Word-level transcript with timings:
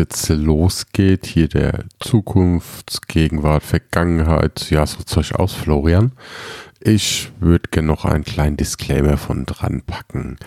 jetzt 0.00 0.28
losgeht, 0.28 1.26
hier 1.26 1.48
der 1.48 1.84
Zukunft, 2.00 3.06
Gegenwart, 3.08 3.62
Vergangenheit, 3.62 4.70
ja, 4.70 4.86
so 4.86 5.02
Zeug 5.02 5.34
aus, 5.34 5.52
Florian. 5.54 6.12
Ich 6.80 7.30
würde 7.38 7.68
gerne 7.70 7.88
noch 7.88 8.04
einen 8.04 8.24
kleinen 8.24 8.56
Disclaimer 8.56 9.16
von 9.16 9.46
dran 9.46 9.82
packen. 9.86 10.38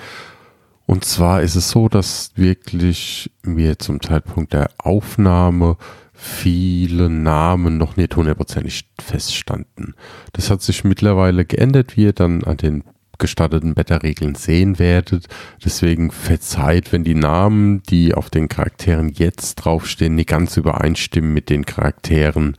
Und 0.86 1.06
zwar 1.06 1.42
ist 1.42 1.56
es 1.56 1.70
so, 1.70 1.88
dass 1.88 2.32
wirklich 2.36 3.32
mir 3.44 3.80
zum 3.80 4.02
Zeitpunkt 4.02 4.54
der 4.54 4.70
Aufnahme 4.78 5.78
viele 6.14 7.10
Namen 7.10 7.78
noch 7.78 7.96
nicht 7.96 8.16
hundertprozentig 8.16 8.90
feststanden. 9.00 9.96
Das 10.34 10.50
hat 10.50 10.62
sich 10.62 10.84
mittlerweile 10.84 11.46
geändert, 11.46 11.96
wie 11.98 12.04
ihr 12.04 12.14
dann 12.14 12.44
an 12.44 12.58
den 12.58 12.84
gestatteten 13.24 13.74
Beta-Regeln 13.74 14.36
sehen 14.36 14.80
werdet. 14.80 15.28
Deswegen 15.64 16.12
verzeiht, 16.12 16.92
wenn 16.92 17.06
die 17.06 17.16
Namen, 17.16 17.82
die 17.84 18.14
auf 18.14 18.30
den 18.30 18.50
Charakteren 18.50 19.08
jetzt 19.08 19.56
draufstehen, 19.56 20.16
nicht 20.16 20.28
ganz 20.28 20.58
übereinstimmen 20.58 21.34
mit 21.34 21.50
den 21.50 21.66
Charakteren, 21.66 22.58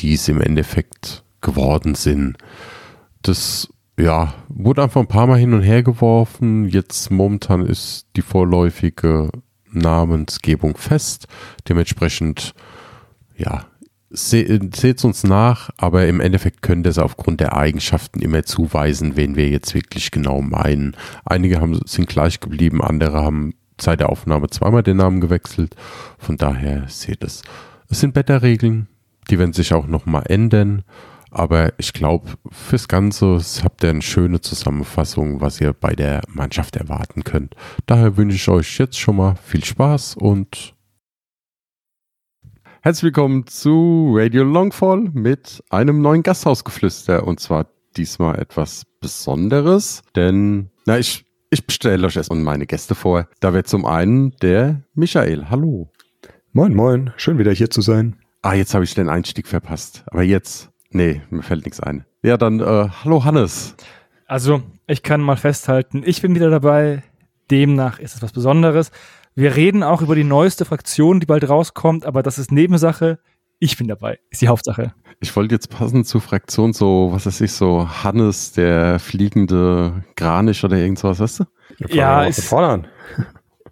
die 0.00 0.14
es 0.14 0.26
im 0.26 0.40
Endeffekt 0.40 1.22
geworden 1.40 1.94
sind. 1.94 2.38
Das 3.22 3.68
ja, 3.96 4.34
wurde 4.48 4.82
einfach 4.82 5.00
ein 5.00 5.06
paar 5.06 5.28
Mal 5.28 5.38
hin 5.38 5.54
und 5.54 5.62
her 5.62 5.84
geworfen. 5.84 6.66
Jetzt 6.68 7.12
momentan 7.12 7.64
ist 7.64 8.06
die 8.16 8.22
vorläufige 8.22 9.30
Namensgebung 9.70 10.76
fest. 10.76 11.28
Dementsprechend, 11.68 12.52
ja, 13.36 13.69
seht 14.10 14.84
es 14.84 15.04
uns 15.04 15.24
nach, 15.24 15.70
aber 15.76 16.06
im 16.06 16.20
Endeffekt 16.20 16.62
können 16.62 16.82
das 16.82 16.98
aufgrund 16.98 17.40
der 17.40 17.56
Eigenschaften 17.56 18.20
immer 18.20 18.44
zuweisen, 18.44 19.16
wen 19.16 19.36
wir 19.36 19.48
jetzt 19.48 19.74
wirklich 19.74 20.10
genau 20.10 20.42
meinen. 20.42 20.96
Einige 21.24 21.60
haben, 21.60 21.80
sind 21.86 22.08
gleich 22.08 22.40
geblieben, 22.40 22.82
andere 22.82 23.22
haben 23.22 23.54
seit 23.80 24.00
der 24.00 24.10
Aufnahme 24.10 24.50
zweimal 24.50 24.82
den 24.82 24.96
Namen 24.96 25.20
gewechselt. 25.20 25.76
Von 26.18 26.36
daher 26.36 26.84
seht 26.88 27.22
es. 27.22 27.42
Es 27.88 28.00
sind 28.00 28.14
Beta-Regeln, 28.14 28.88
die 29.30 29.38
werden 29.38 29.52
sich 29.52 29.72
auch 29.72 29.86
nochmal 29.86 30.24
ändern. 30.26 30.82
Aber 31.30 31.72
ich 31.78 31.92
glaube, 31.92 32.30
fürs 32.50 32.88
Ganze 32.88 33.40
habt 33.62 33.84
ihr 33.84 33.90
eine 33.90 34.02
schöne 34.02 34.40
Zusammenfassung, 34.40 35.40
was 35.40 35.60
ihr 35.60 35.72
bei 35.72 35.94
der 35.94 36.22
Mannschaft 36.28 36.74
erwarten 36.74 37.22
könnt. 37.22 37.54
Daher 37.86 38.16
wünsche 38.16 38.34
ich 38.34 38.48
euch 38.48 38.78
jetzt 38.78 38.98
schon 38.98 39.16
mal 39.16 39.36
viel 39.36 39.64
Spaß 39.64 40.16
und 40.16 40.74
herzlich 42.82 43.04
willkommen 43.04 43.46
zu 43.46 44.12
Radio 44.14 44.44
Longfall 44.44 45.10
mit 45.12 45.62
einem 45.70 46.00
neuen 46.00 46.22
Gasthausgeflüster. 46.22 47.26
Und 47.26 47.40
zwar 47.40 47.66
diesmal 47.96 48.38
etwas 48.38 48.84
Besonderes, 49.00 50.02
denn, 50.16 50.70
na, 50.86 50.98
ich, 50.98 51.24
ich 51.50 51.66
bestelle 51.66 52.06
euch 52.06 52.16
erstmal 52.16 52.38
meine 52.38 52.66
Gäste 52.66 52.94
vor. 52.94 53.28
Da 53.40 53.52
wird 53.52 53.68
zum 53.68 53.86
einen 53.86 54.32
der 54.42 54.82
Michael. 54.94 55.50
Hallo. 55.50 55.90
Moin, 56.52 56.74
moin. 56.74 57.12
Schön 57.16 57.38
wieder 57.38 57.52
hier 57.52 57.70
zu 57.70 57.80
sein. 57.80 58.16
Ah, 58.42 58.54
jetzt 58.54 58.74
habe 58.74 58.84
ich 58.84 58.94
den 58.94 59.08
Einstieg 59.08 59.46
verpasst. 59.46 60.04
Aber 60.06 60.22
jetzt 60.22 60.70
Nee, 60.92 61.22
mir 61.30 61.42
fällt 61.42 61.64
nichts 61.64 61.80
ein. 61.80 62.04
Ja, 62.22 62.36
dann 62.36 62.60
äh, 62.60 62.88
hallo 63.04 63.24
Hannes. 63.24 63.76
Also, 64.26 64.62
ich 64.86 65.02
kann 65.02 65.20
mal 65.20 65.36
festhalten, 65.36 66.02
ich 66.04 66.20
bin 66.20 66.34
wieder 66.34 66.50
dabei. 66.50 67.02
Demnach 67.50 67.98
ist 67.98 68.14
es 68.16 68.22
was 68.22 68.32
Besonderes. 68.32 68.90
Wir 69.34 69.56
reden 69.56 69.82
auch 69.82 70.02
über 70.02 70.14
die 70.14 70.24
neueste 70.24 70.64
Fraktion, 70.64 71.20
die 71.20 71.26
bald 71.26 71.48
rauskommt, 71.48 72.04
aber 72.04 72.22
das 72.22 72.38
ist 72.38 72.52
Nebensache. 72.52 73.18
Ich 73.58 73.76
bin 73.76 73.88
dabei, 73.88 74.18
ist 74.30 74.42
die 74.42 74.48
Hauptsache. 74.48 74.94
Ich 75.20 75.36
wollte 75.36 75.54
jetzt 75.54 75.68
passend 75.68 76.06
zur 76.06 76.20
Fraktion 76.20 76.72
so, 76.72 77.10
was 77.12 77.26
weiß 77.26 77.42
ich, 77.42 77.52
so 77.52 77.88
Hannes, 78.02 78.52
der 78.52 78.98
fliegende 78.98 80.02
Kranich 80.16 80.64
oder 80.64 80.78
irgend 80.78 80.98
sowas, 80.98 81.20
weißt 81.20 81.40
du? 81.40 81.44
Ja, 81.88 82.24
ist, 82.24 82.44
fordern. 82.44 82.86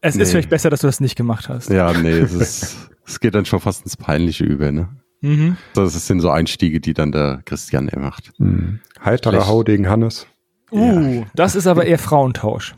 Es 0.00 0.14
nee. 0.14 0.22
ist 0.22 0.30
vielleicht 0.30 0.50
besser, 0.50 0.70
dass 0.70 0.80
du 0.80 0.86
das 0.86 1.00
nicht 1.00 1.16
gemacht 1.16 1.48
hast. 1.48 1.70
Ja, 1.70 1.92
nee, 1.92 2.10
es, 2.10 2.34
ist, 2.34 2.91
es 3.06 3.18
geht 3.18 3.34
dann 3.34 3.47
schon 3.47 3.60
fast 3.60 3.82
ins 3.82 3.97
Peinliche 3.97 4.44
über, 4.44 4.70
ne? 4.70 4.88
Mhm. 5.20 5.56
Das 5.74 6.06
sind 6.06 6.20
so 6.20 6.30
Einstiege, 6.30 6.80
die 6.80 6.94
dann 6.94 7.10
der 7.10 7.41
Christian 7.44 7.88
er 7.88 7.98
macht. 7.98 8.30
Mhm. 8.38 8.80
Heiterer 9.04 9.48
Hau 9.48 9.64
gegen 9.64 9.88
Hannes. 9.88 10.26
Uh, 10.70 11.20
ja. 11.20 11.26
das 11.34 11.56
ist 11.56 11.66
aber 11.66 11.86
eher 11.86 11.98
Frauentausch. 11.98 12.74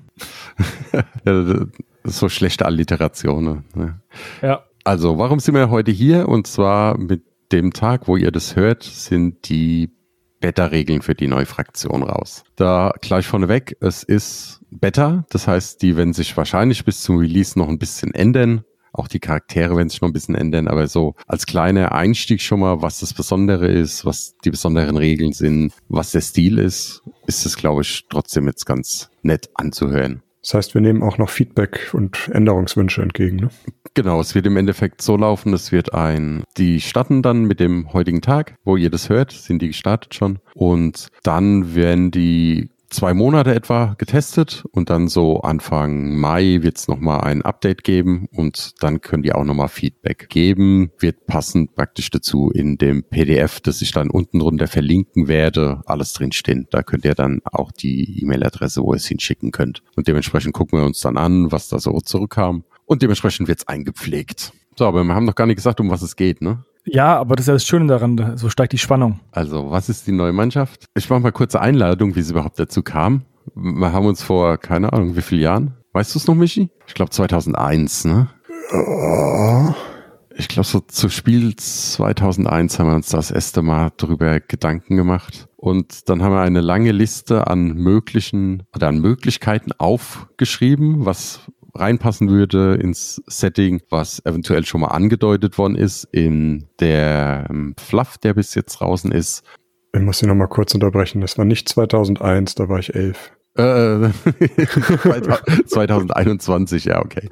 ja, 1.24 1.66
so 2.05 2.28
schlechte 2.28 2.66
Alliterationen. 2.66 3.65
Ne? 3.75 4.00
Ja. 4.43 4.65
Also, 4.84 5.19
warum 5.19 5.41
sind 5.41 5.55
wir 5.55 5.71
heute 5.71 5.91
hier? 5.91 6.28
Und 6.28 6.47
zwar 6.47 6.99
mit 6.99 7.22
dem 7.53 7.72
Tag, 7.72 8.09
wo 8.09 8.16
ihr 8.16 8.31
das 8.31 8.56
hört, 8.56 8.83
sind 8.83 9.49
die 9.49 9.91
Beta-Regeln 10.41 11.03
für 11.03 11.15
die 11.15 11.28
neue 11.28 11.47
Fraktion 11.47 12.03
raus. 12.03 12.44
Da 12.56 12.93
gleich 13.00 13.27
vorneweg, 13.27 13.77
es 13.81 14.03
ist 14.03 14.61
Beta, 14.71 15.27
das 15.31 15.47
heißt, 15.47 15.83
die 15.83 15.97
werden 15.97 16.15
sich 16.15 16.37
wahrscheinlich 16.37 16.84
bis 16.84 17.03
zum 17.03 17.19
Release 17.19 17.59
noch 17.59 17.69
ein 17.69 17.78
bisschen 17.78 18.15
ändern. 18.15 18.65
Auch 18.93 19.06
die 19.06 19.21
Charaktere 19.21 19.77
werden 19.77 19.88
sich 19.88 20.00
noch 20.00 20.09
ein 20.09 20.12
bisschen 20.12 20.34
ändern, 20.34 20.67
aber 20.67 20.88
so 20.88 21.15
als 21.27 21.47
kleiner 21.47 21.93
Einstieg 21.93 22.41
schon 22.41 22.61
mal, 22.61 22.82
was 22.82 23.00
das 23.00 23.15
Besondere 23.15 23.69
ist, 23.69 24.05
was 24.05 24.37
die 24.44 24.50
besonderen 24.50 24.97
Regeln 24.97 25.32
sind, 25.32 25.72
was 25.88 26.11
der 26.11 26.22
Stil 26.22 26.59
ist, 26.59 27.03
ist 27.27 27.47
es, 27.47 27.56
glaube 27.56 27.82
ich, 27.82 28.06
trotzdem 28.09 28.47
jetzt 28.47 28.67
ganz 28.67 29.11
nett 29.22 29.50
anzuhören. 29.55 30.22
Das 30.42 30.54
heißt, 30.54 30.74
wir 30.74 30.80
nehmen 30.80 31.02
auch 31.02 31.18
noch 31.18 31.28
Feedback 31.28 31.90
und 31.92 32.28
Änderungswünsche 32.32 33.02
entgegen, 33.02 33.36
ne? 33.36 33.50
Genau, 33.94 34.20
es 34.20 34.34
wird 34.34 34.46
im 34.46 34.56
Endeffekt 34.56 35.02
so 35.02 35.16
laufen, 35.16 35.52
es 35.52 35.72
wird 35.72 35.94
ein, 35.94 36.44
die 36.56 36.80
starten 36.80 37.22
dann 37.22 37.44
mit 37.44 37.60
dem 37.60 37.92
heutigen 37.92 38.22
Tag, 38.22 38.54
wo 38.64 38.76
ihr 38.76 38.88
das 38.88 39.08
hört, 39.08 39.32
sind 39.32 39.60
die 39.60 39.68
gestartet 39.68 40.14
schon. 40.14 40.38
Und 40.54 41.08
dann 41.24 41.74
werden 41.74 42.10
die 42.10 42.70
zwei 42.90 43.14
Monate 43.14 43.54
etwa 43.54 43.94
getestet 43.96 44.64
und 44.72 44.90
dann 44.90 45.08
so 45.08 45.40
Anfang 45.40 46.16
Mai 46.16 46.58
wird 46.60 46.76
es 46.76 46.88
nochmal 46.88 47.20
ein 47.22 47.42
Update 47.42 47.84
geben 47.84 48.26
und 48.32 48.82
dann 48.82 49.00
können 49.00 49.22
die 49.22 49.32
auch 49.32 49.44
nochmal 49.44 49.68
Feedback 49.68 50.28
geben. 50.28 50.90
Wird 50.98 51.26
passend 51.26 51.74
praktisch 51.74 52.10
dazu 52.10 52.50
in 52.50 52.76
dem 52.76 53.04
PDF, 53.04 53.60
das 53.60 53.80
ich 53.80 53.92
dann 53.92 54.10
unten 54.10 54.40
drunter 54.40 54.66
verlinken 54.66 55.28
werde, 55.28 55.82
alles 55.86 56.12
drinstehen. 56.12 56.66
Da 56.70 56.82
könnt 56.82 57.04
ihr 57.04 57.14
dann 57.14 57.40
auch 57.44 57.72
die 57.72 58.20
E-Mail-Adresse, 58.22 58.82
wo 58.82 58.92
ihr 58.92 58.96
es 58.96 59.06
hinschicken 59.06 59.52
könnt. 59.52 59.82
Und 59.96 60.08
dementsprechend 60.08 60.52
gucken 60.52 60.78
wir 60.78 60.86
uns 60.86 61.00
dann 61.00 61.16
an, 61.16 61.52
was 61.52 61.68
da 61.68 61.78
so 61.78 61.98
zurückkam. 62.00 62.64
Und 62.86 63.02
dementsprechend 63.02 63.46
wird 63.48 63.60
es 63.60 63.68
eingepflegt. 63.68 64.52
So, 64.76 64.86
aber 64.86 65.04
wir 65.04 65.14
haben 65.14 65.26
noch 65.26 65.34
gar 65.34 65.46
nicht 65.46 65.56
gesagt, 65.56 65.80
um 65.80 65.90
was 65.90 66.02
es 66.02 66.16
geht, 66.16 66.42
ne? 66.42 66.64
Ja, 66.92 67.18
aber 67.18 67.36
das 67.36 67.44
ist 67.44 67.48
ja 67.48 67.54
das 67.54 67.66
Schöne 67.66 67.86
daran, 67.86 68.36
so 68.36 68.48
steigt 68.48 68.72
die 68.72 68.78
Spannung. 68.78 69.20
Also, 69.30 69.70
was 69.70 69.88
ist 69.88 70.06
die 70.06 70.12
neue 70.12 70.32
Mannschaft? 70.32 70.86
Ich 70.94 71.08
mache 71.08 71.20
mal 71.20 71.32
kurze 71.32 71.60
Einladung, 71.60 72.16
wie 72.16 72.20
es 72.20 72.30
überhaupt 72.30 72.58
dazu 72.58 72.82
kam. 72.82 73.22
Wir 73.54 73.92
haben 73.92 74.06
uns 74.06 74.22
vor, 74.22 74.58
keine 74.58 74.92
Ahnung, 74.92 75.16
wie 75.16 75.22
viele 75.22 75.42
Jahren? 75.42 75.76
Weißt 75.92 76.14
du 76.14 76.18
es 76.18 76.26
noch, 76.26 76.34
Michi? 76.34 76.70
Ich 76.86 76.94
glaube 76.94 77.10
2001, 77.10 78.04
ne? 78.04 78.28
Oh. 78.72 79.74
Ich 80.36 80.48
glaube, 80.48 80.66
so 80.66 80.80
zu 80.80 81.08
Spiel 81.08 81.54
2001 81.56 82.78
haben 82.78 82.88
wir 82.88 82.94
uns 82.94 83.08
das 83.08 83.30
erste 83.30 83.62
Mal 83.62 83.90
darüber 83.96 84.40
Gedanken 84.40 84.96
gemacht. 84.96 85.48
Und 85.56 86.08
dann 86.08 86.22
haben 86.22 86.32
wir 86.32 86.40
eine 86.40 86.60
lange 86.60 86.93
Liste 86.93 87.46
an 87.48 87.75
möglichen 87.75 88.62
oder 88.75 88.88
an 88.88 89.00
Möglichkeiten 89.00 89.72
aufgeschrieben, 89.76 91.04
was 91.04 91.40
reinpassen 91.75 92.28
würde 92.28 92.75
ins 92.75 93.22
Setting, 93.26 93.81
was 93.90 94.25
eventuell 94.25 94.64
schon 94.64 94.82
mal 94.82 94.88
angedeutet 94.88 95.58
worden 95.58 95.76
ist 95.76 96.05
in 96.12 96.67
der 96.81 97.46
ähm, 97.50 97.75
Fluff, 97.78 98.19
der 98.19 98.34
bis 98.34 98.55
jetzt 98.55 98.76
draußen 98.76 99.12
ist. 99.12 99.44
Ich 99.93 100.00
muss 100.00 100.19
Sie 100.19 100.26
noch 100.26 100.34
mal 100.34 100.46
kurz 100.46 100.75
unterbrechen. 100.75 101.20
Das 101.20 101.37
war 101.38 101.44
nicht 101.44 101.69
2001, 101.69 102.55
da 102.55 102.69
war 102.69 102.78
ich 102.78 102.94
elf. 102.94 103.32
Äh, 103.56 104.11
2021, 105.67 106.84
ja, 106.84 107.00
okay. 107.00 107.28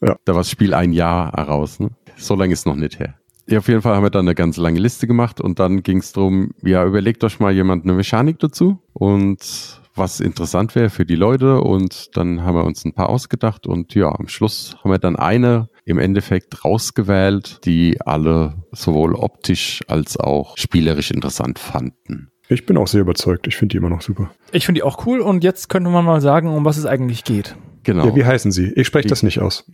Ja. 0.00 0.16
Da 0.24 0.34
war 0.34 0.40
das 0.40 0.50
Spiel 0.50 0.74
ein 0.74 0.92
Jahr 0.92 1.32
heraus. 1.32 1.80
Ne? 1.80 1.90
So 2.16 2.34
lange 2.34 2.52
ist 2.52 2.66
noch 2.66 2.76
nicht 2.76 2.98
her. 2.98 3.14
Ja, 3.48 3.58
auf 3.58 3.68
jeden 3.68 3.82
Fall 3.82 3.96
haben 3.96 4.04
wir 4.04 4.10
dann 4.10 4.26
eine 4.26 4.36
ganz 4.36 4.56
lange 4.56 4.78
Liste 4.78 5.06
gemacht 5.06 5.40
und 5.40 5.58
dann 5.58 5.82
ging 5.82 5.98
es 5.98 6.12
darum, 6.12 6.52
ja, 6.62 6.84
überlegt 6.84 7.24
euch 7.24 7.40
mal 7.40 7.52
jemand 7.52 7.84
eine 7.84 7.92
Mechanik 7.94 8.38
dazu 8.38 8.78
und 8.92 9.81
was 9.94 10.20
interessant 10.20 10.74
wäre 10.74 10.90
für 10.90 11.04
die 11.04 11.14
Leute 11.16 11.60
und 11.60 12.16
dann 12.16 12.42
haben 12.42 12.54
wir 12.56 12.64
uns 12.64 12.84
ein 12.84 12.94
paar 12.94 13.08
ausgedacht 13.10 13.66
und 13.66 13.94
ja, 13.94 14.08
am 14.08 14.28
Schluss 14.28 14.76
haben 14.82 14.90
wir 14.90 14.98
dann 14.98 15.16
eine 15.16 15.68
im 15.84 15.98
Endeffekt 15.98 16.64
rausgewählt, 16.64 17.60
die 17.64 18.00
alle 18.04 18.54
sowohl 18.72 19.14
optisch 19.14 19.82
als 19.88 20.16
auch 20.18 20.56
spielerisch 20.56 21.10
interessant 21.10 21.58
fanden. 21.58 22.28
Ich 22.48 22.66
bin 22.66 22.76
auch 22.76 22.86
sehr 22.86 23.00
überzeugt. 23.00 23.46
Ich 23.46 23.56
finde 23.56 23.72
die 23.72 23.76
immer 23.78 23.88
noch 23.90 24.02
super. 24.02 24.30
Ich 24.52 24.66
finde 24.66 24.80
die 24.80 24.82
auch 24.82 25.06
cool 25.06 25.20
und 25.20 25.42
jetzt 25.44 25.68
könnte 25.68 25.90
man 25.90 26.04
mal 26.04 26.20
sagen, 26.20 26.48
um 26.48 26.64
was 26.64 26.76
es 26.76 26.86
eigentlich 26.86 27.24
geht. 27.24 27.56
Genau. 27.84 28.06
Ja, 28.06 28.14
wie 28.14 28.24
heißen 28.24 28.52
sie? 28.52 28.72
Ich 28.74 28.86
spreche 28.86 29.08
das 29.08 29.22
nicht 29.22 29.40
aus. 29.40 29.64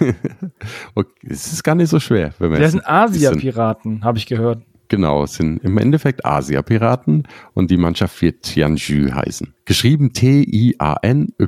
okay, 0.94 1.10
es 1.28 1.52
ist 1.52 1.62
gar 1.64 1.74
nicht 1.74 1.88
so 1.88 2.00
schwer. 2.00 2.32
Wenn 2.38 2.50
man 2.50 2.58
Der 2.58 2.66
es- 2.66 2.72
sind 2.72 2.86
Asia-Piraten, 2.86 4.04
habe 4.04 4.18
ich 4.18 4.26
gehört. 4.26 4.62
Genau, 4.88 5.24
es 5.24 5.34
sind 5.34 5.64
im 5.64 5.78
Endeffekt 5.78 6.24
Asia-Piraten 6.24 7.26
und 7.54 7.70
die 7.70 7.76
Mannschaft 7.76 8.20
wird 8.22 8.42
Tianju 8.42 9.12
heißen. 9.12 9.54
Geschrieben 9.64 10.12
T-I-A-N-Y-U, 10.12 11.46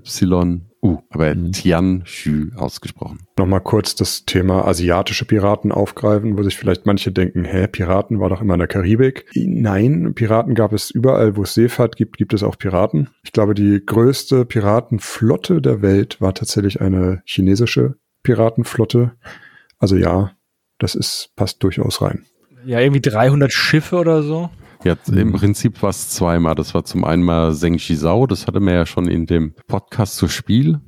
aber 1.10 1.50
Tianju 1.52 2.50
ausgesprochen. 2.56 3.20
Nochmal 3.38 3.60
kurz 3.60 3.94
das 3.94 4.24
Thema 4.24 4.66
asiatische 4.66 5.26
Piraten 5.26 5.70
aufgreifen, 5.72 6.38
wo 6.38 6.42
sich 6.42 6.56
vielleicht 6.56 6.86
manche 6.86 7.12
denken, 7.12 7.44
hä, 7.44 7.66
Piraten 7.66 8.20
war 8.20 8.30
doch 8.30 8.40
immer 8.40 8.54
in 8.54 8.60
der 8.60 8.68
Karibik. 8.68 9.26
Nein, 9.34 10.14
Piraten 10.14 10.54
gab 10.54 10.72
es 10.72 10.90
überall, 10.90 11.36
wo 11.36 11.42
es 11.42 11.54
Seefahrt 11.54 11.96
gibt, 11.96 12.16
gibt 12.16 12.32
es 12.32 12.42
auch 12.42 12.56
Piraten. 12.58 13.10
Ich 13.22 13.32
glaube, 13.32 13.54
die 13.54 13.82
größte 13.84 14.44
Piratenflotte 14.44 15.60
der 15.60 15.82
Welt 15.82 16.20
war 16.20 16.34
tatsächlich 16.34 16.80
eine 16.80 17.22
chinesische 17.26 17.96
Piratenflotte. 18.22 19.12
Also 19.78 19.96
ja, 19.96 20.32
das 20.78 20.94
ist, 20.94 21.30
passt 21.36 21.62
durchaus 21.62 22.02
rein. 22.02 22.24
Ja, 22.66 22.80
irgendwie 22.80 23.00
300 23.00 23.52
Schiffe 23.52 23.96
oder 23.96 24.22
so. 24.22 24.50
Ja, 24.84 24.96
im 25.12 25.32
Prinzip 25.32 25.82
war 25.82 25.90
es 25.90 26.10
zweimal. 26.10 26.54
Das 26.54 26.74
war 26.74 26.84
zum 26.84 27.04
einen 27.04 27.22
mal 27.22 27.54
Zheng 27.54 27.78
Shizhao, 27.78 28.26
das 28.26 28.46
hatte 28.46 28.60
man 28.60 28.74
ja 28.74 28.86
schon 28.86 29.08
in 29.08 29.26
dem 29.26 29.54
Podcast 29.66 30.16
zur 30.16 30.28
Spiel 30.28 30.80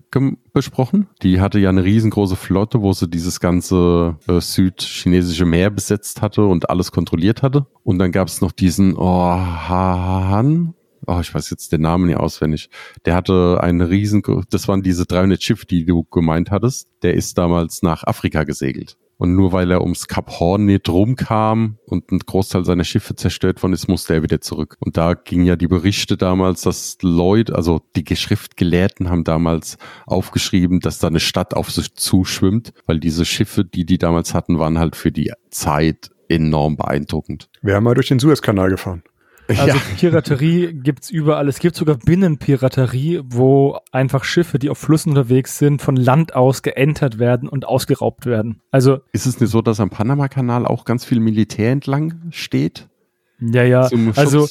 besprochen. 0.53 1.09
Die 1.23 1.41
hatte 1.41 1.59
ja 1.59 1.69
eine 1.69 1.85
riesengroße 1.85 2.37
Flotte, 2.37 2.81
wo 2.81 2.93
sie 2.93 3.09
dieses 3.09 3.41
ganze 3.41 4.17
äh, 4.27 4.41
südchinesische 4.41 5.45
Meer 5.45 5.71
besetzt 5.71 6.23
hatte 6.23 6.45
und 6.47 6.71
alles 6.71 6.93
kontrolliert 6.93 7.43
hatte. 7.43 7.67
Und 7.83 7.99
dann 7.99 8.13
gab 8.13 8.29
es 8.29 8.41
noch 8.41 8.53
diesen 8.53 8.97
oh, 8.97 9.33
Han. 9.33 10.75
Oh, 11.07 11.19
ich 11.21 11.35
weiß 11.35 11.51
jetzt 11.51 11.73
den 11.73 11.83
Namen 11.83 12.07
nicht 12.07 12.19
auswendig. 12.19 12.71
Der 13.05 13.15
hatte 13.15 13.59
eine 13.61 13.91
riesen, 13.91 14.23
das 14.51 14.69
waren 14.69 14.83
diese 14.83 15.07
300 15.07 15.43
Schiffe, 15.43 15.67
die 15.67 15.85
du 15.85 16.05
gemeint 16.05 16.51
hattest. 16.51 16.89
Der 17.03 17.15
ist 17.15 17.39
damals 17.39 17.83
nach 17.83 18.05
Afrika 18.05 18.45
gesegelt. 18.45 18.97
Und 19.19 19.35
nur 19.35 19.53
weil 19.53 19.71
er 19.71 19.83
ums 19.83 20.07
Kap 20.07 20.39
Horn 20.39 20.65
nicht 20.65 20.89
rumkam 20.89 21.79
und 21.85 22.13
ein 22.13 22.21
Großteil 22.21 22.65
seiner 22.65 22.85
Schiffe 22.85 23.17
zerstört 23.17 23.63
worden 23.63 23.73
ist, 23.73 23.89
musste 23.89 24.15
er 24.15 24.23
wieder 24.23 24.41
zurück. 24.41 24.77
Und 24.79 24.97
da 24.97 25.15
gingen 25.15 25.45
ja 25.45 25.57
die 25.57 25.67
Berichte 25.67 26.17
damals, 26.17 26.63
dass 26.63 26.99
Leute, 27.03 27.57
also 27.57 27.81
die 27.97 28.05
Geschriftgelehrten 28.05 29.11
haben 29.11 29.25
damals 29.25 29.77
aufgeschrieben, 30.07 30.79
dass 30.79 31.01
da 31.01 31.09
eine 31.09 31.21
Stadt 31.21 31.55
auf 31.55 31.71
sich 31.71 31.95
zuschwimmt, 31.95 32.73
weil 32.87 33.01
diese 33.01 33.25
Schiffe, 33.25 33.65
die 33.65 33.85
die 33.85 33.99
damals 33.99 34.35
hatten, 34.35 34.61
waren 34.61 34.79
halt 34.79 34.95
für 34.95 35.11
die 35.11 35.33
Zeit 35.51 36.11
enorm 36.29 36.77
beeindruckend. 36.77 37.49
Wir 37.61 37.75
haben 37.75 37.85
mal 37.85 37.95
durch 37.95 38.09
den 38.09 38.21
Suezkanal 38.21 38.71
gefahren. 38.71 39.03
Also 39.49 39.79
Piraterie 39.97 40.73
gibt's 40.75 41.11
überall. 41.11 41.49
Es 41.49 41.59
gibt 41.59 41.75
sogar 41.75 41.97
Binnenpiraterie, 41.97 43.23
wo 43.25 43.79
einfach 43.93 44.25
Schiffe, 44.25 44.59
die 44.59 44.69
auf 44.69 44.79
Flüssen 44.79 45.11
unterwegs 45.11 45.59
sind, 45.59 45.81
von 45.81 45.97
Land 45.97 46.35
aus 46.35 46.63
geentert 46.63 47.19
werden 47.19 47.49
und 47.49 47.67
ausgeraubt 47.67 48.27
werden. 48.27 48.61
Also, 48.71 48.99
Ist 49.13 49.27
es 49.27 49.41
nicht 49.41 49.51
so, 49.51 49.63
dass 49.63 49.81
am 49.81 49.91
Panama-Kanal 49.91 50.67
auch 50.67 50.85
ganz 50.85 51.05
viel 51.05 51.21
Militär 51.21 51.73
entlang 51.73 52.21
steht? 52.31 52.89
ja, 53.41 53.63
ja. 53.63 53.89
Also, 54.17 54.49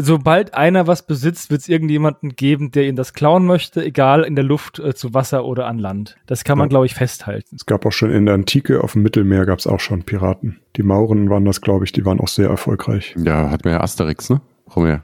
sobald 0.00 0.54
einer 0.54 0.86
was 0.86 1.06
besitzt, 1.06 1.50
wird's 1.50 1.68
irgendjemanden 1.68 2.36
geben, 2.36 2.70
der 2.70 2.86
ihn 2.86 2.96
das 2.96 3.12
klauen 3.12 3.44
möchte, 3.46 3.84
egal 3.84 4.22
in 4.22 4.34
der 4.36 4.44
Luft, 4.44 4.78
äh, 4.78 4.94
zu 4.94 5.12
Wasser 5.12 5.44
oder 5.44 5.66
an 5.66 5.78
Land. 5.78 6.16
Das 6.26 6.44
kann 6.44 6.56
man, 6.56 6.66
Ja. 6.66 6.70
glaube 6.70 6.86
ich, 6.86 6.94
festhalten. 6.94 7.56
Es 7.56 7.66
gab 7.66 7.84
auch 7.84 7.92
schon 7.92 8.10
in 8.10 8.24
der 8.26 8.34
Antike 8.34 8.82
auf 8.82 8.92
dem 8.92 9.02
Mittelmeer 9.02 9.44
gab 9.44 9.58
es 9.58 9.66
auch 9.66 9.80
schon 9.80 10.04
Piraten. 10.04 10.60
Die 10.76 10.82
Mauren 10.82 11.28
waren 11.30 11.44
das, 11.44 11.60
glaube 11.60 11.84
ich, 11.84 11.92
die 11.92 12.04
waren 12.06 12.20
auch 12.20 12.28
sehr 12.28 12.48
erfolgreich. 12.48 13.14
Ja, 13.18 13.50
hat 13.50 13.64
man 13.64 13.74
ja 13.74 13.80
Asterix, 13.80 14.30
ne? 14.30 14.40
Ja? 14.76 15.02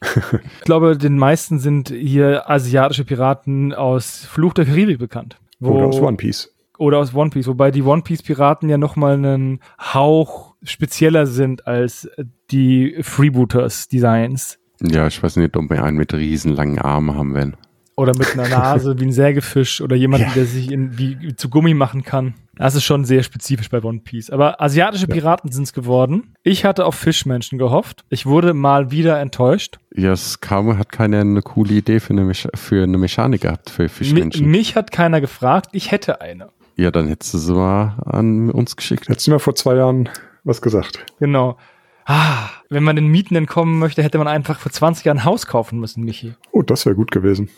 Ich 0.60 0.64
glaube, 0.64 0.96
den 0.96 1.18
meisten 1.18 1.58
sind 1.58 1.88
hier 1.90 2.48
asiatische 2.48 3.04
Piraten 3.04 3.74
aus 3.74 4.24
Fluch 4.24 4.54
der 4.54 4.64
Karibik 4.66 4.98
bekannt. 4.98 5.38
Wo- 5.58 5.72
Oder 5.72 5.86
aus 5.86 6.00
One 6.00 6.16
Piece. 6.16 6.54
oder 6.78 6.98
aus 6.98 7.12
One 7.14 7.30
Piece, 7.30 7.48
wobei 7.48 7.72
die 7.72 7.82
One 7.82 8.02
Piece 8.02 8.22
Piraten 8.22 8.68
ja 8.68 8.78
nochmal 8.78 9.14
einen 9.14 9.58
Hauch 9.80 10.47
spezieller 10.62 11.26
sind 11.26 11.66
als 11.66 12.08
die 12.50 12.96
Freebooters 13.02 13.88
Designs. 13.88 14.58
Ja, 14.80 15.06
ich 15.06 15.22
weiß 15.22 15.36
nicht, 15.36 15.56
ob 15.56 15.70
wir 15.70 15.82
einen 15.84 15.96
mit 15.96 16.14
riesen 16.14 16.54
langen 16.54 16.78
Armen 16.78 17.14
haben 17.16 17.34
werden. 17.34 17.56
Oder 17.96 18.16
mit 18.16 18.32
einer 18.38 18.48
Nase 18.48 19.00
wie 19.00 19.06
ein 19.06 19.12
Sägefisch 19.12 19.80
oder 19.80 19.96
jemanden, 19.96 20.28
Ja. 20.28 20.34
der 20.34 20.44
sich 20.44 20.70
in, 20.70 20.98
wie, 20.98 21.34
zu 21.34 21.48
Gummi 21.50 21.74
machen 21.74 22.04
kann. 22.04 22.34
Das 22.54 22.76
ist 22.76 22.84
schon 22.84 23.04
sehr 23.04 23.24
spezifisch 23.24 23.70
bei 23.70 23.82
One 23.82 23.98
Piece. 24.04 24.30
Aber 24.30 24.60
asiatische 24.62 25.08
Piraten 25.08 25.50
sind 25.50 25.64
es 25.64 25.72
geworden. 25.72 26.32
Ich 26.44 26.64
hatte 26.64 26.86
auf 26.86 26.94
Fischmenschen 26.94 27.58
gehofft. 27.58 28.04
Ich 28.08 28.24
wurde 28.24 28.54
mal 28.54 28.92
wieder 28.92 29.18
enttäuscht. 29.18 29.78
Ja, 29.92 30.12
es 30.12 30.40
kam, 30.40 30.78
hat 30.78 30.92
keiner 30.92 31.20
eine 31.22 31.42
coole 31.42 31.74
Idee 31.74 31.98
für 31.98 32.10
eine, 32.12 32.22
Mecha 32.24 32.50
für 32.54 32.84
eine 32.84 32.98
Mechanik 32.98 33.40
gehabt 33.40 33.68
für 33.70 33.82
Mi 33.82 33.88
Fischmenschen. 33.88 34.46
mich 34.48 34.76
hat 34.76 34.92
keiner 34.92 35.20
gefragt. 35.20 35.70
Ich 35.72 35.90
hätte 35.90 36.20
eine. 36.20 36.50
ja, 36.76 36.92
dann 36.92 37.08
hättest 37.08 37.34
du 37.34 37.38
sie 37.38 37.52
mal 37.52 37.96
an 38.06 38.50
uns 38.50 38.76
geschickt. 38.76 39.08
Hättest 39.08 39.26
du 39.26 39.32
mir 39.32 39.40
vor 39.40 39.56
zwei 39.56 39.74
Jahren 39.74 40.08
was 40.48 40.60
gesagt. 40.62 41.06
Genau. 41.20 41.56
Ah, 42.04 42.48
wenn 42.70 42.82
man 42.82 42.96
den 42.96 43.06
Mieten 43.06 43.36
entkommen 43.36 43.78
möchte, 43.78 44.02
hätte 44.02 44.18
man 44.18 44.28
einfach 44.28 44.58
vor 44.58 44.72
20 44.72 45.04
Jahren 45.04 45.18
ein 45.18 45.24
Haus 45.24 45.46
kaufen 45.46 45.78
müssen, 45.78 46.04
Michi. 46.04 46.34
Oh, 46.52 46.62
das 46.62 46.86
wäre 46.86 46.96
gut 46.96 47.10
gewesen. 47.10 47.50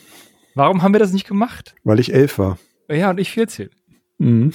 Warum 0.57 0.83
haben 0.83 0.93
wir 0.93 0.99
das 0.99 1.13
nicht 1.13 1.29
gemacht? 1.29 1.77
Weil 1.85 2.01
ich 2.01 2.13
elf 2.13 2.39
war. 2.39 2.59
Ja, 2.91 3.11
und 3.11 3.21
ich 3.21 3.31
14. 3.31 3.71
Mhm. 4.19 4.53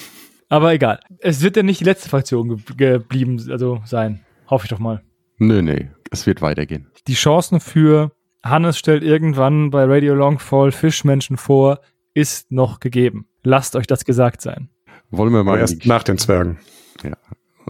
Aber 0.50 0.72
egal. 0.74 1.00
Es 1.20 1.42
wird 1.42 1.56
ja 1.56 1.62
nicht 1.62 1.80
die 1.80 1.84
letzte 1.84 2.10
Fraktion 2.10 2.48
ge 2.76 2.98
geblieben, 2.98 3.42
also 3.50 3.80
sein. 3.86 4.20
Hoffe 4.48 4.66
ich 4.66 4.70
doch 4.70 4.78
mal. 4.78 5.02
Nö, 5.38 5.62
nee, 5.62 5.90
es 6.10 6.26
wird 6.26 6.42
weitergehen. 6.42 6.86
Die 7.08 7.14
Chancen 7.14 7.60
für 7.60 8.12
Hannes 8.44 8.78
stellt 8.78 9.02
irgendwann 9.02 9.70
bei 9.70 9.84
Radio 9.84 10.14
Longfall 10.14 10.70
Fischmenschen 10.72 11.36
vor, 11.36 11.80
ist 12.14 12.52
noch 12.52 12.80
gegeben. 12.80 13.26
Lasst 13.42 13.74
euch 13.74 13.86
das 13.86 14.04
gesagt 14.04 14.40
sein. 14.42 14.68
Wollen 15.10 15.32
wir 15.32 15.40
Aber 15.40 15.52
mal. 15.52 15.58
erst 15.58 15.86
nach 15.86 16.02
den 16.02 16.18
Zwergen. 16.18 16.58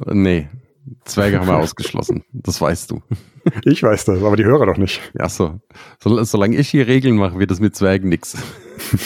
Nee, 0.04 0.48
Zwerge 1.04 1.40
haben 1.40 1.48
wir 1.48 1.56
ausgeschlossen. 1.56 2.24
Das 2.32 2.60
weißt 2.60 2.90
du. 2.90 3.02
Ich 3.64 3.80
weiß 3.80 4.06
das, 4.06 4.24
aber 4.24 4.34
die 4.34 4.44
Hörer 4.44 4.66
doch 4.66 4.76
nicht. 4.76 5.00
Ja, 5.16 5.28
so. 5.28 5.60
so 6.02 6.24
solange 6.24 6.56
ich 6.56 6.68
hier 6.68 6.88
Regeln 6.88 7.14
mache, 7.14 7.38
wird 7.38 7.52
das 7.52 7.60
mit 7.60 7.76
Zwergen 7.76 8.08
nix. 8.08 8.36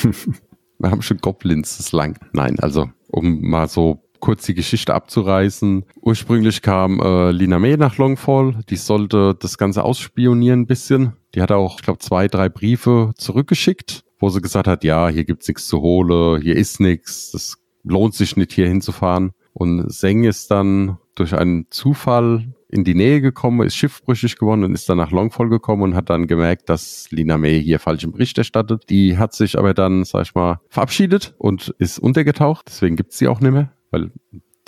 wir 0.78 0.90
haben 0.90 1.02
schon 1.02 1.18
Goblins, 1.18 1.76
das 1.76 1.92
lang. 1.92 2.18
Nein, 2.32 2.58
also, 2.58 2.88
um 3.08 3.42
mal 3.42 3.68
so 3.68 4.02
kurz 4.18 4.46
die 4.46 4.54
Geschichte 4.54 4.94
abzureißen. 4.94 5.84
Ursprünglich 6.00 6.62
kam 6.62 7.00
äh, 7.00 7.32
Lina 7.32 7.58
May 7.58 7.76
nach 7.76 7.98
Longfall. 7.98 8.60
Die 8.70 8.76
sollte 8.76 9.34
das 9.38 9.58
Ganze 9.58 9.84
ausspionieren 9.84 10.60
ein 10.60 10.66
bisschen. 10.66 11.12
Die 11.34 11.42
hat 11.42 11.52
auch, 11.52 11.76
ich 11.76 11.82
glaube, 11.82 11.98
zwei, 11.98 12.26
drei 12.26 12.48
Briefe 12.48 13.12
zurückgeschickt, 13.16 14.04
wo 14.20 14.30
sie 14.30 14.40
gesagt 14.40 14.68
hat, 14.68 14.84
ja, 14.84 15.08
hier 15.08 15.24
gibt's 15.24 15.48
nichts 15.48 15.66
zu 15.66 15.82
holen, 15.82 16.40
hier 16.40 16.56
ist 16.56 16.80
nichts, 16.80 17.30
das 17.32 17.56
lohnt 17.82 18.14
sich 18.14 18.36
nicht, 18.36 18.52
hier 18.52 18.68
hinzufahren. 18.68 19.32
Und 19.52 19.90
Seng 19.92 20.24
ist 20.24 20.50
dann 20.50 20.98
durch 21.14 21.34
einen 21.34 21.66
Zufall 21.70 22.54
in 22.68 22.84
die 22.84 22.94
Nähe 22.94 23.20
gekommen, 23.20 23.66
ist 23.66 23.76
schiffbrüchig 23.76 24.38
geworden 24.38 24.64
und 24.64 24.74
ist 24.74 24.88
dann 24.88 24.98
nach 24.98 25.10
Longfall 25.10 25.48
gekommen 25.48 25.82
und 25.82 25.94
hat 25.94 26.08
dann 26.08 26.26
gemerkt, 26.28 26.68
dass 26.68 27.10
Lina 27.10 27.36
May 27.36 27.60
hier 27.62 27.80
falschen 27.80 28.12
Bericht 28.12 28.38
erstattet. 28.38 28.84
Die 28.88 29.18
hat 29.18 29.34
sich 29.34 29.58
aber 29.58 29.74
dann, 29.74 30.04
sag 30.04 30.22
ich 30.22 30.34
mal, 30.34 30.60
verabschiedet 30.68 31.34
und 31.38 31.74
ist 31.78 31.98
untergetaucht. 31.98 32.66
Deswegen 32.68 32.96
gibt's 32.96 33.18
sie 33.18 33.28
auch 33.28 33.40
nicht 33.40 33.52
mehr, 33.52 33.72
weil 33.90 34.12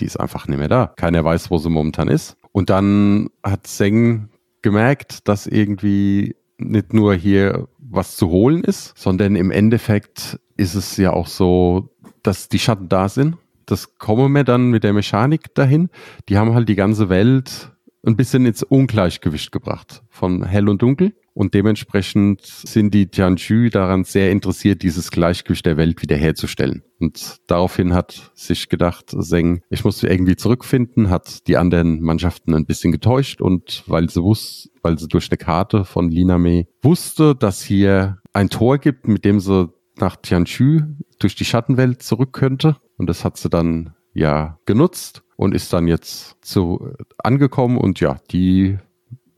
die 0.00 0.04
ist 0.04 0.18
einfach 0.18 0.48
nicht 0.48 0.58
mehr 0.58 0.68
da. 0.68 0.92
Keiner 0.96 1.24
weiß, 1.24 1.50
wo 1.50 1.58
sie 1.58 1.70
momentan 1.70 2.08
ist. 2.08 2.36
Und 2.50 2.70
dann 2.70 3.28
hat 3.42 3.66
Seng 3.66 4.28
gemerkt, 4.62 5.28
dass 5.28 5.46
irgendwie 5.46 6.36
nicht 6.58 6.92
nur 6.92 7.14
hier 7.14 7.68
was 7.78 8.16
zu 8.16 8.30
holen 8.30 8.64
ist, 8.64 8.96
sondern 8.96 9.36
im 9.36 9.50
Endeffekt 9.50 10.40
ist 10.56 10.74
es 10.74 10.96
ja 10.96 11.12
auch 11.12 11.26
so, 11.26 11.90
dass 12.22 12.48
die 12.48 12.58
Schatten 12.58 12.88
da 12.88 13.08
sind. 13.08 13.36
Das 13.66 13.98
kommen 13.98 14.32
wir 14.32 14.44
dann 14.44 14.70
mit 14.70 14.84
der 14.84 14.92
Mechanik 14.92 15.54
dahin. 15.54 15.88
Die 16.28 16.38
haben 16.38 16.54
halt 16.54 16.68
die 16.68 16.74
ganze 16.74 17.08
Welt 17.08 17.72
ein 18.04 18.16
bisschen 18.16 18.46
ins 18.46 18.62
Ungleichgewicht 18.62 19.52
gebracht 19.52 20.02
von 20.08 20.44
hell 20.44 20.68
und 20.68 20.82
dunkel. 20.82 21.14
Und 21.34 21.54
dementsprechend 21.54 22.42
sind 22.42 22.92
die 22.92 23.06
Tianju 23.06 23.70
daran 23.70 24.04
sehr 24.04 24.30
interessiert, 24.30 24.82
dieses 24.82 25.10
Gleichgewicht 25.10 25.64
der 25.64 25.78
Welt 25.78 26.02
wiederherzustellen. 26.02 26.82
Und 27.00 27.38
daraufhin 27.46 27.94
hat 27.94 28.32
sich 28.34 28.68
gedacht, 28.68 29.06
Seng, 29.08 29.62
ich 29.70 29.82
muss 29.82 30.02
irgendwie 30.02 30.36
zurückfinden, 30.36 31.08
hat 31.08 31.46
die 31.46 31.56
anderen 31.56 32.02
Mannschaften 32.02 32.54
ein 32.54 32.66
bisschen 32.66 32.92
getäuscht 32.92 33.40
und 33.40 33.82
weil 33.86 34.10
sie 34.10 34.22
wusste, 34.22 34.68
weil 34.82 34.98
sie 34.98 35.08
durch 35.08 35.30
eine 35.30 35.38
Karte 35.38 35.86
von 35.86 36.10
Liname 36.10 36.66
wusste, 36.82 37.34
dass 37.34 37.62
hier 37.62 38.18
ein 38.34 38.50
Tor 38.50 38.76
gibt, 38.76 39.08
mit 39.08 39.24
dem 39.24 39.40
sie 39.40 39.72
nach 39.96 40.16
Tianju 40.16 40.82
durch 41.18 41.34
die 41.34 41.44
Schattenwelt 41.44 42.02
zurück 42.02 42.32
könnte. 42.32 42.76
Und 43.02 43.08
das 43.08 43.24
hat 43.24 43.36
sie 43.36 43.50
dann 43.50 43.94
ja 44.14 44.60
genutzt 44.64 45.24
und 45.34 45.56
ist 45.56 45.72
dann 45.72 45.88
jetzt 45.88 46.36
so 46.40 46.92
angekommen 47.18 47.76
und 47.76 47.98
ja, 47.98 48.20
die 48.30 48.78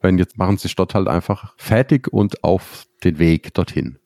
werden 0.02 0.18
jetzt 0.18 0.36
machen 0.36 0.58
sich 0.58 0.76
dort 0.76 0.94
halt 0.94 1.08
einfach 1.08 1.54
fertig 1.56 2.12
und 2.12 2.44
auf 2.44 2.84
den 3.04 3.18
Weg 3.18 3.54
dorthin. 3.54 3.96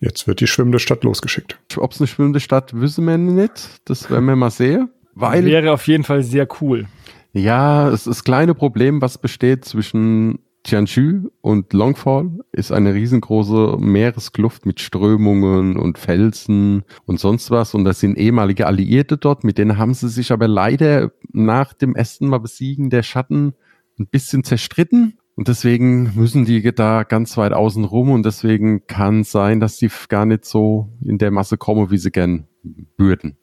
Jetzt 0.00 0.26
wird 0.26 0.40
die 0.40 0.46
schwimmende 0.46 0.78
Stadt 0.78 1.04
losgeschickt. 1.04 1.58
Ob 1.76 1.92
es 1.92 2.00
eine 2.00 2.06
schwimmende 2.06 2.40
Stadt, 2.40 2.80
wissen 2.80 3.04
wir 3.04 3.18
nicht. 3.18 3.82
Das 3.84 4.10
werden 4.10 4.24
wir 4.24 4.36
mal 4.36 4.50
sehen. 4.50 4.88
Weil, 5.12 5.44
Wäre 5.44 5.72
auf 5.72 5.86
jeden 5.86 6.04
Fall 6.04 6.22
sehr 6.22 6.48
cool. 6.62 6.86
ja, 7.34 7.88
es 7.88 8.06
ist 8.06 8.06
das 8.06 8.24
kleine 8.24 8.54
Problem, 8.54 9.02
was 9.02 9.18
besteht 9.18 9.66
zwischen 9.66 10.38
Tianju 10.64 11.28
und 11.42 11.72
Longfall 11.74 12.30
ist 12.50 12.72
eine 12.72 12.94
riesengroße 12.94 13.76
Meereskluft 13.78 14.64
mit 14.64 14.80
Strömungen 14.80 15.76
und 15.76 15.98
Felsen 15.98 16.84
und 17.04 17.20
sonst 17.20 17.50
was. 17.50 17.74
Und 17.74 17.84
das 17.84 18.00
sind 18.00 18.16
ehemalige 18.16 18.66
Alliierte 18.66 19.18
dort, 19.18 19.44
mit 19.44 19.58
denen 19.58 19.76
haben 19.76 19.92
sie 19.92 20.08
sich 20.08 20.32
aber 20.32 20.48
leider 20.48 21.12
nach 21.32 21.74
dem 21.74 21.94
ersten 21.94 22.28
Mal 22.28 22.38
besiegen 22.38 22.88
der 22.88 23.02
Schatten 23.02 23.52
ein 23.98 24.06
bisschen 24.06 24.42
zerstritten. 24.42 25.18
Und 25.36 25.48
deswegen 25.48 26.12
müssen 26.14 26.46
die 26.46 26.62
da 26.74 27.02
ganz 27.02 27.36
weit 27.36 27.52
außen 27.52 27.84
rum 27.84 28.10
und 28.10 28.24
deswegen 28.24 28.86
kann 28.86 29.22
sein, 29.22 29.60
dass 29.60 29.76
die 29.76 29.90
gar 30.08 30.24
nicht 30.24 30.46
so 30.46 30.88
in 31.04 31.18
der 31.18 31.30
Masse 31.30 31.58
kommen, 31.58 31.90
wie 31.90 31.98
sie 31.98 32.10
gern 32.10 32.46
würden. 32.96 33.36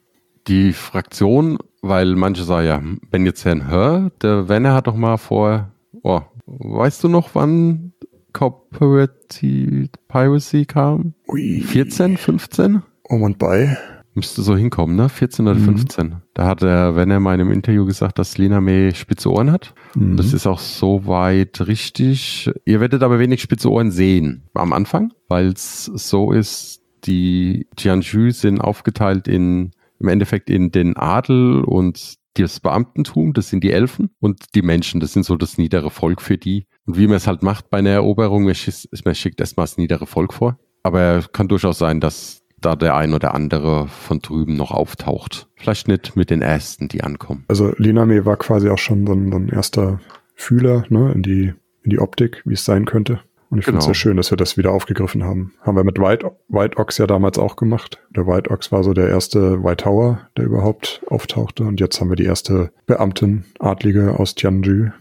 Die 0.48 0.74
Fraktion, 0.74 1.60
weil 1.84 2.16
manche 2.16 2.44
sagen 2.46 2.68
ja, 2.68 2.82
wenn 3.12 3.25
jetzt 3.25 3.46
Herrn 3.46 3.68
Hör, 3.68 4.10
der 4.22 4.50
Werner 4.50 4.74
hat 4.74 4.88
doch 4.88 4.96
mal 4.96 5.18
vor, 5.18 5.72
oh, 6.01 6.22
weißt 6.60 7.03
du 7.03 7.08
noch, 7.08 7.29
wann 7.34 7.93
Corporate 8.34 9.89
Piracy 10.08 10.65
kam? 10.65 11.13
Ui. 11.27 11.62
14, 11.62 12.17
15? 12.17 12.81
Um 13.03 13.24
und 13.24 13.38
bei. 13.38 13.77
Müsste 14.13 14.41
so 14.41 14.58
hinkommen, 14.58 14.96
ne? 14.98 15.08
14 15.08 15.48
oder 15.48 15.58
Mhm. 15.58 15.63
15. 15.63 16.15
Da 16.34 16.46
hat 16.46 16.62
der 16.62 16.96
Werner 16.96 17.17
in 17.17 17.24
meinem 17.24 17.51
Interview 17.51 17.86
gesagt, 17.86 18.20
dass 18.20 18.38
Lena 18.38 18.60
May 18.60 18.93
spitze 18.93 19.31
Ohren 19.31 19.51
hat. 19.51 19.74
Mhm. 19.96 20.17
Das 20.17 20.34
ist 20.34 20.46
auch 20.48 20.60
soweit 20.60 21.65
richtig. 21.67 22.50
Ihr 22.65 22.81
werdet 22.81 23.03
aber 23.03 23.20
wenig 23.20 23.41
spitze 23.41 23.72
Ohren 23.72 23.91
sehen 23.91 24.43
am 24.53 24.74
Anfang, 24.74 25.13
weil 25.29 25.48
es 25.48 25.86
so 25.86 26.31
ist, 26.34 26.81
die 27.05 27.67
Jianzhu 27.77 28.31
sind 28.31 28.60
aufgeteilt 28.60 29.27
in, 29.29 29.72
im 30.00 30.08
Endeffekt 30.10 30.50
in 30.50 30.72
den 30.72 30.98
Adel 30.98 31.63
und 31.63 32.15
das 32.35 32.59
Beamtentum, 32.59 33.33
das 33.33 33.50
sind 33.50 33.63
die 33.63 33.71
Elfen 33.71 34.11
und 34.19 34.55
die 34.55 34.61
Menschen, 34.61 35.00
das 35.00 35.13
sind 35.13 35.23
so 35.23 35.35
das 35.35 35.57
niedere 35.57 35.89
Volk 35.89 36.21
für 36.21 36.38
die. 36.38 36.65
Und 36.85 36.97
wie 36.97 37.07
man 37.07 37.17
es 37.17 37.27
halt 37.27 37.43
macht 37.43 37.69
bei 37.69 37.79
einer 37.79 37.89
Eroberung, 37.91 38.45
man 38.45 38.55
schickt, 38.55 38.88
man 39.05 39.15
schickt 39.15 39.39
erstmal 39.39 39.65
das 39.65 39.77
niedere 39.77 40.07
Volk 40.07 40.33
vor. 40.33 40.57
Aber 40.83 41.23
kann 41.31 41.47
durchaus 41.47 41.77
sein, 41.77 42.00
dass 42.00 42.41
da 42.59 42.75
der 42.75 42.95
ein 42.95 43.13
oder 43.13 43.33
andere 43.33 43.88
von 43.88 44.19
drüben 44.19 44.55
noch 44.55 44.71
auftaucht. 44.71 45.50
Vielleicht 45.55 45.88
nicht 45.88 46.15
mit 46.15 46.29
den 46.29 46.41
ersten, 46.41 46.88
die 46.88 47.03
ankommen. 47.03 47.43
Also 47.47 47.73
Liname 47.77 48.25
war 48.25 48.38
quasi 48.38 48.69
auch 48.69 48.77
schon 48.77 49.05
so 49.05 49.13
ein, 49.13 49.31
so 49.31 49.38
ein 49.38 49.50
erster 49.50 50.00
Fühler 50.35 50.85
ne, 50.89 51.11
in, 51.13 51.23
die, 51.23 51.53
in 51.83 51.89
die 51.89 52.00
Optik, 52.00 52.41
wie 52.45 52.53
es 52.53 52.65
sein 52.65 52.85
könnte. 52.85 53.21
Und 53.51 53.60
ich 53.60 53.65
finde 53.65 53.79
es 53.79 53.86
Genau. 53.86 53.93
sehr 53.93 53.96
schön, 54.00 54.17
dass 54.17 54.31
wir 54.31 54.38
das 54.38 54.58
wieder 54.58 54.72
aufgegriffen 54.72 55.24
haben. 55.24 55.53
Haben 55.62 55.75
wir 55.75 55.84
mit 55.84 56.00
White, 56.00 56.31
White 56.48 56.77
Ox 56.77 56.98
ja 56.98 57.05
damals 57.05 57.38
auch 57.38 57.58
gemacht. 57.58 58.00
Der 58.15 58.25
White 58.25 58.50
Ox 58.50 58.72
war 58.72 58.84
so 58.84 58.93
der 58.93 59.10
erste 59.10 59.63
White 59.63 59.84
Tower, 59.84 60.22
der 60.38 60.46
überhaupt 60.46 61.01
auftauchte. 61.08 61.63
Und 61.65 61.79
jetzt 61.79 62.00
haben 62.01 62.10
wir 62.10 62.15
die 62.15 62.24
erste 62.25 62.72
Beamtin, 62.88 63.43
Adlige 63.60 64.17
aus 64.20 64.36
Tianju, 64.36 64.91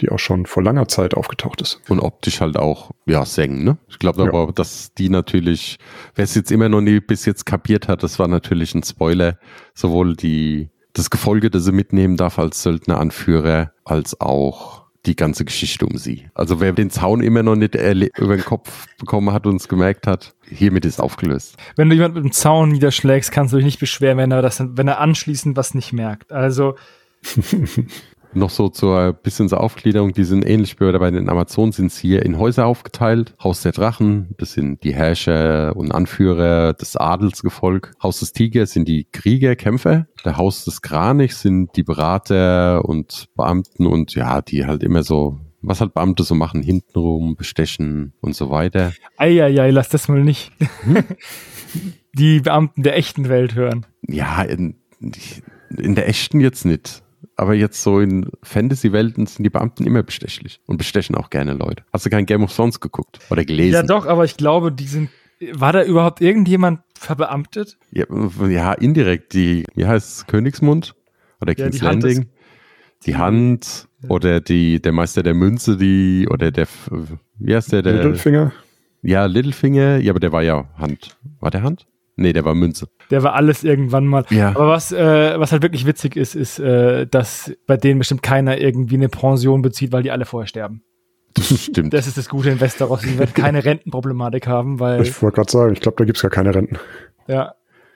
die 0.00 0.10
auch 0.10 0.18
schon 0.18 0.46
vor 0.46 0.62
langer 0.62 0.88
Zeit 0.88 1.14
aufgetaucht 1.14 1.60
ist. 1.62 1.80
Und 1.88 2.00
optisch 2.00 2.40
halt 2.40 2.56
auch, 2.56 2.90
ja, 3.06 3.24
Seng, 3.24 3.62
ne? 3.62 3.78
Ich 3.88 3.98
glaube 4.00 4.22
Ja. 4.24 4.28
aber, 4.28 4.50
dass 4.52 4.92
die 4.94 5.08
natürlich, 5.08 5.78
wer 6.16 6.24
es 6.24 6.34
jetzt 6.34 6.50
immer 6.50 6.68
noch 6.68 6.80
nie 6.80 6.98
bis 7.00 7.24
jetzt 7.26 7.46
kapiert 7.46 7.86
hat, 7.86 8.02
das 8.02 8.18
war 8.18 8.26
natürlich 8.26 8.74
ein 8.74 8.82
Spoiler. 8.82 9.38
Sowohl 9.74 10.16
die, 10.16 10.70
das 10.94 11.10
Gefolge, 11.10 11.48
das 11.48 11.64
sie 11.64 11.72
mitnehmen 11.72 12.16
darf 12.16 12.40
als 12.40 12.62
Söldneranführer, 12.64 13.70
als 13.84 14.20
auch 14.20 14.86
die 15.06 15.16
ganze 15.16 15.44
Geschichte 15.44 15.86
um 15.86 15.96
sie. 15.96 16.28
Also 16.34 16.60
wer 16.60 16.72
den 16.72 16.90
Zaun 16.90 17.22
immer 17.22 17.42
noch 17.42 17.56
nicht 17.56 17.74
über 17.74 18.36
den 18.36 18.44
Kopf 18.44 18.86
bekommen 18.98 19.32
hat 19.32 19.46
und 19.46 19.56
es 19.56 19.68
gemerkt 19.68 20.06
hat, 20.06 20.34
hiermit 20.46 20.84
ist 20.84 21.00
aufgelöst. 21.00 21.56
Wenn 21.76 21.88
du 21.88 21.94
jemanden 21.94 22.16
mit 22.16 22.24
dem 22.24 22.32
Zaun 22.32 22.70
niederschlägst, 22.70 23.32
kannst 23.32 23.52
du 23.52 23.56
dich 23.56 23.64
nicht 23.64 23.80
beschweren, 23.80 24.18
wenn 24.18 24.30
er, 24.30 24.42
das, 24.42 24.62
wenn 24.62 24.88
er 24.88 25.00
anschließend 25.00 25.56
was 25.56 25.74
nicht 25.74 25.92
merkt. 25.92 26.32
Also, 26.32 26.76
Noch 28.32 28.50
so 28.50 28.68
zur 28.68 29.12
bisschen 29.12 29.48
zur 29.48 29.60
Aufgliederung, 29.60 30.12
die 30.12 30.24
sind 30.24 30.46
ähnlich 30.46 30.78
wie 30.78 30.98
bei 30.98 31.10
den 31.10 31.28
Amazonen, 31.28 31.72
sind 31.72 31.90
sie 31.90 32.08
hier 32.08 32.24
in 32.24 32.38
Häuser 32.38 32.66
aufgeteilt. 32.66 33.34
Haus 33.42 33.62
der 33.62 33.72
Drachen, 33.72 34.34
das 34.38 34.52
sind 34.52 34.84
die 34.84 34.94
Herrscher 34.94 35.74
und 35.76 35.92
Anführer 35.92 36.72
des 36.74 36.96
Adelsgefolg. 36.96 37.92
Haus 38.02 38.20
des 38.20 38.32
Tigers 38.32 38.72
sind 38.72 38.86
die 38.86 39.08
Krieger, 39.10 39.56
Kämpfer. 39.56 40.06
Der 40.24 40.36
Haus 40.36 40.64
des 40.64 40.80
Kranichs 40.80 41.42
sind 41.42 41.74
die 41.76 41.82
Berater 41.82 42.84
und 42.84 43.26
Beamten 43.34 43.86
und 43.86 44.14
ja, 44.14 44.42
die 44.42 44.64
halt 44.64 44.84
immer 44.84 45.02
so, 45.02 45.40
was 45.60 45.80
halt 45.80 45.94
Beamte 45.94 46.22
so 46.22 46.36
machen, 46.36 46.62
hintenrum, 46.62 47.34
bestechen 47.34 48.12
und 48.20 48.36
so 48.36 48.50
weiter. 48.50 48.92
eieiei, 49.16 49.70
lass 49.70 49.88
das 49.88 50.08
mal 50.08 50.22
nicht. 50.22 50.52
Die 52.12 52.40
Beamten 52.40 52.82
der 52.82 52.96
echten 52.96 53.28
Welt 53.28 53.54
hören. 53.54 53.86
Ja, 54.08 54.42
in, 54.42 54.76
in 55.76 55.94
der 55.94 56.08
echten 56.08 56.40
jetzt 56.40 56.64
nicht. 56.64 57.02
Aber 57.40 57.54
jetzt 57.54 57.82
so 57.82 58.00
in 58.00 58.30
Fantasy-Welten 58.42 59.24
sind 59.24 59.44
die 59.44 59.48
Beamten 59.48 59.86
immer 59.86 60.02
bestechlich 60.02 60.60
und 60.66 60.76
bestechen 60.76 61.14
auch 61.14 61.30
gerne 61.30 61.54
Leute. 61.54 61.84
Hast 61.90 62.04
du 62.04 62.10
kein 62.10 62.26
Game 62.26 62.42
of 62.42 62.54
Thrones 62.54 62.80
geguckt 62.80 63.18
oder 63.30 63.46
gelesen? 63.46 63.72
Ja, 63.72 63.82
doch, 63.82 64.04
aber 64.04 64.26
ich 64.26 64.36
glaube, 64.36 64.70
die 64.70 64.86
sind. 64.86 65.08
War 65.52 65.72
da 65.72 65.82
überhaupt 65.82 66.20
irgendjemand 66.20 66.80
verbeamtet? 66.98 67.78
Ja, 67.92 68.04
ja, 68.46 68.74
indirekt. 68.74 69.32
Die, 69.32 69.64
wie 69.74 69.86
heißt 69.86 70.18
es, 70.18 70.26
Königsmund 70.26 70.94
oder 71.40 71.56
Ja, 71.56 71.64
King's 71.64 71.78
die 71.78 71.86
Hand 71.86 72.02
Landing? 72.02 72.26
Die 73.06 73.16
Hand 73.16 73.88
oder 74.06 74.42
die, 74.42 74.82
der 74.82 74.92
Meister 74.92 75.22
der 75.22 75.32
Münze, 75.32 75.78
die, 75.78 76.28
oder 76.30 76.50
der, 76.50 76.66
wie 77.38 77.56
heißt 77.56 77.72
der, 77.72 77.80
der, 77.80 77.94
Littlefinger? 77.94 78.52
ja, 79.00 79.24
Littlefinger, 79.24 79.96
ja, 79.96 80.12
aber 80.12 80.20
der 80.20 80.32
war 80.32 80.42
ja 80.42 80.68
Hand. 80.76 81.16
War 81.38 81.50
der 81.50 81.62
Hand? 81.62 81.86
Nee, 82.16 82.34
der 82.34 82.44
war 82.44 82.54
Münze. 82.54 82.90
Der 83.10 83.22
war 83.22 83.34
alles 83.34 83.64
irgendwann 83.64 84.06
mal. 84.06 84.24
Ja. 84.30 84.50
Aber 84.50 84.68
was, 84.68 84.92
äh, 84.92 85.38
was 85.38 85.52
halt 85.52 85.62
wirklich 85.62 85.86
witzig 85.86 86.16
ist, 86.16 86.34
ist, 86.34 86.58
äh, 86.58 87.06
dass 87.06 87.52
bei 87.66 87.76
denen 87.76 87.98
bestimmt 87.98 88.22
keiner 88.22 88.58
irgendwie 88.58 88.94
eine 88.96 89.08
Pension 89.08 89.62
bezieht, 89.62 89.92
weil 89.92 90.02
die 90.02 90.10
alle 90.10 90.24
vorher 90.24 90.46
sterben. 90.46 90.82
Das 91.34 91.62
stimmt. 91.62 91.92
Das 91.94 92.06
ist 92.06 92.18
das 92.18 92.28
Gute 92.28 92.50
in 92.50 92.60
Westeros. 92.60 93.02
Die 93.02 93.18
werden 93.18 93.34
keine 93.34 93.64
Rentenproblematik 93.64 94.46
haben, 94.46 94.80
weil 94.80 95.02
Ich 95.02 95.22
wollte 95.22 95.36
gerade 95.36 95.50
sagen, 95.50 95.72
ich 95.72 95.80
glaube, 95.80 95.96
da 95.98 96.04
gibt's 96.04 96.22
gar 96.22 96.30
keine 96.30 96.54
Renten. 96.54 96.76
ja, 97.28 97.54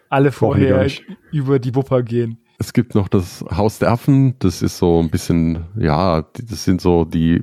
alle 0.08 0.30
vorher 0.32 0.86
über 1.32 1.58
die 1.58 1.74
Wupper 1.74 2.02
gehen. 2.02 2.38
Es 2.58 2.72
gibt 2.72 2.94
noch 2.94 3.08
das 3.08 3.44
Haus 3.50 3.80
der 3.80 3.90
Affen, 3.90 4.38
das 4.38 4.62
ist 4.62 4.78
so 4.78 5.00
ein 5.00 5.10
bisschen, 5.10 5.64
ja, 5.76 6.22
das 6.48 6.64
sind 6.64 6.80
so 6.80 7.04
die 7.04 7.42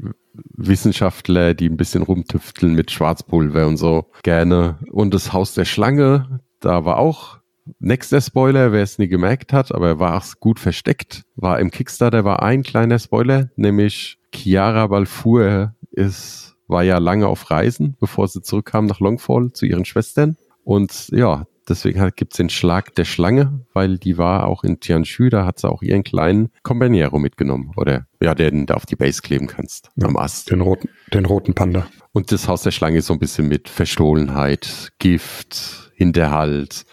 Wissenschaftler, 0.56 1.54
die 1.54 1.70
ein 1.70 1.76
bisschen 1.76 2.04
rumtüfteln 2.04 2.74
mit 2.74 2.92
Schwarzpulver 2.92 3.68
und 3.68 3.76
so 3.78 4.06
gerne. 4.24 4.78
Und 4.90 5.14
das 5.14 5.34
Haus 5.34 5.54
der 5.54 5.66
Schlange, 5.66 6.40
da 6.62 6.86
war 6.86 6.98
auch 6.98 7.41
nächster 7.80 8.22
Spoiler, 8.22 8.72
wer 8.72 8.84
es 8.84 8.98
nie 8.98 9.08
gemerkt 9.08 9.54
hat, 9.54 9.74
aber 9.74 10.00
war 10.00 10.18
es 10.18 10.40
gut 10.40 10.60
versteckt. 10.60 11.24
War 11.36 11.60
im 11.60 11.72
Kickstarter 11.72 12.24
war 12.24 12.42
ein 12.44 12.64
kleiner 12.64 13.00
Spoiler, 13.00 13.50
nämlich 13.56 14.18
Chiara 14.34 14.88
Balfour 14.88 15.76
ist, 15.92 16.56
war 16.68 16.84
ja 16.84 16.98
lange 16.98 17.28
auf 17.28 17.52
Reisen, 17.52 17.98
bevor 18.00 18.28
sie 18.28 18.42
zurückkam 18.42 18.86
nach 18.86 19.00
Longfall 19.00 19.52
zu 19.54 19.66
ihren 19.66 19.86
Schwestern. 19.86 20.38
Und 20.64 21.10
ja, 21.12 21.46
deswegen 21.68 22.12
gibt 22.16 22.34
es 22.34 22.38
den 22.38 22.50
Schlag 22.50 22.96
der 22.96 23.06
Schlange, 23.06 23.66
weil 23.74 23.98
die 23.98 24.18
war 24.18 24.48
auch 24.48 24.64
in 24.64 24.80
Tianchu, 24.80 25.30
da 25.30 25.46
hat 25.46 25.60
sie 25.60 25.70
auch 25.70 25.82
ihren 25.82 26.04
kleinen 26.04 26.50
Companiero 26.64 27.20
mitgenommen. 27.20 27.72
Oder 27.76 28.08
ja, 28.22 28.36
den 28.36 28.66
du 28.66 28.76
auf 28.76 28.86
die 28.86 28.96
Base 28.96 29.22
kleben 29.22 29.48
kannst, 29.48 29.90
Ja, 29.96 30.08
am 30.08 30.18
Ast. 30.18 30.52
Den 30.52 30.62
roten, 30.62 30.90
den 31.14 31.26
roten 31.26 31.54
Panda. 31.54 31.88
Und 32.14 32.32
das 32.32 32.48
Haus 32.48 32.64
der 32.64 32.72
Schlange 32.72 33.00
ist 33.00 33.08
so 33.08 33.14
ein 33.14 33.20
bisschen 33.20 33.48
mit 33.48 33.70
Verstohlenheit, 33.70 34.92
Gift, 35.00 35.92
Hinterhalt. 35.96 36.86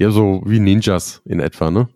Ja, 0.00 0.10
so 0.10 0.40
wie 0.46 0.60
Ninjas 0.60 1.20
in 1.26 1.40
etwa, 1.40 1.70
ne? 1.70 1.90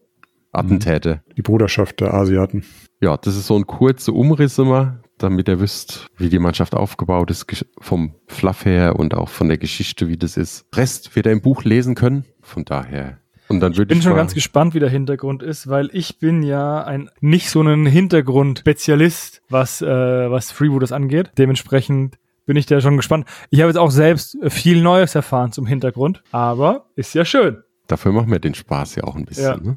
Attentäter. 0.53 1.23
Die 1.39 1.43
Bruderschaft 1.43 2.01
der 2.01 2.13
Asiaten. 2.13 2.63
Ja, 3.01 3.17
das 3.17 3.35
ist 3.35 3.47
so 3.47 3.57
ein 3.57 3.67
kurzer 3.67 4.13
Umriss 4.13 4.59
immer, 4.59 5.01
damit 5.17 5.49
ihr 5.49 5.59
wisst, 5.59 6.07
wie 6.19 6.29
die 6.29 6.39
Mannschaft 6.39 6.75
aufgebaut 6.75 7.31
ist, 7.31 7.47
vom 7.81 8.15
Fluff 8.27 8.67
her 8.67 8.97
und 8.97 9.15
auch 9.15 9.31
von 9.31 9.49
der 9.49 9.57
Geschichte, 9.57 10.07
wie 10.09 10.19
das 10.19 10.37
ist. 10.37 10.67
Rest 10.77 11.17
wird 11.17 11.25
ihr 11.25 11.33
im 11.33 11.41
Buch 11.41 11.65
lesen 11.65 11.95
können, 11.95 12.27
von 12.43 12.67
daher. 12.67 13.21
Und 13.49 13.61
dann 13.61 13.75
würde 13.75 13.89
bin 13.89 13.99
ich 13.99 14.05
schon 14.05 14.17
ganz 14.17 14.35
gespannt, 14.35 14.75
wie 14.75 14.81
der 14.81 14.91
Hintergrund 14.91 15.43
ist, 15.43 15.71
weil 15.71 15.89
ich 15.95 16.19
bin 16.19 16.43
ja 16.43 16.85
ein 16.85 17.09
nicht 17.23 17.49
so 17.49 17.63
ein 17.63 17.87
Hintergrundspezialist, 17.87 19.41
was 19.49 19.81
äh, 19.81 19.87
was 19.87 20.51
Freebooters 20.51 20.93
angeht. 20.93 21.31
Dementsprechend 21.39 22.19
bin 22.45 22.59
ich 22.59 22.67
da 22.67 22.83
schon 22.83 22.99
gespannt. 22.99 23.27
Ich 23.49 23.61
habe 23.61 23.71
jetzt 23.71 23.79
auch 23.79 23.91
selbst 23.91 24.37
äh, 24.43 24.51
viel 24.51 24.83
Neues 24.83 25.15
erfahren 25.15 25.53
zum 25.53 25.65
Hintergrund, 25.65 26.23
aber 26.33 26.91
ist 26.97 27.15
ja 27.15 27.25
schön. 27.25 27.63
Dafür 27.87 28.13
machen 28.13 28.31
wir 28.31 28.39
den 28.39 28.55
Spaß 28.55 28.97
ja 28.97 29.05
auch 29.05 29.17
ein 29.17 29.25
bisschen. 29.25 29.45
Ja. 29.45 29.57
Ne? 29.57 29.77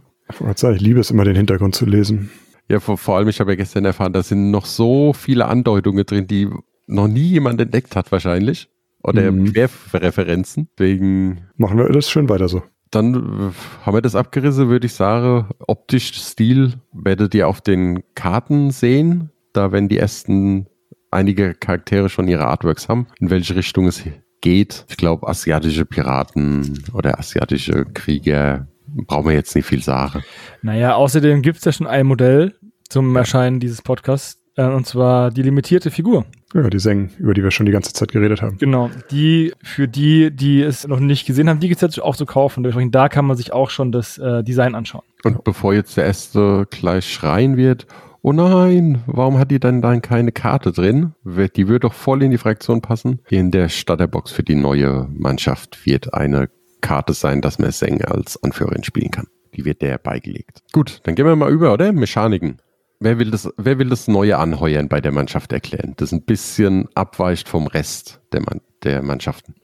Ich 0.76 0.82
liebe 0.82 1.00
es 1.00 1.12
immer, 1.12 1.24
den 1.26 1.36
Hintergrund 1.36 1.76
zu 1.76 1.86
lesen. 1.86 2.30
Ja, 2.70 2.80
vor, 2.80 2.98
vor 2.98 3.16
allem, 3.18 3.30
ich 3.30 3.40
habe 3.40 3.52
ja 3.52 3.56
gestern 3.56 3.86
erfahren, 3.86 4.12
da 4.14 4.22
sind 4.24 4.52
noch 4.52 4.66
so 4.66 5.14
viele 5.14 5.46
Andeutungen 5.46 6.06
drin, 6.06 6.28
die 6.28 6.50
noch 6.86 7.08
nie 7.08 7.22
jemand 7.28 7.62
entdeckt 7.62 7.96
hat 7.96 8.12
wahrscheinlich. 8.12 8.70
Oder 9.04 9.32
Mhm. 9.32 9.54
Querreferenzen. 9.54 10.68
Wegen, 10.78 11.42
Machen 11.56 11.78
wir 11.78 11.88
das 11.90 12.10
schön 12.10 12.28
weiter 12.30 12.50
so. 12.50 12.62
dann 12.92 13.14
äh, 13.16 13.86
haben 13.86 13.94
wir 13.96 14.02
das 14.02 14.16
abgerissen, 14.16 14.68
würde 14.70 14.86
ich 14.88 14.94
sagen. 14.94 15.48
Optisch, 15.68 16.14
Stil 16.14 16.74
werdet 16.94 17.34
ihr 17.36 17.48
auf 17.48 17.62
den 17.62 18.04
Karten 18.16 18.72
sehen. 18.72 19.30
Da 19.54 19.72
werden 19.72 19.88
die 19.88 19.98
ersten 19.98 20.68
einige 21.10 21.54
Charaktere 21.54 22.10
schon 22.10 22.28
ihre 22.28 22.46
Artworks 22.48 22.90
haben, 22.90 23.08
in 23.20 23.30
welche 23.30 23.56
Richtung 23.56 23.88
es 23.88 23.98
geht. 24.42 24.86
Ich 24.90 24.98
glaube, 24.98 25.28
asiatische 25.28 25.86
Piraten 25.86 26.84
oder 26.94 27.20
asiatische 27.20 27.86
Krieger 27.94 28.68
brauchen 28.88 29.28
wir 29.28 29.34
jetzt 29.34 29.56
nicht 29.56 29.66
viel 29.66 29.84
sagen. 29.84 30.24
Naja, 30.62 30.96
außerdem 30.96 31.42
gibt 31.42 31.60
es 31.60 31.66
ja 31.66 31.72
schon 31.72 31.88
ein 31.88 32.06
Modell 32.06 32.54
zum 32.90 33.16
Erscheinen 33.16 33.60
dieses 33.60 33.82
Podcasts 33.82 34.42
Äh, 34.58 34.66
und 34.66 34.88
zwar 34.88 35.30
die 35.30 35.44
limitierte 35.44 35.92
Figur. 35.92 36.26
Ja, 36.54 36.68
die 36.70 36.80
Seng, 36.80 37.12
über 37.20 37.34
die 37.36 37.44
wir 37.44 37.52
schon 37.52 37.68
die 37.68 37.72
ganze 37.72 37.94
Zeit 37.94 38.12
geredet 38.12 38.42
haben. 38.42 38.58
Genau. 38.58 38.90
Die, 39.12 39.54
für 39.62 39.88
die, 39.88 40.32
die 40.32 40.64
es 40.64 40.88
noch 40.88 41.00
nicht 41.00 41.28
gesehen 41.28 41.48
haben, 41.48 41.60
die 41.60 41.68
gibt 41.68 41.78
es 41.78 41.82
jetzt 41.84 42.02
auch 42.02 42.16
zu 42.16 42.26
kaufen. 42.26 42.64
Dementsprechend 42.64 42.96
da 42.96 43.08
kann 43.08 43.26
man 43.26 43.38
sich 43.38 43.54
auch 43.54 43.70
schon 43.70 43.92
das 43.92 44.18
äh, 44.18 44.44
Design 44.44 44.74
anschauen. 44.74 45.04
Und 45.24 45.44
bevor 45.44 45.76
jetzt 45.76 45.96
der 45.96 46.06
erste 46.06 46.66
gleich 46.72 47.14
schreien 47.14 47.56
wird, 47.56 47.86
oh 48.28 48.34
nein, 48.34 49.04
warum 49.06 49.40
hat 49.40 49.52
die 49.52 49.60
denn 49.60 49.82
dann 49.82 50.02
keine 50.02 50.34
Karte 50.34 50.74
drin? 50.74 51.14
Die 51.24 51.68
würde 51.70 51.88
doch 51.88 51.94
voll 51.94 52.22
in 52.24 52.32
die 52.32 52.38
Fraktion 52.38 52.82
passen. 52.82 53.22
In 53.30 53.52
der 53.52 53.70
Starterbox 53.70 54.34
für 54.34 54.44
die 54.44 54.56
neue 54.56 55.08
Mannschaft 55.14 55.86
wird 55.86 56.14
eine 56.14 56.50
Karte 56.82 57.14
sein, 57.14 57.42
dass 57.42 57.58
man 57.58 57.72
Seng 57.72 58.04
als 58.04 58.44
Anführerin 58.44 58.84
spielen 58.84 59.12
kann. 59.12 59.28
Die 59.56 59.64
wird 59.64 59.82
der 59.82 59.98
beigelegt. 59.98 60.62
Gut, 60.74 61.00
dann 61.04 61.16
gehen 61.16 61.26
wir 61.26 61.38
mal 61.38 61.50
über, 61.50 61.72
oder? 61.72 61.94
Mechaniken. 61.94 62.58
Wer 63.00 63.18
will 63.18 63.32
das, 63.32 63.50
wer 63.56 63.80
will 63.80 63.88
das 63.88 64.10
neue 64.10 64.38
Anheuern 64.38 64.90
bei 64.90 65.00
der 65.00 65.14
Mannschaft 65.14 65.54
erklären? 65.54 65.94
Das 65.96 66.12
ein 66.12 66.24
bisschen 66.24 66.90
abweicht 66.96 67.48
vom 67.48 67.68
Rest 67.68 68.20
der, 68.34 68.42
Mann, 68.42 68.60
der 68.84 69.04
Mannschaften. 69.04 69.56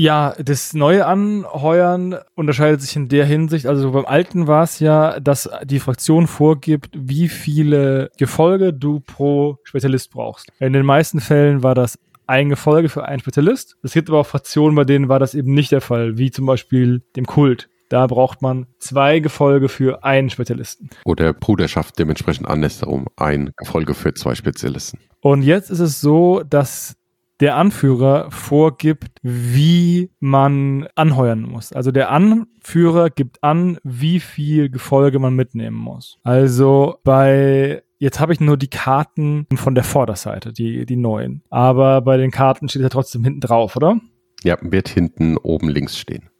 Ja, 0.00 0.34
das 0.42 0.72
neue 0.72 1.04
Anheuern 1.04 2.16
unterscheidet 2.34 2.80
sich 2.80 2.96
in 2.96 3.08
der 3.08 3.26
Hinsicht. 3.26 3.66
Also 3.66 3.92
beim 3.92 4.06
alten 4.06 4.46
war 4.46 4.62
es 4.62 4.78
ja, 4.78 5.20
dass 5.20 5.50
die 5.64 5.78
Fraktion 5.78 6.26
vorgibt, 6.26 6.88
wie 6.96 7.28
viele 7.28 8.10
Gefolge 8.16 8.72
du 8.72 9.00
pro 9.00 9.58
Spezialist 9.62 10.10
brauchst. 10.10 10.48
In 10.58 10.72
den 10.72 10.86
meisten 10.86 11.20
Fällen 11.20 11.62
war 11.62 11.74
das 11.74 11.98
ein 12.26 12.48
Gefolge 12.48 12.88
für 12.88 13.04
einen 13.04 13.20
Spezialist. 13.20 13.76
Es 13.82 13.92
gibt 13.92 14.08
aber 14.08 14.20
auch 14.20 14.26
Fraktionen, 14.26 14.74
bei 14.74 14.84
denen 14.84 15.10
war 15.10 15.18
das 15.18 15.34
eben 15.34 15.52
nicht 15.52 15.70
der 15.70 15.82
Fall, 15.82 16.16
wie 16.16 16.30
zum 16.30 16.46
Beispiel 16.46 17.02
dem 17.14 17.26
Kult. 17.26 17.68
Da 17.90 18.06
braucht 18.06 18.40
man 18.40 18.68
zwei 18.78 19.18
Gefolge 19.18 19.68
für 19.68 20.02
einen 20.02 20.30
Spezialisten. 20.30 20.88
Oder 21.04 21.34
Bruderschaft 21.34 21.98
dementsprechend 21.98 22.48
andersherum. 22.48 23.06
Ein 23.16 23.52
Gefolge 23.58 23.92
für 23.92 24.14
zwei 24.14 24.34
Spezialisten. 24.34 24.98
Und 25.20 25.42
jetzt 25.42 25.70
ist 25.70 25.80
es 25.80 26.00
so, 26.00 26.42
dass 26.48 26.96
der 27.40 27.56
Anführer 27.56 28.30
vorgibt, 28.30 29.18
wie 29.22 30.10
man 30.20 30.88
anheuern 30.94 31.42
muss. 31.42 31.72
Also 31.72 31.90
der 31.90 32.10
Anführer 32.10 33.10
gibt 33.10 33.42
an, 33.42 33.78
wie 33.82 34.20
viel 34.20 34.68
Gefolge 34.68 35.18
man 35.18 35.34
mitnehmen 35.34 35.76
muss. 35.76 36.18
Also 36.22 36.96
bei 37.02 37.82
Jetzt 38.02 38.18
habe 38.18 38.32
ich 38.32 38.40
nur 38.40 38.56
die 38.56 38.70
Karten 38.70 39.46
von 39.56 39.74
der 39.74 39.84
Vorderseite, 39.84 40.54
die, 40.54 40.86
die 40.86 40.96
neuen. 40.96 41.42
Aber 41.50 42.00
bei 42.00 42.16
den 42.16 42.30
Karten 42.30 42.66
steht 42.66 42.80
ja 42.80 42.88
trotzdem 42.88 43.22
hinten 43.22 43.40
drauf, 43.40 43.76
oder? 43.76 44.00
Ja, 44.42 44.56
wird 44.62 44.88
hinten 44.88 45.36
oben 45.36 45.68
links 45.68 45.98
stehen. 45.98 46.30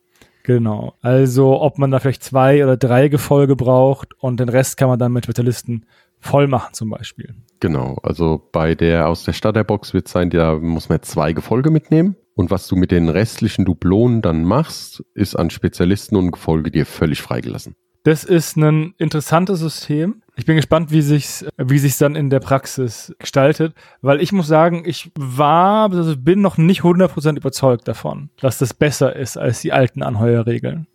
Genau. 0.42 0.95
Also, 1.02 1.61
ob 1.61 1.76
man 1.76 1.90
da 1.90 1.99
vielleicht 1.99 2.25
zwei 2.25 2.64
oder 2.64 2.78
drei 2.78 3.09
Gefolge 3.09 3.57
braucht 3.57 4.14
und 4.19 4.40
den 4.40 4.49
Rest 4.49 4.78
kann 4.78 4.88
man 4.88 4.99
dann 4.99 5.12
mit 5.12 5.25
Spezialisten 5.25 5.85
voll 6.21 6.47
machen, 6.47 6.75
zum 6.75 6.91
Beispiel. 6.91 7.35
Genau. 7.61 7.99
Also, 8.03 8.49
bei 8.53 8.75
der 8.75 9.09
aus 9.09 9.25
der 9.25 9.33
Starterbox 9.33 9.93
wird 9.95 10.09
sein, 10.09 10.31
da 10.31 10.59
muss 10.59 10.89
man 10.89 11.03
zwei 11.03 11.33
Gefolge 11.33 11.71
mitnehmen. 11.71 12.17
Und 12.35 12.50
was 12.50 12.69
du 12.69 12.77
mit 12.77 12.91
den 12.91 13.09
restlichen 13.09 13.65
Dublonen 13.65 14.23
dann 14.23 14.45
machst, 14.45 15.05
ist 15.15 15.37
an 15.37 15.50
Spezialisten 15.50 16.17
und 16.17 16.31
Gefolge 16.31 16.71
dir 16.71 16.87
völlig 16.87 17.21
freigelassen. 17.21 17.75
Das 18.03 18.25
ist 18.25 18.57
ein 18.57 18.95
interessantes 18.97 19.61
System. 19.61 20.23
Ich 20.37 20.47
bin 20.47 20.57
gespannt, 20.57 20.91
wie 20.91 21.03
sich's, 21.03 21.45
wie 21.59 21.79
sich's 21.79 21.99
dann 21.99 22.17
in 22.17 22.31
der 22.31 22.41
Praxis 22.41 23.15
gestaltet, 23.19 23.75
weil 24.00 24.23
ich 24.23 24.33
muss 24.33 24.47
sagen, 24.47 24.85
ich 24.87 25.11
war, 25.19 25.93
also 25.93 26.17
bin 26.17 26.41
noch 26.41 26.57
nicht 26.57 26.81
100% 26.81 27.37
überzeugt 27.37 27.87
davon, 27.87 28.31
dass 28.41 28.57
das 28.57 28.73
besser 28.73 29.15
ist 29.15 29.37
als 29.37 29.61
die 29.61 29.73
alten 29.73 30.03
Anheuerregeln. 30.03 30.87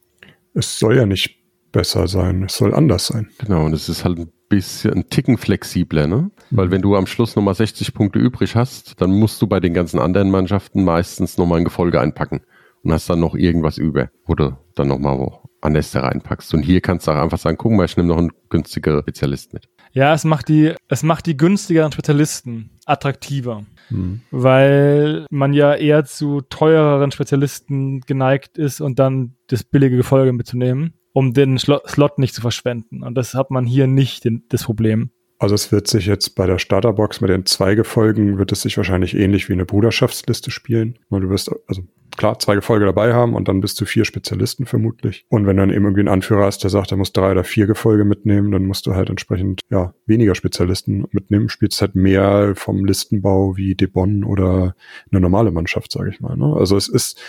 Es 0.55 0.79
soll 0.79 0.95
ja 0.95 1.05
nicht 1.05 1.37
besser 1.71 2.07
sein, 2.07 2.43
es 2.43 2.57
soll 2.57 2.73
anders 2.73 3.05
sein. 3.05 3.29
Genau, 3.37 3.65
und 3.65 3.73
es 3.73 3.87
ist 3.87 4.03
halt 4.03 4.17
ein 4.17 4.31
bisschen, 4.49 4.93
ein 4.93 5.09
Ticken 5.09 5.37
flexibler, 5.37 6.07
ne? 6.07 6.31
Weil 6.51 6.71
wenn 6.71 6.81
du 6.81 6.95
am 6.95 7.07
Schluss 7.07 7.35
nochmal 7.35 7.55
60 7.55 7.93
Punkte 7.93 8.19
übrig 8.19 8.55
hast, 8.55 9.01
dann 9.01 9.11
musst 9.11 9.41
du 9.41 9.47
bei 9.47 9.59
den 9.59 9.73
ganzen 9.73 9.99
anderen 9.99 10.29
Mannschaften 10.31 10.83
meistens 10.83 11.37
nochmal 11.37 11.59
ein 11.59 11.65
Gefolge 11.65 11.99
einpacken 11.99 12.41
und 12.83 12.91
hast 12.91 13.09
dann 13.09 13.19
noch 13.19 13.35
irgendwas 13.35 13.77
über, 13.77 14.09
wo 14.25 14.35
du 14.35 14.57
dann 14.75 14.87
nochmal 14.87 15.31
Anäste 15.61 16.03
reinpackst. 16.03 16.53
Und 16.53 16.61
hier 16.61 16.79
kannst 16.81 17.07
du 17.07 17.11
auch 17.11 17.21
einfach 17.21 17.39
sagen, 17.39 17.57
guck 17.57 17.71
mal, 17.71 17.85
ich 17.85 17.97
nehme 17.97 18.09
noch 18.09 18.17
einen 18.17 18.31
günstigeren 18.49 19.01
Spezialist 19.01 19.53
mit. 19.53 19.67
Ja, 19.91 20.13
es 20.13 20.23
macht 20.23 20.49
die, 20.49 20.73
es 20.87 21.03
macht 21.03 21.25
die 21.25 21.37
günstigeren 21.37 21.91
Spezialisten 21.91 22.69
attraktiver. 22.85 23.65
Hm. 23.87 24.21
Weil 24.31 25.25
man 25.29 25.53
ja 25.53 25.73
eher 25.73 26.05
zu 26.05 26.41
teureren 26.41 27.11
Spezialisten 27.11 28.01
geneigt 28.01 28.57
ist 28.57 28.81
und 28.81 28.99
dann 28.99 29.35
das 29.47 29.63
billige 29.63 29.97
Gefolge 29.97 30.33
mitzunehmen, 30.33 30.93
um 31.15 31.31
den 31.31 31.57
Slot 31.57 32.19
nicht 32.19 32.35
zu 32.35 32.41
verschwenden. 32.41 33.01
Und 33.01 33.15
das 33.15 33.35
hat 33.35 33.49
man 33.49 33.65
hier 33.65 33.87
nicht 33.87 34.25
den, 34.25 34.43
das 34.49 34.65
Problem. 34.65 35.11
Also 35.39 35.55
es 35.55 35.71
wird 35.71 35.87
sich 35.87 36.07
jetzt 36.07 36.35
bei 36.35 36.45
der 36.45 36.59
Starterbox 36.59 37.21
mit 37.21 37.29
den 37.29 37.45
zwei 37.45 37.75
Gefolgen 37.75 38.37
wird 38.37 38.51
es 38.51 38.61
sich 38.63 38.75
wahrscheinlich 38.75 39.15
ähnlich 39.15 39.47
wie 39.47 39.53
eine 39.53 39.65
Bruderschaftsliste 39.65 40.51
spielen. 40.51 40.99
Weil 41.09 41.21
du 41.21 41.29
wirst, 41.29 41.49
also 41.67 41.83
klar, 42.17 42.37
zwei 42.39 42.55
Gefolge 42.55 42.85
dabei 42.85 43.13
haben 43.13 43.33
und 43.33 43.47
dann 43.47 43.61
bist 43.61 43.79
du 43.79 43.85
vier 43.85 44.03
Spezialisten 44.03 44.65
vermutlich. 44.65 45.25
Und 45.29 45.47
wenn 45.47 45.55
du 45.55 45.61
dann 45.61 45.69
eben 45.69 45.85
irgendwie 45.85 46.01
einen 46.01 46.09
Anführer 46.09 46.47
hast, 46.47 46.63
der 46.63 46.69
sagt, 46.69 46.91
er 46.91 46.97
muss 46.97 47.13
drei 47.13 47.31
oder 47.31 47.45
vier 47.45 47.65
Gefolge 47.65 48.03
mitnehmen, 48.03 48.51
dann 48.51 48.65
musst 48.65 48.85
du 48.85 48.93
halt 48.93 49.09
entsprechend, 49.09 49.61
ja, 49.69 49.93
weniger 50.05 50.35
Spezialisten 50.35 51.05
mitnehmen, 51.11 51.47
spielst 51.47 51.79
halt 51.79 51.95
mehr 51.95 52.55
vom 52.55 52.83
Listenbau 52.83 53.55
wie 53.55 53.75
Debon 53.75 54.25
oder 54.25 54.75
eine 55.11 55.21
normale 55.21 55.51
Mannschaft, 55.51 55.93
sage 55.93 56.09
ich 56.09 56.19
mal. 56.19 56.35
Ne? 56.35 56.53
Also 56.57 56.75
es 56.75 56.89
ist, 56.89 57.21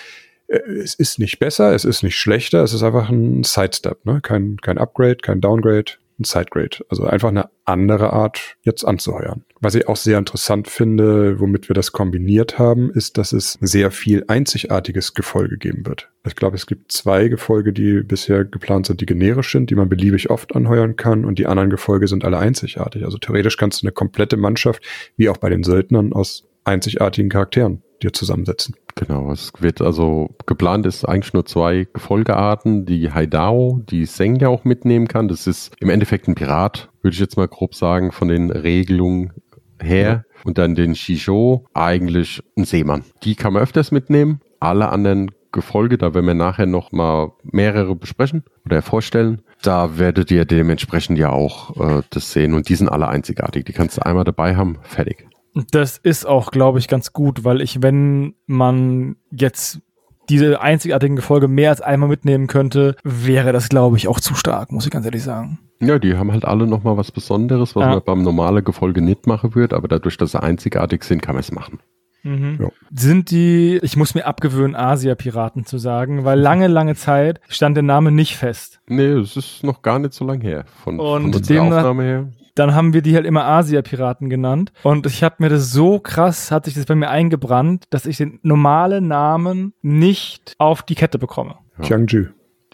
es 0.49 0.95
ist 0.95 1.19
nicht 1.19 1.39
besser, 1.39 1.75
es 1.75 1.85
ist 1.85 2.03
nicht 2.03 2.17
schlechter, 2.17 2.63
es 2.63 2.73
ist 2.73 2.83
einfach 2.83 3.09
ein 3.09 3.43
Sidestep, 3.43 4.05
ne? 4.05 4.21
Kein, 4.23 4.57
kein 4.59 4.79
Upgrade, 4.79 5.17
kein 5.17 5.41
Downgrade, 5.41 5.93
ein 6.19 6.25
Sidegrade. 6.25 6.85
Also 6.89 7.05
einfach 7.05 7.29
eine 7.29 7.51
andere 7.65 8.13
Art 8.13 8.57
jetzt 8.63 8.85
anzuheuern. 8.85 9.45
Was 9.61 9.75
ich 9.75 9.89
auch 9.89 9.97
sehr 9.97 10.19
interessant 10.19 10.69
finde, 10.69 11.41
womit 11.41 11.69
wir 11.69 11.75
das 11.75 11.93
kombiniert 11.93 12.59
haben, 12.59 12.91
ist, 12.91 13.19
dass 13.19 13.33
es 13.33 13.59
sehr 13.61 13.91
viel 13.91 14.25
einzigartiges 14.29 15.15
Gefolge 15.15 15.59
geben 15.59 15.87
wird. 15.87 16.11
Ich 16.27 16.37
glaube, 16.37 16.57
es 16.57 16.67
gibt 16.67 16.93
zwei 16.93 17.29
Gefolge, 17.29 17.73
die 17.73 18.01
bisher 18.03 18.45
geplant 18.45 18.87
sind, 18.87 19.01
die 19.01 19.07
generisch 19.07 19.53
sind, 19.53 19.71
die 19.71 19.75
man 19.75 19.89
beliebig 19.89 20.31
oft 20.31 20.55
anheuern 20.55 20.97
kann 20.97 21.25
und 21.25 21.39
die 21.39 21.47
anderen 21.47 21.71
Gefolge 21.71 22.09
sind 22.09 22.25
alle 22.25 22.39
einzigartig. 22.39 23.05
Also 23.05 23.19
theoretisch 23.19 23.57
kannst 23.57 23.83
du 23.83 23.87
eine 23.87 23.93
komplette 23.93 24.37
Mannschaft, 24.37 24.83
wie 25.17 25.29
auch 25.29 25.39
bei 25.39 25.51
den 25.51 25.65
Söldnern, 25.65 26.13
aus 26.13 26.45
einzigartigen 26.67 27.31
Charakteren 27.31 27.83
dir 28.03 28.13
zusammensetzen. 28.13 28.75
Genau, 28.95 29.31
es 29.31 29.53
wird 29.59 29.83
also 29.83 30.31
geplant 30.47 30.87
ist 30.87 31.05
eigentlich 31.05 31.35
nur 31.35 31.45
zwei 31.45 31.87
Gefolgearten, 31.93 32.87
die 32.87 33.13
Haidao, 33.13 33.83
die 33.91 34.07
Seng 34.07 34.37
ja 34.37 34.49
auch 34.49 34.65
mitnehmen 34.65 35.07
kann. 35.07 35.29
Das 35.29 35.47
ist 35.47 35.73
im 35.81 35.91
Endeffekt 35.91 36.29
ein 36.29 36.35
Pirat, 36.35 36.89
würde 37.03 37.15
ich 37.15 37.21
jetzt 37.21 37.37
mal 37.37 37.49
grob 37.49 37.75
sagen, 37.75 38.11
von 38.11 38.29
den 38.29 38.51
Regelungen 38.51 39.33
her. 39.81 40.09
Ja. 40.09 40.25
Und 40.45 40.59
dann 40.59 40.75
den 40.75 40.95
Shisho, 40.95 41.67
eigentlich 41.75 42.43
ein 42.57 42.65
Seemann. 42.65 43.05
Die 43.23 43.35
kann 43.35 43.53
man 43.53 43.63
öfters 43.63 43.91
mitnehmen. 43.91 44.41
Alle 44.61 44.89
anderen 44.89 45.31
Gefolge, 45.53 45.99
da 45.99 46.15
werden 46.15 46.27
wir 46.27 46.35
nachher 46.35 46.67
noch 46.67 46.93
mal 46.93 47.33
mehrere 47.43 47.97
besprechen 47.97 48.45
oder 48.65 48.81
vorstellen. 48.81 49.43
Da 49.63 49.99
werdet 49.99 50.31
ihr 50.31 50.45
dementsprechend 50.45 51.19
ja 51.19 51.31
auch 51.31 51.77
äh, 51.81 52.03
das 52.11 52.33
sehen 52.33 52.55
und 52.55 52.69
die 52.69 52.77
sind 52.77 52.89
alle 52.89 53.09
einzigartig. 53.09 53.65
Die 53.65 53.73
kannst 53.73 53.99
du 53.99 54.07
einmal 54.07 54.25
dabei 54.25 54.57
haben, 54.57 54.79
fertig. 54.83 55.27
Das 55.73 55.97
ist 55.97 56.27
auch, 56.27 56.51
glaube 56.51 56.79
ich, 56.79 56.87
ganz 56.87 57.13
gut, 57.13 57.45
weil 57.45 57.63
ich, 57.63 57.83
wenn 57.83 58.35
man 58.47 59.17
jetzt 59.31 59.81
diese 60.29 60.61
einzigartigen 60.61 61.17
Gefolge 61.17 61.49
mehr 61.49 61.71
als 61.71 61.81
einmal 61.81 62.09
mitnehmen 62.09 62.47
könnte, 62.47 62.97
wäre 63.05 63.53
das, 63.53 63.69
glaube 63.69 63.97
ich, 63.97 64.09
auch 64.09 64.21
zu 64.21 64.35
stark, 64.35 64.73
muss 64.73 64.85
ich 64.85 64.91
ganz 64.91 65.07
ehrlich 65.07 65.23
sagen. 65.23 65.59
Ja, 65.81 65.99
die 65.99 66.17
haben 66.17 66.33
halt 66.33 66.45
alle 66.45 66.67
nochmal 66.67 66.97
was 66.97 67.13
Besonderes, 67.13 67.77
was 67.77 67.83
ja. 67.83 67.91
man 67.91 68.03
beim 68.05 68.23
normalen 68.23 68.65
Gefolge 68.65 69.01
nicht 69.03 69.27
machen 69.27 69.55
würde, 69.55 69.77
aber 69.77 69.89
dadurch, 69.89 70.17
dass 70.17 70.33
sie 70.33 70.43
einzigartig 70.43 71.05
sind, 71.05 71.23
kann 71.23 71.35
man 71.35 71.41
es 71.41 71.53
machen. 71.53 71.79
Mhm. 72.23 72.59
Ja. 72.61 72.69
Sind 72.93 73.31
die, 73.31 73.79
ich 73.83 73.97
muss 73.97 74.15
mir 74.15 74.27
abgewöhnen, 74.27 74.75
Asia-Piraten 74.75 75.65
zu 75.65 75.79
sagen, 75.79 76.25
weil 76.25 76.41
lange, 76.41 76.67
lange 76.67 76.97
Zeit 76.97 77.41
stand 77.49 77.77
der 77.77 77.85
Name 77.85 78.11
nicht 78.11 78.37
fest. 78.37 78.81
Nee, 78.89 79.07
es 79.07 79.37
ist 79.37 79.63
noch 79.63 79.83
gar 79.83 79.99
nicht 79.99 80.13
so 80.13 80.27
lange 80.27 80.43
her. 80.43 80.65
Von, 80.83 80.99
Und 80.99 81.33
von 81.33 81.35
unserer 81.35 81.63
Aufnahme 81.63 82.03
her 82.03 82.29
dann 82.57 82.75
haben 82.75 82.93
wir 82.93 83.03
die 83.03 83.15
halt 83.15 83.27
immer 83.27 83.45
Asia-Piraten 83.45 84.29
genannt. 84.29 84.73
Und 84.83 85.07
ich 85.07 85.23
habe 85.23 85.37
mir 85.39 85.49
das 85.49 85.71
so 85.71 86.01
krass, 86.01 86.51
hat 86.51 86.65
sich 86.65 86.75
das 86.75 86.87
bei 86.87 86.95
mir 86.95 87.11
eingebrannt, 87.11 87.85
dass 87.91 88.07
ich 88.07 88.17
den 88.17 88.41
normalen 88.43 89.07
Namen 89.07 89.75
nicht 89.83 90.55
auf 90.59 90.83
die 90.83 90.95
Kette 90.95 91.19
bekomme. 91.19 91.57
Ja. 91.79 91.85
Jiangju. 91.85 92.25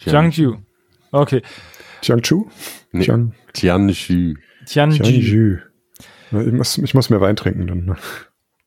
Jiangju. 0.01 0.57
Okay. 1.11 1.43
Jiangju? 2.03 2.47
Nee. 2.93 3.05
Jiang 3.05 3.35
Tianju. 3.53 4.35
Tianju. 4.67 5.03
Tianju. 5.03 5.59
Ich 6.31 6.53
muss, 6.53 6.79
ich 6.79 6.95
muss 6.95 7.11
mehr 7.11 7.21
Wein 7.21 7.37
trinken 7.37 7.67
dann. 7.67 7.85
Ne? 7.85 7.97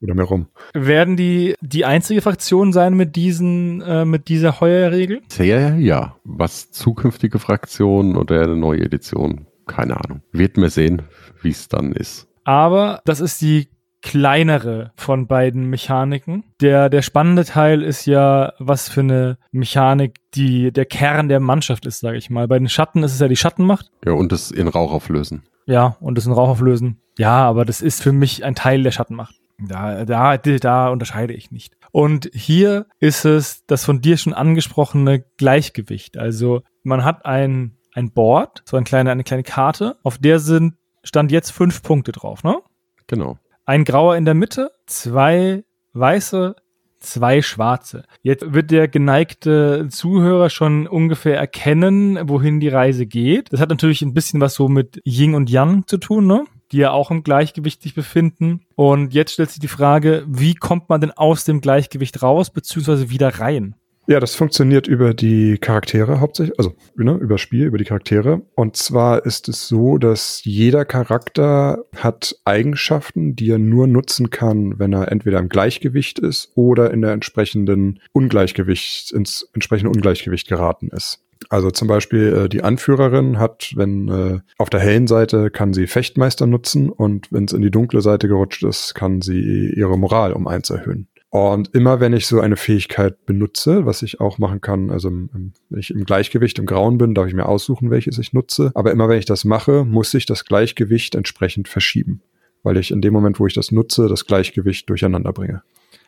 Oder 0.02 0.14
mehr 0.14 0.26
rum. 0.26 0.48
Werden 0.74 1.16
die 1.16 1.56
die 1.62 1.86
einzige 1.86 2.22
Fraktion 2.22 2.74
sein 2.74 2.94
mit 2.94 3.16
diesen, 3.16 3.82
äh, 3.82 4.06
mit 4.06 4.28
dieser 4.28 4.60
Heuerregel? 4.60 5.22
Sehr, 5.30 5.76
ja. 5.78 6.18
Was 6.26 6.72
zukünftige 6.72 7.40
Fraktionen 7.40 8.18
oder 8.18 8.44
eine 8.44 8.56
neue 8.56 8.82
Edition 8.82 9.48
keine 9.68 9.98
Ahnung. 10.04 10.22
Wird 10.32 10.58
mir 10.58 10.70
sehen, 10.70 11.04
wie 11.42 11.50
es 11.50 11.68
dann 11.68 11.92
ist. 11.92 12.28
Aber 12.44 13.02
das 13.06 13.20
ist 13.20 13.42
die 13.42 13.70
kleinere 14.02 14.92
von 14.96 15.26
beiden 15.26 15.66
Mechaniken. 15.66 16.44
Der, 16.62 16.90
der 16.90 17.02
spannende 17.02 17.44
Teil 17.44 17.82
ist 17.82 18.06
ja, 18.06 18.54
was 18.60 18.88
für 18.88 19.00
eine 19.00 19.40
Mechanik 19.52 20.20
die 20.36 20.72
der 20.72 20.86
Kern 20.86 21.28
der 21.28 21.40
Mannschaft 21.40 21.88
ist, 21.88 22.02
sage 22.02 22.18
ich 22.18 22.30
mal. 22.30 22.48
Bei 22.48 22.60
den 22.60 22.70
Schatten 22.70 23.02
ist 23.02 23.14
es 23.14 23.20
ja 23.20 23.28
die 23.28 23.36
Schattenmacht. 23.36 23.90
Ja, 24.06 24.12
und 24.12 24.32
das 24.32 24.52
in 24.52 24.68
Rauch 24.68 24.92
auflösen. 24.92 25.44
Ja, 25.66 25.98
und 26.02 26.18
das 26.18 26.28
in 26.28 26.34
Rauch 26.34 26.50
auflösen. 26.50 27.02
Ja, 27.18 27.38
aber 27.48 27.66
das 27.66 27.82
ist 27.82 28.04
für 28.04 28.12
mich 28.12 28.46
ein 28.46 28.54
Teil 28.54 28.84
der 28.84 28.92
Schattenmacht. 28.92 29.36
Da, 29.58 30.06
da, 30.06 30.38
da 30.38 30.90
unterscheide 30.90 31.34
ich 31.34 31.50
nicht. 31.50 31.76
Und 31.92 32.30
hier 32.34 32.88
ist 33.00 33.26
es 33.26 33.66
das 33.66 33.86
von 33.86 34.02
dir 34.02 34.18
schon 34.18 34.34
angesprochene 34.34 35.24
Gleichgewicht. 35.38 36.18
Also 36.18 36.62
man 36.84 37.06
hat 37.06 37.26
ein, 37.26 37.75
ein 37.96 38.12
Board, 38.12 38.62
so 38.66 38.78
eine 38.78 38.84
kleine, 38.84 39.12
eine 39.12 39.24
kleine 39.24 39.44
Karte, 39.44 39.98
auf 40.04 40.18
der 40.18 40.40
sind, 40.40 40.76
stand 41.04 41.32
jetzt 41.32 41.52
fünf 41.52 41.82
Punkte 41.82 42.12
drauf, 42.12 42.44
ne? 42.44 42.60
Genau. 43.08 43.38
Ein 43.66 43.86
grauer 43.86 44.16
in 44.16 44.26
der 44.26 44.34
Mitte, 44.34 44.72
zwei 44.86 45.64
weiße, 45.94 46.56
zwei 47.00 47.42
schwarze. 47.42 48.04
Jetzt 48.22 48.54
wird 48.54 48.72
der 48.72 48.88
geneigte 48.88 49.88
Zuhörer 49.90 50.50
schon 50.50 50.88
ungefähr 50.88 51.38
erkennen, 51.38 52.20
wohin 52.30 52.60
die 52.60 52.68
Reise 52.68 53.06
geht. 53.06 53.54
Das 53.54 53.60
hat 53.60 53.70
natürlich 53.70 54.02
ein 54.02 54.14
bisschen 54.14 54.42
was 54.42 54.56
so 54.56 54.68
mit 54.68 55.02
Yin 55.06 55.36
und 55.36 55.50
Yang 55.50 55.88
zu 55.88 55.98
tun, 55.98 56.28
ne? 56.28 56.46
die 56.72 56.78
ja 56.78 56.92
auch 56.92 57.12
im 57.12 57.24
Gleichgewicht 57.24 57.82
sich 57.82 57.96
befinden. 57.96 58.62
Und 58.76 59.14
jetzt 59.14 59.34
stellt 59.34 59.52
sich 59.52 59.60
die 59.60 59.68
Frage, 59.68 60.26
wie 60.28 60.56
kommt 60.56 60.90
man 60.90 61.00
denn 61.00 61.12
aus 61.12 61.46
dem 61.46 61.62
Gleichgewicht 61.62 62.22
raus, 62.22 62.50
beziehungsweise 62.50 63.10
wieder 63.10 63.40
rein? 63.40 63.76
Ja, 64.08 64.20
das 64.20 64.36
funktioniert 64.36 64.88
über 64.88 65.16
die 65.16 65.58
Charaktere 65.58 66.20
hauptsächlich, 66.20 66.60
also 66.60 66.76
ne, 66.96 67.14
über 67.16 67.40
Spiel, 67.40 67.66
über 67.66 67.80
die 67.80 67.86
Charaktere. 67.86 68.44
Und 68.54 68.76
zwar 68.76 69.26
ist 69.26 69.50
es 69.50 69.68
so, 69.68 69.98
dass 69.98 70.44
jeder 70.44 70.86
Charakter 70.86 71.86
hat 71.96 72.36
Eigenschaften, 72.46 73.36
die 73.36 73.50
er 73.50 73.58
nur 73.58 73.88
nutzen 73.88 74.30
kann, 74.30 74.78
wenn 74.78 74.94
er 74.94 75.12
entweder 75.12 75.40
im 75.40 75.50
Gleichgewicht 75.50 76.20
ist 76.20 76.52
oder 76.54 76.92
in 76.92 77.02
der 77.02 77.14
entsprechenden 77.14 78.00
Ungleichgewicht, 78.12 79.12
ins 79.12 79.50
entsprechende 79.54 79.90
Ungleichgewicht 79.90 80.48
geraten 80.48 80.90
ist. 80.90 81.26
Also 81.50 81.72
zum 81.72 81.88
Beispiel 81.88 82.46
äh, 82.46 82.50
die 82.50 82.64
Anführerin 82.64 83.40
hat, 83.40 83.74
wenn 83.76 84.08
äh, 84.10 84.40
auf 84.58 84.70
der 84.70 84.80
hellen 84.80 85.08
Seite 85.08 85.50
kann 85.50 85.74
sie 85.74 85.88
Fechtmeister 85.88 86.46
nutzen 86.46 86.90
und 86.90 87.32
wenn 87.32 87.46
es 87.46 87.54
in 87.54 87.62
die 87.62 87.72
dunkle 87.72 88.02
Seite 88.02 88.28
gerutscht 88.28 88.64
ist, 88.64 88.94
kann 88.94 89.22
sie 89.22 89.74
ihre 89.76 89.98
Moral 89.98 90.34
um 90.34 90.48
eins 90.48 90.70
erhöhen. 90.70 91.08
Und 91.30 91.76
immer 91.76 92.00
wenn 92.00 92.14
ich 92.14 92.28
so 92.28 92.40
eine 92.40 92.56
Fähigkeit 92.56 93.26
benutze, 93.26 93.86
was 93.86 94.04
ich 94.04 94.22
auch 94.22 94.38
machen 94.38 94.62
kann, 94.62 94.90
also 94.90 95.10
im, 95.10 95.54
wenn 95.70 95.80
ich 95.80 95.92
im 95.92 96.06
Gleichgewicht 96.06 96.58
im 96.60 96.66
Grauen 96.66 96.98
bin, 96.98 97.14
darf 97.14 97.28
ich 97.28 97.34
mir 97.34 97.48
aussuchen, 97.48 97.92
welches 97.92 98.18
ich 98.18 98.32
nutze. 98.32 98.72
Aber 98.74 98.92
immer 98.92 99.10
wenn 99.10 99.20
ich 99.20 99.26
das 99.26 99.44
mache, 99.44 99.84
muss 99.84 100.14
ich 100.14 100.26
das 100.26 100.46
Gleichgewicht 100.46 101.14
entsprechend 101.16 101.68
verschieben, 101.68 102.22
weil 102.64 102.78
ich 102.78 102.92
in 102.92 103.02
dem 103.02 103.12
Moment, 103.12 103.40
wo 103.40 103.48
ich 103.48 103.54
das 103.54 103.72
nutze, 103.72 104.08
das 104.08 104.26
Gleichgewicht 104.26 104.90
durcheinander 104.90 105.34
bringe. 105.34 105.62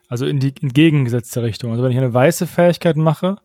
Also 0.07 0.25
in 0.25 0.39
die 0.39 0.53
entgegengesetzte 0.61 1.43
Richtung. 1.43 1.71
Also 1.71 1.83
wenn 1.83 1.91
ich 1.91 1.97
eine 1.97 2.13
weiße 2.13 2.47
Fähigkeit 2.47 2.95
mache, 2.95 3.37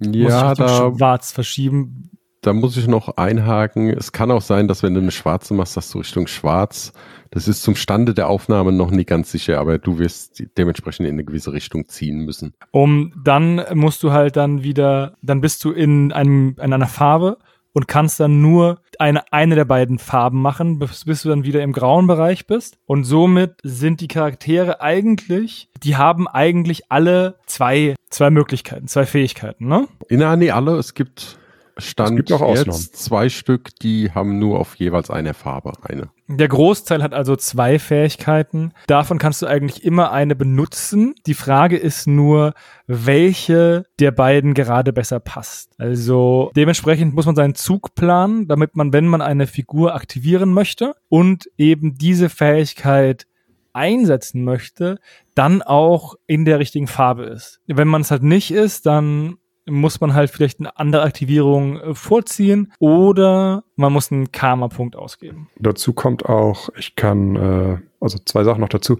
ja, 0.00 0.48
muss 0.48 0.58
ich 0.58 0.58
da, 0.58 0.92
schwarz 0.96 1.32
verschieben. 1.32 2.10
Da 2.44 2.52
muss 2.52 2.76
ich 2.76 2.86
noch 2.86 3.16
einhaken. 3.16 3.88
Es 3.88 4.12
kann 4.12 4.30
auch 4.30 4.42
sein, 4.42 4.68
dass 4.68 4.82
wenn 4.82 4.94
du 4.94 5.00
eine 5.00 5.10
schwarze 5.10 5.54
machst, 5.54 5.76
dass 5.76 5.90
du 5.90 5.98
Richtung 5.98 6.26
schwarz 6.26 6.92
das 7.34 7.48
ist 7.48 7.64
zum 7.64 7.74
Stande 7.74 8.14
der 8.14 8.28
Aufnahme 8.28 8.70
noch 8.70 8.92
nie 8.92 9.04
ganz 9.04 9.32
sicher, 9.32 9.58
aber 9.58 9.78
du 9.78 9.98
wirst 9.98 10.44
dementsprechend 10.56 11.08
in 11.08 11.16
eine 11.16 11.24
gewisse 11.24 11.52
Richtung 11.52 11.88
ziehen 11.88 12.20
müssen. 12.20 12.54
Um 12.70 13.12
dann 13.24 13.60
musst 13.74 14.04
du 14.04 14.12
halt 14.12 14.36
dann 14.36 14.62
wieder, 14.62 15.16
dann 15.20 15.40
bist 15.40 15.64
du 15.64 15.72
in 15.72 16.12
einem 16.12 16.54
in 16.62 16.72
einer 16.72 16.86
Farbe 16.86 17.38
und 17.72 17.88
kannst 17.88 18.20
dann 18.20 18.40
nur 18.40 18.82
eine, 19.00 19.32
eine 19.32 19.56
der 19.56 19.64
beiden 19.64 19.98
Farben 19.98 20.40
machen, 20.40 20.78
bis, 20.78 21.06
bis 21.06 21.22
du 21.22 21.28
dann 21.28 21.42
wieder 21.42 21.60
im 21.64 21.72
grauen 21.72 22.06
Bereich 22.06 22.46
bist. 22.46 22.78
Und 22.86 23.02
somit 23.02 23.56
sind 23.64 24.00
die 24.00 24.06
Charaktere 24.06 24.80
eigentlich, 24.80 25.68
die 25.82 25.96
haben 25.96 26.28
eigentlich 26.28 26.92
alle 26.92 27.34
zwei, 27.46 27.96
zwei 28.10 28.30
Möglichkeiten, 28.30 28.86
zwei 28.86 29.06
Fähigkeiten, 29.06 29.66
ne? 29.66 29.88
Na, 30.08 30.36
nee, 30.36 30.52
alle. 30.52 30.76
Es 30.76 30.94
gibt 30.94 31.36
Stand 31.78 32.10
es 32.10 32.16
gibt 32.16 32.32
auch 32.32 32.40
Ausnahmen. 32.40 32.78
jetzt 32.78 32.96
zwei 32.96 33.28
Stück, 33.28 33.70
die 33.80 34.12
haben 34.12 34.38
nur 34.38 34.60
auf 34.60 34.76
jeweils 34.76 35.10
eine 35.10 35.34
Farbe, 35.34 35.72
eine. 35.82 36.10
Der 36.28 36.48
Großteil 36.48 37.02
hat 37.02 37.12
also 37.12 37.36
zwei 37.36 37.78
Fähigkeiten. 37.78 38.72
Davon 38.86 39.18
kannst 39.18 39.42
du 39.42 39.46
eigentlich 39.46 39.84
immer 39.84 40.10
eine 40.10 40.36
benutzen. 40.36 41.14
Die 41.26 41.34
Frage 41.34 41.76
ist 41.76 42.06
nur, 42.06 42.54
welche 42.86 43.84
der 43.98 44.10
beiden 44.10 44.54
gerade 44.54 44.92
besser 44.92 45.20
passt. 45.20 45.72
Also 45.78 46.50
dementsprechend 46.56 47.14
muss 47.14 47.26
man 47.26 47.36
seinen 47.36 47.54
Zug 47.54 47.94
planen, 47.94 48.48
damit 48.48 48.76
man, 48.76 48.92
wenn 48.92 49.06
man 49.06 49.20
eine 49.20 49.46
Figur 49.46 49.94
aktivieren 49.94 50.52
möchte 50.52 50.94
und 51.08 51.50
eben 51.58 51.94
diese 51.94 52.28
Fähigkeit 52.28 53.26
einsetzen 53.74 54.44
möchte, 54.44 54.98
dann 55.34 55.60
auch 55.60 56.14
in 56.26 56.44
der 56.44 56.58
richtigen 56.58 56.86
Farbe 56.86 57.24
ist. 57.24 57.60
Wenn 57.66 57.88
man 57.88 58.02
es 58.02 58.10
halt 58.10 58.22
nicht 58.22 58.50
ist, 58.50 58.86
dann 58.86 59.36
muss 59.66 60.00
man 60.00 60.14
halt 60.14 60.30
vielleicht 60.30 60.60
eine 60.60 60.76
andere 60.78 61.02
Aktivierung 61.02 61.80
äh, 61.80 61.94
vorziehen 61.94 62.72
oder 62.78 63.64
man 63.76 63.92
muss 63.92 64.12
einen 64.12 64.32
Karma-Punkt 64.32 64.96
ausgeben. 64.96 65.48
Dazu 65.58 65.92
kommt 65.92 66.26
auch, 66.26 66.68
ich 66.76 66.96
kann, 66.96 67.36
äh, 67.36 67.78
also 68.00 68.18
zwei 68.24 68.44
Sachen 68.44 68.60
noch 68.60 68.68
dazu. 68.68 68.98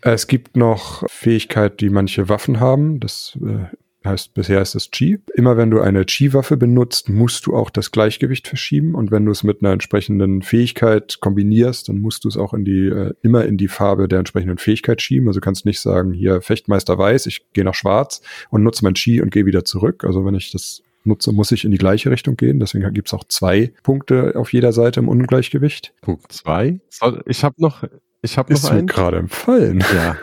Es 0.00 0.26
gibt 0.26 0.56
noch 0.56 1.04
Fähigkeit, 1.08 1.80
die 1.80 1.90
manche 1.90 2.28
Waffen 2.28 2.58
haben. 2.58 2.98
Das 2.98 3.38
äh, 3.40 3.66
heißt, 4.04 4.34
bisher 4.34 4.60
ist 4.60 4.74
es 4.74 4.90
Chi. 4.90 5.18
Immer 5.34 5.56
wenn 5.56 5.70
du 5.70 5.80
eine 5.80 6.04
Chi-Waffe 6.04 6.56
benutzt, 6.56 7.08
musst 7.08 7.46
du 7.46 7.56
auch 7.56 7.70
das 7.70 7.90
Gleichgewicht 7.90 8.48
verschieben. 8.48 8.94
Und 8.94 9.10
wenn 9.10 9.24
du 9.24 9.32
es 9.32 9.42
mit 9.42 9.62
einer 9.62 9.72
entsprechenden 9.72 10.42
Fähigkeit 10.42 11.18
kombinierst, 11.20 11.88
dann 11.88 12.00
musst 12.00 12.24
du 12.24 12.28
es 12.28 12.36
auch 12.36 12.54
in 12.54 12.64
die, 12.64 12.86
äh, 12.86 13.14
immer 13.22 13.44
in 13.44 13.56
die 13.56 13.68
Farbe 13.68 14.08
der 14.08 14.18
entsprechenden 14.20 14.58
Fähigkeit 14.58 15.00
schieben. 15.02 15.28
Also 15.28 15.40
kannst 15.40 15.66
nicht 15.66 15.80
sagen, 15.80 16.12
hier 16.12 16.42
Fechtmeister 16.42 16.98
weiß, 16.98 17.26
ich 17.26 17.46
gehe 17.52 17.64
nach 17.64 17.74
schwarz 17.74 18.22
und 18.50 18.62
nutze 18.62 18.84
mein 18.84 18.94
Chi 18.94 19.20
und 19.20 19.30
gehe 19.30 19.46
wieder 19.46 19.64
zurück. 19.64 20.04
Also 20.04 20.24
wenn 20.24 20.34
ich 20.34 20.52
das 20.52 20.82
nutze, 21.04 21.32
muss 21.32 21.52
ich 21.52 21.64
in 21.64 21.70
die 21.70 21.78
gleiche 21.78 22.10
Richtung 22.10 22.36
gehen. 22.36 22.60
Deswegen 22.60 22.92
gibt 22.92 23.08
es 23.08 23.14
auch 23.14 23.24
zwei 23.24 23.72
Punkte 23.82 24.34
auf 24.36 24.52
jeder 24.52 24.72
Seite 24.72 25.00
im 25.00 25.08
Ungleichgewicht. 25.08 25.94
Punkt 26.00 26.30
zwei. 26.32 26.80
Ich 27.26 27.44
habe 27.44 27.56
noch, 27.58 27.84
ich 28.22 28.38
habe 28.38 28.52
noch 28.52 28.70
einen. 28.70 28.86
gerade 28.86 29.18
empfallen. 29.18 29.84
Ja. 29.94 30.16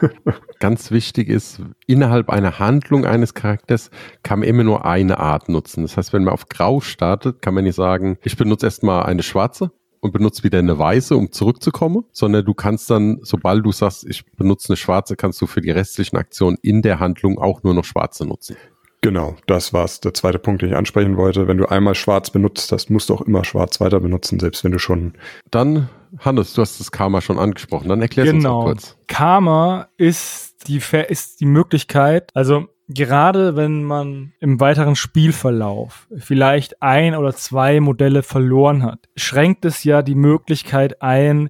Ganz 0.59 0.89
wichtig 0.89 1.27
ist, 1.27 1.61
innerhalb 1.85 2.29
einer 2.29 2.59
Handlung 2.59 3.05
eines 3.05 3.33
Charakters 3.33 3.91
kann 4.23 4.39
man 4.39 4.47
immer 4.47 4.63
nur 4.63 4.85
eine 4.85 5.19
Art 5.19 5.49
nutzen. 5.49 5.83
Das 5.83 5.97
heißt, 5.97 6.13
wenn 6.13 6.23
man 6.23 6.33
auf 6.33 6.47
Grau 6.47 6.79
startet, 6.79 7.41
kann 7.41 7.53
man 7.53 7.65
nicht 7.65 7.75
sagen, 7.75 8.17
ich 8.23 8.37
benutze 8.37 8.65
erstmal 8.65 9.03
eine 9.03 9.21
schwarze 9.21 9.71
und 9.99 10.13
benutze 10.13 10.43
wieder 10.43 10.59
eine 10.59 10.79
weiße, 10.79 11.15
um 11.15 11.31
zurückzukommen, 11.31 12.05
sondern 12.11 12.45
du 12.45 12.53
kannst 12.53 12.89
dann, 12.89 13.19
sobald 13.21 13.65
du 13.65 13.71
sagst, 13.71 14.05
ich 14.07 14.25
benutze 14.31 14.69
eine 14.69 14.77
schwarze, 14.77 15.15
kannst 15.15 15.41
du 15.41 15.47
für 15.47 15.61
die 15.61 15.71
restlichen 15.71 16.17
Aktionen 16.17 16.57
in 16.61 16.81
der 16.81 16.99
Handlung 16.99 17.37
auch 17.37 17.63
nur 17.63 17.73
noch 17.73 17.85
schwarze 17.85 18.25
nutzen. 18.25 18.55
Genau, 19.01 19.37
das 19.47 19.71
war's. 19.71 20.01
Der 20.01 20.13
zweite 20.13 20.39
Punkt, 20.39 20.61
den 20.61 20.69
ich 20.69 20.75
ansprechen 20.75 21.15
wollte. 21.15 21.47
Wenn 21.47 21.57
du 21.57 21.65
einmal 21.65 21.95
schwarz 21.95 22.31
benutzt 22.31 22.71
hast, 22.71 22.89
musst 22.89 23.09
du 23.09 23.13
auch 23.13 23.21
immer 23.21 23.45
schwarz 23.45 23.79
weiter 23.79 23.99
benutzen, 24.01 24.39
selbst 24.39 24.63
wenn 24.63 24.73
du 24.73 24.79
schon. 24.79 25.13
Dann, 25.51 25.89
Hannes, 26.19 26.53
du 26.53 26.61
hast 26.61 26.79
das 26.79 26.91
Karma 26.91 27.21
schon 27.21 27.39
angesprochen. 27.39 27.87
Dann 27.87 28.01
erklär 28.01 28.25
genau. 28.25 28.35
uns 28.35 28.65
mal 28.65 28.71
kurz. 28.73 28.97
Karma 29.07 29.87
ist 29.97 30.67
die, 30.67 30.81
ist 31.07 31.39
die 31.39 31.45
Möglichkeit, 31.45 32.29
also 32.33 32.67
gerade 32.89 33.55
wenn 33.55 33.83
man 33.83 34.33
im 34.39 34.59
weiteren 34.59 34.95
Spielverlauf 34.95 36.07
vielleicht 36.17 36.81
ein 36.81 37.15
oder 37.15 37.33
zwei 37.33 37.79
Modelle 37.79 38.23
verloren 38.23 38.83
hat, 38.83 39.07
schränkt 39.15 39.63
es 39.63 39.83
ja 39.83 40.01
die 40.01 40.15
Möglichkeit 40.15 41.01
ein, 41.01 41.49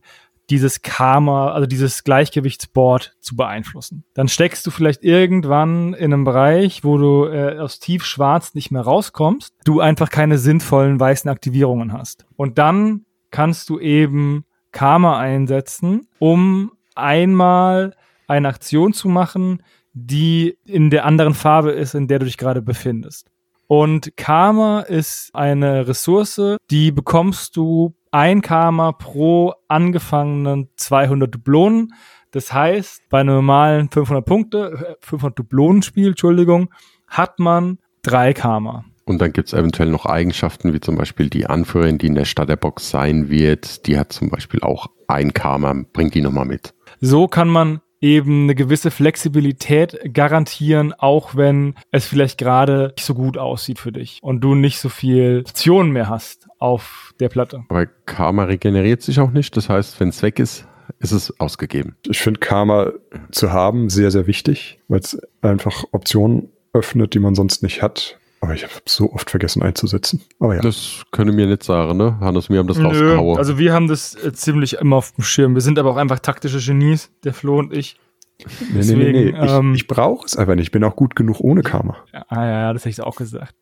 dieses 0.49 0.81
Karma, 0.81 1.51
also 1.51 1.67
dieses 1.67 2.03
Gleichgewichtsboard 2.03 3.15
zu 3.19 3.35
beeinflussen. 3.35 4.03
Dann 4.13 4.27
steckst 4.27 4.65
du 4.65 4.71
vielleicht 4.71 5.03
irgendwann 5.03 5.93
in 5.93 6.13
einem 6.13 6.23
Bereich, 6.23 6.83
wo 6.83 6.97
du 6.97 7.25
äh, 7.25 7.59
aus 7.59 7.79
tiefschwarz 7.79 8.55
nicht 8.55 8.71
mehr 8.71 8.81
rauskommst, 8.81 9.53
du 9.63 9.79
einfach 9.79 10.09
keine 10.09 10.37
sinnvollen 10.37 10.99
weißen 10.99 11.29
Aktivierungen 11.29 11.93
hast. 11.93 12.25
Und 12.35 12.57
dann 12.57 13.05
kannst 13.31 13.69
du 13.69 13.79
eben 13.79 14.45
Karma 14.71 15.19
einsetzen, 15.19 16.07
um 16.19 16.71
einmal 16.95 17.95
eine 18.27 18.47
Aktion 18.47 18.93
zu 18.93 19.07
machen, 19.07 19.63
die 19.93 20.57
in 20.65 20.89
der 20.89 21.05
anderen 21.05 21.33
Farbe 21.33 21.71
ist, 21.71 21.95
in 21.95 22.07
der 22.07 22.19
du 22.19 22.25
dich 22.25 22.37
gerade 22.37 22.61
befindest. 22.61 23.31
Und 23.67 24.17
Karma 24.17 24.81
ist 24.81 25.29
eine 25.33 25.87
Ressource, 25.87 26.57
die 26.71 26.91
bekommst 26.91 27.55
du 27.55 27.93
ein 28.11 28.41
Karma 28.41 28.91
pro 28.91 29.53
angefangenen 29.67 30.69
200 30.75 31.33
Dublonen. 31.33 31.93
Das 32.31 32.53
heißt, 32.53 33.03
bei 33.09 33.21
einem 33.21 33.35
normalen 33.35 33.89
500 33.89 34.25
Punkte, 34.25 34.97
500 35.01 35.37
Dublonen-Spiel, 35.39 36.09
Entschuldigung, 36.09 36.69
hat 37.07 37.39
man 37.39 37.79
drei 38.01 38.33
Karma. 38.33 38.85
Und 39.05 39.19
dann 39.19 39.33
gibt's 39.33 39.53
eventuell 39.53 39.89
noch 39.89 40.05
Eigenschaften, 40.05 40.73
wie 40.73 40.79
zum 40.79 40.95
Beispiel 40.95 41.29
die 41.29 41.47
Anführerin, 41.47 41.97
die 41.97 42.07
in 42.07 42.15
der 42.15 42.25
Starterbox 42.25 42.91
sein 42.91 43.29
wird. 43.29 43.87
Die 43.87 43.97
hat 43.97 44.13
zum 44.13 44.29
Beispiel 44.29 44.61
auch 44.61 44.87
ein 45.07 45.33
Karma, 45.33 45.73
bringt 45.93 46.13
die 46.13 46.21
nochmal 46.21 46.45
mit. 46.45 46.75
So 47.01 47.27
kann 47.27 47.49
man 47.49 47.81
eben 48.01 48.43
eine 48.43 48.55
gewisse 48.55 48.91
Flexibilität 48.91 50.13
garantieren, 50.13 50.93
auch 50.93 51.35
wenn 51.35 51.75
es 51.91 52.05
vielleicht 52.05 52.37
gerade 52.37 52.93
nicht 52.95 53.05
so 53.05 53.13
gut 53.13 53.37
aussieht 53.37 53.79
für 53.79 53.91
dich 53.91 54.19
und 54.21 54.41
du 54.41 54.55
nicht 54.55 54.79
so 54.79 54.89
viel 54.89 55.43
Optionen 55.45 55.91
mehr 55.91 56.09
hast 56.09 56.47
auf 56.57 57.13
der 57.19 57.29
Platte. 57.29 57.63
Aber 57.69 57.85
Karma 57.85 58.43
regeneriert 58.43 59.01
sich 59.01 59.19
auch 59.19 59.31
nicht. 59.31 59.55
Das 59.57 59.69
heißt, 59.69 59.99
wenn 59.99 60.09
es 60.09 60.21
weg 60.21 60.39
ist, 60.39 60.67
ist 60.99 61.11
es 61.11 61.39
ausgegeben. 61.39 61.95
Ich 62.07 62.19
finde 62.19 62.39
Karma 62.39 62.91
zu 63.31 63.51
haben 63.51 63.89
sehr, 63.89 64.11
sehr 64.11 64.27
wichtig, 64.27 64.79
weil 64.87 64.99
es 64.99 65.19
einfach 65.41 65.83
Optionen 65.91 66.49
öffnet, 66.73 67.13
die 67.13 67.19
man 67.19 67.35
sonst 67.35 67.63
nicht 67.63 67.81
hat. 67.81 68.19
Aber 68.41 68.53
ich 68.53 68.63
habe 68.63 68.73
so 68.85 69.11
oft 69.11 69.29
vergessen 69.29 69.61
einzusetzen. 69.61 70.21
Aber 70.39 70.55
ja. 70.55 70.61
Das 70.61 71.03
können 71.11 71.35
wir 71.35 71.45
nicht 71.45 71.63
sagen, 71.63 71.97
ne? 71.97 72.17
Hannes, 72.19 72.49
wir 72.49 72.59
haben 72.59 72.67
das 72.67 72.77
Nö, 72.77 72.85
rausgehauen. 72.85 73.37
also 73.37 73.57
wir 73.57 73.73
haben 73.73 73.87
das 73.87 74.15
äh, 74.15 74.31
ziemlich 74.33 74.77
immer 74.77 74.97
auf 74.97 75.11
dem 75.11 75.23
Schirm. 75.23 75.55
Wir 75.55 75.61
sind 75.61 75.77
aber 75.77 75.91
auch 75.91 75.97
einfach 75.97 76.19
taktische 76.19 76.59
Genies, 76.59 77.11
der 77.23 77.33
Flo 77.33 77.59
und 77.59 77.73
ich. 77.73 77.99
nee, 78.39 78.45
nee, 78.73 78.95
nee, 78.95 79.11
nee. 79.11 79.31
deswegen, 79.31 79.49
ähm, 79.49 79.73
ich 79.73 79.81
ich 79.81 79.87
brauche 79.87 80.25
es 80.25 80.37
einfach 80.37 80.55
nicht. 80.55 80.67
Ich 80.67 80.71
bin 80.71 80.83
auch 80.85 80.95
gut 80.95 81.15
genug 81.15 81.41
ohne 81.41 81.61
Karma. 81.61 81.97
Ah 82.13 82.45
ja, 82.45 82.51
ja, 82.61 82.73
das 82.73 82.83
hätte 82.83 82.91
ich 82.91 83.01
auch 83.01 83.17
gesagt. 83.17 83.55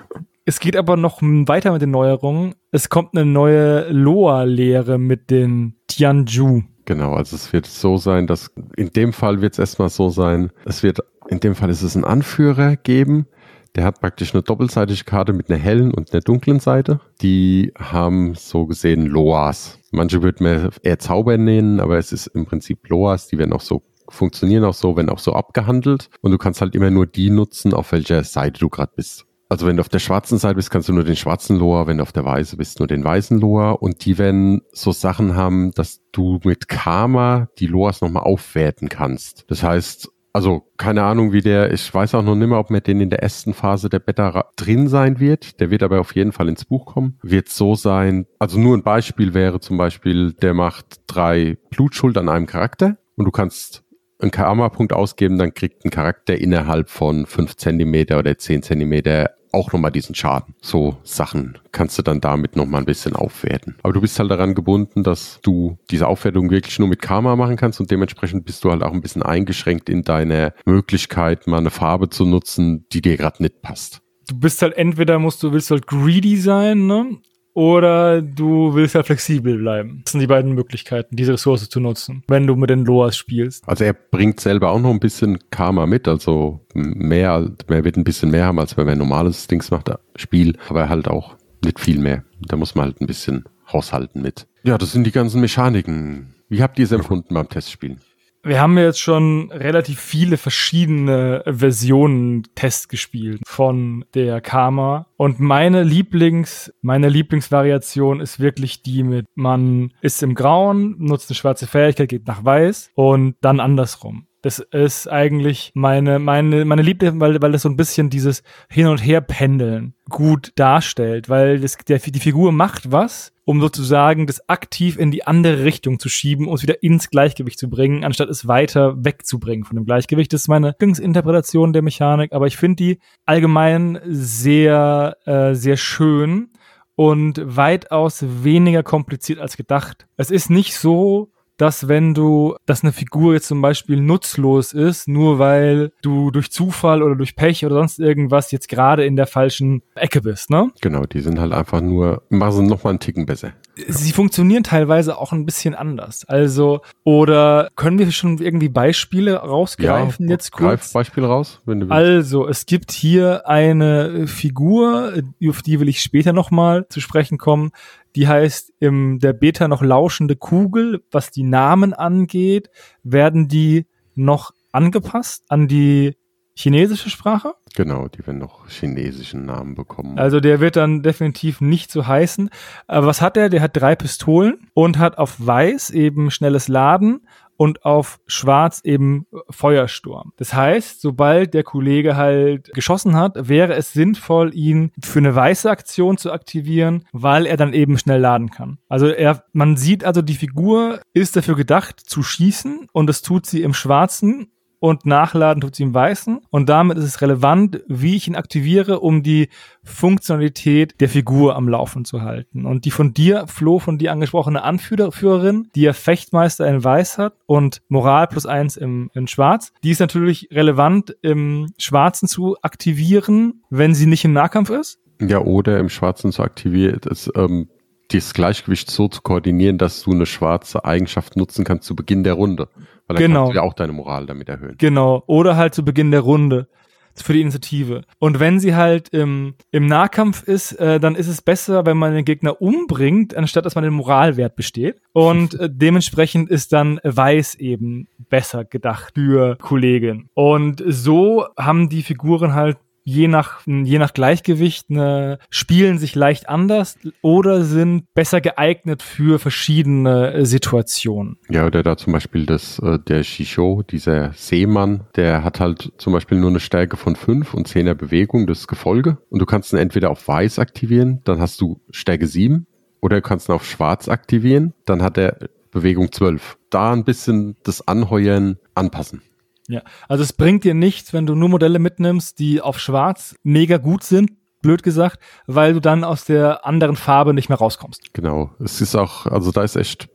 es 0.45 0.61
geht 0.61 0.77
aber 0.77 0.95
noch 0.95 1.21
weiter 1.21 1.73
mit 1.73 1.81
den 1.81 1.91
Neuerungen. 1.91 2.55
Es 2.71 2.87
kommt 2.87 3.15
eine 3.15 3.25
neue 3.25 3.89
Loa-Lehre 3.89 4.97
mit 4.97 5.29
den 5.29 5.75
Tianju. 5.87 6.61
Genau, 6.85 7.13
also 7.13 7.35
es 7.35 7.51
wird 7.51 7.65
so 7.67 7.97
sein, 7.97 8.25
dass 8.25 8.51
in 8.77 8.91
dem 8.93 9.11
Fall 9.11 9.41
wird 9.41 9.53
es 9.53 9.59
erstmal 9.59 9.89
so 9.89 10.09
sein, 10.09 10.51
es 10.65 10.81
wird, 10.81 11.01
in 11.27 11.39
dem 11.39 11.53
Fall 11.53 11.69
ist 11.69 11.83
es 11.83 11.95
einen 11.95 12.05
Anführer 12.05 12.77
geben, 12.77 13.27
der 13.75 13.83
hat 13.85 14.01
praktisch 14.01 14.33
eine 14.33 14.43
doppelseitige 14.43 15.03
Karte 15.03 15.33
mit 15.33 15.49
einer 15.49 15.59
hellen 15.59 15.93
und 15.93 16.11
einer 16.13 16.21
dunklen 16.21 16.59
Seite. 16.59 16.99
Die 17.21 17.71
haben 17.77 18.35
so 18.35 18.65
gesehen 18.65 19.05
Loas. 19.05 19.79
Manche 19.91 20.21
würden 20.21 20.43
mehr 20.43 20.69
eher 20.83 20.99
Zauber 20.99 21.37
nennen, 21.37 21.79
aber 21.79 21.97
es 21.97 22.11
ist 22.11 22.27
im 22.27 22.45
Prinzip 22.45 22.87
Loas, 22.89 23.27
die 23.27 23.37
werden 23.37 23.53
auch 23.53 23.61
so 23.61 23.83
funktionieren 24.11 24.63
auch 24.63 24.73
so, 24.73 24.95
wenn 24.97 25.09
auch 25.09 25.19
so 25.19 25.33
abgehandelt 25.33 26.09
und 26.21 26.31
du 26.31 26.39
kannst 26.39 26.61
halt 26.61 26.73
immer 26.73 26.89
nur 26.89 27.05
die 27.05 27.29
nutzen, 27.29 27.75
auf 27.75 27.91
welcher 27.91 28.23
Seite 28.23 28.59
du 28.59 28.69
gerade 28.69 28.91
bist. 28.95 29.25
Also 29.51 29.65
wenn 29.65 29.77
du 29.77 29.81
auf 29.81 29.89
der 29.89 29.99
schwarzen 29.99 30.37
Seite 30.37 30.55
bist, 30.55 30.69
kannst 30.69 30.89
du 30.89 30.93
nur 30.93 31.03
den 31.03 31.15
schwarzen 31.15 31.57
Loa, 31.57 31.87
wenn 31.87 31.97
du 31.97 32.03
auf 32.03 32.11
der 32.11 32.23
weißen 32.23 32.55
bist, 32.55 32.77
nur 32.77 32.87
den 32.87 33.03
weißen 33.03 33.39
Loa. 33.39 33.71
Und 33.71 34.05
die 34.05 34.19
werden 34.19 34.61
so 34.71 34.91
Sachen 34.91 35.35
haben, 35.35 35.71
dass 35.71 36.01
du 36.11 36.39
mit 36.43 36.67
Karma 36.67 37.47
die 37.57 37.65
Loas 37.65 38.01
nochmal 38.01 38.23
aufwerten 38.23 38.89
kannst. 38.89 39.45
Das 39.47 39.63
heißt, 39.63 40.09
also 40.33 40.71
keine 40.77 41.03
Ahnung, 41.03 41.33
wie 41.33 41.41
der, 41.41 41.73
ich 41.73 41.93
weiß 41.93 42.15
auch 42.15 42.23
noch 42.23 42.35
nicht 42.35 42.47
mehr, 42.47 42.59
ob 42.59 42.69
mir 42.69 42.81
den 42.81 43.01
in 43.01 43.09
der 43.09 43.23
ersten 43.23 43.53
Phase 43.53 43.89
der 43.89 43.99
Beta 43.99 44.49
drin 44.55 44.87
sein 44.87 45.19
wird. 45.19 45.59
Der 45.59 45.71
wird 45.71 45.83
aber 45.83 45.99
auf 45.99 46.15
jeden 46.15 46.31
Fall 46.31 46.49
ins 46.49 46.65
Buch 46.65 46.85
kommen. 46.85 47.17
Wird 47.23 47.49
so 47.49 47.75
sein, 47.75 48.25
also 48.37 48.59
nur 48.59 48.77
ein 48.77 48.83
Beispiel 48.83 49.33
wäre 49.33 49.59
zum 49.59 49.77
Beispiel, 49.77 50.33
der 50.33 50.53
macht 50.53 51.01
drei 51.07 51.57
Blutschuld 51.71 52.17
an 52.17 52.29
einem 52.29 52.45
Charakter 52.45 52.97
und 53.15 53.25
du 53.25 53.31
kannst 53.31 53.83
einen 54.19 54.31
Karma-Punkt 54.31 54.93
ausgeben, 54.93 55.37
dann 55.37 55.53
kriegt 55.53 55.85
ein 55.85 55.91
Charakter 55.91 56.37
innerhalb 56.37 56.89
von 56.89 57.25
fünf 57.25 57.55
Zentimeter 57.55 58.19
oder 58.19 58.37
zehn 58.37 58.61
Zentimeter 58.61 59.31
auch 59.51 59.71
nochmal 59.71 59.91
diesen 59.91 60.15
Schaden. 60.15 60.55
So 60.61 60.97
Sachen 61.03 61.57
kannst 61.71 61.97
du 61.97 62.01
dann 62.01 62.21
damit 62.21 62.55
nochmal 62.55 62.81
ein 62.81 62.85
bisschen 62.85 63.15
aufwerten. 63.15 63.75
Aber 63.83 63.93
du 63.93 64.01
bist 64.01 64.19
halt 64.19 64.31
daran 64.31 64.55
gebunden, 64.55 65.03
dass 65.03 65.39
du 65.41 65.77
diese 65.91 66.07
Aufwertung 66.07 66.49
wirklich 66.49 66.79
nur 66.79 66.87
mit 66.87 67.01
Karma 67.01 67.35
machen 67.35 67.55
kannst 67.55 67.79
und 67.79 67.91
dementsprechend 67.91 68.45
bist 68.45 68.63
du 68.63 68.71
halt 68.71 68.83
auch 68.83 68.93
ein 68.93 69.01
bisschen 69.01 69.23
eingeschränkt 69.23 69.89
in 69.89 70.03
deiner 70.03 70.53
Möglichkeit, 70.65 71.47
mal 71.47 71.57
eine 71.57 71.71
Farbe 71.71 72.09
zu 72.09 72.25
nutzen, 72.25 72.85
die 72.91 73.01
dir 73.01 73.17
gerade 73.17 73.41
nicht 73.41 73.61
passt. 73.61 74.01
Du 74.27 74.39
bist 74.39 74.61
halt 74.61 74.77
entweder 74.77 75.17
musst 75.17 75.41
du 75.41 75.51
willst 75.51 75.71
halt 75.71 75.87
greedy 75.87 76.37
sein, 76.37 76.85
ne? 76.85 77.17
Oder 77.59 78.21
du 78.21 78.73
willst 78.73 78.95
halt 78.95 79.07
flexibel 79.07 79.57
bleiben. 79.57 79.99
Das 80.05 80.13
sind 80.13 80.21
die 80.21 80.27
beiden 80.27 80.53
Möglichkeiten, 80.53 81.17
diese 81.17 81.33
Ressource 81.33 81.67
zu 81.67 81.81
nutzen, 81.81 82.23
wenn 82.29 82.47
du 82.47 82.55
mit 82.55 82.69
den 82.69 82.85
Loas 82.85 83.17
spielst. 83.17 83.67
Also 83.67 83.83
er 83.83 83.91
bringt 83.91 84.39
selber 84.39 84.71
auch 84.71 84.79
noch 84.79 84.91
ein 84.91 85.01
bisschen 85.01 85.39
Karma 85.49 85.85
mit, 85.85 86.07
also 86.07 86.61
mehr, 86.73 87.51
mehr 87.67 87.83
wird 87.83 87.97
ein 87.97 88.05
bisschen 88.05 88.31
mehr 88.31 88.45
haben, 88.45 88.59
als 88.59 88.77
wenn 88.77 88.85
man 88.85 88.97
normales 88.97 89.47
Dings 89.47 89.71
macht, 89.71 89.91
Spiel, 90.15 90.57
aber 90.69 90.87
halt 90.87 91.09
auch 91.09 91.35
nicht 91.61 91.81
viel 91.81 91.99
mehr. 91.99 92.23
Da 92.39 92.55
muss 92.55 92.75
man 92.75 92.85
halt 92.85 93.01
ein 93.01 93.07
bisschen 93.07 93.43
haushalten 93.73 94.21
mit. 94.21 94.47
Ja, 94.63 94.77
das 94.77 94.93
sind 94.93 95.05
die 95.05 95.11
ganzen 95.11 95.41
Mechaniken. 95.41 96.35
Wie 96.47 96.63
habt 96.63 96.79
ihr 96.79 96.85
es 96.85 96.93
empfunden 96.93 97.33
beim 97.33 97.49
Testspielen? 97.49 97.99
Wir 98.41 98.61
haben 98.61 98.77
jetzt 98.77 99.01
schon 99.01 99.51
relativ 99.51 99.99
viele 99.99 100.37
verschiedene 100.37 101.43
Versionen 101.45 102.43
Test 102.55 102.87
gespielt 102.87 103.41
von 103.45 104.05
der 104.13 104.39
Karma. 104.39 105.07
Und 105.17 105.41
meine 105.41 105.83
Lieblings, 105.83 106.73
meine 106.81 107.09
Lieblingsvariation 107.09 108.21
ist 108.21 108.39
wirklich 108.39 108.81
die 108.81 109.03
mit, 109.03 109.25
man 109.35 109.91
ist 110.01 110.23
im 110.23 110.35
Grauen, 110.35 110.95
nutzt 110.99 111.29
eine 111.29 111.35
schwarze 111.35 111.67
Fähigkeit, 111.67 112.07
geht 112.07 112.27
nach 112.27 112.45
Weiß 112.45 112.91
und 112.95 113.35
dann 113.41 113.59
andersrum. 113.59 114.27
Das 114.41 114.59
ist 114.59 115.07
eigentlich 115.07 115.71
meine, 115.73 116.17
meine, 116.17 116.63
meine 116.63 116.81
Liebe, 116.81 117.19
weil, 117.19 117.41
weil 117.41 117.51
das 117.51 117.63
so 117.63 117.69
ein 117.69 117.75
bisschen 117.75 118.09
dieses 118.09 118.41
Hin- 118.69 118.87
und 118.87 118.99
Her-Pendeln 118.99 119.95
gut 120.09 120.53
darstellt, 120.55 121.27
weil 121.27 121.59
das, 121.59 121.77
der, 121.77 121.99
die 121.99 122.19
Figur 122.19 122.53
macht 122.53 122.89
was, 122.91 123.33
um 123.49 123.61
sozusagen 123.61 124.27
das 124.27 124.47
aktiv 124.47 124.95
in 124.95 125.09
die 125.09 125.25
andere 125.25 125.63
Richtung 125.63 125.97
zu 125.97 126.07
schieben, 126.07 126.47
um 126.47 126.53
es 126.53 126.61
wieder 126.61 126.83
ins 126.83 127.09
Gleichgewicht 127.09 127.57
zu 127.57 127.67
bringen, 127.67 128.03
anstatt 128.03 128.29
es 128.29 128.47
weiter 128.47 129.03
wegzubringen 129.03 129.65
von 129.65 129.75
dem 129.75 129.85
Gleichgewicht. 129.85 130.31
Das 130.31 130.41
ist 130.41 130.49
meine 130.49 130.67
Lieblingsinterpretation 130.67 131.73
der 131.73 131.81
Mechanik, 131.81 132.31
aber 132.31 132.45
ich 132.45 132.57
finde 132.57 132.75
die 132.75 132.99
allgemein 133.25 133.99
sehr, 134.05 135.17
äh, 135.25 135.55
sehr 135.55 135.77
schön 135.77 136.51
und 136.93 137.41
weitaus 137.43 138.23
weniger 138.43 138.83
kompliziert 138.83 139.39
als 139.39 139.57
gedacht. 139.57 140.05
Es 140.15 140.29
ist 140.29 140.51
nicht 140.51 140.75
so, 140.75 141.31
dass 141.59 141.89
wenn 141.89 142.13
du, 142.13 142.55
dass 142.65 142.83
eine 142.83 142.93
Figur 142.93 143.33
jetzt 143.33 143.47
zum 143.47 143.61
Beispiel 143.61 143.99
nutzlos 143.99 144.71
ist, 144.73 145.07
nur 145.07 145.39
weil 145.39 145.91
du 146.01 146.31
durch 146.31 146.51
Zufall 146.51 147.03
oder 147.03 147.15
durch 147.15 147.35
Pech 147.35 147.65
oder 147.65 147.75
sonst 147.75 147.99
irgendwas 147.99 148.51
jetzt 148.51 148.69
gerade 148.69 149.05
in 149.05 149.17
der 149.17 149.27
falschen 149.27 149.83
Ecke 149.93 150.21
bist, 150.21 150.49
ne? 150.49 150.71
Genau, 150.81 151.05
die 151.05 151.19
sind 151.19 151.37
halt 151.37 151.51
einfach 151.51 151.81
nur, 151.81 152.23
machen 152.29 152.51
sie 152.53 152.63
noch 152.63 152.83
mal 152.85 152.91
einen 152.91 152.99
Ticken 152.99 153.25
besser. 153.25 153.51
Sie 153.87 154.13
funktionieren 154.13 154.63
teilweise 154.63 155.17
auch 155.17 155.33
ein 155.33 155.45
bisschen 155.45 155.75
anders. 155.75 156.23
Also, 156.25 156.81
oder 157.03 157.69
können 157.75 157.99
wir 157.99 158.11
schon 158.11 158.37
irgendwie 158.37 158.69
Beispiele 158.69 159.35
rausgreifen 159.35 160.29
jetzt 160.29 160.51
greif 160.51 160.79
kurz? 160.79 160.93
Beispiel 160.93 161.25
raus, 161.25 161.61
wenn 161.65 161.81
du 161.81 161.89
willst. 161.89 161.93
Also, 161.93 162.47
es 162.47 162.65
gibt 162.65 162.91
hier 162.91 163.47
eine 163.47 164.27
Figur, 164.27 165.13
auf 165.47 165.61
die 165.61 165.79
will 165.79 165.89
ich 165.89 166.01
später 166.01 166.31
nochmal 166.31 166.87
zu 166.87 167.01
sprechen 167.01 167.37
kommen. 167.37 167.71
Die 168.15 168.27
heißt 168.27 168.73
im 168.79 169.19
der 169.19 169.33
Beta 169.33 169.67
noch 169.67 169.81
lauschende 169.81 170.35
Kugel. 170.35 171.03
Was 171.11 171.31
die 171.31 171.43
Namen 171.43 171.93
angeht, 171.93 172.69
werden 173.03 173.47
die 173.47 173.85
noch 174.15 174.51
angepasst 174.71 175.43
an 175.49 175.67
die 175.67 176.15
chinesische 176.55 177.09
Sprache. 177.09 177.53
Genau, 177.75 178.07
die 178.07 178.25
werden 178.25 178.39
noch 178.39 178.67
chinesischen 178.67 179.45
Namen 179.45 179.75
bekommen. 179.75 180.19
Also 180.19 180.39
der 180.39 180.59
wird 180.59 180.75
dann 180.75 181.01
definitiv 181.01 181.61
nicht 181.61 181.91
so 181.91 182.05
heißen. 182.05 182.49
Aber 182.87 183.07
was 183.07 183.21
hat 183.21 183.37
er? 183.37 183.49
Der 183.49 183.61
hat 183.61 183.77
drei 183.77 183.95
Pistolen 183.95 184.67
und 184.73 184.97
hat 184.97 185.17
auf 185.17 185.35
weiß 185.45 185.91
eben 185.91 186.31
schnelles 186.31 186.67
Laden 186.67 187.21
und 187.59 187.83
auf 187.83 188.21
schwarz 188.25 188.79
eben 188.85 189.25
Feuersturm. 189.49 190.31
Das 190.37 190.53
heißt, 190.53 191.01
sobald 191.01 191.53
der 191.53 191.63
Kollege 191.63 192.15
halt 192.15 192.71
geschossen 192.73 193.17
hat, 193.17 193.49
wäre 193.49 193.73
es 193.73 193.91
sinnvoll, 193.91 194.55
ihn 194.55 194.93
für 195.03 195.19
eine 195.19 195.35
weiße 195.35 195.69
Aktion 195.69 196.17
zu 196.17 196.31
aktivieren, 196.31 197.03
weil 197.11 197.45
er 197.45 197.57
dann 197.57 197.73
eben 197.73 197.97
schnell 197.97 198.21
laden 198.21 198.49
kann. 198.49 198.77
Also 198.87 199.07
er, 199.07 199.43
man 199.51 199.75
sieht 199.75 200.05
also, 200.05 200.21
die 200.21 200.35
Figur 200.35 201.01
ist 201.13 201.35
dafür 201.35 201.57
gedacht 201.57 201.99
zu 201.99 202.23
schießen 202.23 202.87
und 202.93 203.07
das 203.07 203.21
tut 203.23 203.45
sie 203.45 203.61
im 203.61 203.73
schwarzen 203.73 204.47
und 204.79 205.05
nachladen 205.05 205.61
tut 205.61 205.75
sie 205.75 205.83
im 205.83 205.93
Weißen. 205.93 206.39
Und 206.49 206.69
damit 206.69 206.97
ist 206.97 207.03
es 207.05 207.21
relevant, 207.21 207.81
wie 207.87 208.15
ich 208.15 208.27
ihn 208.27 208.35
aktiviere, 208.35 208.99
um 208.99 209.23
die 209.23 209.49
Funktionalität 209.83 210.99
der 210.99 211.09
Figur 211.09 211.55
am 211.55 211.67
Laufen 211.67 212.05
zu 212.05 212.21
halten. 212.21 212.65
Und 212.65 212.85
die 212.85 212.91
von 212.91 213.13
dir, 213.13 213.45
Flo, 213.47 213.79
von 213.79 213.97
dir 213.97 214.11
angesprochene 214.11 214.63
Anführerin, 214.63 215.69
die 215.75 215.81
ja 215.81 215.93
Fechtmeister 215.93 216.67
in 216.67 216.83
Weiß 216.83 217.17
hat 217.17 217.33
und 217.45 217.81
Moral 217.87 218.27
plus 218.27 218.45
eins 218.45 218.77
im, 218.77 219.09
in 219.13 219.27
Schwarz, 219.27 219.71
die 219.83 219.91
ist 219.91 219.99
natürlich 219.99 220.49
relevant 220.51 221.15
im 221.21 221.67
Schwarzen 221.77 222.27
zu 222.27 222.57
aktivieren, 222.61 223.63
wenn 223.69 223.93
sie 223.93 224.05
nicht 224.05 224.25
im 224.25 224.33
Nahkampf 224.33 224.69
ist. 224.69 224.99
ja, 225.21 225.39
oder 225.39 225.79
im 225.79 225.89
Schwarzen 225.89 226.31
zu 226.31 226.43
aktivieren, 226.43 226.99
das, 227.01 227.29
ähm, 227.35 227.67
das 228.11 228.33
Gleichgewicht 228.33 228.89
so 228.89 229.07
zu 229.07 229.21
koordinieren, 229.21 229.77
dass 229.77 230.03
du 230.03 230.11
eine 230.11 230.25
schwarze 230.25 230.85
Eigenschaft 230.85 231.35
nutzen 231.35 231.63
kannst 231.63 231.85
zu 231.85 231.95
Beginn 231.95 232.23
der 232.23 232.33
Runde. 232.33 232.69
Weil 233.09 233.17
dann 233.17 233.25
Genau. 233.25 233.39
kannst 233.41 233.53
du 233.53 233.55
ja 233.57 233.63
auch 233.63 233.73
deine 233.73 233.91
Moral 233.91 234.25
damit 234.25 234.47
erhöhen. 234.47 234.75
Genau. 234.77 235.23
Oder 235.27 235.57
halt 235.57 235.73
zu 235.73 235.83
Beginn 235.83 236.11
der 236.11 236.21
Runde 236.21 236.67
für 237.15 237.33
die 237.33 237.41
Initiative. 237.41 238.03
Und 238.19 238.39
wenn 238.39 238.59
sie 238.61 238.75
halt 238.75 239.09
im, 239.09 239.55
im 239.71 239.87
Nahkampf 239.87 240.43
ist, 240.43 240.73
äh, 240.73 241.01
dann 241.01 241.15
ist 241.15 241.27
es 241.27 241.41
besser, 241.41 241.85
wenn 241.85 241.97
man 241.97 242.13
den 242.13 242.23
Gegner 242.23 242.61
umbringt, 242.61 243.35
anstatt 243.35 243.65
dass 243.65 243.75
man 243.75 243.83
den 243.83 243.93
Moralwert 243.93 244.55
besteht. 244.55 245.01
Und 245.11 245.59
äh, 245.59 245.69
dementsprechend 245.69 246.49
ist 246.49 246.71
dann 246.71 246.99
Weiß 247.03 247.55
eben 247.55 248.07
besser 248.29 248.63
gedacht 248.63 249.15
für 249.15 249.57
Kollegen. 249.57 250.29
Und 250.33 250.81
so 250.87 251.45
haben 251.57 251.89
die 251.89 252.03
Figuren 252.03 252.53
halt 252.53 252.77
je 253.03 253.27
nach, 253.27 253.61
je 253.65 253.99
nach 253.99 254.13
Gleichgewicht 254.13 254.87
eine, 254.89 255.39
spielen 255.49 255.97
sich 255.97 256.15
leicht 256.15 256.49
anders 256.49 256.97
oder 257.21 257.63
sind 257.63 258.05
besser 258.13 258.41
geeignet 258.41 259.01
für 259.01 259.39
verschiedene 259.39 260.33
äh, 260.33 260.45
Situationen. 260.45 261.37
Ja, 261.49 261.65
oder 261.65 261.83
da 261.83 261.97
zum 261.97 262.13
Beispiel 262.13 262.45
das, 262.45 262.79
äh, 262.79 262.99
der 262.99 263.23
Shisho, 263.23 263.83
dieser 263.83 264.33
Seemann, 264.33 265.07
der 265.15 265.43
hat 265.43 265.59
halt 265.59 265.91
zum 265.97 266.13
Beispiel 266.13 266.37
nur 266.37 266.49
eine 266.49 266.59
Stärke 266.59 266.97
von 266.97 267.15
5 267.15 267.53
und 267.53 267.67
10er 267.67 267.95
Bewegung, 267.95 268.47
das 268.47 268.67
Gefolge. 268.67 269.17
Und 269.29 269.39
du 269.39 269.45
kannst 269.45 269.73
ihn 269.73 269.79
entweder 269.79 270.09
auf 270.09 270.27
Weiß 270.27 270.59
aktivieren, 270.59 271.21
dann 271.23 271.39
hast 271.39 271.61
du 271.61 271.81
Stärke 271.91 272.27
7, 272.27 272.65
oder 273.01 273.17
du 273.17 273.21
kannst 273.21 273.49
ihn 273.49 273.53
auf 273.53 273.65
Schwarz 273.65 274.09
aktivieren, 274.09 274.73
dann 274.85 275.01
hat 275.01 275.17
er 275.17 275.37
Bewegung 275.71 276.11
12. 276.11 276.57
Da 276.69 276.91
ein 276.91 277.03
bisschen 277.03 277.55
das 277.63 277.87
Anheuern 277.87 278.57
anpassen. 278.75 279.21
Ja, 279.69 279.83
also 280.07 280.23
es 280.23 280.33
bringt 280.33 280.63
dir 280.63 280.73
nichts, 280.73 281.13
wenn 281.13 281.27
du 281.27 281.35
nur 281.35 281.47
Modelle 281.47 281.77
mitnimmst, 281.77 282.39
die 282.39 282.59
auf 282.59 282.79
schwarz 282.79 283.35
mega 283.43 283.77
gut 283.77 284.03
sind, 284.03 284.31
blöd 284.63 284.81
gesagt, 284.81 285.19
weil 285.45 285.73
du 285.73 285.79
dann 285.79 286.03
aus 286.03 286.25
der 286.25 286.65
anderen 286.65 286.95
Farbe 286.95 287.35
nicht 287.35 287.49
mehr 287.49 287.59
rauskommst. 287.59 288.13
Genau. 288.13 288.49
Es 288.59 288.81
ist 288.81 288.95
auch, 288.95 289.27
also 289.27 289.51
da 289.51 289.63
ist 289.63 289.75
echt, 289.75 290.09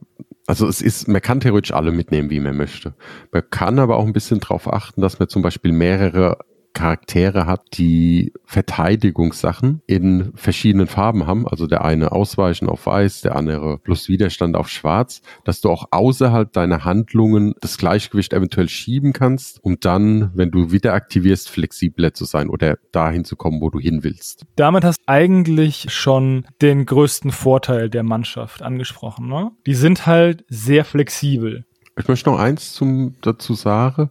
also 0.48 0.66
es 0.66 0.82
ist, 0.82 1.06
man 1.06 1.22
kann 1.22 1.38
theoretisch 1.38 1.72
alle 1.72 1.92
mitnehmen, 1.92 2.30
wie 2.30 2.40
man 2.40 2.56
möchte. 2.56 2.94
Man 3.30 3.48
kann 3.48 3.78
aber 3.78 3.96
auch 3.96 4.04
ein 4.04 4.12
bisschen 4.12 4.40
darauf 4.40 4.70
achten, 4.70 5.00
dass 5.00 5.20
man 5.20 5.28
zum 5.28 5.42
Beispiel 5.42 5.70
mehrere 5.70 6.38
Charaktere 6.74 7.46
hat, 7.46 7.62
die 7.74 8.32
Verteidigungssachen 8.44 9.80
in 9.86 10.32
verschiedenen 10.34 10.88
Farben 10.88 11.26
haben. 11.26 11.48
Also 11.48 11.66
der 11.66 11.84
eine 11.84 12.12
Ausweichen 12.12 12.68
auf 12.68 12.86
Weiß, 12.86 13.22
der 13.22 13.36
andere 13.36 13.78
plus 13.78 14.08
Widerstand 14.08 14.56
auf 14.56 14.68
Schwarz, 14.68 15.22
dass 15.44 15.60
du 15.60 15.70
auch 15.70 15.86
außerhalb 15.92 16.52
deiner 16.52 16.84
Handlungen 16.84 17.54
das 17.60 17.78
Gleichgewicht 17.78 18.32
eventuell 18.32 18.68
schieben 18.68 19.12
kannst, 19.12 19.62
um 19.62 19.78
dann, 19.80 20.32
wenn 20.34 20.50
du 20.50 20.72
wieder 20.72 20.92
aktivierst, 20.92 21.48
flexibler 21.48 22.12
zu 22.12 22.24
sein 22.24 22.50
oder 22.50 22.76
dahin 22.92 23.24
zu 23.24 23.36
kommen, 23.36 23.60
wo 23.60 23.70
du 23.70 23.78
hin 23.78 24.02
willst. 24.02 24.44
Damit 24.56 24.84
hast 24.84 24.98
du 24.98 25.04
eigentlich 25.06 25.86
schon 25.90 26.44
den 26.60 26.86
größten 26.86 27.30
Vorteil 27.30 27.88
der 27.88 28.02
Mannschaft 28.02 28.62
angesprochen. 28.62 29.28
Ne? 29.28 29.52
Die 29.66 29.74
sind 29.74 30.06
halt 30.06 30.44
sehr 30.48 30.84
flexibel. 30.84 31.64
Ich 31.96 32.08
möchte 32.08 32.28
noch 32.28 32.40
eins 32.40 32.72
zum, 32.72 33.14
dazu 33.20 33.54
sagen 33.54 34.10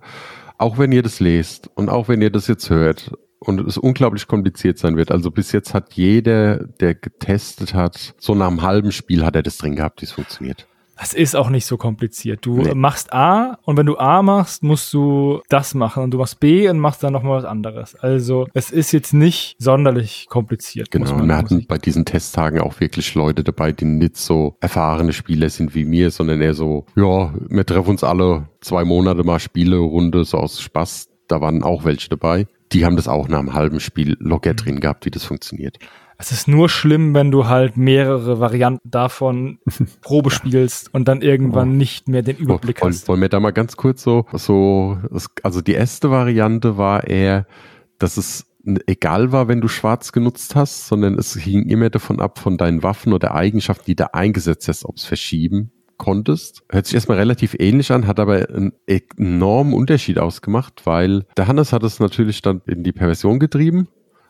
auch 0.63 0.77
wenn 0.77 0.93
ihr 0.93 1.03
das 1.03 1.19
lest 1.19 1.69
und 1.75 1.89
auch 1.89 2.07
wenn 2.07 2.21
ihr 2.21 2.29
das 2.29 2.47
jetzt 2.47 2.69
hört 2.69 3.11
und 3.39 3.59
es 3.67 3.77
unglaublich 3.77 4.27
kompliziert 4.27 4.77
sein 4.77 4.95
wird. 4.95 5.11
Also 5.11 5.29
bis 5.29 5.51
jetzt 5.51 5.73
hat 5.73 5.93
jeder, 5.95 6.65
der 6.79 6.95
getestet 6.95 7.73
hat, 7.73 8.15
so 8.17 8.33
nach 8.33 8.47
einem 8.47 8.61
halben 8.61 8.93
Spiel 8.93 9.25
hat 9.25 9.35
er 9.35 9.43
das 9.43 9.57
drin 9.57 9.75
gehabt, 9.75 10.01
wie 10.01 10.05
es 10.05 10.13
funktioniert. 10.13 10.65
Das 10.97 11.13
ist 11.13 11.35
auch 11.35 11.49
nicht 11.49 11.65
so 11.65 11.77
kompliziert. 11.77 12.45
Du 12.45 12.57
nee. 12.57 12.73
machst 12.75 13.13
A 13.13 13.57
und 13.63 13.77
wenn 13.77 13.85
du 13.85 13.97
A 13.97 14.21
machst, 14.21 14.63
musst 14.63 14.93
du 14.93 15.41
das 15.49 15.73
machen 15.73 16.03
und 16.03 16.11
du 16.11 16.17
machst 16.17 16.39
B 16.39 16.69
und 16.69 16.79
machst 16.79 17.03
dann 17.03 17.13
nochmal 17.13 17.37
was 17.37 17.45
anderes. 17.45 17.95
Also 17.95 18.47
es 18.53 18.69
ist 18.71 18.91
jetzt 18.91 19.13
nicht 19.13 19.55
sonderlich 19.59 20.27
kompliziert. 20.29 20.91
Genau, 20.91 21.11
und 21.13 21.27
wir 21.27 21.35
hatten 21.35 21.65
bei 21.67 21.77
diesen 21.77 22.05
Testtagen 22.05 22.61
auch 22.61 22.79
wirklich 22.79 23.15
Leute 23.15 23.43
dabei, 23.43 23.71
die 23.71 23.85
nicht 23.85 24.17
so 24.17 24.55
erfahrene 24.61 25.13
Spieler 25.13 25.49
sind 25.49 25.73
wie 25.73 25.85
mir, 25.85 26.11
sondern 26.11 26.41
eher 26.41 26.53
so, 26.53 26.85
ja, 26.95 27.33
wir 27.49 27.65
treffen 27.65 27.89
uns 27.89 28.03
alle 28.03 28.47
zwei 28.61 28.85
Monate 28.85 29.23
mal 29.23 29.39
Spiele-Runde, 29.39 30.23
so 30.25 30.37
aus 30.37 30.61
Spaß. 30.61 31.09
Da 31.27 31.41
waren 31.41 31.63
auch 31.63 31.85
welche 31.85 32.09
dabei. 32.09 32.47
Die 32.71 32.85
haben 32.85 32.95
das 32.95 33.07
auch 33.07 33.27
nach 33.27 33.39
einem 33.39 33.53
halben 33.53 33.79
Spiel 33.79 34.15
locker 34.19 34.51
mhm. 34.51 34.57
drin 34.57 34.79
gehabt, 34.79 35.05
wie 35.05 35.11
das 35.11 35.23
funktioniert. 35.23 35.77
Es 36.17 36.31
ist 36.31 36.47
nur 36.47 36.69
schlimm, 36.69 37.13
wenn 37.13 37.31
du 37.31 37.47
halt 37.47 37.77
mehrere 37.77 38.39
Varianten 38.39 38.89
davon 38.89 39.59
Probe 40.01 40.31
spielst 40.31 40.93
und 40.93 41.07
dann 41.07 41.21
irgendwann 41.21 41.71
oh. 41.71 41.73
nicht 41.73 42.07
mehr 42.07 42.21
den 42.21 42.37
Überblick 42.37 42.81
wollen, 42.81 42.93
hast. 42.93 43.07
Wollen 43.07 43.21
wir 43.21 43.29
da 43.29 43.39
mal 43.39 43.51
ganz 43.51 43.77
kurz 43.77 44.03
so, 44.03 44.25
so, 44.31 44.97
also 45.41 45.61
die 45.61 45.73
erste 45.73 46.11
Variante 46.11 46.77
war 46.77 47.07
eher, 47.07 47.47
dass 47.99 48.17
es 48.17 48.45
egal 48.87 49.31
war, 49.31 49.47
wenn 49.47 49.61
du 49.61 49.67
schwarz 49.67 50.11
genutzt 50.11 50.55
hast, 50.55 50.87
sondern 50.87 51.15
es 51.15 51.35
hing 51.35 51.67
immer 51.67 51.89
davon 51.89 52.19
ab 52.19 52.39
von 52.39 52.57
deinen 52.57 52.83
Waffen 52.83 53.13
oder 53.13 53.35
Eigenschaften, 53.35 53.85
die 53.87 53.95
du 53.95 54.13
eingesetzt 54.13 54.67
hast, 54.67 54.85
ob 54.85 54.97
es 54.97 55.05
verschieben 55.05 55.71
konntest. 55.97 56.63
Hört 56.69 56.85
sich 56.85 56.95
erstmal 56.95 57.17
relativ 57.17 57.55
ähnlich 57.59 57.91
an, 57.91 58.07
hat 58.07 58.19
aber 58.19 58.49
einen 58.49 58.73
enormen 58.87 59.73
Unterschied 59.73 60.19
ausgemacht, 60.19 60.85
weil 60.85 61.25
der 61.37 61.47
Hannes 61.47 61.73
hat 61.73 61.83
es 61.83 61.99
natürlich 61.99 62.41
dann 62.41 62.61
in 62.65 62.83
die 62.83 62.91
Perversion 62.91 63.39
getrieben 63.39 63.87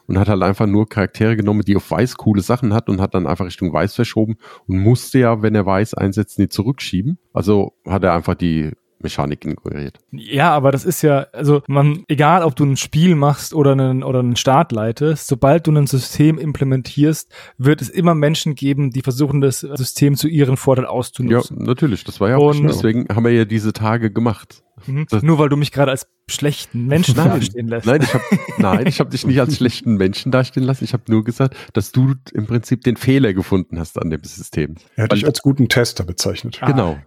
und 0.07 0.17
hat 0.17 0.29
halt 0.29 0.43
einfach 0.43 0.65
nur 0.65 0.87
Charaktere 0.87 1.35
genommen, 1.35 1.61
die 1.61 1.75
auf 1.75 1.89
Weiß 1.89 2.17
coole 2.17 2.41
Sachen 2.41 2.73
hat 2.73 2.89
und 2.89 3.01
hat 3.01 3.13
dann 3.13 3.27
einfach 3.27 3.45
Richtung 3.45 3.71
Weiß 3.71 3.95
verschoben 3.95 4.37
und 4.67 4.79
musste 4.79 5.19
ja, 5.19 5.41
wenn 5.41 5.55
er 5.55 5.65
Weiß 5.65 5.93
einsetzt, 5.93 6.39
nie 6.39 6.49
zurückschieben. 6.49 7.17
Also 7.31 7.73
hat 7.85 8.03
er 8.03 8.13
einfach 8.13 8.35
die 8.35 8.71
Mechanik 9.03 9.45
ignoriert. 9.45 9.99
Ja, 10.11 10.51
aber 10.51 10.71
das 10.71 10.85
ist 10.85 11.01
ja, 11.01 11.27
also 11.33 11.61
man, 11.67 12.03
egal 12.07 12.43
ob 12.43 12.55
du 12.55 12.65
ein 12.65 12.77
Spiel 12.77 13.15
machst 13.15 13.53
oder 13.53 13.73
einen, 13.73 14.03
oder 14.03 14.19
einen 14.19 14.35
Start 14.35 14.71
leitest, 14.71 15.27
sobald 15.27 15.67
du 15.67 15.71
ein 15.71 15.87
System 15.87 16.37
implementierst, 16.37 17.31
wird 17.57 17.81
es 17.81 17.89
immer 17.89 18.15
Menschen 18.15 18.55
geben, 18.55 18.91
die 18.91 19.01
versuchen, 19.01 19.41
das 19.41 19.59
System 19.59 20.15
zu 20.15 20.27
ihrem 20.27 20.57
Vorteil 20.57 20.85
auszunutzen. 20.85 21.57
Ja, 21.59 21.65
natürlich, 21.65 22.03
das 22.03 22.19
war 22.19 22.29
ja 22.29 22.37
auch, 22.37 22.55
Und, 22.55 22.63
deswegen 22.63 23.07
haben 23.13 23.25
wir 23.25 23.31
ja 23.31 23.45
diese 23.45 23.73
Tage 23.73 24.11
gemacht. 24.11 24.63
Mhm. 24.87 25.07
Nur 25.21 25.39
weil 25.39 25.49
du 25.49 25.57
mich 25.57 25.71
gerade 25.71 25.91
als 25.91 26.07
schlechten 26.27 26.87
Menschen 26.87 27.15
nein, 27.15 27.39
dastehen 27.39 27.67
lässt. 27.67 27.85
Nein, 27.85 28.01
ich 28.01 28.13
habe 28.13 28.23
nein, 28.57 28.87
ich 28.87 28.99
habe 28.99 29.09
dich 29.09 29.25
nicht 29.25 29.39
als 29.39 29.57
schlechten 29.57 29.95
Menschen 29.95 30.31
dastehen 30.31 30.63
lassen. 30.63 30.83
Ich 30.83 30.93
habe 30.93 31.03
nur 31.07 31.23
gesagt, 31.23 31.55
dass 31.73 31.91
du 31.91 32.15
im 32.33 32.47
Prinzip 32.47 32.83
den 32.83 32.97
Fehler 32.97 33.33
gefunden 33.33 33.79
hast 33.79 34.01
an 34.01 34.09
dem 34.09 34.23
System. 34.23 34.75
Er 34.95 35.05
hat 35.05 35.11
dich 35.11 35.25
als 35.25 35.41
guten 35.41 35.69
Tester 35.69 36.03
bezeichnet. 36.03 36.59
Ah, 36.61 36.71
genau. 36.71 36.97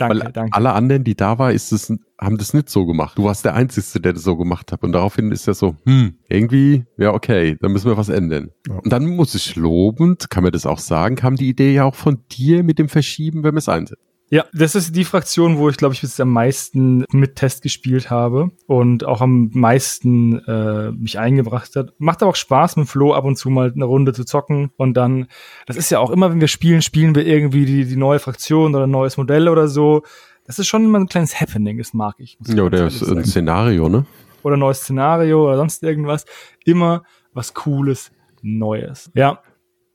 Danke, 0.00 0.24
Weil 0.24 0.32
danke. 0.32 0.56
alle 0.56 0.72
anderen, 0.72 1.04
die 1.04 1.14
da 1.14 1.38
waren, 1.38 1.54
ist 1.54 1.72
es, 1.72 1.92
haben 2.18 2.38
das 2.38 2.54
nicht 2.54 2.70
so 2.70 2.86
gemacht. 2.86 3.18
Du 3.18 3.24
warst 3.24 3.44
der 3.44 3.54
Einzige, 3.54 4.00
der 4.00 4.14
das 4.14 4.22
so 4.22 4.36
gemacht 4.36 4.72
hat. 4.72 4.82
Und 4.82 4.92
daraufhin 4.92 5.30
ist 5.30 5.46
ja 5.46 5.54
so, 5.54 5.76
hm, 5.84 6.14
irgendwie, 6.28 6.84
ja, 6.96 7.12
okay, 7.12 7.56
dann 7.60 7.72
müssen 7.72 7.88
wir 7.88 7.96
was 7.96 8.08
ändern. 8.08 8.50
Ja. 8.68 8.76
Und 8.76 8.92
dann 8.92 9.06
muss 9.06 9.34
ich 9.34 9.56
lobend, 9.56 10.30
kann 10.30 10.42
man 10.42 10.52
das 10.52 10.66
auch 10.66 10.78
sagen, 10.78 11.16
kam 11.16 11.36
die 11.36 11.48
Idee 11.48 11.74
ja 11.74 11.84
auch 11.84 11.94
von 11.94 12.18
dir 12.30 12.62
mit 12.62 12.78
dem 12.78 12.88
Verschieben, 12.88 13.42
wenn 13.44 13.54
wir 13.54 13.58
es 13.58 13.68
einsetzen. 13.68 14.09
Ja, 14.32 14.44
das 14.52 14.76
ist 14.76 14.94
die 14.94 15.04
Fraktion, 15.04 15.58
wo 15.58 15.68
ich 15.68 15.76
glaube 15.76 15.92
ich 15.92 16.02
bis 16.02 16.20
am 16.20 16.30
meisten 16.30 17.04
mit 17.10 17.34
Test 17.34 17.62
gespielt 17.62 18.10
habe 18.10 18.52
und 18.66 19.04
auch 19.04 19.20
am 19.20 19.50
meisten 19.52 20.38
äh, 20.46 20.92
mich 20.92 21.18
eingebracht 21.18 21.74
hat. 21.74 21.92
Macht 21.98 22.22
aber 22.22 22.30
auch 22.30 22.36
Spaß 22.36 22.76
mit 22.76 22.88
Flo 22.88 23.12
ab 23.12 23.24
und 23.24 23.36
zu 23.36 23.50
mal 23.50 23.72
eine 23.74 23.84
Runde 23.84 24.12
zu 24.12 24.24
zocken 24.24 24.70
und 24.76 24.94
dann, 24.94 25.26
das 25.66 25.76
ist 25.76 25.90
ja 25.90 25.98
auch 25.98 26.10
immer, 26.10 26.30
wenn 26.30 26.40
wir 26.40 26.46
spielen, 26.46 26.80
spielen 26.80 27.16
wir 27.16 27.26
irgendwie 27.26 27.64
die, 27.64 27.84
die 27.84 27.96
neue 27.96 28.20
Fraktion 28.20 28.72
oder 28.76 28.86
ein 28.86 28.90
neues 28.90 29.16
Modell 29.16 29.48
oder 29.48 29.66
so. 29.66 30.02
Das 30.46 30.60
ist 30.60 30.68
schon 30.68 30.84
immer 30.84 31.00
ein 31.00 31.08
kleines 31.08 31.40
Happening, 31.40 31.78
das 31.78 31.92
mag 31.92 32.14
ich. 32.18 32.38
Ja, 32.46 32.62
oder 32.62 32.86
ist 32.86 33.02
ein 33.02 33.24
Szenario, 33.24 33.88
ne? 33.88 34.06
Oder 34.44 34.56
ein 34.56 34.60
neues 34.60 34.82
Szenario 34.82 35.44
oder 35.44 35.56
sonst 35.56 35.82
irgendwas. 35.82 36.24
Immer 36.64 37.02
was 37.32 37.52
Cooles, 37.52 38.12
Neues. 38.42 39.10
Ja. 39.14 39.42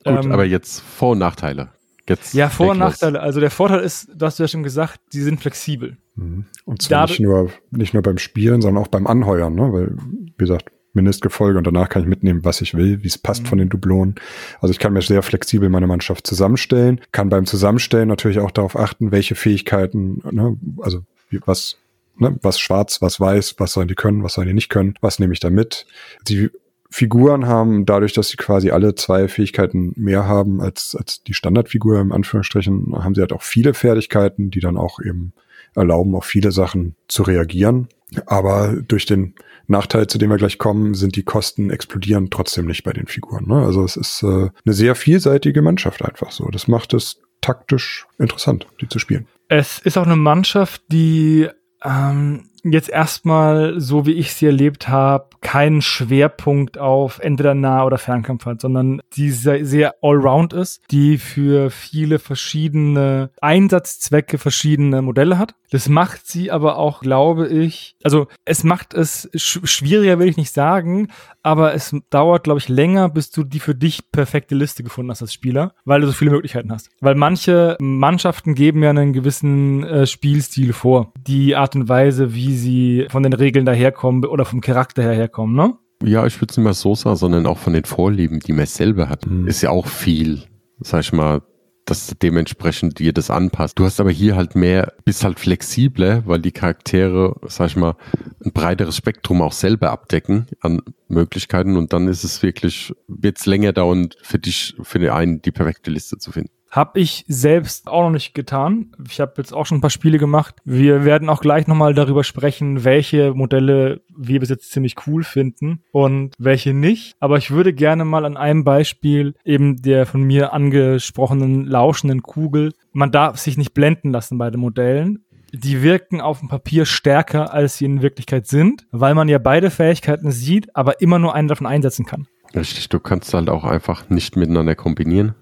Gut, 0.04 0.26
ähm, 0.26 0.32
aber 0.34 0.46
jetzt 0.46 0.82
Vor- 0.82 1.12
und 1.12 1.20
Nachteile. 1.20 1.70
Jetzt 2.08 2.34
ja, 2.34 2.50
Vor- 2.50 2.72
und 2.72 2.80
Nachteile. 2.80 3.20
Also 3.20 3.40
der 3.40 3.50
Vorteil 3.52 3.80
ist, 3.82 4.10
du 4.14 4.26
hast 4.26 4.38
ja 4.40 4.48
schon 4.48 4.64
gesagt, 4.64 5.00
die 5.14 5.22
sind 5.22 5.40
flexibel. 5.40 5.98
Mhm. 6.16 6.46
Und 6.66 6.82
zwar 6.82 7.08
nicht 7.08 7.20
nur, 7.20 7.52
nicht 7.72 7.94
nur 7.94 8.04
beim 8.04 8.18
Spielen, 8.18 8.62
sondern 8.62 8.84
auch 8.84 8.88
beim 8.88 9.08
Anheuern, 9.08 9.56
ne? 9.56 9.74
Weil, 9.74 9.98
wie 9.98 10.34
gesagt, 10.38 10.72
Mindestgefolge 10.94 11.58
und 11.58 11.68
danach 11.68 11.90
kann 11.90 12.04
ich 12.04 12.08
mitnehmen, 12.08 12.46
was 12.46 12.62
ich 12.62 12.74
will, 12.74 13.04
wie 13.04 13.08
es 13.08 13.18
passt 13.18 13.44
mhm. 13.44 13.48
von 13.48 13.58
den 13.58 13.70
Dublonen. 13.70 14.16
Also 14.62 14.72
ich 14.72 14.80
kann 14.80 14.94
mir 14.94 15.02
sehr 15.02 15.22
flexibel 15.24 15.70
meine 15.70 15.88
Mannschaft 15.88 16.26
zusammenstellen, 16.26 17.02
kann 17.12 17.30
beim 17.30 17.46
Zusammenstellen 17.46 18.08
natürlich 18.08 18.40
auch 18.40 18.52
darauf 18.52 18.78
achten, 18.78 19.12
welche 19.12 19.36
Fähigkeiten, 19.36 20.22
ne, 20.32 20.58
also 20.80 21.02
was, 21.46 21.78
ne, 22.18 22.38
was 22.42 22.60
schwarz, 22.60 23.02
was 23.02 23.20
weiß, 23.20 23.56
was 23.58 23.74
sollen 23.74 23.90
die 23.90 23.96
können, 23.96 24.24
was 24.24 24.36
sollen 24.36 24.48
die 24.48 24.54
nicht 24.54 24.70
können, 24.70 24.96
was 25.02 25.20
nehme 25.20 25.34
ich 25.34 25.42
da 25.42 25.50
mit. 25.50 25.86
Die 26.28 26.50
Figuren 26.96 27.46
haben, 27.46 27.86
dadurch, 27.86 28.14
dass 28.14 28.30
sie 28.30 28.38
quasi 28.38 28.72
alle 28.72 28.96
zwei 28.96 29.28
Fähigkeiten 29.28 29.92
mehr 29.98 30.30
haben 30.30 30.62
als, 30.62 30.96
als 30.98 31.22
die 31.24 31.34
Standardfigur 31.34 32.00
im 32.00 32.14
Anführungsstrichen, 32.14 32.96
haben 32.96 33.14
sie 33.16 33.20
halt 33.20 33.34
auch 33.34 33.42
viele 33.42 33.74
Fertigkeiten, 33.74 34.50
die 34.50 34.62
dann 34.62 34.78
auch 34.78 35.02
eben 35.02 35.34
erlauben, 35.76 36.16
auf 36.16 36.24
viele 36.24 36.54
Sachen 36.54 36.96
zu 37.10 37.24
reagieren. 37.24 37.90
Aber 38.28 38.78
durch 38.82 39.06
den 39.06 39.36
Nachteil, 39.68 40.08
zu 40.08 40.18
dem 40.18 40.30
wir 40.30 40.38
gleich 40.38 40.58
kommen, 40.58 40.94
sind 40.94 41.18
die 41.18 41.24
Kosten 41.24 41.70
explodieren 41.70 42.30
trotzdem 42.30 42.66
nicht 42.66 42.86
bei 42.86 42.94
den 42.94 43.08
Figuren. 43.08 43.46
Ne? 43.46 43.56
Also 43.56 43.84
es 43.84 43.98
ist 43.98 44.24
äh, 44.24 44.48
eine 44.66 44.74
sehr 44.74 44.96
vielseitige 44.96 45.62
Mannschaft 45.62 46.02
einfach 46.02 46.32
so. 46.32 46.48
Das 46.48 46.70
macht 46.70 46.94
es 46.94 47.20
taktisch 47.42 48.08
interessant, 48.20 48.68
die 48.80 48.88
zu 48.88 49.00
spielen. 49.00 49.28
Es 49.50 49.80
ist 49.80 49.98
auch 49.98 50.06
eine 50.06 50.16
Mannschaft, 50.16 50.82
die 50.94 51.50
ähm, 51.84 52.46
jetzt 52.74 52.90
erstmal, 52.90 53.80
so 53.80 54.06
wie 54.06 54.14
ich 54.14 54.34
sie 54.34 54.48
erlebt 54.48 54.88
habe, 54.88 55.28
keinen 55.42 55.82
Schwerpunkt 55.82 56.78
auf 56.78 57.20
entweder 57.20 57.54
Nah- 57.54 57.86
oder 57.86 57.98
Fernkampf 57.98 58.46
hat, 58.46 58.62
sondern 58.62 59.02
die 59.16 59.30
sehr, 59.32 59.66
sehr 59.66 59.96
allround 60.02 60.54
ist, 60.54 60.82
die 60.92 61.18
für 61.18 61.70
viele 61.70 62.20
verschiedene 62.20 63.30
Einsatzzwecke 63.42 64.38
verschiedene 64.38 65.02
Modelle 65.02 65.38
hat. 65.38 65.56
Das 65.72 65.90
macht 65.90 66.28
sie 66.28 66.52
aber 66.52 66.78
auch, 66.78 67.02
glaube 67.02 67.48
ich, 67.48 67.96
also 68.04 68.28
es 68.46 68.64
macht 68.64 68.94
es 68.94 69.30
sch 69.36 69.60
schwieriger, 69.64 70.20
will 70.20 70.30
ich 70.30 70.38
nicht 70.38 70.54
sagen, 70.54 71.10
aber 71.44 71.74
es 71.74 71.96
dauert, 72.10 72.44
glaube 72.44 72.60
ich, 72.60 72.70
länger, 72.70 73.10
bis 73.10 73.30
du 73.30 73.44
die 73.44 73.60
für 73.60 73.76
dich 73.76 74.12
perfekte 74.12 74.56
Liste 74.56 74.84
gefunden 74.84 75.12
hast 75.12 75.22
als 75.22 75.34
Spieler, 75.34 75.74
weil 75.86 76.02
du 76.02 76.08
so 76.08 76.14
viele 76.14 76.32
Möglichkeiten 76.32 76.72
hast. 76.72 76.90
Weil 77.02 77.16
manche 77.16 77.78
Mannschaften 77.80 78.56
geben 78.56 78.84
ja 78.84 78.90
einen 78.90 79.14
gewissen 79.14 79.84
äh, 79.84 80.08
Spielstil 80.08 80.74
vor. 80.74 81.12
Die 81.28 81.56
Art 81.56 81.76
und 81.76 81.90
Weise, 81.90 82.34
wie 82.34 82.55
sie 82.56 83.06
von 83.10 83.24
den 83.24 83.34
Regeln 83.34 83.66
daherkommen 83.66 84.26
oder 84.26 84.46
vom 84.46 84.62
Charakter 84.62 85.04
herkommen, 85.04 85.56
ne? 85.56 85.74
Ja, 86.04 86.26
ich 86.26 86.40
würde 86.42 86.52
es 86.52 86.58
nicht 86.58 86.64
mal 86.64 86.74
so 86.74 86.94
sagen, 86.96 87.16
sondern 87.16 87.46
auch 87.46 87.58
von 87.58 87.74
den 87.74 87.86
Vorlieben, 87.86 88.40
die 88.40 88.54
man 88.54 88.66
selber 88.66 89.10
hat. 89.10 89.26
Mhm. 89.26 89.48
Ist 89.48 89.62
ja 89.62 89.70
auch 89.70 89.88
viel, 89.88 90.44
sag 90.82 91.02
ich 91.02 91.14
mal, 91.14 91.42
dass 91.86 92.14
dementsprechend 92.22 93.00
dir 93.00 93.14
das 93.14 93.30
anpasst. 93.30 93.78
Du 93.78 93.86
hast 93.86 94.00
aber 94.00 94.12
hier 94.12 94.36
halt 94.36 94.56
mehr, 94.56 94.94
bist 95.06 95.24
halt 95.24 95.40
flexibler, 95.40 96.24
weil 96.26 96.42
die 96.42 96.52
Charaktere, 96.52 97.36
sag 97.48 97.68
ich 97.68 97.76
mal, 97.76 97.96
ein 98.44 98.52
breiteres 98.52 98.98
Spektrum 98.98 99.42
auch 99.42 99.52
selber 99.52 99.92
abdecken 99.92 100.48
an 100.62 100.82
Möglichkeiten 101.08 101.78
und 101.78 101.94
dann 101.94 102.08
ist 102.08 102.24
es 102.24 102.42
wirklich, 102.42 102.92
wird 103.08 103.38
es 103.38 103.46
länger 103.46 103.72
dauern, 103.72 104.10
für 104.24 104.40
dich, 104.40 104.76
für 104.82 104.98
den 104.98 105.12
einen 105.12 105.42
die 105.44 105.52
perfekte 105.52 105.92
Liste 105.92 106.18
zu 106.18 106.32
finden. 106.32 106.55
Habe 106.70 107.00
ich 107.00 107.24
selbst 107.28 107.88
auch 107.88 108.04
noch 108.04 108.12
nicht 108.12 108.34
getan. 108.34 108.92
Ich 109.08 109.20
habe 109.20 109.34
jetzt 109.38 109.54
auch 109.54 109.66
schon 109.66 109.78
ein 109.78 109.82
paar 109.82 109.90
Spiele 109.90 110.18
gemacht. 110.18 110.56
Wir 110.66 111.06
werden 111.06 111.30
auch 111.30 111.42
gleich 111.42 111.68
nochmal 111.68 111.94
darüber 111.94 112.24
sprechen, 112.24 112.84
welche 112.84 113.34
Modelle 113.34 114.02
wir 114.16 114.40
bis 114.40 114.50
jetzt 114.50 114.72
ziemlich 114.72 114.96
cool 115.08 115.24
finden 115.24 115.84
und 115.92 116.34
welche 116.38 116.74
nicht. 116.74 117.16
Aber 117.20 117.38
ich 117.38 117.52
würde 117.52 117.74
gerne 117.74 118.04
mal 118.04 118.26
an 118.26 118.36
einem 118.36 118.64
Beispiel 118.64 119.36
eben 119.46 119.82
der 119.82 120.06
von 120.06 120.24
mir 120.24 120.54
angesprochenen 120.54 121.66
lauschenden 121.66 122.24
Kugel. 122.24 122.74
Man 122.92 123.12
darf 123.12 123.38
sich 123.38 123.58
nicht 123.58 123.74
blenden 123.74 124.12
lassen 124.12 124.38
bei 124.38 124.50
den 124.50 124.60
Modellen 124.60 125.26
die 125.58 125.82
wirken 125.82 126.22
auf 126.22 126.40
dem 126.40 126.50
Papier 126.50 126.86
stärker, 126.86 127.54
als 127.54 127.78
sie 127.78 127.86
in 127.86 128.02
Wirklichkeit 128.02 128.48
sind, 128.48 128.86
weil 128.92 129.16
man 129.16 129.30
ja 129.30 129.38
beide 129.38 129.72
Fähigkeiten 129.72 130.32
sieht, 130.32 130.76
aber 130.76 131.02
immer 131.02 131.20
nur 131.20 131.34
einen 131.34 131.48
davon 131.48 131.68
einsetzen 131.68 132.06
kann. 132.06 132.28
Richtig, 132.54 132.90
du 132.90 133.00
kannst 133.00 133.34
halt 133.34 133.50
auch 133.50 133.64
einfach 133.64 134.10
nicht 134.10 134.36
miteinander 134.36 134.76
kombinieren. 134.76 135.36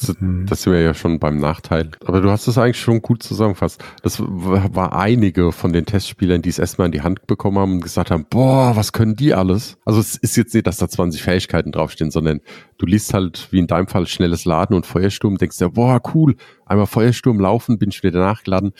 Das, 0.00 0.20
mhm. 0.20 0.46
das 0.46 0.66
wäre 0.66 0.82
ja 0.82 0.94
schon 0.94 1.18
beim 1.18 1.38
Nachteil. 1.38 1.90
Aber 2.04 2.20
du 2.20 2.30
hast 2.30 2.46
es 2.46 2.58
eigentlich 2.58 2.80
schon 2.80 3.00
gut 3.00 3.22
zusammengefasst. 3.22 3.82
Das 4.02 4.20
war 4.20 4.96
einige 4.96 5.52
von 5.52 5.72
den 5.72 5.86
Testspielern, 5.86 6.42
die 6.42 6.48
es 6.48 6.58
erstmal 6.58 6.86
in 6.86 6.92
die 6.92 7.02
Hand 7.02 7.26
bekommen 7.26 7.58
haben 7.58 7.72
und 7.74 7.80
gesagt 7.80 8.10
haben, 8.10 8.26
boah, 8.28 8.76
was 8.76 8.92
können 8.92 9.16
die 9.16 9.34
alles? 9.34 9.76
Also 9.84 10.00
es 10.00 10.16
ist 10.16 10.36
jetzt 10.36 10.54
nicht, 10.54 10.66
dass 10.66 10.78
da 10.78 10.88
20 10.88 11.22
Fähigkeiten 11.22 11.72
draufstehen, 11.72 12.10
sondern 12.10 12.40
du 12.78 12.86
liest 12.86 13.14
halt, 13.14 13.48
wie 13.50 13.58
in 13.58 13.66
deinem 13.66 13.86
Fall, 13.86 14.06
schnelles 14.06 14.44
Laden 14.44 14.74
und 14.74 14.86
Feuersturm, 14.86 15.38
denkst 15.38 15.58
dir, 15.58 15.70
boah, 15.70 16.00
cool, 16.14 16.36
einmal 16.66 16.86
Feuersturm 16.86 17.38
laufen, 17.40 17.78
bin 17.78 17.90
ich 17.90 18.02
wieder 18.02 18.20
nachgeladen. 18.20 18.72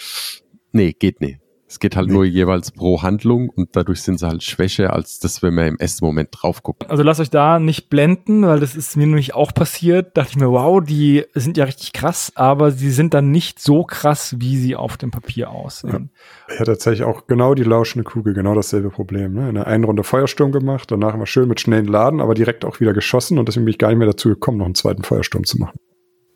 Nee, 0.72 0.92
geht 0.92 1.20
nicht. 1.20 1.43
Es 1.66 1.78
geht 1.78 1.96
halt 1.96 2.08
nee. 2.08 2.12
nur 2.12 2.24
jeweils 2.24 2.70
pro 2.70 3.02
Handlung 3.02 3.48
und 3.48 3.70
dadurch 3.72 4.02
sind 4.02 4.20
sie 4.20 4.26
halt 4.26 4.42
schwächer, 4.42 4.92
als 4.92 5.18
das, 5.18 5.42
wenn 5.42 5.54
wir 5.54 5.66
im 5.66 5.78
ersten 5.78 6.04
Moment 6.04 6.28
drauf 6.32 6.62
gucken. 6.62 6.88
Also 6.90 7.02
lasst 7.02 7.20
euch 7.20 7.30
da 7.30 7.58
nicht 7.58 7.88
blenden, 7.88 8.46
weil 8.46 8.60
das 8.60 8.76
ist 8.76 8.96
mir 8.96 9.06
nämlich 9.06 9.34
auch 9.34 9.52
passiert. 9.52 10.16
Dachte 10.16 10.32
ich 10.32 10.36
mir, 10.36 10.50
wow, 10.50 10.82
die 10.84 11.24
sind 11.34 11.56
ja 11.56 11.64
richtig 11.64 11.92
krass, 11.92 12.32
aber 12.34 12.70
sie 12.70 12.90
sind 12.90 13.14
dann 13.14 13.30
nicht 13.30 13.60
so 13.60 13.84
krass, 13.84 14.36
wie 14.38 14.56
sie 14.58 14.76
auf 14.76 14.96
dem 14.98 15.10
Papier 15.10 15.50
aussehen. 15.50 16.10
Ja. 16.48 16.54
Ich 16.54 16.60
hatte 16.60 16.72
tatsächlich 16.72 17.04
auch 17.04 17.26
genau 17.26 17.54
die 17.54 17.64
lauschende 17.64 18.04
Kugel, 18.04 18.34
genau 18.34 18.54
dasselbe 18.54 18.90
Problem. 18.90 19.32
Ne? 19.32 19.48
In 19.48 19.54
der 19.54 19.66
einen 19.66 19.84
Runde 19.84 20.04
Feuersturm 20.04 20.52
gemacht, 20.52 20.90
danach 20.90 21.14
immer 21.14 21.26
schön 21.26 21.48
mit 21.48 21.60
schnellen 21.60 21.86
Laden, 21.86 22.20
aber 22.20 22.34
direkt 22.34 22.64
auch 22.64 22.80
wieder 22.80 22.92
geschossen 22.92 23.38
und 23.38 23.48
deswegen 23.48 23.64
bin 23.64 23.72
ich 23.72 23.78
gar 23.78 23.88
nicht 23.88 23.98
mehr 23.98 24.06
dazu 24.06 24.28
gekommen, 24.28 24.58
noch 24.58 24.66
einen 24.66 24.74
zweiten 24.74 25.02
Feuersturm 25.02 25.44
zu 25.44 25.58
machen. 25.58 25.78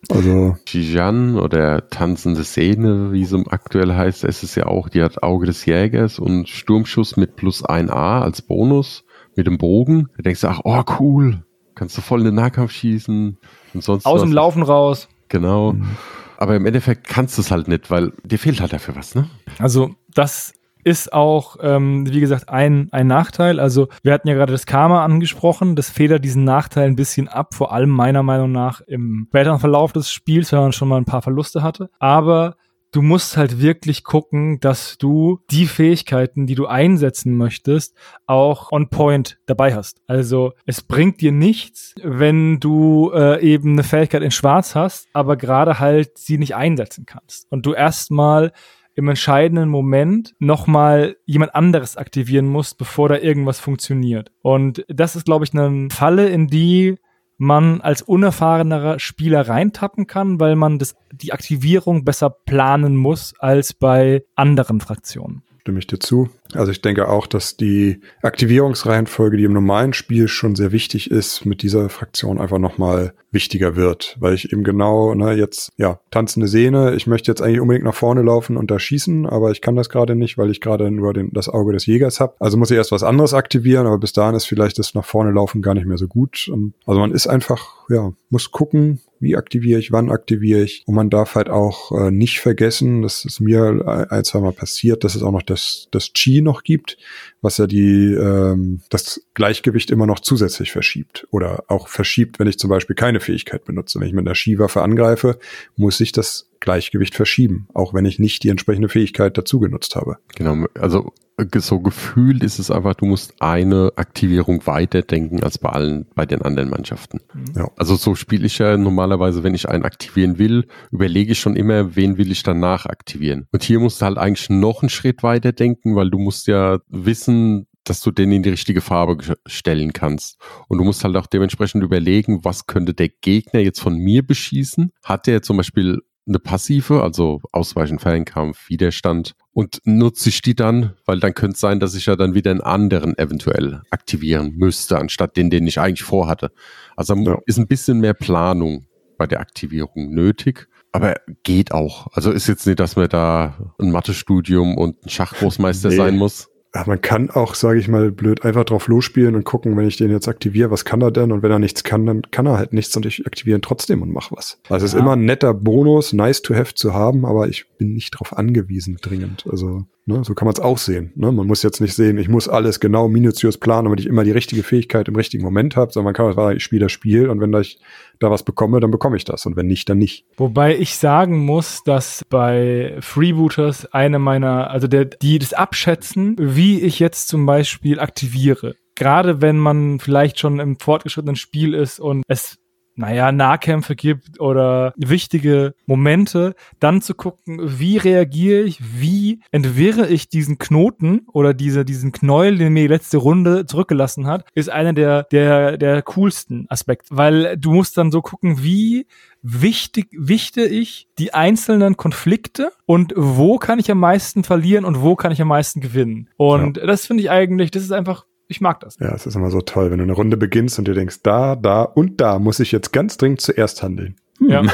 Also. 0.07 0.55
Jijan 0.65 1.37
oder 1.37 1.89
tanzende 1.89 2.43
Szene, 2.43 3.11
wie 3.11 3.21
es 3.21 3.33
aktuell 3.49 3.93
heißt, 3.93 4.23
es 4.23 4.43
ist 4.43 4.55
ja 4.55 4.65
auch, 4.65 4.89
die 4.89 5.03
hat 5.03 5.21
Auge 5.23 5.45
des 5.45 5.65
Jägers 5.65 6.19
und 6.19 6.47
Sturmschuss 6.47 7.17
mit 7.17 7.35
plus 7.35 7.65
1a 7.65 8.21
als 8.21 8.41
Bonus 8.41 9.03
mit 9.35 9.45
dem 9.45 9.57
Bogen. 9.57 10.07
Da 10.17 10.23
denkst 10.23 10.41
du, 10.41 10.47
ach, 10.47 10.61
oh 10.63 10.83
cool, 10.99 11.43
kannst 11.75 11.97
du 11.97 12.01
voll 12.01 12.19
in 12.19 12.25
den 12.25 12.35
Nahkampf 12.35 12.71
schießen 12.71 13.37
und 13.73 13.83
sonst 13.83 14.05
Aus 14.05 14.21
dem 14.21 14.31
Laufen 14.31 14.63
raus. 14.63 15.09
Genau. 15.27 15.73
Mhm. 15.73 15.97
Aber 16.37 16.55
im 16.55 16.65
Endeffekt 16.65 17.05
kannst 17.05 17.37
du 17.37 17.41
es 17.41 17.51
halt 17.51 17.67
nicht, 17.67 17.91
weil 17.91 18.13
dir 18.23 18.39
fehlt 18.39 18.61
halt 18.61 18.71
dafür 18.71 18.95
was, 18.95 19.13
ne? 19.13 19.29
Also 19.59 19.91
das 20.13 20.53
ist 20.83 21.13
auch, 21.13 21.57
ähm, 21.61 22.11
wie 22.11 22.19
gesagt, 22.19 22.49
ein, 22.49 22.87
ein 22.91 23.07
Nachteil. 23.07 23.59
Also 23.59 23.89
wir 24.01 24.13
hatten 24.13 24.27
ja 24.27 24.33
gerade 24.33 24.51
das 24.51 24.65
Karma 24.65 25.03
angesprochen. 25.03 25.75
Das 25.75 25.89
federt 25.89 26.23
diesen 26.23 26.43
Nachteil 26.43 26.87
ein 26.87 26.95
bisschen 26.95 27.27
ab, 27.27 27.53
vor 27.53 27.73
allem 27.73 27.89
meiner 27.89 28.23
Meinung 28.23 28.51
nach 28.51 28.81
im 28.81 29.27
späteren 29.29 29.59
Verlauf 29.59 29.93
des 29.93 30.11
Spiels, 30.11 30.51
wenn 30.51 30.59
man 30.59 30.73
schon 30.73 30.87
mal 30.87 30.97
ein 30.97 31.05
paar 31.05 31.21
Verluste 31.21 31.63
hatte. 31.63 31.89
Aber 31.99 32.55
du 32.91 33.01
musst 33.01 33.37
halt 33.37 33.61
wirklich 33.61 34.03
gucken, 34.03 34.59
dass 34.59 34.97
du 34.97 35.39
die 35.51 35.67
Fähigkeiten, 35.67 36.47
die 36.47 36.55
du 36.55 36.67
einsetzen 36.67 37.35
möchtest, 37.35 37.95
auch 38.25 38.71
on 38.71 38.89
point 38.89 39.37
dabei 39.45 39.75
hast. 39.75 40.01
Also 40.07 40.53
es 40.65 40.81
bringt 40.81 41.21
dir 41.21 41.31
nichts, 41.31 41.93
wenn 42.01 42.59
du 42.59 43.11
äh, 43.13 43.41
eben 43.41 43.73
eine 43.73 43.83
Fähigkeit 43.83 44.23
in 44.23 44.31
Schwarz 44.31 44.75
hast, 44.75 45.07
aber 45.13 45.37
gerade 45.37 45.79
halt 45.79 46.17
sie 46.17 46.37
nicht 46.37 46.55
einsetzen 46.55 47.05
kannst. 47.05 47.47
Und 47.51 47.65
du 47.65 47.73
erstmal 47.73 48.51
im 48.99 49.07
entscheidenden 49.07 49.69
Moment 49.69 50.35
nochmal 50.39 51.15
jemand 51.25 51.55
anderes 51.55 51.95
aktivieren 51.95 52.47
musst, 52.47 52.77
bevor 52.77 53.07
da 53.07 53.17
irgendwas 53.17 53.57
funktioniert. 53.57 54.31
Und 54.41 54.83
das 54.89 55.15
ist, 55.15 55.23
glaube 55.23 55.45
ich, 55.45 55.53
eine 55.53 55.87
Falle, 55.89 56.27
in 56.27 56.47
die 56.47 56.97
man 57.37 57.79
als 57.79 58.01
unerfahrener 58.01 58.99
Spieler 58.99 59.47
reintappen 59.47 60.05
kann, 60.05 60.41
weil 60.41 60.57
man 60.57 60.79
das, 60.79 60.95
die 61.13 61.31
Aktivierung 61.31 62.03
besser 62.03 62.29
planen 62.29 62.97
muss 62.97 63.33
als 63.39 63.73
bei 63.73 64.25
anderen 64.35 64.81
Fraktionen 64.81 65.43
stimme 65.61 65.79
ich 65.79 65.87
dir 65.87 65.99
zu. 65.99 66.29
Also 66.53 66.71
ich 66.71 66.81
denke 66.81 67.09
auch, 67.09 67.27
dass 67.27 67.57
die 67.57 68.01
Aktivierungsreihenfolge, 68.23 69.37
die 69.37 69.43
im 69.43 69.53
normalen 69.53 69.93
Spiel 69.93 70.27
schon 70.27 70.55
sehr 70.55 70.71
wichtig 70.71 71.11
ist, 71.11 71.45
mit 71.45 71.61
dieser 71.61 71.89
Fraktion 71.89 72.39
einfach 72.39 72.57
nochmal 72.57 73.13
wichtiger 73.31 73.75
wird, 73.75 74.17
weil 74.19 74.33
ich 74.33 74.51
eben 74.51 74.63
genau, 74.63 75.13
ne, 75.13 75.33
jetzt, 75.33 75.71
ja, 75.77 75.99
tanzende 76.09 76.47
Sehne, 76.47 76.95
ich 76.95 77.05
möchte 77.05 77.29
jetzt 77.29 77.41
eigentlich 77.41 77.59
unbedingt 77.59 77.85
nach 77.85 77.93
vorne 77.93 78.23
laufen 78.23 78.57
und 78.57 78.71
da 78.71 78.79
schießen, 78.79 79.27
aber 79.27 79.51
ich 79.51 79.61
kann 79.61 79.75
das 79.75 79.89
gerade 79.89 80.15
nicht, 80.15 80.37
weil 80.37 80.49
ich 80.49 80.61
gerade 80.61 80.89
nur 80.89 81.13
den, 81.13 81.31
das 81.33 81.49
Auge 81.49 81.73
des 81.73 81.85
Jägers 81.85 82.19
habe. 82.19 82.33
Also 82.39 82.57
muss 82.57 82.71
ich 82.71 82.77
erst 82.77 82.91
was 82.91 83.03
anderes 83.03 83.35
aktivieren, 83.35 83.85
aber 83.85 83.99
bis 83.99 84.13
dahin 84.13 84.35
ist 84.35 84.45
vielleicht 84.45 84.79
das 84.79 84.95
nach 84.95 85.05
vorne 85.05 85.31
laufen 85.31 85.61
gar 85.61 85.75
nicht 85.75 85.85
mehr 85.85 85.97
so 85.97 86.07
gut. 86.07 86.51
Also 86.85 86.99
man 86.99 87.11
ist 87.11 87.27
einfach, 87.27 87.87
ja, 87.89 88.11
muss 88.31 88.51
gucken, 88.51 89.01
wie 89.19 89.35
aktiviere 89.35 89.79
ich, 89.79 89.91
wann 89.91 90.09
aktiviere 90.11 90.61
ich. 90.61 90.83
Und 90.85 90.95
man 90.95 91.09
darf 91.09 91.35
halt 91.35 91.49
auch 91.49 91.91
äh, 91.91 92.11
nicht 92.11 92.39
vergessen, 92.39 93.01
das 93.01 93.25
ist 93.25 93.39
mir 93.39 94.07
ein, 94.09 94.23
zwei 94.23 94.39
Mal 94.39 94.53
passiert, 94.53 95.03
dass 95.03 95.15
es 95.15 95.23
auch 95.23 95.31
noch 95.31 95.41
das, 95.41 95.87
das 95.91 96.13
Chi 96.13 96.41
noch 96.41 96.63
gibt, 96.63 96.97
was 97.41 97.57
ja 97.57 97.67
die, 97.67 98.13
ähm, 98.13 98.81
das 98.89 99.21
Gleichgewicht 99.33 99.91
immer 99.91 100.05
noch 100.05 100.19
zusätzlich 100.19 100.71
verschiebt. 100.71 101.27
Oder 101.31 101.63
auch 101.67 101.87
verschiebt, 101.87 102.39
wenn 102.39 102.47
ich 102.47 102.59
zum 102.59 102.69
Beispiel 102.69 102.95
keine 102.95 103.19
Fähigkeit 103.19 103.65
benutze. 103.65 103.99
Wenn 103.99 104.07
ich 104.07 104.13
mit 104.13 104.25
einer 104.25 104.35
Skiwaffe 104.35 104.81
angreife, 104.81 105.39
muss 105.75 105.99
ich 105.99 106.11
das 106.11 106.48
Gleichgewicht 106.59 107.15
verschieben, 107.15 107.67
auch 107.73 107.93
wenn 107.93 108.05
ich 108.05 108.19
nicht 108.19 108.43
die 108.43 108.49
entsprechende 108.49 108.89
Fähigkeit 108.89 109.37
dazu 109.37 109.59
genutzt 109.59 109.95
habe. 109.95 110.17
Genau, 110.35 110.65
also 110.79 111.13
so 111.57 111.79
gefühlt 111.79 112.43
ist 112.43 112.59
es 112.59 112.71
einfach, 112.71 112.95
du 112.95 113.05
musst 113.05 113.33
eine 113.41 113.91
Aktivierung 113.95 114.65
weiterdenken 114.65 115.43
als 115.43 115.57
bei 115.57 115.69
allen, 115.69 116.05
bei 116.15 116.25
den 116.25 116.41
anderen 116.41 116.69
Mannschaften. 116.69 117.21
Ja. 117.55 117.69
Also 117.77 117.95
so 117.95 118.15
spiele 118.15 118.45
ich 118.45 118.57
ja 118.57 118.77
normalerweise, 118.77 119.43
wenn 119.43 119.53
ich 119.53 119.69
einen 119.69 119.85
aktivieren 119.85 120.37
will, 120.37 120.67
überlege 120.91 121.31
ich 121.31 121.39
schon 121.39 121.55
immer, 121.55 121.95
wen 121.95 122.17
will 122.17 122.31
ich 122.31 122.43
danach 122.43 122.85
aktivieren. 122.85 123.47
Und 123.51 123.63
hier 123.63 123.79
musst 123.79 124.01
du 124.01 124.05
halt 124.05 124.17
eigentlich 124.17 124.49
noch 124.49 124.81
einen 124.81 124.89
Schritt 124.89 125.23
weiter 125.23 125.51
denken, 125.51 125.95
weil 125.95 126.09
du 126.09 126.19
musst 126.19 126.47
ja 126.47 126.79
wissen, 126.89 127.67
dass 127.85 128.01
du 128.01 128.11
den 128.11 128.31
in 128.31 128.43
die 128.43 128.49
richtige 128.49 128.81
Farbe 128.81 129.17
stellen 129.47 129.93
kannst. 129.93 130.37
Und 130.67 130.77
du 130.77 130.83
musst 130.83 131.03
halt 131.03 131.15
auch 131.15 131.25
dementsprechend 131.25 131.83
überlegen, 131.83 132.43
was 132.43 132.67
könnte 132.67 132.93
der 132.93 133.09
Gegner 133.09 133.61
jetzt 133.61 133.79
von 133.79 133.95
mir 133.95 134.25
beschießen? 134.25 134.91
Hat 135.03 135.25
der 135.25 135.41
zum 135.41 135.57
Beispiel 135.57 136.01
eine 136.29 136.39
passive, 136.39 137.03
also 137.03 137.41
Ausweichen, 137.51 137.99
Fernkampf, 137.99 138.69
Widerstand 138.69 139.33
und 139.51 139.81
nutze 139.83 140.29
ich 140.29 140.41
die 140.41 140.55
dann, 140.55 140.93
weil 141.05 141.19
dann 141.19 141.33
könnte 141.33 141.55
es 141.55 141.59
sein, 141.59 141.79
dass 141.79 141.95
ich 141.95 142.05
ja 142.05 142.15
dann 142.15 142.33
wieder 142.33 142.51
einen 142.51 142.61
anderen 142.61 143.17
eventuell 143.17 143.81
aktivieren 143.89 144.53
müsste, 144.55 144.97
anstatt 144.97 145.35
den, 145.35 145.49
den 145.49 145.67
ich 145.67 145.79
eigentlich 145.79 146.03
vorhatte. 146.03 146.51
Also 146.95 147.15
ja. 147.15 147.37
ist 147.45 147.57
ein 147.57 147.67
bisschen 147.67 147.99
mehr 147.99 148.13
Planung 148.13 148.85
bei 149.17 149.27
der 149.27 149.41
Aktivierung 149.41 150.13
nötig. 150.13 150.67
Aber 150.91 151.15
geht 151.43 151.71
auch. 151.71 152.07
Also 152.13 152.31
ist 152.31 152.47
jetzt 152.47 152.65
nicht, 152.65 152.79
dass 152.79 152.95
man 152.95 153.09
da 153.09 153.71
ein 153.77 153.91
Mathestudium 153.91 154.77
und 154.77 155.05
ein 155.05 155.09
Schachgroßmeister 155.09 155.89
nee. 155.89 155.95
sein 155.95 156.17
muss 156.17 156.49
man 156.85 157.01
kann 157.01 157.29
auch, 157.29 157.55
sage 157.55 157.79
ich 157.79 157.87
mal, 157.87 158.11
blöd 158.11 158.45
einfach 158.45 158.63
drauf 158.63 158.87
losspielen 158.87 159.35
und 159.35 159.43
gucken, 159.43 159.75
wenn 159.75 159.87
ich 159.87 159.97
den 159.97 160.11
jetzt 160.11 160.27
aktiviere, 160.27 160.69
was 160.69 160.85
kann 160.85 161.01
er 161.01 161.11
denn? 161.11 161.31
Und 161.31 161.41
wenn 161.41 161.51
er 161.51 161.59
nichts 161.59 161.83
kann, 161.83 162.05
dann 162.05 162.21
kann 162.29 162.45
er 162.45 162.57
halt 162.57 162.73
nichts 162.73 162.95
und 162.95 163.05
ich 163.05 163.25
aktiviere 163.25 163.57
ihn 163.57 163.63
trotzdem 163.63 164.01
und 164.01 164.11
mache 164.11 164.35
was. 164.35 164.59
Also 164.69 164.85
es 164.85 164.93
ist 164.93 164.99
immer 164.99 165.13
ein 165.13 165.25
netter 165.25 165.53
Bonus, 165.53 166.13
nice 166.13 166.41
to 166.41 166.53
have 166.53 166.75
zu 166.75 166.93
haben, 166.93 167.25
aber 167.25 167.47
ich 167.47 167.65
bin 167.77 167.93
nicht 167.93 168.13
darauf 168.13 168.37
angewiesen 168.37 168.97
dringend. 169.01 169.45
Also 169.49 169.85
Ne? 170.09 170.23
So 170.23 170.33
kann 170.33 170.47
man 170.47 170.53
es 170.53 170.59
auch 170.59 170.79
sehen. 170.79 171.11
Ne? 171.15 171.31
Man 171.31 171.45
muss 171.45 171.61
jetzt 171.61 171.81
nicht 171.81 171.93
sehen, 171.93 172.17
ich 172.17 172.29
muss 172.29 172.49
alles 172.49 172.79
genau 172.79 173.07
minutiös 173.07 173.59
planen, 173.59 173.85
damit 173.85 173.99
ich 173.99 174.07
immer 174.07 174.23
die 174.23 174.31
richtige 174.31 174.63
Fähigkeit 174.63 175.07
im 175.07 175.15
richtigen 175.15 175.43
Moment 175.43 175.75
habe, 175.75 175.91
sondern 175.91 176.05
man 176.05 176.13
kann 176.15 176.25
einfach, 176.25 176.49
ich 176.49 176.63
spiele 176.63 176.85
das 176.85 176.91
Spiel 176.91 177.29
und 177.29 177.39
wenn 177.39 177.53
ich 177.53 177.79
da 178.17 178.31
was 178.31 178.43
bekomme, 178.43 178.79
dann 178.79 178.89
bekomme 178.89 179.17
ich 179.17 179.23
das 179.23 179.45
und 179.45 179.55
wenn 179.55 179.67
nicht, 179.67 179.87
dann 179.87 179.99
nicht. 179.99 180.25
Wobei 180.37 180.75
ich 180.75 180.95
sagen 180.95 181.37
muss, 181.45 181.83
dass 181.83 182.25
bei 182.27 182.97
Freebooters 182.99 183.93
eine 183.93 184.17
meiner, 184.17 184.71
also 184.71 184.87
der, 184.87 185.05
die 185.05 185.37
das 185.37 185.53
abschätzen, 185.53 186.35
wie 186.39 186.81
ich 186.81 186.99
jetzt 186.99 187.27
zum 187.27 187.45
Beispiel 187.45 187.99
aktiviere. 187.99 188.75
Gerade 188.95 189.41
wenn 189.41 189.57
man 189.57 189.99
vielleicht 189.99 190.39
schon 190.39 190.59
im 190.59 190.79
fortgeschrittenen 190.79 191.35
Spiel 191.35 191.75
ist 191.75 191.99
und 191.99 192.23
es 192.27 192.57
naja, 192.99 193.31
Nahkämpfe 193.31 193.95
gibt 193.95 194.41
oder 194.41 194.93
wichtige 194.97 195.73
Momente, 195.85 196.53
dann 196.81 197.01
zu 197.01 197.15
gucken, 197.15 197.79
wie 197.79 197.97
reagiere 197.97 198.63
ich, 198.63 198.79
wie 198.99 199.39
entwirre 199.51 200.07
ich 200.07 200.27
diesen 200.27 200.57
Knoten 200.57 201.21
oder 201.31 201.53
diese, 201.53 201.85
diesen 201.85 202.11
Knäuel, 202.11 202.57
den 202.57 202.73
mir 202.73 202.83
die 202.83 202.93
letzte 202.93 203.17
Runde 203.17 203.65
zurückgelassen 203.65 204.27
hat, 204.27 204.45
ist 204.53 204.69
einer 204.69 204.91
der, 204.91 205.23
der, 205.31 205.77
der 205.77 206.01
coolsten 206.01 206.65
Aspekte, 206.67 207.07
weil 207.15 207.55
du 207.57 207.71
musst 207.71 207.97
dann 207.97 208.11
so 208.11 208.21
gucken, 208.21 208.63
wie 208.63 209.07
wichtig, 209.41 210.07
wichte 210.11 210.65
ich 210.65 211.07
die 211.17 211.33
einzelnen 211.33 211.95
Konflikte 211.95 212.71
und 212.85 213.13
wo 213.15 213.57
kann 213.57 213.79
ich 213.79 213.89
am 213.89 213.99
meisten 213.99 214.43
verlieren 214.43 214.83
und 214.83 215.01
wo 215.01 215.15
kann 215.15 215.31
ich 215.31 215.41
am 215.41 215.47
meisten 215.47 215.79
gewinnen. 215.79 216.29
Und 216.35 216.77
ja. 216.77 216.85
das 216.85 217.05
finde 217.05 217.23
ich 217.23 217.31
eigentlich, 217.31 217.71
das 217.71 217.83
ist 217.83 217.91
einfach 217.91 218.25
ich 218.49 218.61
mag 218.61 218.79
das. 218.81 218.97
Ja, 218.99 219.13
es 219.13 219.25
ist 219.25 219.35
immer 219.35 219.51
so 219.51 219.61
toll, 219.61 219.91
wenn 219.91 219.99
du 219.99 220.03
eine 220.03 220.13
Runde 220.13 220.35
beginnst 220.35 220.79
und 220.79 220.87
dir 220.87 220.95
denkst, 220.95 221.19
da, 221.23 221.55
da 221.55 221.83
und 221.83 222.19
da 222.19 222.39
muss 222.39 222.59
ich 222.59 222.71
jetzt 222.71 222.91
ganz 222.91 223.15
dringend 223.15 223.41
zuerst 223.41 223.83
handeln. 223.83 224.15
Hm. 224.39 224.49
Ja. 224.49 224.63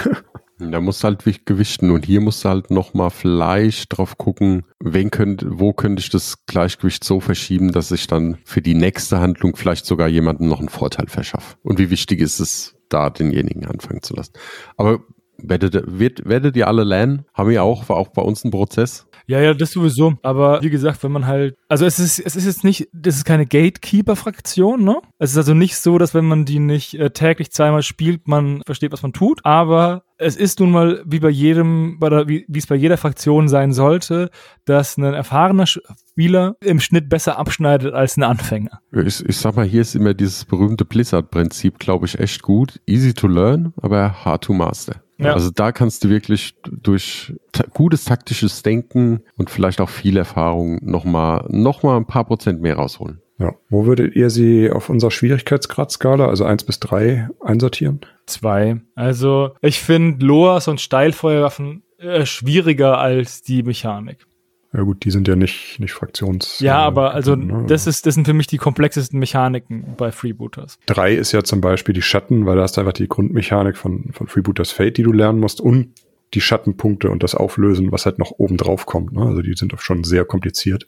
Da 0.58 0.80
musst 0.80 1.04
du 1.04 1.08
halt 1.10 1.46
gewichten 1.46 1.92
und 1.92 2.06
hier 2.06 2.22
musst 2.22 2.46
du 2.46 2.50
halt 2.50 2.72
nochmal 2.72 3.10
vielleicht 3.10 3.98
drauf 3.98 4.18
gucken, 4.18 4.64
wen 4.80 5.12
könnt, 5.12 5.46
wo 5.46 5.74
könnte 5.74 6.00
ich 6.00 6.10
das 6.10 6.46
Gleichgewicht 6.46 7.04
so 7.04 7.20
verschieben, 7.20 7.74
dass 7.74 7.92
ich 7.92 8.08
dann 8.08 8.38
für 8.46 8.62
die 8.62 8.74
nächste 8.74 9.20
Handlung 9.20 9.58
vielleicht 9.58 9.86
sogar 9.86 10.08
jemandem 10.08 10.48
noch 10.48 10.60
einen 10.60 10.70
Vorteil 10.70 11.08
verschaffe. 11.08 11.58
Und 11.62 11.78
wie 11.78 11.90
wichtig 11.90 12.22
ist 12.22 12.40
es, 12.40 12.78
da 12.88 13.10
denjenigen 13.10 13.66
anfangen 13.66 14.02
zu 14.02 14.16
lassen. 14.16 14.32
Aber 14.78 15.02
werdet, 15.38 15.74
werdet, 15.74 16.26
werdet 16.26 16.56
ihr 16.56 16.70
alle 16.70 16.86
lernen? 16.86 17.26
Haben 17.34 17.50
wir 17.50 17.62
auch, 17.62 17.90
war 17.90 17.98
auch 17.98 18.10
bei 18.10 18.22
uns 18.22 18.46
ein 18.46 18.52
Prozess. 18.52 19.08
Ja, 19.28 19.40
ja, 19.42 19.54
das 19.54 19.72
sowieso. 19.72 20.14
Aber 20.22 20.62
wie 20.62 20.70
gesagt, 20.70 21.04
wenn 21.04 21.12
man 21.12 21.26
halt, 21.26 21.56
also 21.68 21.86
es 21.86 22.00
ist, 22.00 22.20
es 22.20 22.36
ist 22.36 22.46
jetzt 22.46 22.64
nicht, 22.64 22.88
das 22.94 23.18
ist 23.18 23.26
keine 23.26 23.46
Gatekeeper-Fraktion, 23.46 24.84
ne? 24.84 24.98
Es 25.18 25.32
ist 25.32 25.38
also 25.38 25.54
nicht 25.54 25.78
so, 25.78 25.98
dass 25.98 26.14
wenn 26.14 26.26
man 26.26 26.46
die 26.46 26.60
nicht 26.60 26.94
äh, 26.96 27.10
täglich 27.10 27.52
zweimal 27.52 27.84
spielt, 27.84 28.28
man 28.28 28.62
versteht, 28.66 28.92
was 28.92 29.02
man 29.02 29.14
tut. 29.14 29.40
Aber 29.44 30.04
es 30.18 30.36
ist 30.36 30.60
nun 30.60 30.72
mal 30.72 31.04
wie 31.06 31.20
bei 31.20 31.30
jedem, 31.30 31.98
oder 32.02 32.28
wie, 32.28 32.46
wie 32.48 32.60
es 32.60 32.68
bei 32.68 32.76
jeder 32.76 32.98
Fraktion 32.98 33.48
sein 33.48 33.74
sollte, 33.74 34.30
dass 34.66 34.98
ein 34.98 35.04
erfahrener 35.04 35.66
Spieler 35.66 36.56
im 36.64 36.80
Schnitt 36.80 37.10
besser 37.10 37.38
abschneidet 37.38 37.94
als 37.94 38.18
ein 38.18 38.24
Anfänger. 38.24 38.80
Ich, 38.92 39.24
ich 39.26 39.38
sag 39.38 39.56
mal, 39.56 39.66
hier 39.66 39.82
ist 39.82 39.96
immer 39.96 40.14
dieses 40.14 40.46
berühmte 40.46 40.86
Blizzard-Prinzip, 40.86 41.80
glaube 41.80 42.06
ich, 42.06 42.20
echt 42.20 42.42
gut. 42.42 42.80
Easy 42.86 43.14
to 43.14 43.28
learn, 43.28 43.74
aber 43.82 44.24
hard 44.24 44.44
to 44.46 44.54
master. 44.54 45.05
Ja. 45.18 45.34
Also 45.34 45.50
da 45.50 45.72
kannst 45.72 46.04
du 46.04 46.10
wirklich 46.10 46.56
durch 46.66 47.34
ta 47.52 47.64
gutes 47.74 48.06
taktisches 48.06 48.64
Denken 48.64 49.22
und 49.38 49.50
vielleicht 49.50 49.80
auch 49.80 49.90
viel 49.90 50.18
Erfahrung 50.18 50.80
nochmal 50.84 51.46
noch 51.50 51.84
mal 51.84 51.98
ein 51.98 52.06
paar 52.06 52.26
Prozent 52.26 52.62
mehr 52.62 52.76
rausholen. 52.76 53.22
Ja. 53.38 53.54
Wo 53.70 53.86
würdet 53.86 54.16
ihr 54.16 54.30
sie 54.30 54.72
auf 54.72 54.90
unserer 54.90 55.12
Schwierigkeitsgradskala, 55.12 56.28
also 56.28 56.46
eins 56.46 56.64
bis 56.64 56.80
drei 56.80 57.30
einsortieren? 57.42 58.02
Zwei. 58.26 58.82
Also 58.96 59.56
ich 59.62 59.82
finde 59.82 60.26
Loas 60.26 60.68
und 60.68 60.80
Steilfeuerwaffen 60.80 61.84
äh, 61.98 62.26
schwieriger 62.26 62.98
als 62.98 63.42
die 63.42 63.64
Mechanik. 63.64 64.26
Ja 64.76 64.84
gut, 64.84 65.06
die 65.06 65.12
sind 65.12 65.28
ja 65.28 65.36
nicht, 65.36 65.80
nicht 65.80 65.94
Fraktions. 65.94 66.60
Ja, 66.60 66.78
aber 66.80 67.14
also 67.14 67.36
ne? 67.36 67.66
das 67.68 67.88
ist, 67.88 68.06
das 68.06 68.16
sind 68.16 68.26
für 68.26 68.34
mich 68.34 68.48
die 68.48 68.58
komplexesten 68.58 69.20
Mechaniken 69.20 69.96
bei 69.96 70.12
Freebooters. 70.12 70.80
Drei 70.86 71.14
ist 71.14 71.32
ja 71.32 71.44
zum 71.44 71.62
Beispiel 71.62 71.94
die 71.94 72.02
Schatten, 72.02 72.46
weil 72.46 72.58
da 72.58 72.64
hast 72.64 72.76
du 72.76 72.82
einfach 72.82 72.94
die 72.94 73.08
Grundmechanik 73.08 73.78
von, 73.78 74.12
von 74.12 74.28
Freebooters 74.28 74.72
Fate, 74.72 74.98
die 74.98 75.04
du 75.04 75.14
lernen 75.14 75.40
musst 75.40 75.62
und 75.62 75.94
die 76.34 76.42
Schattenpunkte 76.42 77.10
und 77.10 77.24
das 77.24 77.36
Auflösen, 77.36 77.92
was 77.94 78.06
halt 78.06 78.20
noch 78.20 78.32
oben 78.32 78.58
drauf 78.58 78.86
kommt. 78.86 79.14
Ne? 79.14 79.22
Also 79.22 79.42
die 79.42 79.54
sind 79.54 79.74
auch 79.74 79.80
schon 79.80 80.04
sehr 80.04 80.26
kompliziert. 80.26 80.88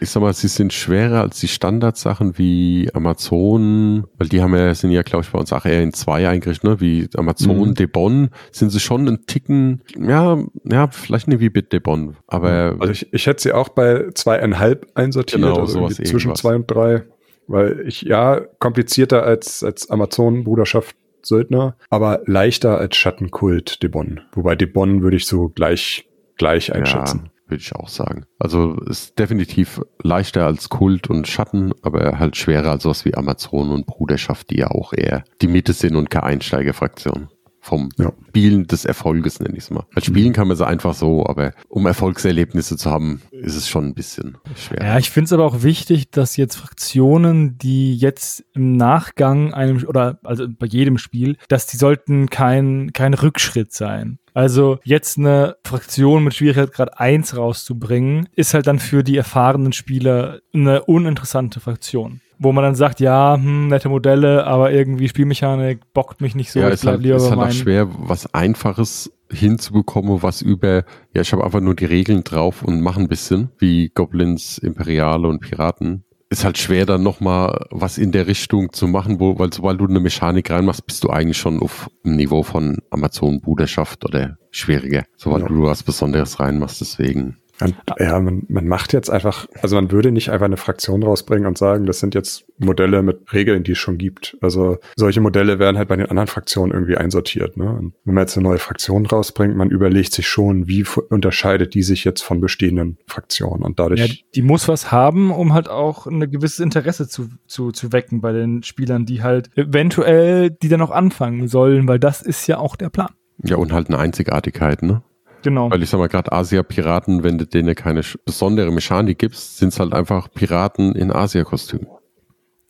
Ich 0.00 0.10
sag 0.10 0.22
mal, 0.22 0.32
sie 0.32 0.48
sind 0.48 0.72
schwerer 0.72 1.20
als 1.20 1.40
die 1.40 1.48
Standardsachen 1.48 2.38
wie 2.38 2.88
Amazon, 2.94 4.06
weil 4.16 4.28
die 4.28 4.40
haben 4.40 4.54
ja, 4.54 4.74
sind 4.74 4.92
ja, 4.92 5.02
glaube 5.02 5.24
ich, 5.24 5.30
bei 5.30 5.38
uns 5.38 5.52
auch 5.52 5.66
eher 5.66 5.82
in 5.82 5.92
zwei 5.92 6.26
eingerichtet, 6.26 6.64
ne? 6.64 6.80
wie 6.80 7.08
Amazon, 7.14 7.70
mhm. 7.70 7.74
Debon, 7.74 8.30
sind 8.50 8.70
sie 8.70 8.80
schon 8.80 9.06
ein 9.06 9.26
Ticken, 9.26 9.82
ja, 9.98 10.38
ja, 10.64 10.88
vielleicht 10.88 11.28
nicht 11.28 11.40
wie 11.40 11.50
Bit 11.50 11.72
Debon, 11.72 12.16
aber. 12.26 12.76
Also 12.78 12.92
ich, 12.92 13.12
ich 13.12 13.26
hätte 13.26 13.42
sie 13.42 13.52
auch 13.52 13.68
bei 13.68 14.06
zweieinhalb 14.14 14.86
einsortiert, 14.94 15.42
genau, 15.42 15.60
also 15.60 15.80
sowas 15.80 15.96
zwischen 15.96 16.34
zwei 16.34 16.54
und 16.54 16.70
drei, 16.70 17.04
weil 17.46 17.84
ich, 17.86 18.02
ja, 18.02 18.40
komplizierter 18.58 19.22
als, 19.22 19.62
als 19.62 19.90
Amazon, 19.90 20.44
Bruderschaft, 20.44 20.96
Söldner, 21.22 21.76
aber 21.90 22.22
leichter 22.24 22.78
als 22.78 22.96
Schattenkult 22.96 23.82
Debon. 23.82 24.20
Wobei 24.32 24.54
Debon 24.54 25.02
würde 25.02 25.16
ich 25.16 25.26
so 25.26 25.48
gleich, 25.48 26.08
gleich 26.36 26.72
einschätzen. 26.72 27.22
Ja 27.24 27.30
würde 27.50 27.62
ich 27.62 27.74
auch 27.74 27.88
sagen. 27.88 28.24
Also 28.38 28.74
ist 28.86 29.18
definitiv 29.18 29.80
leichter 30.02 30.46
als 30.46 30.68
Kult 30.68 31.10
und 31.10 31.26
Schatten, 31.26 31.72
aber 31.82 32.18
halt 32.18 32.36
schwerer 32.36 32.70
als 32.70 32.82
sowas 32.82 33.04
wie 33.04 33.14
Amazon 33.14 33.70
und 33.70 33.86
Bruderschaft, 33.86 34.50
die 34.50 34.58
ja 34.58 34.70
auch 34.70 34.92
eher 34.92 35.24
die 35.40 35.48
Mitte 35.48 35.72
sind 35.72 35.96
und 35.96 36.10
keine 36.10 36.24
Einsteigerfraktion 36.24 37.28
vom 37.60 37.90
ja. 37.98 38.12
Spielen 38.28 38.66
des 38.66 38.84
Erfolges, 38.84 39.40
nenne 39.40 39.56
ich 39.56 39.64
es 39.64 39.70
mal. 39.70 39.84
Als 39.94 40.06
Spielen 40.06 40.32
kann 40.32 40.48
man 40.48 40.54
es 40.54 40.62
einfach 40.62 40.94
so, 40.94 41.26
aber 41.26 41.52
um 41.68 41.86
Erfolgserlebnisse 41.86 42.76
zu 42.76 42.90
haben, 42.90 43.20
ist 43.30 43.56
es 43.56 43.68
schon 43.68 43.86
ein 43.86 43.94
bisschen 43.94 44.38
schwer. 44.56 44.82
Ja, 44.82 44.98
ich 44.98 45.10
finde 45.10 45.26
es 45.26 45.32
aber 45.32 45.44
auch 45.44 45.62
wichtig, 45.62 46.10
dass 46.10 46.36
jetzt 46.36 46.56
Fraktionen, 46.56 47.58
die 47.58 47.94
jetzt 47.96 48.44
im 48.54 48.76
Nachgang 48.76 49.52
einem, 49.52 49.84
oder 49.86 50.18
also 50.24 50.46
bei 50.48 50.66
jedem 50.66 50.98
Spiel, 50.98 51.36
dass 51.48 51.66
die 51.66 51.76
sollten 51.76 52.30
kein, 52.30 52.92
kein 52.92 53.12
Rückschritt 53.12 53.72
sein. 53.72 54.18
Also 54.38 54.78
jetzt 54.84 55.18
eine 55.18 55.56
Fraktion 55.64 56.22
mit 56.22 56.32
Schwierigkeitsgrad 56.32 57.00
1 57.00 57.36
rauszubringen, 57.36 58.28
ist 58.36 58.54
halt 58.54 58.68
dann 58.68 58.78
für 58.78 59.02
die 59.02 59.16
erfahrenen 59.16 59.72
Spieler 59.72 60.38
eine 60.54 60.84
uninteressante 60.84 61.58
Fraktion 61.58 62.20
wo 62.40 62.52
man 62.52 62.62
dann 62.62 62.76
sagt, 62.76 63.00
ja, 63.00 63.34
hm, 63.34 63.66
nette 63.66 63.88
Modelle, 63.88 64.46
aber 64.46 64.70
irgendwie 64.70 65.08
Spielmechanik 65.08 65.80
bockt 65.92 66.20
mich 66.20 66.36
nicht 66.36 66.52
so. 66.52 66.60
Ja, 66.60 66.70
ich 66.70 66.80
bleib 66.80 66.94
halt, 66.94 67.02
lieber 67.02 67.16
ist 67.16 67.30
halt 67.30 67.40
auch 67.40 67.50
schwer, 67.50 67.88
was 67.98 68.32
Einfaches 68.32 69.10
hinzubekommen, 69.28 70.22
was 70.22 70.40
über, 70.40 70.84
ja, 71.14 71.22
ich 71.22 71.32
habe 71.32 71.42
einfach 71.44 71.58
nur 71.58 71.74
die 71.74 71.86
Regeln 71.86 72.22
drauf 72.22 72.62
und 72.62 72.80
mache 72.80 73.00
ein 73.00 73.08
bisschen, 73.08 73.50
wie 73.58 73.88
Goblins, 73.88 74.58
Imperiale 74.58 75.26
und 75.26 75.40
Piraten. 75.40 76.04
Ist 76.30 76.44
halt 76.44 76.58
schwer, 76.58 76.84
dann 76.84 77.02
nochmal 77.02 77.66
was 77.70 77.96
in 77.96 78.12
der 78.12 78.26
Richtung 78.26 78.72
zu 78.72 78.86
machen, 78.86 79.18
wo, 79.18 79.38
weil 79.38 79.50
sobald 79.50 79.80
du 79.80 79.86
eine 79.86 79.98
Mechanik 79.98 80.50
reinmachst, 80.50 80.86
bist 80.86 81.02
du 81.04 81.08
eigentlich 81.08 81.38
schon 81.38 81.60
auf 81.60 81.90
dem 82.04 82.16
Niveau 82.16 82.42
von 82.42 82.78
Amazon 82.90 83.40
Bruderschaft 83.40 84.04
oder 84.04 84.36
schwieriger, 84.50 85.04
sobald 85.16 85.44
ja. 85.44 85.48
du 85.48 85.62
was 85.62 85.82
Besonderes 85.82 86.38
reinmachst, 86.38 86.82
deswegen. 86.82 87.38
Man, 87.60 87.74
ja, 87.98 88.20
man, 88.20 88.44
man 88.48 88.66
macht 88.66 88.92
jetzt 88.92 89.10
einfach, 89.10 89.46
also 89.60 89.76
man 89.76 89.90
würde 89.90 90.12
nicht 90.12 90.30
einfach 90.30 90.46
eine 90.46 90.56
Fraktion 90.56 91.02
rausbringen 91.02 91.46
und 91.46 91.58
sagen, 91.58 91.86
das 91.86 91.98
sind 92.00 92.14
jetzt 92.14 92.44
Modelle 92.58 93.02
mit 93.02 93.32
Regeln, 93.32 93.64
die 93.64 93.72
es 93.72 93.78
schon 93.78 93.98
gibt. 93.98 94.36
Also 94.40 94.78
solche 94.96 95.20
Modelle 95.20 95.58
werden 95.58 95.76
halt 95.76 95.88
bei 95.88 95.96
den 95.96 96.06
anderen 96.06 96.28
Fraktionen 96.28 96.72
irgendwie 96.72 96.96
einsortiert. 96.96 97.56
Ne? 97.56 97.68
Und 97.68 97.94
wenn 98.04 98.14
man 98.14 98.22
jetzt 98.22 98.36
eine 98.36 98.48
neue 98.48 98.58
Fraktion 98.58 99.06
rausbringt, 99.06 99.56
man 99.56 99.70
überlegt 99.70 100.12
sich 100.12 100.28
schon, 100.28 100.68
wie 100.68 100.84
unterscheidet 101.08 101.74
die 101.74 101.82
sich 101.82 102.04
jetzt 102.04 102.22
von 102.22 102.40
bestehenden 102.40 102.98
Fraktionen 103.06 103.62
und 103.62 103.78
dadurch. 103.78 104.00
Ja, 104.00 104.06
die 104.34 104.42
muss 104.42 104.68
was 104.68 104.92
haben, 104.92 105.30
um 105.30 105.54
halt 105.54 105.68
auch 105.68 106.06
ein 106.06 106.30
gewisses 106.30 106.60
Interesse 106.60 107.08
zu, 107.08 107.28
zu, 107.46 107.72
zu 107.72 107.92
wecken 107.92 108.20
bei 108.20 108.32
den 108.32 108.62
Spielern, 108.62 109.06
die 109.06 109.22
halt 109.22 109.50
eventuell 109.56 110.50
die 110.50 110.68
dann 110.68 110.80
auch 110.80 110.90
anfangen 110.90 111.48
sollen, 111.48 111.88
weil 111.88 111.98
das 111.98 112.22
ist 112.22 112.46
ja 112.46 112.58
auch 112.58 112.76
der 112.76 112.90
Plan. 112.90 113.10
Ja, 113.42 113.56
und 113.56 113.72
halt 113.72 113.88
eine 113.88 113.98
Einzigartigkeit, 113.98 114.82
ne? 114.82 115.02
Genau. 115.42 115.70
Weil 115.70 115.82
ich 115.82 115.90
sag 115.90 115.98
mal, 115.98 116.08
gerade 116.08 116.32
Asia-Piraten, 116.32 117.22
wenn 117.22 117.38
du 117.38 117.46
denen 117.46 117.74
keine 117.74 118.02
besondere 118.24 118.70
Mechanik 118.70 119.18
gibst, 119.18 119.58
sind 119.58 119.68
es 119.68 119.80
halt 119.80 119.92
einfach 119.92 120.28
Piraten 120.32 120.94
in 120.94 121.12
Asia-Kostüm. 121.12 121.86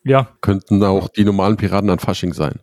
Ja. 0.04 0.28
Könnten 0.40 0.82
auch 0.82 1.08
die 1.08 1.24
normalen 1.24 1.56
Piraten 1.56 1.90
an 1.90 1.98
Fasching 1.98 2.32
sein. 2.32 2.60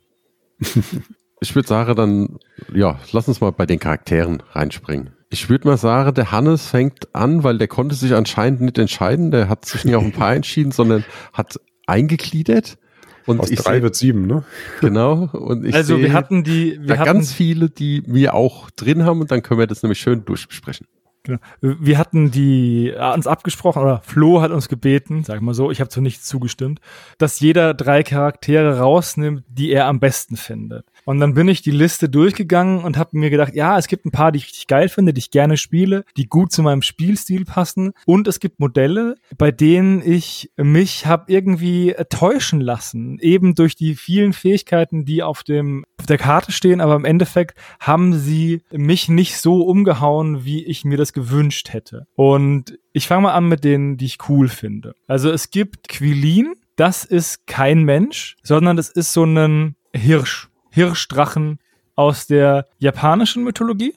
ich 1.39 1.55
würde 1.55 1.67
sagen, 1.67 1.95
dann, 1.95 2.39
ja, 2.73 2.99
lass 3.11 3.27
uns 3.27 3.41
mal 3.41 3.51
bei 3.51 3.65
den 3.65 3.79
Charakteren 3.79 4.41
reinspringen. 4.51 5.13
Ich 5.29 5.49
würde 5.49 5.67
mal 5.67 5.77
sagen, 5.77 6.13
der 6.13 6.31
Hannes 6.31 6.67
fängt 6.67 7.13
an, 7.13 7.43
weil 7.43 7.57
der 7.57 7.67
konnte 7.67 7.95
sich 7.95 8.13
anscheinend 8.13 8.61
nicht 8.61 8.77
entscheiden. 8.77 9.31
Der 9.31 9.49
hat 9.49 9.65
sich 9.65 9.83
nicht 9.83 9.95
auf 9.95 10.03
ein 10.03 10.11
paar 10.11 10.33
entschieden, 10.35 10.71
sondern 10.71 11.03
hat 11.33 11.59
eingegliedert. 11.87 12.77
Und 13.25 13.39
Aus 13.39 13.49
drei 13.49 13.77
seh, 13.77 13.81
wird 13.81 13.95
sieben, 13.95 14.27
ne? 14.27 14.43
Genau. 14.81 15.29
Und 15.33 15.65
ich 15.65 15.73
also 15.73 15.97
wir 15.97 16.13
hatten 16.13 16.43
die, 16.43 16.79
wir 16.81 16.99
hatten 16.99 17.05
ganz 17.05 17.33
viele, 17.33 17.69
die 17.69 18.03
wir 18.05 18.35
auch 18.35 18.69
drin 18.71 19.03
haben 19.03 19.21
und 19.21 19.31
dann 19.31 19.41
können 19.41 19.59
wir 19.59 19.67
das 19.67 19.81
nämlich 19.81 19.99
schön 19.99 20.25
durchbesprechen. 20.25 20.85
Genau. 21.25 21.39
Wir 21.59 21.97
hatten 21.97 22.29
die 22.29 22.89
äh, 22.89 23.13
uns 23.13 23.25
abgesprochen 23.25 23.81
oder 23.81 24.01
Flo 24.01 24.41
hat 24.41 24.51
uns 24.51 24.69
gebeten, 24.69 25.23
sag 25.23 25.41
mal 25.41 25.55
so, 25.55 25.71
ich 25.71 25.79
habe 25.79 25.89
zu 25.89 25.99
nichts 25.99 26.25
zugestimmt, 26.25 26.79
dass 27.17 27.39
jeder 27.39 27.73
drei 27.73 28.03
Charaktere 28.03 28.77
rausnimmt, 28.77 29.43
die 29.47 29.71
er 29.71 29.87
am 29.87 29.99
besten 29.99 30.37
findet. 30.37 30.85
Und 31.05 31.19
dann 31.19 31.33
bin 31.35 31.47
ich 31.47 31.61
die 31.61 31.71
Liste 31.71 32.09
durchgegangen 32.09 32.83
und 32.83 32.97
habe 32.97 33.17
mir 33.17 33.29
gedacht, 33.29 33.55
ja, 33.55 33.77
es 33.77 33.87
gibt 33.87 34.05
ein 34.05 34.11
paar, 34.11 34.31
die 34.31 34.39
ich 34.39 34.47
richtig 34.47 34.67
geil 34.67 34.89
finde, 34.89 35.13
die 35.13 35.19
ich 35.19 35.31
gerne 35.31 35.57
spiele, 35.57 36.03
die 36.17 36.27
gut 36.27 36.51
zu 36.51 36.63
meinem 36.63 36.81
Spielstil 36.81 37.45
passen. 37.45 37.93
Und 38.05 38.27
es 38.27 38.39
gibt 38.39 38.59
Modelle, 38.59 39.15
bei 39.37 39.51
denen 39.51 40.01
ich 40.01 40.51
mich 40.57 41.05
habe 41.05 41.31
irgendwie 41.31 41.95
täuschen 42.09 42.59
lassen, 42.59 43.19
eben 43.19 43.55
durch 43.55 43.75
die 43.75 43.95
vielen 43.95 44.33
Fähigkeiten, 44.33 45.05
die 45.05 45.23
auf 45.23 45.43
dem 45.43 45.85
auf 45.97 46.07
der 46.07 46.17
Karte 46.17 46.51
stehen, 46.51 46.81
aber 46.81 46.95
im 46.95 47.05
Endeffekt 47.05 47.57
haben 47.79 48.13
sie 48.13 48.61
mich 48.71 49.09
nicht 49.09 49.37
so 49.37 49.61
umgehauen, 49.63 50.45
wie 50.45 50.63
ich 50.63 50.85
mir 50.85 50.97
das 50.97 51.13
gewünscht 51.13 51.71
hätte. 51.71 52.07
Und 52.15 52.77
ich 52.93 53.07
fange 53.07 53.23
mal 53.23 53.33
an 53.33 53.47
mit 53.47 53.63
denen, 53.63 53.97
die 53.97 54.05
ich 54.05 54.17
cool 54.29 54.47
finde. 54.47 54.95
Also 55.07 55.31
es 55.31 55.51
gibt 55.51 55.87
Quilin, 55.87 56.53
das 56.75 57.05
ist 57.05 57.47
kein 57.47 57.83
Mensch, 57.83 58.37
sondern 58.43 58.77
das 58.77 58.89
ist 58.89 59.13
so 59.13 59.23
ein 59.23 59.75
Hirsch. 59.95 60.49
Hirschdrachen 60.75 61.59
aus 61.95 62.27
der 62.27 62.67
japanischen 62.77 63.43
Mythologie? 63.43 63.93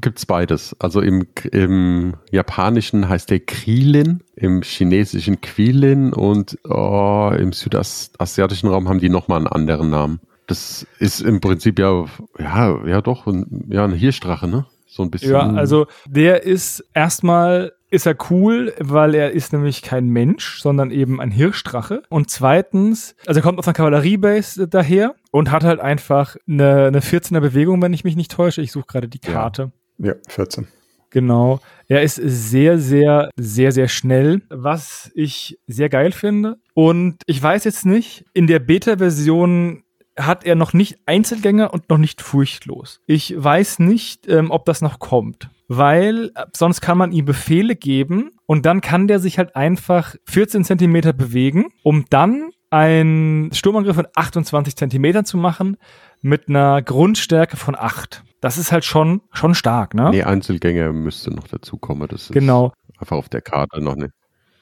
Gibt's 0.00 0.24
beides. 0.24 0.74
Also 0.80 1.00
im, 1.00 1.26
im 1.52 2.14
Japanischen 2.30 3.08
heißt 3.08 3.30
der 3.30 3.40
Krilin, 3.40 4.22
im 4.34 4.62
Chinesischen 4.62 5.42
Quilin 5.42 6.14
und 6.14 6.58
oh, 6.64 7.30
im 7.38 7.52
südasiatischen 7.52 8.70
Raum 8.70 8.88
haben 8.88 9.00
die 9.00 9.10
nochmal 9.10 9.38
einen 9.38 9.46
anderen 9.46 9.90
Namen. 9.90 10.20
Das 10.46 10.86
ist 10.98 11.20
im 11.20 11.40
Prinzip 11.40 11.78
ja, 11.78 12.06
ja, 12.38 12.86
ja 12.86 13.00
doch, 13.02 13.26
ein, 13.26 13.66
ja, 13.68 13.84
ein 13.84 13.92
Hirschdrache, 13.92 14.48
ne? 14.48 14.66
So 14.86 15.02
ein 15.02 15.10
bisschen. 15.10 15.32
Ja, 15.32 15.50
also 15.50 15.86
der 16.06 16.44
ist 16.44 16.84
erstmal 16.94 17.72
ist 17.90 18.06
er 18.06 18.16
cool, 18.30 18.74
weil 18.80 19.14
er 19.14 19.30
ist 19.30 19.52
nämlich 19.52 19.82
kein 19.82 20.08
Mensch, 20.08 20.60
sondern 20.60 20.90
eben 20.90 21.20
ein 21.20 21.30
Hirschdrache. 21.30 22.02
Und 22.08 22.28
zweitens, 22.28 23.14
also 23.26 23.38
er 23.38 23.42
kommt 23.42 23.58
auf 23.58 23.66
einer 23.66 23.74
Kavalleriebase 23.74 24.66
daher 24.66 25.14
und 25.34 25.50
hat 25.50 25.64
halt 25.64 25.80
einfach 25.80 26.36
eine, 26.46 26.86
eine 26.86 27.00
14er 27.00 27.40
Bewegung, 27.40 27.82
wenn 27.82 27.92
ich 27.92 28.04
mich 28.04 28.14
nicht 28.14 28.30
täusche. 28.30 28.62
Ich 28.62 28.70
suche 28.70 28.86
gerade 28.86 29.08
die 29.08 29.18
Karte. 29.18 29.72
Ja, 29.98 30.14
14. 30.28 30.68
Genau. 31.10 31.58
Er 31.88 32.02
ist 32.02 32.20
sehr, 32.22 32.78
sehr, 32.78 33.30
sehr, 33.36 33.72
sehr 33.72 33.88
schnell, 33.88 34.42
was 34.48 35.10
ich 35.16 35.58
sehr 35.66 35.88
geil 35.88 36.12
finde. 36.12 36.58
Und 36.74 37.16
ich 37.26 37.42
weiß 37.42 37.64
jetzt 37.64 37.84
nicht, 37.84 38.24
in 38.32 38.46
der 38.46 38.60
Beta-Version 38.60 39.82
hat 40.16 40.44
er 40.44 40.54
noch 40.54 40.72
nicht 40.72 41.00
Einzelgänger 41.04 41.74
und 41.74 41.90
noch 41.90 41.98
nicht 41.98 42.22
furchtlos. 42.22 43.00
Ich 43.08 43.34
weiß 43.36 43.80
nicht, 43.80 44.28
ähm, 44.28 44.52
ob 44.52 44.64
das 44.66 44.82
noch 44.82 45.00
kommt, 45.00 45.48
weil 45.66 46.30
äh, 46.36 46.46
sonst 46.56 46.80
kann 46.80 46.96
man 46.96 47.10
ihm 47.10 47.24
Befehle 47.24 47.74
geben 47.74 48.30
und 48.46 48.66
dann 48.66 48.80
kann 48.80 49.08
der 49.08 49.18
sich 49.18 49.38
halt 49.38 49.56
einfach 49.56 50.14
14 50.26 50.62
Zentimeter 50.62 51.12
bewegen, 51.12 51.72
um 51.82 52.04
dann 52.08 52.50
einen 52.74 53.52
Sturmangriff 53.52 53.94
von 53.94 54.08
28 54.16 54.74
Zentimetern 54.74 55.24
zu 55.24 55.36
machen 55.36 55.76
mit 56.22 56.48
einer 56.48 56.82
Grundstärke 56.82 57.56
von 57.56 57.76
8. 57.78 58.24
Das 58.40 58.58
ist 58.58 58.72
halt 58.72 58.84
schon, 58.84 59.20
schon 59.32 59.54
stark, 59.54 59.94
ne? 59.94 60.10
Nee, 60.10 60.24
Einzelgänger 60.24 60.92
müsste 60.92 61.30
noch 61.30 61.46
dazukommen. 61.46 62.08
Das 62.08 62.22
ist 62.22 62.32
Genau. 62.32 62.72
einfach 62.98 63.16
auf 63.16 63.28
der 63.28 63.42
Karte 63.42 63.80
noch 63.80 63.94
nicht. 63.94 64.10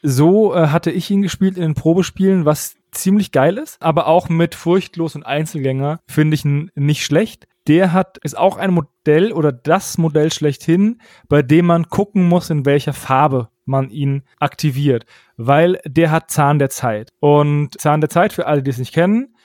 So 0.03 0.55
äh, 0.55 0.67
hatte 0.69 0.91
ich 0.91 1.11
ihn 1.11 1.23
gespielt 1.23 1.57
in 1.57 1.63
den 1.63 1.75
Probespielen, 1.75 2.45
was 2.45 2.75
ziemlich 2.91 3.33
geil 3.33 3.57
ist, 3.57 3.81
aber 3.81 4.09
auch 4.09 4.29
mit 4.29 4.55
Furchtlos 4.55 5.15
und 5.17 5.25
Einzelgänger 5.25 6.01
finde 6.07 6.35
ich 6.35 6.45
ihn 6.45 6.71
nicht 6.75 7.05
schlecht. 7.05 7.47
Der 7.67 7.93
hat, 7.93 8.19
ist 8.19 8.37
auch 8.37 8.59
ein 8.59 8.75
Modell 8.75 9.33
oder 9.33 9.53
das 9.53 9.97
Modell 9.97 10.33
schlechthin, 10.33 11.01
bei 11.29 11.41
dem 11.43 11.65
man 11.67 11.89
gucken 11.89 12.29
muss, 12.29 12.51
in 12.51 12.67
welcher 12.67 12.93
Farbe 12.93 13.49
man 13.65 13.91
ihn 13.91 14.25
aktiviert, 14.39 15.05
weil 15.37 15.81
der 15.85 16.11
hat 16.11 16.31
Zahn 16.31 16.59
der 16.59 16.71
Zeit. 16.71 17.11
Und 17.21 17.81
Zahn 17.81 18.01
der 18.01 18.11
Zeit, 18.11 18.33
für 18.33 18.47
alle, 18.47 18.63
die 18.63 18.71
es 18.71 18.79
nicht 18.79 18.95
kennen, 18.95 19.37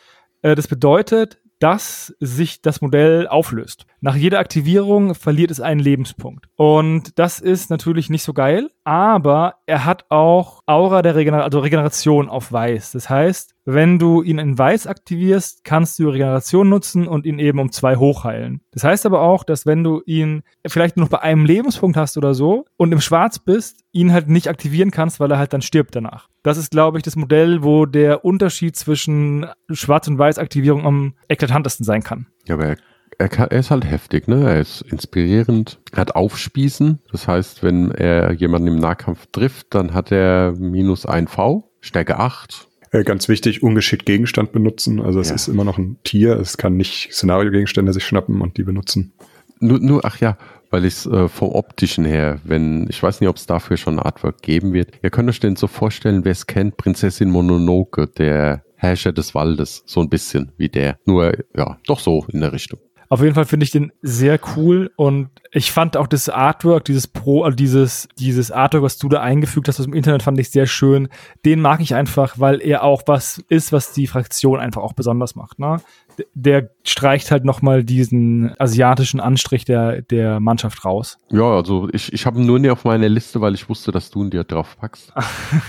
äh, 0.41 0.55
das 0.55 0.67
bedeutet, 0.67 1.39
dass 1.59 2.15
sich 2.19 2.61
das 2.61 2.81
Modell 2.81 3.27
auflöst. 3.27 3.85
Nach 3.99 4.15
jeder 4.15 4.39
Aktivierung 4.39 5.15
verliert 5.15 5.49
es 5.49 5.59
einen 5.59 5.79
Lebenspunkt. 5.79 6.45
Und 6.55 7.17
das 7.17 7.39
ist 7.39 7.71
natürlich 7.71 8.11
nicht 8.11 8.21
so 8.21 8.33
geil, 8.33 8.69
aber 8.83 9.55
er 9.65 9.85
hat 9.85 10.05
auch 10.09 10.61
Aura 10.67 11.01
der 11.01 11.15
Regener 11.15 11.43
also 11.43 11.59
Regeneration 11.59 12.29
auf 12.29 12.51
Weiß. 12.51 12.91
Das 12.91 13.09
heißt, 13.09 13.55
wenn 13.65 13.97
du 13.97 14.21
ihn 14.21 14.37
in 14.37 14.57
Weiß 14.57 14.85
aktivierst, 14.85 15.63
kannst 15.63 15.97
du 15.97 16.09
Regeneration 16.09 16.69
nutzen 16.69 17.07
und 17.07 17.25
ihn 17.25 17.39
eben 17.39 17.59
um 17.59 17.71
zwei 17.71 17.95
hochheilen. 17.95 18.61
Das 18.71 18.83
heißt 18.83 19.07
aber 19.07 19.21
auch, 19.21 19.43
dass 19.43 19.65
wenn 19.65 19.83
du 19.83 20.01
ihn 20.05 20.43
vielleicht 20.65 20.95
nur 20.95 21.05
noch 21.05 21.11
bei 21.11 21.21
einem 21.21 21.43
Lebenspunkt 21.43 21.97
hast 21.97 22.17
oder 22.17 22.35
so 22.35 22.65
und 22.77 22.91
im 22.91 23.01
Schwarz 23.01 23.39
bist, 23.39 23.83
ihn 23.91 24.13
halt 24.13 24.29
nicht 24.29 24.47
aktivieren 24.47 24.91
kannst, 24.91 25.19
weil 25.19 25.31
er 25.31 25.39
halt 25.39 25.53
dann 25.53 25.63
stirbt 25.63 25.95
danach. 25.95 26.29
Das 26.43 26.57
ist, 26.57 26.69
glaube 26.69 26.99
ich, 26.99 27.03
das 27.03 27.15
Modell, 27.15 27.63
wo 27.63 27.87
der 27.87 28.23
Unterschied 28.23 28.75
zwischen 28.75 29.47
Schwarz- 29.71 30.07
und 30.07 30.19
Weiß-Aktivierung 30.19 30.85
am 30.85 31.15
eklatantesten 31.27 31.83
sein 31.83 32.03
kann. 32.03 32.27
Ja, 32.45 32.55
aber 32.55 32.67
er, 32.67 32.77
er, 33.17 33.29
kann, 33.29 33.49
er 33.49 33.59
ist 33.59 33.71
halt 33.71 33.85
heftig, 33.85 34.27
ne? 34.27 34.49
Er 34.49 34.59
ist 34.59 34.81
inspirierend, 34.81 35.79
er 35.91 35.99
hat 36.01 36.15
Aufspießen. 36.15 36.99
Das 37.11 37.27
heißt, 37.27 37.63
wenn 37.63 37.91
er 37.91 38.31
jemanden 38.33 38.67
im 38.67 38.79
Nahkampf 38.79 39.27
trifft, 39.31 39.73
dann 39.73 39.93
hat 39.93 40.11
er 40.11 40.53
minus 40.57 41.05
1 41.05 41.29
V, 41.31 41.71
Stärke 41.81 42.19
8. 42.19 42.67
Äh, 42.91 43.03
ganz 43.03 43.27
wichtig, 43.27 43.63
ungeschickt 43.63 44.05
Gegenstand 44.05 44.51
benutzen. 44.51 45.01
Also 45.01 45.19
es 45.19 45.29
Ja. 45.29 45.35
ist 45.35 45.47
immer 45.47 45.63
noch 45.63 45.77
ein 45.77 45.97
Tier. 46.03 46.39
Es 46.39 46.57
kann 46.57 46.77
nicht 46.77 47.11
Szenario-Gegenstände 47.13 47.91
sich 47.93 48.05
schnappen 48.05 48.41
und 48.41 48.57
die 48.57 48.63
benutzen. 48.63 49.13
Nur, 49.59 49.79
nur 49.79 50.05
ach 50.05 50.19
ja, 50.19 50.37
weil 50.69 50.85
ich 50.85 50.93
es 50.93 51.05
äh, 51.05 51.27
vom 51.27 51.49
optischen 51.49 52.05
her, 52.05 52.39
wenn, 52.43 52.87
ich 52.89 53.01
weiß 53.01 53.19
nicht, 53.19 53.29
ob 53.29 53.37
es 53.37 53.45
dafür 53.45 53.77
schon 53.77 53.95
ein 53.99 54.05
Artwork 54.05 54.41
geben 54.41 54.73
wird. 54.73 54.91
Ihr 55.01 55.09
könnt 55.09 55.29
euch 55.29 55.39
den 55.39 55.55
so 55.55 55.67
vorstellen, 55.67 56.23
wer 56.23 56.31
es 56.31 56.45
kennt, 56.47 56.77
Prinzessin 56.77 57.29
Mononoke, 57.29 58.07
der 58.07 58.63
Herrscher 58.75 59.11
des 59.11 59.33
Waldes, 59.33 59.83
so 59.87 60.01
ein 60.01 60.09
bisschen 60.09 60.51
wie 60.57 60.69
der. 60.69 60.97
Nur, 61.05 61.33
ja, 61.55 61.77
doch 61.87 61.99
so 61.99 62.25
in 62.31 62.41
der 62.41 62.53
Richtung. 62.53 62.79
Auf 63.09 63.21
jeden 63.21 63.35
Fall 63.35 63.45
finde 63.45 63.63
ich 63.63 63.71
den 63.71 63.91
sehr 64.01 64.39
cool 64.55 64.91
und 64.95 65.29
ich 65.51 65.71
fand 65.71 65.95
auch 65.95 66.07
das 66.07 66.27
Artwork, 66.29 66.85
dieses 66.85 67.07
Pro, 67.07 67.43
also 67.43 67.55
dieses, 67.55 68.09
dieses 68.19 68.51
Artwork, 68.51 68.83
was 68.83 68.97
du 68.97 69.07
da 69.07 69.21
eingefügt 69.21 69.67
hast 69.67 69.79
aus 69.79 69.85
dem 69.85 69.93
Internet, 69.93 70.23
fand 70.23 70.39
ich 70.39 70.49
sehr 70.49 70.67
schön. 70.67 71.07
Den 71.45 71.61
mag 71.61 71.79
ich 71.79 71.95
einfach, 71.95 72.39
weil 72.39 72.61
er 72.61 72.83
auch 72.83 73.03
was 73.05 73.43
ist, 73.47 73.71
was 73.71 73.93
die 73.93 74.07
Fraktion 74.07 74.59
einfach 74.59 74.81
auch 74.81 74.93
besonders 74.93 75.35
macht. 75.35 75.57
Ne? 75.59 75.77
Der 76.33 76.69
streicht 76.83 77.31
halt 77.31 77.45
nochmal 77.45 77.83
diesen 77.83 78.53
asiatischen 78.59 79.19
Anstrich 79.19 79.63
der, 79.63 80.01
der 80.01 80.39
Mannschaft 80.39 80.83
raus. 80.83 81.17
Ja, 81.29 81.55
also 81.55 81.87
ich, 81.93 82.11
ich 82.11 82.25
habe 82.25 82.39
ihn 82.39 82.45
nur 82.45 82.59
nicht 82.59 82.71
auf 82.71 82.83
meiner 82.83 83.09
Liste, 83.09 83.39
weil 83.39 83.53
ich 83.53 83.69
wusste, 83.69 83.91
dass 83.91 84.09
du 84.09 84.23
ihn 84.23 84.31
dir 84.31 84.43
drauf 84.43 84.77
packst. 84.77 85.13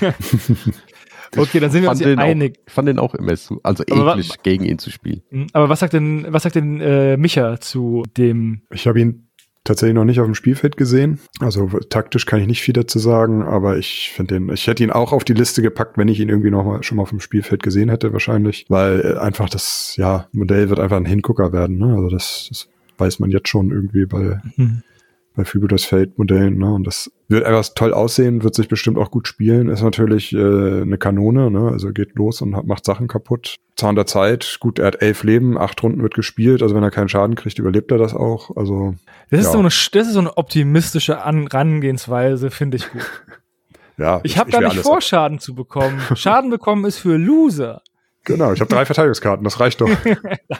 Okay, 1.37 1.61
dann 1.61 1.71
sind 1.71 1.83
wir 1.83 1.91
uns 1.91 1.99
hier 1.99 2.09
den 2.09 2.19
einig. 2.19 2.57
Auch, 2.59 2.63
ich 2.69 2.73
fand 2.73 2.89
den 2.89 2.99
auch 2.99 3.15
immer 3.15 3.37
so, 3.37 3.61
also 3.63 3.85
Aber 3.91 4.07
wa- 4.07 4.13
eklig, 4.13 4.33
gegen 4.43 4.65
ihn 4.65 4.79
zu 4.79 4.91
spielen. 4.91 5.23
Hm, 5.31 5.47
Aber 5.53 5.69
was 5.69 5.81
sagt 5.81 5.93
denn, 5.93 6.27
was 6.31 6.43
sagt 6.43 6.55
denn 6.55 6.81
äh, 6.81 7.17
Micha 7.17 7.61
zu 7.61 8.05
dem? 8.17 8.63
Ich 8.71 8.87
habe 8.87 9.01
ihn 9.01 9.25
tatsächlich 9.65 9.95
noch 9.95 10.05
nicht 10.07 10.19
auf 10.21 10.25
dem 10.27 10.35
Spielfeld 10.35 10.79
gesehen. 10.79 11.19
Also 11.41 11.67
taktisch 11.91 12.25
kann 12.25 12.41
ich 12.41 12.47
nicht 12.47 12.63
viel 12.63 12.73
dazu 12.73 12.99
sagen, 12.99 13.43
aber 13.43 13.77
ich 13.77 14.11
finde 14.15 14.37
den, 14.39 14.49
ich 14.51 14.67
hätte 14.67 14.83
ihn 14.83 14.91
auch 14.91 15.13
auf 15.13 15.25
die 15.25 15.35
Liste 15.35 15.61
gepackt, 15.61 15.99
wenn 15.99 16.09
ich 16.09 16.21
ihn 16.21 16.31
irgendwie 16.31 16.51
noch 16.51 16.65
mal 16.65 16.83
schon 16.83 16.97
mal 16.97 17.03
auf 17.03 17.11
dem 17.11 17.21
Spielfeld 17.21 17.63
gesehen 17.63 17.91
hätte, 17.91 18.13
wahrscheinlich. 18.15 18.65
Weil 18.71 19.01
äh, 19.01 19.19
einfach 19.19 19.51
das, 19.51 19.95
ja, 19.97 20.27
Modell 20.33 20.71
wird 20.71 20.81
einfach 20.81 20.97
ein 20.97 21.05
Hingucker 21.05 21.53
werden, 21.53 21.77
ne? 21.77 21.95
Also 21.95 22.09
das, 22.09 22.47
das 22.49 22.69
weiß 22.97 23.19
man 23.19 23.31
jetzt 23.31 23.49
schon 23.49 23.71
irgendwie 23.71 24.07
bei, 24.07 24.41
Hm. 24.57 24.83
Bei 25.39 25.45
Fibulas 25.45 25.85
Feldmodellen, 25.85 26.59
ne? 26.59 26.75
Und 26.75 26.85
das 26.85 27.13
wird 27.29 27.45
etwas 27.47 27.75
toll 27.75 27.95
aussehen, 27.95 28.43
wird 28.43 28.57
sich 28.57 28.67
bestimmt 28.67 28.99
auch 28.99 29.13
gut 29.13 29.29
spielen. 29.29 29.69
Ist 29.69 29.83
natürlich 29.83 30.33
äh, 30.33 30.83
eine 30.83 30.99
Kanone, 30.99 31.49
ne? 31.49 31.71
Also 31.71 31.93
geht 31.93 32.17
los 32.17 32.43
und 32.43 32.57
hat, 32.57 32.67
macht 32.67 32.85
Sachen 32.85 33.07
kaputt. 33.07 33.55
Zahn 33.77 33.95
der 33.95 34.07
Zeit, 34.07 34.57
gut, 34.59 34.81
er 34.81 34.89
hat 34.89 35.01
elf 35.01 35.23
Leben, 35.23 35.57
acht 35.57 35.81
Runden 35.81 36.03
wird 36.03 36.15
gespielt, 36.15 36.61
also 36.61 36.75
wenn 36.75 36.83
er 36.83 36.91
keinen 36.91 37.09
Schaden 37.09 37.37
kriegt, 37.37 37.57
überlebt 37.61 37.93
er 37.93 37.99
das 37.99 38.15
auch. 38.15 38.57
Also 38.57 38.97
Das 39.31 39.39
ist 39.39 39.47
Ja. 39.47 39.53
so 39.53 39.59
eine, 39.61 39.69
das 39.69 40.07
ist 40.09 40.13
so 40.13 40.19
eine 40.19 40.37
optimistische 40.37 41.23
An 41.23 41.43
Herangehensweise, 41.47 42.51
finde 42.51 42.79
ich 42.79 42.91
gut. 42.91 43.09
ja. 43.97 44.19
Ich 44.25 44.39
habe 44.39 44.51
gar 44.51 44.61
will 44.61 44.69
nicht 44.71 44.81
vor, 44.81 45.01
Schaden 45.01 45.39
zu 45.39 45.55
bekommen. 45.55 46.01
Schaden 46.17 46.51
bekommen 46.51 46.85
ist 46.85 46.99
für 46.99 47.17
Loser. 47.17 47.83
Genau, 48.25 48.53
ich 48.53 48.61
habe 48.61 48.69
drei 48.75 48.85
Verteidigungskarten, 48.87 49.45
das 49.45 49.61
reicht 49.61 49.81
doch. 49.81 49.89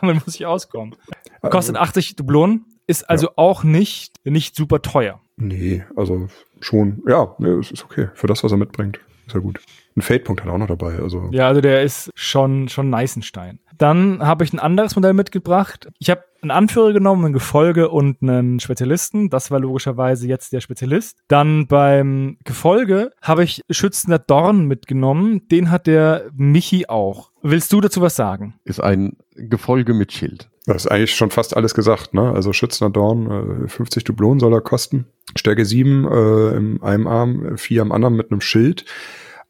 Damit 0.01 0.25
muss 0.25 0.37
ich 0.37 0.47
auskommen. 0.47 0.95
Kostet 1.43 1.75
80 1.75 2.15
Dublonen, 2.15 2.65
ist 2.89 3.09
also 3.09 3.31
auch 3.37 3.63
nicht, 3.63 4.15
nicht 4.25 4.57
super 4.57 4.83
teuer. 4.83 5.21
Nee, 5.37 5.85
also 5.95 6.27
schon, 6.61 7.03
ja, 7.07 7.37
nee, 7.39 7.51
es 7.51 7.71
ist 7.71 7.85
okay. 7.85 8.09
Für 8.15 8.27
das, 8.27 8.43
was 8.43 8.51
er 8.51 8.59
mitbringt, 8.59 8.99
ist 9.27 9.35
er 9.35 9.41
gut. 9.41 9.61
Ein 9.97 10.03
Fade-Punkt 10.03 10.41
hat 10.41 10.49
er 10.49 10.55
auch 10.55 10.59
noch 10.59 10.67
dabei, 10.67 10.99
also. 10.99 11.29
Ja, 11.31 11.47
also 11.47 11.61
der 11.61 11.83
ist 11.83 12.11
schon, 12.15 12.69
schon 12.69 12.91
Neißenstein. 12.91 13.61
Dann 13.77 14.21
habe 14.21 14.43
ich 14.43 14.53
ein 14.53 14.59
anderes 14.59 14.97
Modell 14.97 15.13
mitgebracht. 15.13 15.89
Ich 15.99 16.11
habe 16.11 16.25
einen 16.43 16.51
Anführer 16.51 16.93
genommen, 16.93 17.27
ein 17.27 17.33
Gefolge 17.33 17.89
und 17.91 18.23
einen 18.23 18.59
Spezialisten. 18.59 19.31
Das 19.31 19.51
war 19.51 19.61
logischerweise 19.61 20.27
jetzt 20.27 20.53
der 20.53 20.61
Spezialist. 20.61 21.19
Dann 21.29 21.67
beim 21.69 22.39
Gefolge 22.45 23.13
habe 23.23 23.45
ich 23.45 23.63
Schützender 23.71 24.19
Dorn 24.19 24.67
mitgenommen. 24.67 25.47
Den 25.49 25.71
hat 25.71 25.87
der 25.87 26.25
Michi 26.35 26.87
auch. 26.89 27.31
Willst 27.43 27.73
du 27.73 27.81
dazu 27.81 28.01
was 28.01 28.17
sagen? 28.17 28.55
Ist 28.65 28.81
ein 28.81 29.17
Gefolge 29.35 29.95
mit 29.95 30.13
Schild. 30.13 30.49
Das 30.69 30.85
ist 30.85 30.91
eigentlich 30.91 31.15
schon 31.15 31.31
fast 31.31 31.57
alles 31.57 31.73
gesagt, 31.73 32.13
ne? 32.13 32.31
Also 32.31 32.53
Schützender 32.53 32.93
Dorn, 32.93 33.65
äh, 33.65 33.69
50 33.69 34.05
Dublonen 34.05 34.39
soll 34.39 34.53
er 34.53 34.61
kosten. 34.61 35.07
Stärke 35.35 35.65
7 35.65 36.05
äh, 36.05 36.57
im 36.57 36.83
einem 36.83 37.07
Arm, 37.07 37.57
4 37.57 37.81
am 37.81 37.91
anderen 37.91 38.17
mit 38.17 38.31
einem 38.31 38.43
Schild. 38.43 38.85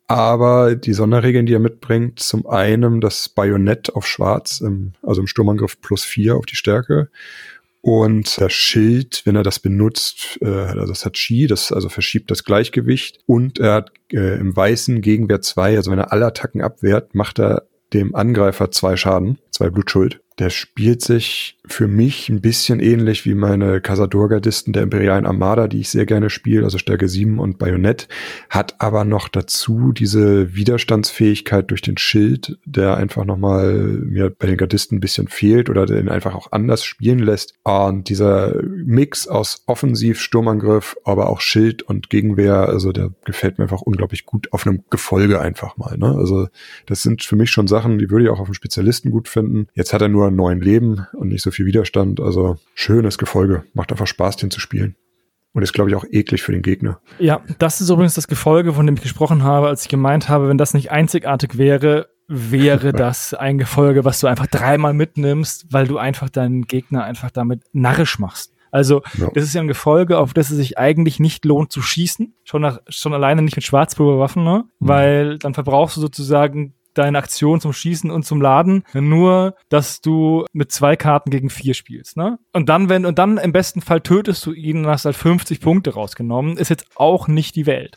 Aber 0.07 0.77
die 0.77 0.93
Sonderregeln, 0.93 1.45
die 1.45 1.55
er 1.55 1.59
mitbringt, 1.59 2.21
zum 2.21 2.47
einen 2.47 3.01
das 3.01 3.29
Bajonett 3.29 3.97
auf 3.97 4.07
Schwarz, 4.07 4.61
im, 4.61 4.93
also 5.03 5.21
im 5.21 5.27
Sturmangriff 5.27 5.81
plus 5.81 6.05
4 6.05 6.37
auf 6.37 6.47
die 6.47 6.55
Stärke. 6.55 7.09
Und 7.81 8.41
das 8.41 8.53
Schild, 8.53 9.23
wenn 9.25 9.35
er 9.35 9.43
das 9.43 9.59
benutzt, 9.59 10.39
äh, 10.41 10.47
also 10.47 10.87
das 10.87 11.05
hat 11.05 11.15
Chi, 11.15 11.49
das 11.49 11.73
also 11.73 11.89
verschiebt 11.89 12.31
das 12.31 12.45
Gleichgewicht. 12.45 13.19
Und 13.27 13.59
er 13.59 13.73
hat 13.73 13.91
äh, 14.13 14.39
im 14.39 14.55
Weißen 14.55 15.01
Gegenwehr 15.01 15.41
2, 15.41 15.79
also 15.79 15.91
wenn 15.91 15.99
er 15.99 16.13
alle 16.13 16.27
Attacken 16.27 16.61
abwehrt, 16.63 17.17
macht 17.17 17.41
er 17.41 17.65
dem 17.93 18.15
Angreifer 18.15 18.71
zwei 18.71 18.97
Schaden, 18.97 19.39
zwei 19.51 19.69
Blutschuld. 19.69 20.21
Der 20.39 20.51
spielt 20.51 21.03
sich 21.03 21.59
für 21.67 21.89
mich 21.89 22.29
ein 22.29 22.41
bisschen 22.41 22.81
ähnlich 22.81 23.25
wie 23.25 23.35
meine 23.35 23.81
Casador-Gardisten 23.81 24.73
der 24.73 24.83
Imperialen 24.85 25.27
Armada, 25.27 25.69
die 25.69 25.81
ich 25.81 25.91
sehr 25.91 26.07
gerne 26.07 26.31
spiele, 26.31 26.65
also 26.65 26.79
Stärke 26.79 27.09
7 27.09 27.39
und 27.39 27.59
Bajonett, 27.59 28.09
hat 28.49 28.81
aber 28.81 29.05
noch 29.05 29.29
dazu 29.29 29.93
diese 29.93 30.55
Widerstandsfähigkeit 30.55 31.71
durch 31.71 31.83
den 31.83 31.99
Schild, 31.99 32.59
der 32.65 32.97
einfach 32.97 33.25
nochmal 33.25 33.75
mir 33.75 34.31
bei 34.31 34.47
den 34.47 34.57
Gardisten 34.57 34.99
ein 34.99 35.01
bisschen 35.01 35.29
fehlt 35.29 35.69
oder 35.69 35.87
den 35.87 36.09
einfach 36.09 36.35
auch 36.35 36.53
anders 36.53 36.85
spielen 36.85 37.19
lässt. 37.19 37.55
Und 37.65 38.09
dieser 38.09 38.63
Mix 38.63 39.29
aus 39.29 39.63
Offensiv, 39.67 40.21
Sturmangriff, 40.21 40.97
aber 41.05 41.29
auch 41.29 41.41
Schild 41.41 41.83
und 41.83 42.11
Gegenwehr, 42.11 42.69
also 42.69 42.93
der 42.93 43.11
gefällt 43.25 43.59
mir 43.59 43.65
einfach 43.65 43.83
unglaublich 43.83 44.25
gut 44.25 44.53
auf 44.53 44.67
einem 44.67 44.85
Gefolge 44.91 45.41
einfach 45.41 45.77
mal. 45.77 45.99
Ne? 45.99 46.15
Also 46.17 46.49
das 46.87 47.03
sind 47.03 47.25
für 47.25 47.37
mich 47.37 47.51
schon 47.51 47.67
Sachen, 47.67 47.99
die 47.99 48.11
würde 48.11 48.25
ich 48.25 48.31
auch 48.31 48.41
auf 48.41 48.47
einem 48.47 48.55
Spezialisten 48.55 49.11
gut 49.11 49.29
finden. 49.29 49.67
Jetzt 49.75 49.93
hat 49.93 50.03
er 50.03 50.09
nur 50.09 50.28
neun 50.31 50.61
Leben 50.61 51.07
und 51.13 51.29
nicht 51.29 51.43
so 51.43 51.51
viel 51.51 51.67
Widerstand. 51.67 52.21
Also 52.21 52.57
schönes 52.75 53.19
Gefolge. 53.19 53.65
Macht 53.75 53.91
einfach 53.93 54.07
Spaß, 54.07 54.37
den 54.37 54.51
zu 54.51 54.61
spielen. 54.61 54.97
Und 55.53 55.63
ist, 55.63 55.73
glaube 55.73 55.91
ich, 55.91 55.97
auch 55.97 56.05
eklig 56.11 56.43
für 56.43 56.53
den 56.53 56.63
Gegner. 56.63 57.01
Ja, 57.19 57.41
das 57.59 57.81
ist 57.81 57.89
übrigens 57.91 58.15
das 58.15 58.29
Gefolge, 58.29 58.73
von 58.75 58.87
dem 58.87 58.95
ich 58.97 59.03
gesprochen 59.03 59.43
habe, 59.43 59.69
als 59.69 59.83
ich 59.83 59.89
gemeint 59.89 60.29
habe, 60.29 60.49
wenn 60.49 60.59
das 60.59 60.75
nicht 60.75 60.91
einzigartig 60.93 61.57
wäre, 61.59 62.09
wäre 62.29 62.93
das 62.93 63.35
ein 63.35 63.59
Gefolge, 63.59 64.05
was 64.05 64.21
du 64.21 64.27
einfach 64.27 64.47
dreimal 64.47 64.93
mitnimmst, 64.95 65.73
weil 65.73 65.87
du 65.87 65.99
einfach 65.99 66.29
deinen 66.29 66.67
Gegner 66.67 67.05
einfach 67.05 67.31
damit 67.31 67.63
narrisch 67.73 68.19
machst. 68.19 68.53
Also 68.71 69.03
Ja. 69.17 69.31
das 69.35 69.45
ist 69.45 69.55
ja 69.55 69.63
ein 69.63 69.69
Gefolge, 69.69 70.19
auf 70.19 70.35
das 70.35 70.51
es 70.51 70.59
sich 70.59 70.77
eigentlich 70.79 71.19
nicht 71.19 71.47
lohnt 71.47 71.73
zu 71.73 71.81
schießen. 71.81 72.35
Schon, 72.45 72.61
nach, 72.61 72.81
schon 72.89 73.15
alleine 73.15 73.41
nicht 73.41 73.57
mit 73.57 73.65
Schwarzpulverwaffen, 73.65 74.45
ne? 74.45 74.65
Mhm. 74.79 74.89
Weil 74.89 75.39
dann 75.39 75.55
verbrauchst 75.55 75.97
du 75.97 76.03
sozusagen 76.03 76.75
deine 76.95 77.19
Aktion 77.19 77.61
zum 77.61 77.73
Schießen 77.73 78.11
und 78.11 78.25
zum 78.25 78.41
Laden 78.41 78.83
nur, 78.95 79.55
dass 79.69 80.01
du 80.01 80.45
mit 80.53 80.73
zwei 80.73 80.97
Karten 80.97 81.31
gegen 81.31 81.51
vier 81.51 81.75
spielst, 81.75 82.17
ne? 82.17 82.39
Und 82.53 82.69
dann, 82.69 82.89
wenn, 82.89 83.07
und 83.07 83.19
dann 83.19 83.39
im 83.39 83.53
besten 83.53 83.81
Fall 83.81 84.01
tötest 84.01 84.45
du 84.47 84.53
ihn 84.53 84.79
und 84.85 84.87
hast 84.87 85.05
halt 85.05 85.17
50 85.17 85.61
Punkte 85.61 85.95
rausgenommen, 85.95 86.57
ist 86.57 86.69
jetzt 86.71 86.87
auch 86.97 87.29
nicht 87.29 87.55
die 87.57 87.67
Welt. 87.67 87.97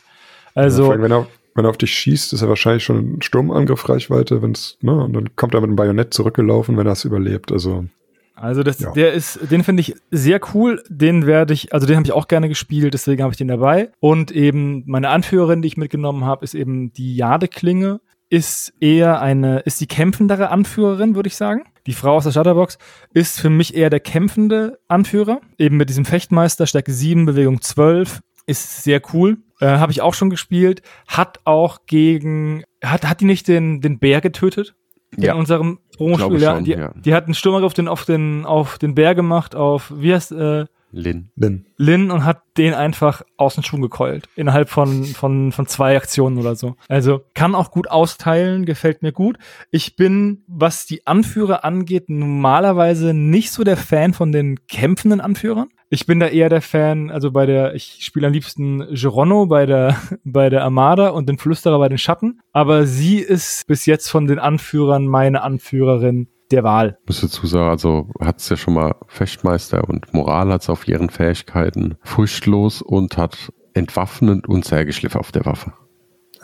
Ja, 0.54 0.62
Also, 0.62 0.90
allem, 0.90 1.02
wenn 1.02 1.12
er, 1.12 1.26
wenn 1.54 1.64
er 1.64 1.70
auf 1.70 1.78
dich 1.78 1.92
schießt, 1.94 2.32
ist 2.32 2.42
er 2.42 2.48
wahrscheinlich 2.48 2.84
schon 2.84 3.14
in 3.14 3.22
Sturmangriffreichweite, 3.22 4.42
wenn's, 4.42 4.78
ne, 4.80 4.92
und 4.92 5.12
dann 5.14 5.34
kommt 5.36 5.54
er 5.54 5.60
mit 5.60 5.70
dem 5.70 5.76
Bajonett 5.76 6.14
zurückgelaufen, 6.14 6.76
wenn 6.76 6.86
er 6.86 6.92
es 6.92 7.04
überlebt. 7.04 7.52
Also, 7.52 7.86
Also 8.34 8.62
das, 8.62 8.80
Ja. 8.80 8.90
der 8.92 9.12
ist, 9.12 9.38
den 9.52 9.62
finde 9.62 9.82
ich 9.82 9.94
sehr 10.10 10.40
cool. 10.54 10.82
Den 10.88 11.26
werde 11.26 11.52
ich, 11.54 11.72
also 11.74 11.86
den 11.86 11.96
habe 11.96 12.06
ich 12.06 12.12
auch 12.12 12.26
gerne 12.28 12.48
gespielt, 12.48 12.92
deswegen 12.94 13.22
habe 13.22 13.32
ich 13.32 13.36
den 13.36 13.46
dabei. 13.48 13.90
Und 14.00 14.32
eben 14.32 14.82
meine 14.86 15.10
Anführerin, 15.10 15.62
die 15.62 15.68
ich 15.68 15.76
mitgenommen 15.76 16.24
habe, 16.24 16.42
ist 16.44 16.54
eben 16.54 16.92
die 16.92 17.14
Jadeklinge. 17.14 18.00
Ist 18.32 18.72
eher 18.80 19.20
eine, 19.20 19.58
ist 19.58 19.82
die 19.82 19.86
kämpfendere 19.86 20.48
Anführerin, 20.48 21.14
würde 21.14 21.26
ich 21.26 21.36
sagen. 21.36 21.64
Die 21.86 21.92
Frau 21.92 22.14
aus 22.16 22.24
der 22.24 22.32
Shutterbox 22.32 22.78
ist 23.12 23.38
für 23.38 23.50
mich 23.50 23.76
eher 23.76 23.90
der 23.90 24.00
kämpfende 24.00 24.78
Anführer. 24.88 25.42
Eben 25.58 25.76
mit 25.76 25.90
diesem 25.90 26.06
Fechtmeister, 26.06 26.66
Stärke 26.66 26.92
7, 26.92 27.26
Bewegung 27.26 27.60
12. 27.60 28.20
Ist 28.46 28.84
sehr 28.84 29.02
cool. 29.12 29.36
Äh, 29.60 29.66
habe 29.66 29.92
ich 29.92 30.00
auch 30.00 30.14
schon 30.14 30.30
gespielt. 30.30 30.80
Hat 31.06 31.40
auch 31.44 31.80
gegen, 31.84 32.64
hat, 32.82 33.06
hat 33.06 33.20
die 33.20 33.26
nicht 33.26 33.48
den, 33.48 33.82
den 33.82 33.98
Bär 33.98 34.22
getötet? 34.22 34.74
Ja. 35.18 35.34
in 35.34 35.40
unserem 35.40 35.78
Promospiel. 35.94 36.40
Ja, 36.40 36.58
die, 36.58 36.70
ja. 36.70 36.94
die 36.94 37.12
hat 37.12 37.26
einen 37.26 37.34
Stürmer 37.34 37.62
auf 37.62 37.74
den, 37.74 37.86
auf 37.86 38.06
den, 38.06 38.46
auf 38.46 38.78
den 38.78 38.94
Bär 38.94 39.14
gemacht, 39.14 39.54
auf, 39.54 39.92
wie 39.94 40.14
heißt, 40.14 40.32
äh, 40.32 40.64
Lin. 40.92 41.30
Lin. 41.36 41.66
Lin 41.78 42.10
und 42.10 42.24
hat 42.24 42.42
den 42.58 42.74
einfach 42.74 43.22
aus 43.36 43.54
den 43.54 43.64
Schuhen 43.64 43.80
gekeult. 43.82 44.28
Innerhalb 44.36 44.68
von, 44.68 45.04
von, 45.06 45.50
von 45.50 45.66
zwei 45.66 45.96
Aktionen 45.96 46.38
oder 46.38 46.54
so. 46.54 46.76
Also 46.88 47.22
kann 47.34 47.54
auch 47.54 47.70
gut 47.70 47.90
austeilen, 47.90 48.66
gefällt 48.66 49.02
mir 49.02 49.12
gut. 49.12 49.38
Ich 49.70 49.96
bin, 49.96 50.44
was 50.46 50.86
die 50.86 51.06
Anführer 51.06 51.64
angeht, 51.64 52.08
normalerweise 52.08 53.14
nicht 53.14 53.50
so 53.52 53.64
der 53.64 53.78
Fan 53.78 54.12
von 54.12 54.32
den 54.32 54.66
kämpfenden 54.66 55.20
Anführern. 55.20 55.68
Ich 55.88 56.06
bin 56.06 56.20
da 56.20 56.28
eher 56.28 56.48
der 56.48 56.62
Fan, 56.62 57.10
also 57.10 57.32
bei 57.32 57.44
der, 57.44 57.74
ich 57.74 57.98
spiele 58.00 58.26
am 58.26 58.32
liebsten 58.32 58.86
Geronno 58.94 59.46
bei 59.46 59.66
der, 59.66 59.96
bei 60.24 60.50
der 60.50 60.62
Armada 60.64 61.08
und 61.08 61.28
den 61.28 61.38
Flüsterer 61.38 61.78
bei 61.78 61.88
den 61.88 61.98
Schatten. 61.98 62.40
Aber 62.52 62.86
sie 62.86 63.18
ist 63.18 63.66
bis 63.66 63.86
jetzt 63.86 64.08
von 64.08 64.26
den 64.26 64.38
Anführern 64.38 65.06
meine 65.06 65.42
Anführerin 65.42 66.28
der 66.52 66.64
Wahl. 66.64 66.98
Muss 67.06 67.20
dazu 67.20 67.46
sagen, 67.46 67.70
also 67.70 68.08
hat 68.20 68.38
es 68.38 68.48
ja 68.48 68.56
schon 68.56 68.74
mal 68.74 68.94
Fechtmeister 69.08 69.88
und 69.88 70.12
Moral 70.14 70.52
hat 70.52 70.68
auf 70.68 70.86
ihren 70.86 71.10
Fähigkeiten 71.10 71.96
furchtlos 72.02 72.82
und 72.82 73.16
hat 73.16 73.52
entwaffnend 73.74 74.48
und 74.48 74.64
Sägeschliff 74.64 75.16
auf 75.16 75.32
der 75.32 75.44
Waffe. 75.46 75.72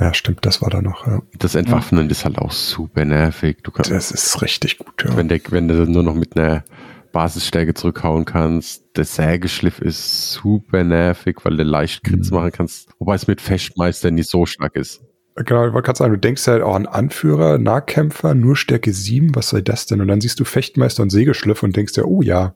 Ja, 0.01 0.15
stimmt, 0.15 0.47
das 0.47 0.63
war 0.63 0.71
da 0.71 0.81
noch, 0.81 1.07
ja. 1.07 1.21
Das 1.39 1.55
Entwaffnen 1.57 2.09
ist 2.09 2.25
halt 2.25 2.39
auch 2.39 2.53
super 2.53 3.05
nervig. 3.05 3.59
Du 3.65 3.71
kannst, 3.73 3.91
Das 3.91 4.13
ist 4.13 4.41
richtig 4.43 4.79
gut, 4.79 5.05
ja. 5.05 5.17
wenn, 5.17 5.29
der, 5.29 5.41
wenn 5.51 5.67
du 5.69 5.75
nur 5.91 6.05
noch 6.05 6.15
mit 6.15 6.37
einer 6.37 6.63
Basisstärke 7.13 7.75
zurückhauen 7.75 8.25
kannst, 8.25 8.85
der 8.97 9.05
Sägeschliff 9.05 9.81
ist 9.81 10.33
super 10.33 10.85
nervig, 10.85 11.39
weil 11.43 11.57
du 11.57 11.65
leicht 11.65 12.05
Krits 12.05 12.31
Mhm. 12.31 12.37
machen 12.37 12.53
kannst, 12.53 12.91
wobei 12.99 13.15
es 13.17 13.27
mit 13.27 13.41
Fechtmeister 13.41 14.11
nicht 14.11 14.31
so 14.31 14.47
stark 14.47 14.77
ist. 14.77 15.03
Genau, 15.45 15.67
ich 15.67 15.73
wollte 15.73 15.87
gerade 15.87 15.99
sagen, 15.99 16.13
du 16.13 16.19
denkst 16.19 16.47
halt 16.47 16.63
auch 16.63 16.75
an 16.75 16.87
Anführer, 16.87 17.59
Nahkämpfer, 17.59 18.35
nur 18.35 18.57
Stärke 18.57 18.93
7, 18.93 19.35
was 19.35 19.51
soll 19.51 19.63
das 19.63 19.87
denn? 19.87 20.01
Und 20.01 20.09
dann 20.09 20.21
siehst 20.21 20.41
du 20.41 20.45
Fechtmeister 20.45 21.03
und 21.03 21.11
Sägeschliff 21.11 21.63
und 21.63 21.77
denkst 21.77 21.93
ja, 21.97 22.05
oh 22.05 22.23
ja, 22.23 22.55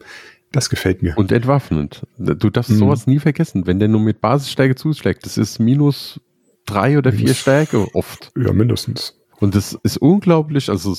das 0.50 0.68
gefällt 0.68 1.02
mir. 1.02 1.16
Und 1.16 1.32
entwaffnend. 1.32 2.02
Du 2.18 2.50
darfst 2.50 2.70
Mhm. 2.70 2.76
sowas 2.76 3.06
nie 3.06 3.18
vergessen. 3.20 3.66
Wenn 3.66 3.78
der 3.78 3.88
nur 3.88 4.00
mit 4.00 4.20
Basisstärke 4.20 4.74
zuschlägt, 4.74 5.24
das 5.24 5.38
ist 5.38 5.58
minus 5.60 6.20
drei 6.66 6.98
oder 6.98 7.12
vier 7.12 7.20
Minus- 7.24 7.38
Stärke 7.38 7.86
oft. 7.94 8.32
Ja, 8.36 8.52
mindestens. 8.52 9.18
Und 9.40 9.54
das 9.54 9.78
ist 9.82 9.96
unglaublich. 9.98 10.68
Also 10.68 10.94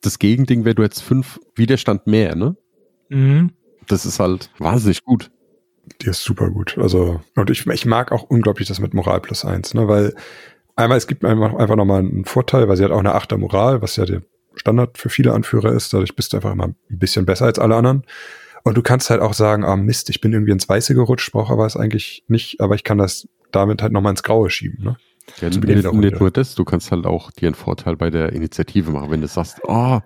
das 0.00 0.18
Gegending 0.18 0.64
wäre 0.64 0.74
du 0.74 0.82
jetzt 0.82 1.00
fünf 1.02 1.38
Widerstand 1.54 2.06
mehr, 2.06 2.34
ne? 2.36 2.56
Mhm. 3.08 3.50
Das 3.88 4.06
ist 4.06 4.20
halt 4.20 4.50
wahnsinnig 4.58 5.02
gut. 5.04 5.30
Die 6.02 6.08
ist 6.08 6.22
super 6.22 6.50
gut. 6.50 6.76
Also, 6.78 7.20
und 7.34 7.50
ich, 7.50 7.66
ich 7.66 7.86
mag 7.86 8.12
auch 8.12 8.22
unglaublich 8.24 8.68
das 8.68 8.78
mit 8.80 8.92
Moral 8.94 9.20
plus 9.20 9.44
eins, 9.44 9.72
ne, 9.74 9.88
weil 9.88 10.14
einmal, 10.78 10.98
es 10.98 11.06
gibt 11.06 11.24
einfach, 11.24 11.76
nochmal 11.76 12.00
einen 12.00 12.24
Vorteil, 12.24 12.68
weil 12.68 12.76
sie 12.76 12.84
hat 12.84 12.90
auch 12.90 12.98
eine 12.98 13.14
Achter 13.14 13.36
Moral, 13.38 13.82
was 13.82 13.96
ja 13.96 14.04
der 14.04 14.22
Standard 14.54 14.98
für 14.98 15.08
viele 15.08 15.32
Anführer 15.32 15.72
ist. 15.72 15.92
Dadurch 15.92 16.16
bist 16.16 16.32
du 16.32 16.38
einfach 16.38 16.52
immer 16.52 16.68
ein 16.68 16.76
bisschen 16.88 17.26
besser 17.26 17.46
als 17.46 17.58
alle 17.58 17.76
anderen. 17.76 18.04
Und 18.64 18.76
du 18.76 18.82
kannst 18.82 19.10
halt 19.10 19.20
auch 19.20 19.34
sagen, 19.34 19.64
ah 19.64 19.76
Mist, 19.76 20.10
ich 20.10 20.20
bin 20.20 20.32
irgendwie 20.32 20.52
ins 20.52 20.68
Weiße 20.68 20.94
gerutscht, 20.94 21.32
brauche 21.32 21.52
aber 21.52 21.66
es 21.66 21.76
eigentlich 21.76 22.24
nicht, 22.28 22.60
aber 22.60 22.74
ich 22.74 22.84
kann 22.84 22.98
das 22.98 23.28
damit 23.52 23.82
halt 23.82 23.92
nochmal 23.92 24.10
ins 24.10 24.22
Graue 24.22 24.50
schieben, 24.50 24.84
ne? 24.84 24.96
Ja, 25.40 25.50
nicht, 25.50 26.20
nur 26.20 26.30
das, 26.30 26.54
du 26.54 26.64
kannst 26.64 26.90
halt 26.90 27.04
auch 27.04 27.30
dir 27.30 27.48
einen 27.48 27.54
Vorteil 27.54 27.96
bei 27.96 28.08
der 28.08 28.32
Initiative 28.32 28.90
machen, 28.90 29.10
wenn 29.10 29.20
du 29.20 29.26
sagst, 29.26 29.60
oh, 29.64 30.00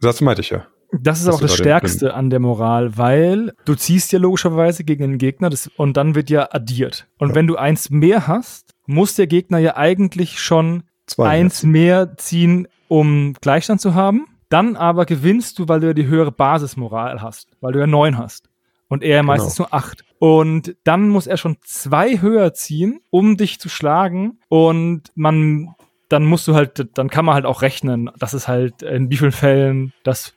Das 0.00 0.20
meinte 0.20 0.42
ich 0.42 0.50
ja. 0.50 0.66
Das 0.92 1.20
ist 1.20 1.28
auch 1.28 1.40
das 1.40 1.54
Stärkste 1.54 2.14
an 2.14 2.30
der 2.30 2.40
Moral, 2.40 2.96
weil 2.98 3.52
du 3.64 3.74
ziehst 3.74 4.12
ja 4.12 4.18
logischerweise 4.18 4.84
gegen 4.84 5.02
den 5.02 5.18
Gegner 5.18 5.48
das, 5.48 5.70
und 5.76 5.96
dann 5.96 6.14
wird 6.14 6.30
ja 6.30 6.48
addiert. 6.50 7.06
Und 7.18 7.30
Ja. 7.30 7.34
wenn 7.36 7.46
du 7.46 7.56
eins 7.56 7.90
mehr 7.90 8.26
hast, 8.26 8.69
muss 8.90 9.14
der 9.14 9.26
Gegner 9.26 9.58
ja 9.58 9.76
eigentlich 9.76 10.40
schon 10.40 10.82
Zwei. 11.06 11.28
eins 11.28 11.62
mehr 11.62 12.16
ziehen, 12.16 12.68
um 12.88 13.34
Gleichstand 13.40 13.80
zu 13.80 13.94
haben. 13.94 14.26
Dann 14.48 14.76
aber 14.76 15.06
gewinnst 15.06 15.58
du, 15.58 15.68
weil 15.68 15.80
du 15.80 15.88
ja 15.88 15.92
die 15.94 16.06
höhere 16.06 16.32
Basismoral 16.32 17.22
hast, 17.22 17.48
weil 17.60 17.72
du 17.72 17.78
ja 17.78 17.86
neun 17.86 18.18
hast. 18.18 18.50
Und 18.88 19.04
er 19.04 19.22
meistens 19.22 19.56
nur 19.58 19.72
acht. 19.72 20.04
Und 20.18 20.74
dann 20.82 21.08
muss 21.08 21.28
er 21.28 21.36
schon 21.36 21.56
zwei 21.62 22.20
höher 22.20 22.52
ziehen, 22.52 23.00
um 23.10 23.36
dich 23.36 23.60
zu 23.60 23.68
schlagen. 23.68 24.40
Und 24.48 25.12
man, 25.14 25.76
dann 26.08 26.24
musst 26.24 26.48
du 26.48 26.54
halt, 26.54 26.88
dann 26.98 27.08
kann 27.08 27.24
man 27.24 27.36
halt 27.36 27.46
auch 27.46 27.62
rechnen, 27.62 28.10
dass 28.18 28.32
es 28.32 28.48
halt 28.48 28.82
in 28.82 29.08
wie 29.10 29.16
vielen 29.16 29.30
Fällen 29.30 29.92
das 30.02 30.34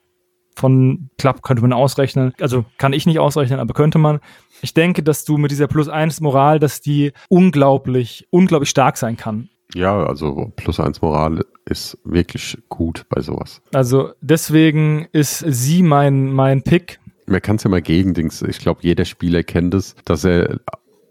von 0.56 1.10
klappt, 1.18 1.42
könnte 1.42 1.64
man 1.64 1.74
ausrechnen. 1.74 2.34
Also 2.40 2.66
kann 2.78 2.94
ich 2.94 3.08
nicht 3.08 3.18
ausrechnen, 3.18 3.60
aber 3.60 3.74
könnte 3.74 3.98
man. 3.98 4.20
Ich 4.64 4.74
denke, 4.74 5.04
dass 5.04 5.26
du 5.26 5.38
mit 5.38 5.52
dieser 5.52 5.68
Plus 5.68 5.90
1 5.90 6.22
Moral, 6.22 6.58
dass 6.60 6.82
die 6.82 7.12
unglaublich, 7.30 8.26
unglaublich 8.32 8.70
stark 8.70 8.98
sein 8.98 9.18
kann. 9.18 9.50
ja, 9.76 10.06
also 10.06 10.52
plus 10.56 10.80
eins 10.80 11.02
Moral 11.02 11.46
ist 11.66 11.98
wirklich 12.04 12.58
gut 12.70 13.06
bei 13.10 13.22
sowas. 13.22 13.62
Also 13.74 14.12
deswegen 14.22 15.08
ist 15.12 15.40
sie 15.40 15.84
mein, 15.84 16.32
mein 16.34 16.64
Pick. 16.64 17.00
Man 17.26 17.42
kann 17.42 17.56
es 17.58 17.64
ja 17.64 17.70
mal 17.70 17.82
gegendings, 17.82 18.42
ich 18.42 18.60
glaube, 18.60 18.80
jeder 18.84 19.06
Spieler 19.06 19.44
kennt 19.44 19.74
es, 19.74 19.96
dass 20.06 20.24
er, 20.26 20.60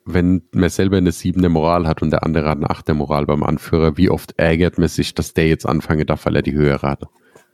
wenn 0.04 0.42
man 0.52 0.68
selber 0.68 0.96
eine 0.98 1.12
siebene 1.12 1.48
Moral 1.48 1.86
hat 1.86 2.02
und 2.02 2.10
der 2.10 2.22
andere 2.24 2.48
hat 2.50 2.58
eine 2.58 2.70
achte 2.70 2.94
Moral 2.94 3.26
beim 3.26 3.42
Anführer, 3.42 3.96
wie 3.96 4.10
oft 4.10 4.34
ärgert 4.38 4.78
man 4.78 4.88
sich, 4.88 5.14
dass 5.14 5.32
der 5.34 5.48
jetzt 5.48 5.66
anfangen 5.66 6.06
darf, 6.06 6.26
weil 6.26 6.36
er 6.36 6.42
die 6.42 6.52
höhere 6.52 6.86
hatte. 6.86 7.08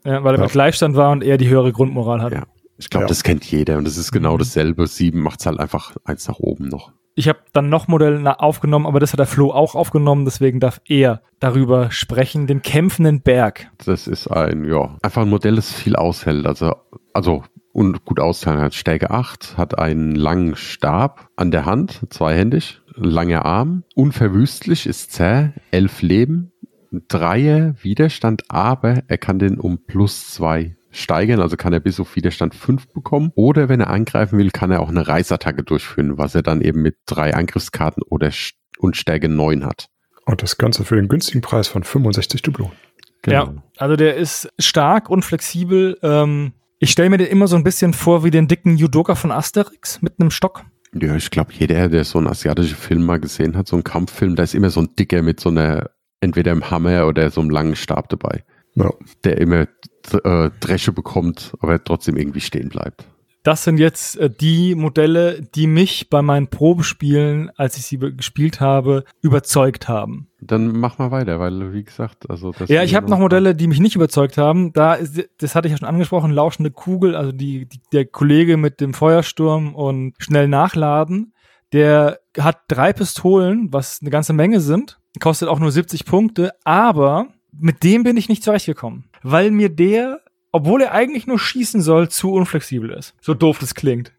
Ja, 0.05 0.24
weil 0.24 0.34
er 0.34 0.38
Ja. 0.38 0.44
mit 0.44 0.53
Gleichstand 0.53 0.96
war 0.96 1.11
und 1.12 1.22
er 1.22 1.38
die 1.38 1.49
höhere 1.49 1.72
Grundmoral 1.72 2.20
hat. 2.22 2.32
Ja. 2.32 2.46
Ich 2.79 2.91
glaube, 2.91 3.05
Ja. 3.05 3.09
das 3.09 3.22
kennt 3.24 3.45
jeder 3.45 3.76
und 3.79 3.85
das 3.87 3.97
ist 3.97 4.12
genau 4.12 4.35
Mhm. 4.35 4.39
dasselbe. 4.39 4.87
Sieben 4.87 5.20
macht 5.20 5.41
es 5.41 5.47
halt 5.47 5.59
einfach 5.61 5.97
eins 6.05 6.26
nach 6.29 6.39
oben 6.39 6.68
noch. 6.68 6.93
Ich 7.16 7.26
habe 7.29 7.41
dann 7.53 7.68
noch 7.68 7.89
Modell 7.89 8.20
na- 8.20 8.35
aufgenommen, 8.39 8.87
aber 8.87 9.01
das 9.01 9.12
hat 9.12 9.18
der 9.18 9.26
Flo 9.26 9.51
auch 9.51 9.74
aufgenommen, 9.74 10.24
deswegen 10.24 10.61
darf 10.61 10.81
er 10.87 11.20
darüber 11.41 11.91
sprechen, 11.91 12.47
den 12.47 12.62
kämpfenden 12.62 13.22
Berg. 13.22 13.68
Das 13.85 14.07
ist 14.07 14.29
ein, 14.29 14.64
ja, 14.64 14.97
einfach 15.03 15.22
ein 15.22 15.29
Modell, 15.29 15.57
das 15.57 15.72
viel 15.72 15.97
aushält. 15.97 16.47
Also, 16.47 16.76
also 17.12 17.43
und 17.72 18.05
gut 18.05 18.20
austeilen 18.20 18.61
hat. 18.61 18.74
Stärke 18.74 19.11
8 19.11 19.57
hat 19.57 19.79
einen 19.79 20.14
langen 20.14 20.55
Stab 20.57 21.29
an 21.37 21.51
der 21.51 21.64
Hand, 21.66 22.01
zweihändig, 22.11 22.81
langer 22.95 23.45
Arm, 23.45 23.83
unverwüstlich, 23.97 24.87
ist 24.87 25.12
zäh, 25.12 25.51
elf 25.72 26.03
Leben, 26.03 26.53
Dreier 27.09 27.74
Widerstand, 27.83 28.45
aber 28.49 29.03
er 29.09 29.18
kann 29.18 29.39
den 29.39 29.61
um 29.61 29.79
plus 29.87 30.33
zwei 30.33 30.76
steigern, 30.91 31.41
also 31.41 31.57
kann 31.57 31.72
er 31.72 31.80
bis 31.80 32.01
auf 32.01 32.16
Widerstand 32.16 32.55
5 32.55 32.89
bekommen. 32.93 33.32
Oder 33.34 33.68
wenn 33.68 33.80
er 33.80 33.91
angreifen 33.91 34.39
will, 34.39 34.51
kann 34.51 34.70
er 34.70 34.80
auch 34.80 34.89
eine 34.89 35.07
Reißattacke 35.07 35.62
durchführen, 35.62 36.18
was 36.18 36.34
er 36.34 36.43
dann 36.43 36.61
eben 36.61 36.82
mit 36.82 36.97
drei 37.07 37.34
Angriffskarten 37.34 38.03
oder 38.03 38.28
St- 38.28 38.55
und 38.78 38.97
Stärke 38.97 39.28
9 39.28 39.64
hat. 39.64 39.89
Und 40.24 40.43
das 40.43 40.59
Ganze 40.59 40.84
für 40.84 40.97
den 40.97 41.09
günstigen 41.09 41.41
Preis 41.41 41.68
von 41.68 41.84
65 41.84 42.43
Dublonen. 42.43 42.72
Ja, 43.26 43.53
also 43.76 43.97
der 43.97 44.16
ist 44.16 44.49
stark 44.59 45.11
und 45.11 45.24
flexibel. 45.24 45.99
Ähm, 46.03 46.53
ich 46.78 46.91
stelle 46.91 47.11
mir 47.11 47.18
den 47.18 47.26
immer 47.26 47.49
so 47.49 47.57
ein 47.57 47.64
bisschen 47.64 47.93
vor 47.93 48.24
wie 48.24 48.30
den 48.30 48.47
dicken 48.49 48.76
Judoka 48.76 49.14
von 49.16 49.32
Asterix 49.32 50.01
mit 50.01 50.14
einem 50.20 50.30
Stock. 50.30 50.64
Ja, 50.95 51.16
ich 51.16 51.30
glaube, 51.30 51.53
jeder, 51.53 51.89
der 51.89 52.05
so 52.05 52.18
einen 52.18 52.28
asiatischen 52.28 52.76
Film 52.76 53.05
mal 53.05 53.18
gesehen 53.20 53.57
hat, 53.57 53.68
so 53.68 53.76
einen 53.76 53.84
Kampffilm, 53.84 54.36
da 54.36 54.43
ist 54.45 54.55
immer 54.55 54.70
so 54.70 54.80
ein 54.80 54.95
Dicker 54.99 55.22
mit 55.22 55.41
so 55.41 55.49
einer, 55.51 55.91
entweder 56.20 56.53
einem 56.53 56.70
Hammer 56.70 57.07
oder 57.07 57.30
so 57.30 57.41
einem 57.41 57.51
langen 57.51 57.76
Stab 57.76 58.09
dabei, 58.09 58.45
Ja. 58.74 58.91
der 59.24 59.39
immer 59.39 59.66
äh, 60.15 60.51
Dresche 60.61 60.93
bekommt, 60.93 61.53
aber 61.61 61.83
trotzdem 61.83 62.17
irgendwie 62.17 62.41
stehen 62.41 62.69
bleibt. 62.69 63.07
Das 63.45 63.65
sind 63.65 63.79
jetzt 63.79 64.19
äh, 64.19 64.29
die 64.29 64.75
Modelle, 64.75 65.41
die 65.41 65.67
mich 65.67 66.11
bei 66.11 66.23
meinen 66.23 66.49
Probespielen, 66.49 67.51
als 67.57 67.79
ich 67.79 67.87
sie 67.87 67.99
gespielt 67.99 68.61
habe, 68.61 69.05
überzeugt 69.23 69.89
haben. 69.89 70.29
Dann 70.41 70.79
mach 70.79 70.99
mal 70.99 71.11
weiter, 71.11 71.41
weil 71.41 71.73
wie 71.73 71.85
gesagt, 71.85 72.29
also 72.29 72.53
das 72.53 72.69
Ja, 72.69 72.83
ich 72.83 72.95
habe 72.95 73.09
noch 73.09 73.19
Modelle, 73.19 73.55
die 73.55 73.67
mich 73.67 73.81
nicht 73.81 73.97
überzeugt 73.97 74.37
haben. 74.39 74.73
Da 74.73 74.95
ist, 74.95 75.29
das 75.39 75.55
hatte 75.55 75.69
ich 75.69 75.73
ja 75.73 75.79
schon 75.79 75.89
angesprochen, 75.89 76.31
lauschende 76.31 76.71
Kugel, 76.71 77.15
also 77.15 77.33
die, 77.33 77.67
die 77.67 77.81
der 77.93 78.07
Kollege 78.07 78.57
mit 78.57 78.81
dem 78.81 78.93
Feuersturm 78.93 79.75
und 79.75 80.15
schnell 80.19 80.49
nachladen. 80.49 81.33
Der 81.73 82.19
hat 82.39 82.63
drei 82.69 82.93
Pistolen, 82.93 83.73
was 83.73 84.01
eine 84.01 84.11
ganze 84.11 84.33
Menge 84.33 84.61
sind, 84.61 84.99
kostet 85.21 85.49
auch 85.49 85.59
nur 85.59 85.71
70 85.71 86.05
Punkte, 86.05 86.53
aber 86.65 87.29
mit 87.53 87.83
dem 87.83 88.03
bin 88.03 88.17
ich 88.17 88.29
nicht 88.29 88.43
zurechtgekommen, 88.43 89.05
weil 89.23 89.51
mir 89.51 89.69
der, 89.69 90.21
obwohl 90.53 90.83
er 90.83 90.93
eigentlich 90.93 91.27
nur 91.27 91.39
schießen 91.39 91.81
soll, 91.81 92.09
zu 92.09 92.33
unflexibel 92.33 92.91
ist. 92.91 93.14
So 93.21 93.35
doof 93.35 93.59
das 93.59 93.75
klingt. 93.75 94.12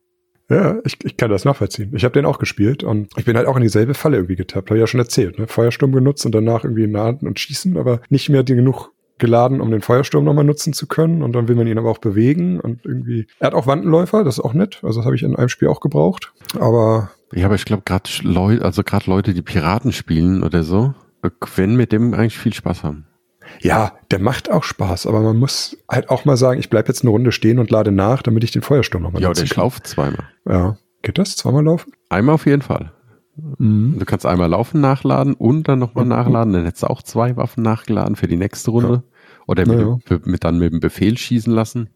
Ja, 0.50 0.78
ich, 0.84 0.98
ich 1.04 1.16
kann 1.16 1.30
das 1.30 1.46
nachvollziehen. 1.46 1.92
Ich 1.96 2.04
habe 2.04 2.14
den 2.14 2.26
auch 2.26 2.40
gespielt 2.40 2.84
und 2.84 3.12
ich 3.18 3.26
bin 3.26 3.38
halt 3.38 3.48
auch 3.48 3.56
in 3.56 3.62
dieselbe 3.62 3.94
Falle 3.94 4.18
irgendwie 4.18 4.36
getappt. 4.36 4.70
Habe 4.70 4.78
ich 4.78 4.82
ja 4.82 4.88
schon 4.88 5.00
erzählt. 5.00 5.38
Ne? 5.38 5.48
Feuersturm 5.48 5.92
genutzt 5.92 6.26
und 6.26 6.34
danach 6.34 6.64
irgendwie 6.64 6.88
nahen 6.88 7.20
und 7.20 7.40
schießen, 7.40 7.78
aber 7.78 8.02
nicht 8.10 8.30
mehr 8.30 8.44
genug 8.44 8.92
geladen, 9.20 9.62
um 9.62 9.70
den 9.70 9.82
Feuersturm 9.82 10.24
nochmal 10.24 10.46
nutzen 10.46 10.74
zu 10.74 10.88
können. 10.88 11.22
Und 11.22 11.34
dann 11.34 11.48
will 11.48 11.56
man 11.56 11.68
ihn 11.68 11.78
aber 11.78 11.92
auch 11.92 12.00
bewegen 12.00 12.60
und 12.60 12.84
irgendwie. 12.84 13.28
Er 13.40 13.48
hat 13.48 13.54
auch 13.54 13.68
Wandenläufer, 13.68 14.24
das 14.24 14.40
ist 14.40 14.44
auch 14.44 14.54
nett. 14.54 14.80
Also 14.82 15.02
das 15.02 15.06
habe 15.06 15.16
ich 15.16 15.22
in 15.22 15.36
einem 15.36 15.50
Spiel 15.50 15.68
auch 15.68 15.82
gebraucht. 15.82 16.34
Aber 16.60 17.12
ja, 17.34 17.46
aber 17.46 17.56
ich 17.56 17.66
glaube 17.66 17.84
gerade 17.86 18.10
Leute, 18.24 18.66
also 18.66 18.84
gerade 18.84 19.08
Leute, 19.08 19.36
die 19.36 19.44
Piraten 19.44 19.92
spielen 19.92 20.42
oder 20.42 20.64
so, 20.64 20.96
können 21.40 21.76
mit 21.76 21.92
dem 21.92 22.16
eigentlich 22.16 22.40
viel 22.40 22.54
Spaß 22.54 22.84
haben. 22.84 23.06
Ja, 23.62 23.94
der 24.12 24.20
macht 24.20 24.50
auch 24.50 24.64
Spaß, 24.64 25.06
aber 25.06 25.22
man 25.22 25.38
muss 25.38 25.78
halt 25.90 26.10
auch 26.10 26.26
mal 26.26 26.38
sagen, 26.38 26.60
ich 26.60 26.70
bleib 26.70 26.88
jetzt 26.88 27.02
eine 27.02 27.12
Runde 27.12 27.32
stehen 27.32 27.60
und 27.60 27.70
lade 27.72 27.92
nach, 27.92 28.22
damit 28.22 28.44
ich 28.44 28.52
den 28.52 28.62
Feuersturm 28.62 29.04
nochmal 29.04 29.22
Ja, 29.22 29.30
oder 29.30 29.44
ich 29.44 29.56
laufe 29.56 29.82
zweimal. 29.84 30.28
Ja. 30.48 30.78
Geht 31.02 31.18
das? 31.18 31.36
Zweimal 31.38 31.64
laufen? 31.64 31.94
Einmal 32.10 32.36
auf 32.36 32.46
jeden 32.46 32.62
Fall. 32.62 32.92
Mhm. 33.58 33.96
Du 34.00 34.06
kannst 34.06 34.26
einmal 34.26 34.50
laufen 34.50 34.82
nachladen 34.82 35.34
und 35.34 35.68
dann 35.68 35.80
nochmal 35.80 36.06
nachladen. 36.06 36.54
Dann 36.54 36.66
hättest 36.66 36.84
du 36.84 36.88
auch 36.88 37.02
zwei 37.02 37.38
Waffen 37.38 37.64
nachgeladen 37.64 38.16
für 38.16 38.28
die 38.28 38.36
nächste 38.36 38.72
Runde. 38.72 38.94
Ja. 38.94 39.04
Oder 39.48 39.66
mit, 39.66 39.80
Ja, 39.80 39.98
mit, 40.10 40.28
mit, 40.28 40.44
dann 40.44 40.60
mit 40.60 40.74
dem 40.74 40.80
Befehl 40.80 41.18
schießen 41.18 41.54
lassen. 41.54 41.90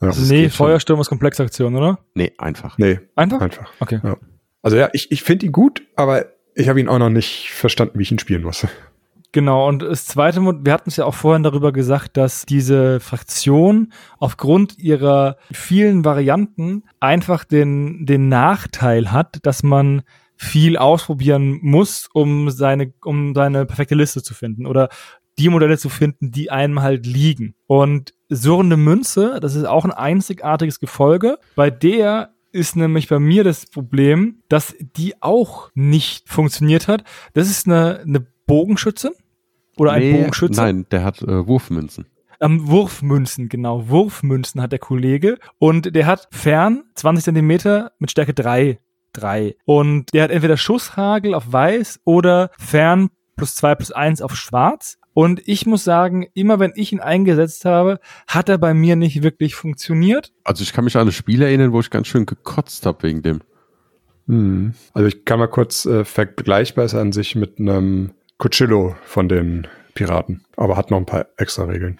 Ja. 0.00 0.08
Das 0.08 0.18
nee, 0.28 0.42
geht 0.42 0.54
schon. 0.54 0.66
Feuersturm 0.66 1.00
ist 1.00 1.08
Komplexaktion, 1.08 1.74
oder? 1.74 1.98
Nee, 2.14 2.32
einfach. 2.38 2.78
Nee, 2.78 3.00
Einfach? 3.16 3.40
einfach. 3.40 3.72
Okay. 3.80 4.00
Ja. 4.02 4.16
Also 4.62 4.76
ja, 4.76 4.88
ich, 4.92 5.10
ich 5.10 5.22
finde 5.22 5.46
ihn 5.46 5.52
gut, 5.52 5.82
aber 5.96 6.26
ich 6.54 6.68
habe 6.68 6.80
ihn 6.80 6.88
auch 6.88 6.98
noch 6.98 7.10
nicht 7.10 7.50
verstanden, 7.50 7.98
wie 7.98 8.02
ich 8.02 8.12
ihn 8.12 8.18
spielen 8.18 8.42
muss. 8.42 8.66
Genau, 9.32 9.68
und 9.68 9.82
das 9.82 10.06
zweite, 10.06 10.40
wir 10.40 10.72
hatten 10.72 10.88
es 10.88 10.96
ja 10.96 11.04
auch 11.04 11.14
vorhin 11.14 11.42
darüber 11.42 11.70
gesagt, 11.70 12.16
dass 12.16 12.46
diese 12.46 12.98
Fraktion 12.98 13.92
aufgrund 14.18 14.78
ihrer 14.78 15.36
vielen 15.52 16.04
Varianten 16.04 16.84
einfach 16.98 17.44
den, 17.44 18.06
den 18.06 18.28
Nachteil 18.28 19.12
hat, 19.12 19.38
dass 19.42 19.62
man 19.62 20.02
viel 20.36 20.78
ausprobieren 20.78 21.58
muss, 21.62 22.08
um 22.12 22.48
seine, 22.48 22.94
um 23.04 23.34
seine 23.34 23.66
perfekte 23.66 23.96
Liste 23.96 24.22
zu 24.22 24.32
finden 24.34 24.66
oder 24.66 24.88
die 25.38 25.50
Modelle 25.50 25.76
zu 25.76 25.88
finden, 25.88 26.30
die 26.30 26.50
einem 26.50 26.80
halt 26.80 27.06
liegen. 27.06 27.54
Und 27.66 28.14
surrende 28.28 28.76
Münze, 28.76 29.38
das 29.40 29.54
ist 29.54 29.64
auch 29.64 29.84
ein 29.84 29.92
einzigartiges 29.92 30.80
Gefolge. 30.80 31.38
Bei 31.54 31.70
der 31.70 32.34
ist 32.50 32.76
nämlich 32.76 33.08
bei 33.08 33.18
mir 33.18 33.44
das 33.44 33.66
Problem, 33.66 34.42
dass 34.48 34.74
die 34.78 35.20
auch 35.22 35.70
nicht 35.74 36.28
funktioniert 36.28 36.88
hat. 36.88 37.04
Das 37.34 37.50
ist 37.50 37.66
eine, 37.66 38.00
eine 38.00 38.26
Bogenschütze 38.48 39.12
oder 39.76 39.92
ein 39.92 40.02
Nee, 40.02 40.12
Bogenschütze. 40.14 40.60
Nein, 40.60 40.86
der 40.90 41.04
hat 41.04 41.22
äh, 41.22 41.46
Wurfmünzen. 41.46 42.06
Ähm, 42.40 42.66
Wurfmünzen, 42.66 43.48
genau. 43.48 43.88
Wurfmünzen 43.88 44.60
hat 44.60 44.72
der 44.72 44.80
Kollege. 44.80 45.38
Und 45.58 45.94
der 45.94 46.06
hat 46.06 46.28
fern 46.32 46.82
20 46.94 47.24
Zentimeter 47.24 47.92
mit 48.00 48.10
Stärke 48.10 48.34
3. 48.34 48.78
3. 49.12 49.56
Und 49.64 50.12
der 50.12 50.24
hat 50.24 50.30
entweder 50.30 50.56
Schusshagel 50.56 51.34
auf 51.34 51.52
weiß 51.52 52.00
oder 52.04 52.50
fern 52.58 53.10
plus 53.36 53.54
2 53.56 53.74
plus 53.76 53.92
1 53.92 54.22
auf 54.22 54.36
schwarz. 54.36 54.98
Und 55.14 55.42
ich 55.46 55.66
muss 55.66 55.82
sagen, 55.82 56.28
immer 56.34 56.60
wenn 56.60 56.72
ich 56.76 56.92
ihn 56.92 57.00
eingesetzt 57.00 57.64
habe, 57.64 57.98
hat 58.28 58.48
er 58.48 58.58
bei 58.58 58.72
mir 58.72 58.94
nicht 58.94 59.22
wirklich 59.24 59.56
funktioniert. 59.56 60.32
Also 60.44 60.62
ich 60.62 60.72
kann 60.72 60.84
mich 60.84 60.96
an 60.96 61.08
ein 61.08 61.12
Spiel 61.12 61.42
erinnern, 61.42 61.72
wo 61.72 61.80
ich 61.80 61.90
ganz 61.90 62.06
schön 62.06 62.24
gekotzt 62.24 62.86
habe 62.86 63.02
wegen 63.02 63.22
dem. 63.22 63.40
Hm. 64.28 64.74
Also 64.92 65.08
ich 65.08 65.24
kann 65.24 65.40
mal 65.40 65.48
kurz 65.48 65.86
äh, 65.86 66.04
vergleichbar 66.04 66.84
ist 66.84 66.94
an 66.94 67.10
sich 67.10 67.34
mit 67.34 67.58
einem 67.58 68.12
Cuchillo 68.38 68.94
von 69.04 69.28
den 69.28 69.66
Piraten, 69.94 70.44
aber 70.56 70.76
hat 70.76 70.90
noch 70.90 70.98
ein 70.98 71.06
paar 71.06 71.26
extra 71.36 71.64
Regeln. 71.64 71.98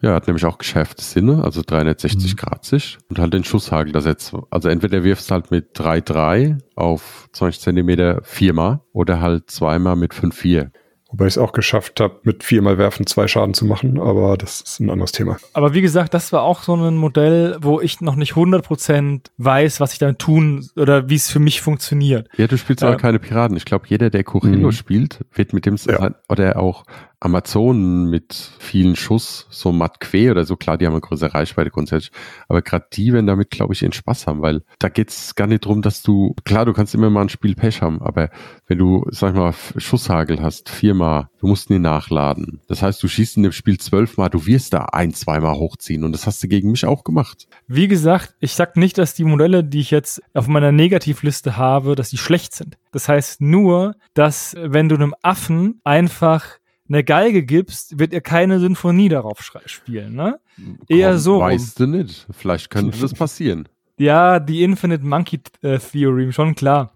Ja, 0.00 0.10
er 0.10 0.16
hat 0.16 0.26
nämlich 0.26 0.44
auch 0.44 0.58
geschärfte 0.58 1.02
Sinne, 1.02 1.44
also 1.44 1.62
360 1.64 2.32
Mhm. 2.32 2.36
Grad 2.36 2.64
Sicht 2.64 2.98
und 3.08 3.18
halt 3.18 3.32
den 3.32 3.44
Schusshagel. 3.44 3.92
Das 3.92 4.04
jetzt, 4.04 4.34
also 4.50 4.68
entweder 4.68 5.04
wirfst 5.04 5.30
halt 5.30 5.50
mit 5.50 5.74
3,3 5.78 6.58
auf 6.74 7.28
20 7.32 7.60
Zentimeter 7.60 8.20
viermal 8.22 8.80
oder 8.92 9.20
halt 9.20 9.50
zweimal 9.50 9.96
mit 9.96 10.12
5,4. 10.12 10.70
Wobei 11.16 11.26
ich 11.26 11.34
es 11.34 11.38
auch 11.38 11.52
geschafft 11.52 12.00
habe, 12.00 12.16
mit 12.24 12.42
viermal 12.42 12.76
werfen 12.76 13.06
zwei 13.06 13.28
Schaden 13.28 13.54
zu 13.54 13.66
machen, 13.66 14.00
aber 14.00 14.36
das 14.36 14.60
ist 14.62 14.80
ein 14.80 14.90
anderes 14.90 15.12
Thema. 15.12 15.36
Aber 15.52 15.72
wie 15.72 15.80
gesagt, 15.80 16.12
das 16.12 16.32
war 16.32 16.42
auch 16.42 16.64
so 16.64 16.74
ein 16.74 16.96
Modell, 16.96 17.56
wo 17.60 17.80
ich 17.80 18.00
noch 18.00 18.16
nicht 18.16 18.32
100% 18.32 19.20
weiß, 19.38 19.78
was 19.78 19.92
ich 19.92 20.00
damit 20.00 20.18
tun 20.18 20.68
oder 20.76 21.08
wie 21.08 21.14
es 21.14 21.30
für 21.30 21.38
mich 21.38 21.60
funktioniert. 21.60 22.28
Ja, 22.36 22.48
du 22.48 22.58
spielst 22.58 22.82
Ja. 22.82 22.88
aber 22.88 22.96
keine 22.96 23.20
Piraten. 23.20 23.56
Ich 23.56 23.64
glaube, 23.64 23.84
jeder, 23.86 24.10
der 24.10 24.24
Corillo 24.24 24.66
Mhm. 24.68 24.72
spielt, 24.72 25.20
wird 25.32 25.52
mit 25.52 25.66
dem 25.66 25.76
Ja. 25.86 26.10
oder 26.28 26.58
auch 26.58 26.82
Amazonen 27.20 28.10
mit 28.10 28.34
vielen 28.58 28.96
Schuss, 28.96 29.46
so 29.50 29.72
Matque 29.72 30.30
oder 30.30 30.44
so, 30.44 30.56
klar, 30.56 30.76
die 30.76 30.86
haben 30.86 30.92
eine 30.92 31.00
größere 31.00 31.34
Reichweite 31.34 31.70
grundsätzlich. 31.70 32.12
Aber 32.48 32.62
gerade 32.62 32.86
die 32.92 33.12
werden 33.12 33.26
damit, 33.26 33.50
glaube 33.50 33.74
ich, 33.74 33.82
ihren 33.82 33.92
Spaß 33.92 34.26
haben, 34.26 34.42
weil 34.42 34.62
da 34.78 34.88
geht's 34.88 35.34
gar 35.34 35.46
nicht 35.46 35.64
drum, 35.64 35.82
dass 35.82 36.02
du, 36.02 36.34
klar, 36.44 36.66
du 36.66 36.72
kannst 36.72 36.94
immer 36.94 37.10
mal 37.10 37.22
ein 37.22 37.28
Spiel 37.28 37.54
Pech 37.54 37.82
haben, 37.82 38.02
aber 38.02 38.30
wenn 38.66 38.78
du, 38.78 39.06
sag 39.10 39.30
ich 39.30 39.38
mal, 39.38 39.54
Schusshagel 39.76 40.42
hast, 40.42 40.68
viermal, 40.68 41.28
du 41.40 41.46
musst 41.46 41.70
ihn 41.70 41.82
nachladen. 41.82 42.60
Das 42.68 42.82
heißt, 42.82 43.02
du 43.02 43.08
schießt 43.08 43.36
in 43.36 43.44
dem 43.44 43.52
Spiel 43.52 43.78
zwölfmal, 43.78 44.30
du 44.30 44.46
wirst 44.46 44.72
da 44.72 44.86
ein, 44.92 45.14
zweimal 45.14 45.54
hochziehen 45.54 46.04
und 46.04 46.12
das 46.12 46.26
hast 46.26 46.42
du 46.42 46.48
gegen 46.48 46.70
mich 46.70 46.84
auch 46.84 47.04
gemacht. 47.04 47.48
Wie 47.66 47.88
gesagt, 47.88 48.34
ich 48.40 48.52
sag 48.52 48.76
nicht, 48.76 48.98
dass 48.98 49.14
die 49.14 49.24
Modelle, 49.24 49.64
die 49.64 49.80
ich 49.80 49.90
jetzt 49.90 50.22
auf 50.34 50.48
meiner 50.48 50.72
Negativliste 50.72 51.56
habe, 51.56 51.94
dass 51.94 52.10
die 52.10 52.18
schlecht 52.18 52.54
sind. 52.54 52.76
Das 52.92 53.08
heißt 53.08 53.40
nur, 53.40 53.94
dass 54.14 54.56
wenn 54.60 54.88
du 54.88 54.94
einem 54.94 55.14
Affen 55.22 55.80
einfach 55.84 56.44
eine 56.88 57.04
Geige 57.04 57.42
gibst, 57.42 57.98
wird 57.98 58.12
er 58.12 58.20
keine 58.20 58.60
Sinfonie 58.60 59.08
darauf 59.08 59.40
spielen, 59.66 60.14
ne? 60.14 60.38
Eher 60.88 61.12
Komm, 61.12 61.18
so 61.18 61.34
rum. 61.36 61.44
Weißt 61.44 61.80
du 61.80 61.86
nicht. 61.86 62.26
Vielleicht 62.30 62.70
könnte 62.70 62.98
das 62.98 63.14
passieren. 63.14 63.68
Ja, 63.96 64.40
die 64.40 64.62
Infinite 64.62 65.04
Monkey 65.04 65.40
äh, 65.62 65.78
Theory, 65.78 66.32
schon 66.32 66.54
klar. 66.54 66.92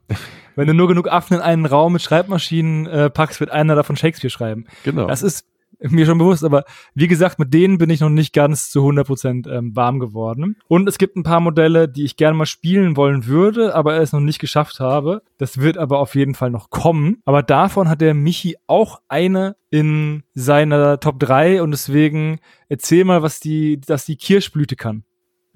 wenn 0.57 0.67
du 0.67 0.75
nur 0.75 0.89
genug 0.89 1.11
Affen 1.11 1.35
in 1.35 1.41
einen 1.41 1.67
Raum 1.67 1.93
mit 1.93 2.03
Schreibmaschinen 2.03 2.87
äh, 2.87 3.11
packst, 3.11 3.41
wird 3.41 3.51
einer 3.51 3.77
davon 3.77 3.97
Shakespeare 3.97 4.31
schreiben. 4.31 4.67
Genau. 4.85 5.07
Das 5.07 5.23
ist 5.23 5.47
mir 5.91 6.07
schon 6.07 6.19
bewusst, 6.19 6.45
aber 6.45 6.65
wie 6.95 7.09
gesagt, 7.09 7.39
mit 7.39 7.55
denen 7.55 7.79
bin 7.79 7.91
ich 7.91 8.01
noch 8.01 8.09
nicht 8.09 8.33
ganz 8.33 8.71
zu 8.71 8.81
100% 8.81 9.49
ähm, 9.51 9.77
warm 9.77 9.99
geworden. 9.99 10.57
Und 10.67 10.89
es 10.89 10.99
gibt 10.99 11.17
ein 11.17 11.23
paar 11.23 11.41
Modelle, 11.41 11.89
die 11.89 12.05
ich 12.05 12.17
gerne 12.17 12.37
mal 12.37 12.47
spielen 12.47 12.97
wollen 12.97 13.27
würde, 13.27 13.75
aber 13.75 14.01
es 14.01 14.13
noch 14.13 14.21
nicht 14.21 14.39
geschafft 14.39 14.81
habe. 14.81 15.23
Das 15.39 15.59
wird 15.59 15.79
aber 15.79 15.99
auf 15.99 16.15
jeden 16.15 16.35
Fall 16.35 16.51
noch 16.51 16.71
kommen. 16.71 17.19
Aber 17.25 17.43
davon 17.43 17.89
hat 17.89 18.01
der 18.01 18.15
Michi 18.15 18.57
auch 18.67 19.01
eine 19.09 19.57
in 19.71 20.23
seiner 20.35 20.99
Top 20.99 21.21
3 21.21 21.63
und 21.63 21.71
deswegen 21.71 22.41
erzähl 22.69 23.05
mal, 23.05 23.23
was 23.23 23.39
die, 23.41 23.81
dass 23.81 24.07
die 24.07 24.17
Kirschblüte 24.17 24.77
kann. 24.77 25.05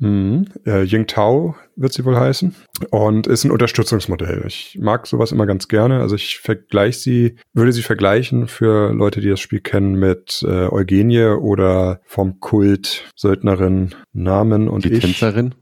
Mhm. 0.03 0.46
Äh, 0.66 0.82
Yingtao 0.82 1.55
wird 1.76 1.92
sie 1.92 2.05
wohl 2.05 2.16
heißen 2.18 2.55
und 2.90 3.28
ist 3.28 3.44
ein 3.44 3.53
Unterstützungsmodell. 3.53 4.42
Ich 4.48 4.76
mag 4.80 5.07
sowas 5.07 5.30
immer 5.30 5.46
ganz 5.46 5.68
gerne. 5.68 6.00
Also 6.00 6.16
ich 6.16 6.40
vergleiche 6.40 6.98
sie, 6.98 7.36
würde 7.53 7.72
sie 7.72 7.82
vergleichen 7.82 8.48
für 8.48 8.92
Leute, 8.92 9.20
die 9.20 9.28
das 9.28 9.38
Spiel 9.38 9.61
kennen 9.61 9.94
mit 9.94 10.42
äh, 10.46 10.66
Eugenie 10.68 11.26
oder 11.38 12.00
vom 12.05 12.40
Kult 12.40 13.09
Söldnerin 13.14 13.94
Namen 14.12 14.68
und 14.68 14.84
die 14.84 14.92
ich. 14.94 15.00
Tänzerin. 15.00 15.55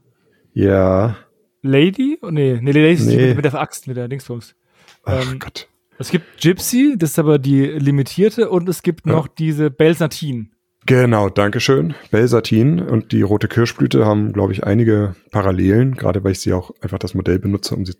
Ja. 0.53 1.17
Lady? 1.61 2.17
Oh, 2.23 2.31
nee, 2.31 2.57
nee, 2.61 2.71
Lady 2.71 2.93
ist 2.93 3.05
Nee. 3.05 3.27
mit, 3.27 3.35
mit 3.37 3.45
der 3.45 3.53
Axt, 3.61 3.87
mit 3.87 3.95
der 3.95 4.07
Dingsbums. 4.07 4.55
Ach 5.03 5.21
Ähm, 5.31 5.37
Gott. 5.39 5.67
Es 5.99 6.09
gibt 6.09 6.41
Gypsy, 6.41 6.95
das 6.97 7.11
ist 7.11 7.19
aber 7.19 7.37
die 7.37 7.63
limitierte, 7.67 8.49
und 8.49 8.67
es 8.67 8.81
gibt 8.81 9.05
Ja. 9.05 9.11
noch 9.13 9.27
diese 9.27 9.69
Belsatin. 9.69 10.49
Genau, 10.91 11.29
Dankeschön. 11.29 11.93
Belsatin 12.11 12.81
und 12.81 13.13
die 13.13 13.21
rote 13.21 13.47
Kirschblüte 13.47 14.05
haben, 14.05 14.33
glaube 14.33 14.51
ich, 14.51 14.65
einige 14.65 15.15
Parallelen, 15.31 15.95
gerade 15.95 16.21
weil 16.25 16.33
ich 16.33 16.41
sie 16.41 16.51
auch 16.51 16.71
einfach 16.81 16.99
das 16.99 17.13
Modell 17.13 17.39
benutze, 17.39 17.75
um 17.75 17.85
sie 17.85 17.93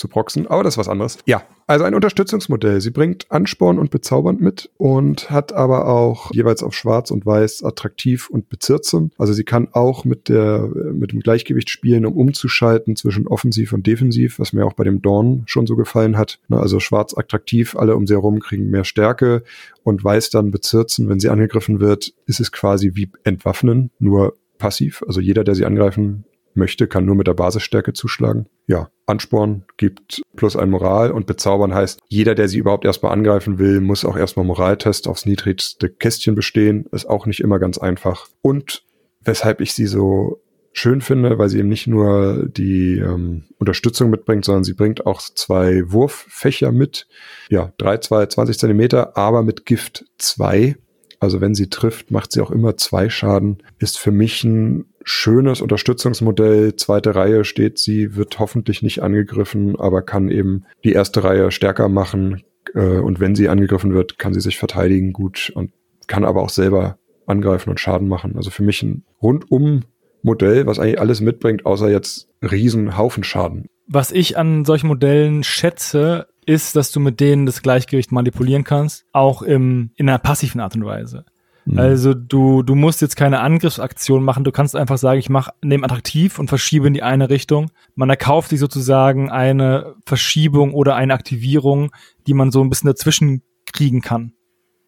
zu, 0.00 0.08
proxen. 0.08 0.46
Aber 0.46 0.64
das 0.64 0.74
ist 0.74 0.78
was 0.78 0.88
anderes. 0.88 1.18
Ja, 1.26 1.42
also 1.66 1.84
ein 1.84 1.94
Unterstützungsmodell. 1.94 2.80
Sie 2.80 2.90
bringt 2.90 3.30
Ansporn 3.30 3.78
und 3.78 3.90
bezaubernd 3.90 4.40
mit 4.40 4.70
und 4.76 5.30
hat 5.30 5.52
aber 5.52 5.86
auch 5.86 6.32
jeweils 6.32 6.62
auf 6.62 6.74
Schwarz 6.74 7.10
und 7.10 7.24
Weiß 7.24 7.62
attraktiv 7.62 8.28
und 8.28 8.48
bezirksam. 8.48 9.12
Also 9.18 9.32
sie 9.32 9.44
kann 9.44 9.68
auch 9.72 10.04
mit 10.04 10.28
der 10.28 10.68
mit 10.92 11.12
dem 11.12 11.20
Gleichgewicht 11.20 11.70
spielen, 11.70 12.06
um 12.06 12.16
umzuschalten 12.16 12.96
zwischen 12.96 13.26
offensiv 13.26 13.72
und 13.72 13.86
defensiv, 13.86 14.38
was 14.38 14.52
mir 14.52 14.66
auch 14.66 14.72
bei 14.72 14.84
dem 14.84 15.02
Dawn 15.02 15.44
schon 15.46 15.66
so 15.66 15.76
gefallen 15.76 16.16
hat. 16.16 16.40
Ne, 16.48 16.58
Also 16.58 16.80
Schwarz 16.80 17.16
attraktiv, 17.16 17.76
alle 17.76 17.94
um 17.94 18.06
sie 18.06 18.14
herum 18.14 18.40
kriegen 18.40 18.70
mehr 18.70 18.84
Stärke 18.84 19.44
und 19.84 20.02
Weiß 20.02 20.30
dann 20.30 20.50
bezirzen, 20.50 21.08
wenn 21.08 21.20
sie 21.20 21.28
angegriffen 21.28 21.80
wird, 21.80 22.12
ist 22.26 22.40
es 22.40 22.50
quasi 22.50 22.92
wie 22.94 23.10
entwaffnen, 23.24 23.90
nur 23.98 24.34
passiv. 24.58 25.02
Also 25.06 25.20
jeder, 25.20 25.44
der 25.44 25.54
sie 25.54 25.64
angreifen 25.64 26.24
möchte, 26.54 26.86
kann 26.86 27.04
nur 27.04 27.14
mit 27.14 27.26
der 27.26 27.34
Basisstärke 27.34 27.92
zuschlagen. 27.92 28.46
Ja, 28.66 28.90
Ansporn 29.06 29.64
gibt 29.76 30.22
plus 30.36 30.56
ein 30.56 30.70
Moral 30.70 31.10
und 31.10 31.26
bezaubern 31.26 31.74
heißt, 31.74 32.00
jeder, 32.08 32.34
der 32.34 32.48
sie 32.48 32.58
überhaupt 32.58 32.84
erstmal 32.84 33.12
angreifen 33.12 33.58
will, 33.58 33.80
muss 33.80 34.04
auch 34.04 34.16
erstmal 34.16 34.46
Moraltest 34.46 35.08
aufs 35.08 35.26
niedrigste 35.26 35.88
Kästchen 35.88 36.34
bestehen. 36.34 36.86
Ist 36.92 37.08
auch 37.08 37.26
nicht 37.26 37.40
immer 37.40 37.58
ganz 37.58 37.78
einfach. 37.78 38.28
Und 38.42 38.84
weshalb 39.24 39.60
ich 39.60 39.72
sie 39.72 39.86
so 39.86 40.40
schön 40.72 41.00
finde, 41.00 41.38
weil 41.38 41.48
sie 41.48 41.58
eben 41.58 41.68
nicht 41.68 41.86
nur 41.86 42.46
die 42.48 42.98
ähm, 42.98 43.44
Unterstützung 43.58 44.10
mitbringt, 44.10 44.44
sondern 44.44 44.64
sie 44.64 44.74
bringt 44.74 45.06
auch 45.06 45.20
zwei 45.20 45.82
Wurffächer 45.90 46.72
mit. 46.72 47.06
Ja, 47.48 47.72
3, 47.78 47.98
2, 47.98 48.26
20 48.26 48.58
Zentimeter, 48.58 49.16
aber 49.16 49.42
mit 49.42 49.66
Gift 49.66 50.04
2. 50.18 50.76
Also 51.20 51.40
wenn 51.42 51.54
sie 51.54 51.68
trifft, 51.68 52.10
macht 52.10 52.32
sie 52.32 52.40
auch 52.40 52.50
immer 52.50 52.76
zwei 52.76 53.10
Schaden. 53.10 53.58
Ist 53.78 53.98
für 53.98 54.10
mich 54.10 54.42
ein 54.42 54.86
schönes 55.04 55.60
Unterstützungsmodell. 55.60 56.76
Zweite 56.76 57.14
Reihe 57.14 57.44
steht 57.44 57.78
sie, 57.78 58.16
wird 58.16 58.38
hoffentlich 58.38 58.82
nicht 58.82 59.02
angegriffen, 59.02 59.78
aber 59.78 60.02
kann 60.02 60.30
eben 60.30 60.64
die 60.82 60.92
erste 60.92 61.22
Reihe 61.22 61.50
stärker 61.50 61.88
machen. 61.88 62.42
Äh, 62.74 62.98
und 62.98 63.20
wenn 63.20 63.34
sie 63.34 63.48
angegriffen 63.50 63.92
wird, 63.92 64.18
kann 64.18 64.32
sie 64.32 64.40
sich 64.40 64.58
verteidigen 64.58 65.12
gut 65.12 65.52
und 65.54 65.72
kann 66.06 66.24
aber 66.24 66.42
auch 66.42 66.50
selber 66.50 66.98
angreifen 67.26 67.70
und 67.70 67.78
Schaden 67.78 68.08
machen. 68.08 68.36
Also 68.36 68.50
für 68.50 68.62
mich 68.62 68.82
ein 68.82 69.04
rundum 69.22 69.82
Modell, 70.22 70.66
was 70.66 70.78
eigentlich 70.78 71.00
alles 71.00 71.20
mitbringt, 71.20 71.66
außer 71.66 71.90
jetzt 71.90 72.28
riesen 72.42 72.96
Haufen 72.96 73.24
Schaden. 73.24 73.66
Was 73.86 74.12
ich 74.12 74.36
an 74.36 74.64
solchen 74.64 74.86
Modellen 74.86 75.42
schätze, 75.42 76.28
ist, 76.46 76.76
dass 76.76 76.90
du 76.90 77.00
mit 77.00 77.20
denen 77.20 77.46
das 77.46 77.62
Gleichgewicht 77.62 78.12
manipulieren 78.12 78.64
kannst, 78.64 79.04
auch 79.12 79.42
im, 79.42 79.90
in 79.96 80.08
einer 80.08 80.18
passiven 80.18 80.60
Art 80.60 80.74
und 80.74 80.84
Weise. 80.84 81.24
Mhm. 81.64 81.78
Also 81.78 82.14
du, 82.14 82.62
du 82.62 82.74
musst 82.74 83.00
jetzt 83.00 83.16
keine 83.16 83.40
Angriffsaktion 83.40 84.24
machen, 84.24 84.44
du 84.44 84.52
kannst 84.52 84.74
einfach 84.74 84.98
sagen, 84.98 85.20
ich 85.20 85.28
mache 85.28 85.52
nehme 85.62 85.84
attraktiv 85.84 86.38
und 86.38 86.48
verschiebe 86.48 86.86
in 86.86 86.94
die 86.94 87.02
eine 87.02 87.30
Richtung. 87.30 87.70
Man 87.94 88.10
erkauft 88.10 88.50
sich 88.50 88.60
sozusagen 88.60 89.30
eine 89.30 89.94
Verschiebung 90.06 90.74
oder 90.74 90.96
eine 90.96 91.14
Aktivierung, 91.14 91.92
die 92.26 92.34
man 92.34 92.50
so 92.50 92.62
ein 92.62 92.70
bisschen 92.70 92.88
dazwischen 92.88 93.42
kriegen 93.72 94.00
kann. 94.00 94.32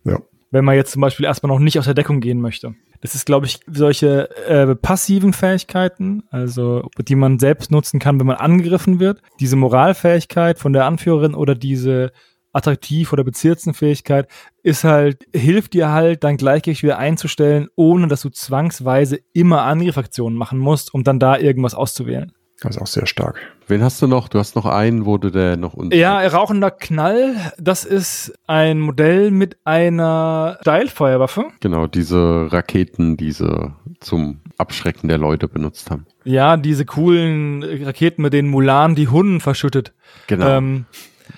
Ja. 0.04 0.18
Wenn 0.50 0.64
man 0.64 0.74
jetzt 0.74 0.92
zum 0.92 1.02
Beispiel 1.02 1.26
erstmal 1.26 1.52
noch 1.52 1.60
nicht 1.60 1.78
aus 1.78 1.84
der 1.84 1.94
Deckung 1.94 2.20
gehen 2.20 2.40
möchte. 2.40 2.74
Das 3.02 3.16
ist, 3.16 3.26
glaube 3.26 3.46
ich, 3.46 3.60
solche 3.66 4.30
äh, 4.46 4.74
passiven 4.76 5.32
Fähigkeiten, 5.32 6.22
also 6.30 6.88
die 6.98 7.16
man 7.16 7.40
selbst 7.40 7.72
nutzen 7.72 7.98
kann, 7.98 8.20
wenn 8.20 8.28
man 8.28 8.36
angegriffen 8.36 9.00
wird. 9.00 9.20
Diese 9.40 9.56
Moralfähigkeit 9.56 10.60
von 10.60 10.72
der 10.72 10.86
Anführerin 10.86 11.34
oder 11.34 11.56
diese 11.56 12.12
attraktiv 12.52 13.12
oder 13.12 13.24
Bezirzenfähigkeit 13.24 14.28
ist 14.62 14.84
halt, 14.84 15.26
hilft 15.34 15.74
dir 15.74 15.90
halt, 15.90 16.22
dein 16.22 16.36
Gleichgewicht 16.36 16.84
wieder 16.84 16.98
einzustellen, 16.98 17.68
ohne 17.74 18.06
dass 18.06 18.22
du 18.22 18.30
zwangsweise 18.30 19.18
immer 19.32 19.62
Angriffaktionen 19.62 20.38
machen 20.38 20.58
musst, 20.58 20.94
um 20.94 21.02
dann 21.02 21.18
da 21.18 21.36
irgendwas 21.38 21.74
auszuwählen. 21.74 22.32
Das 22.60 22.76
ist 22.76 22.82
auch 22.82 22.86
sehr 22.86 23.06
stark. 23.06 23.40
Wen 23.72 23.82
hast 23.82 24.02
du 24.02 24.06
noch? 24.06 24.28
Du 24.28 24.38
hast 24.38 24.54
noch 24.54 24.66
einen, 24.66 25.06
wo 25.06 25.16
du 25.16 25.30
der 25.30 25.56
noch 25.56 25.72
unten. 25.72 25.96
Ja, 25.96 26.18
rauchender 26.26 26.70
Knall. 26.70 27.36
Das 27.56 27.84
ist 27.86 28.34
ein 28.46 28.80
Modell 28.80 29.30
mit 29.30 29.56
einer 29.64 30.58
Steilfeuerwaffe. 30.60 31.46
Genau, 31.60 31.86
diese 31.86 32.52
Raketen, 32.52 33.16
die 33.16 33.32
sie 33.32 33.74
zum 33.98 34.42
Abschrecken 34.58 35.08
der 35.08 35.16
Leute 35.16 35.48
benutzt 35.48 35.90
haben. 35.90 36.04
Ja, 36.24 36.58
diese 36.58 36.84
coolen 36.84 37.62
Raketen, 37.62 38.20
mit 38.20 38.34
denen 38.34 38.50
Mulan 38.50 38.94
die 38.94 39.08
Hunden 39.08 39.40
verschüttet. 39.40 39.94
Genau. 40.26 40.48
Ähm, 40.48 40.84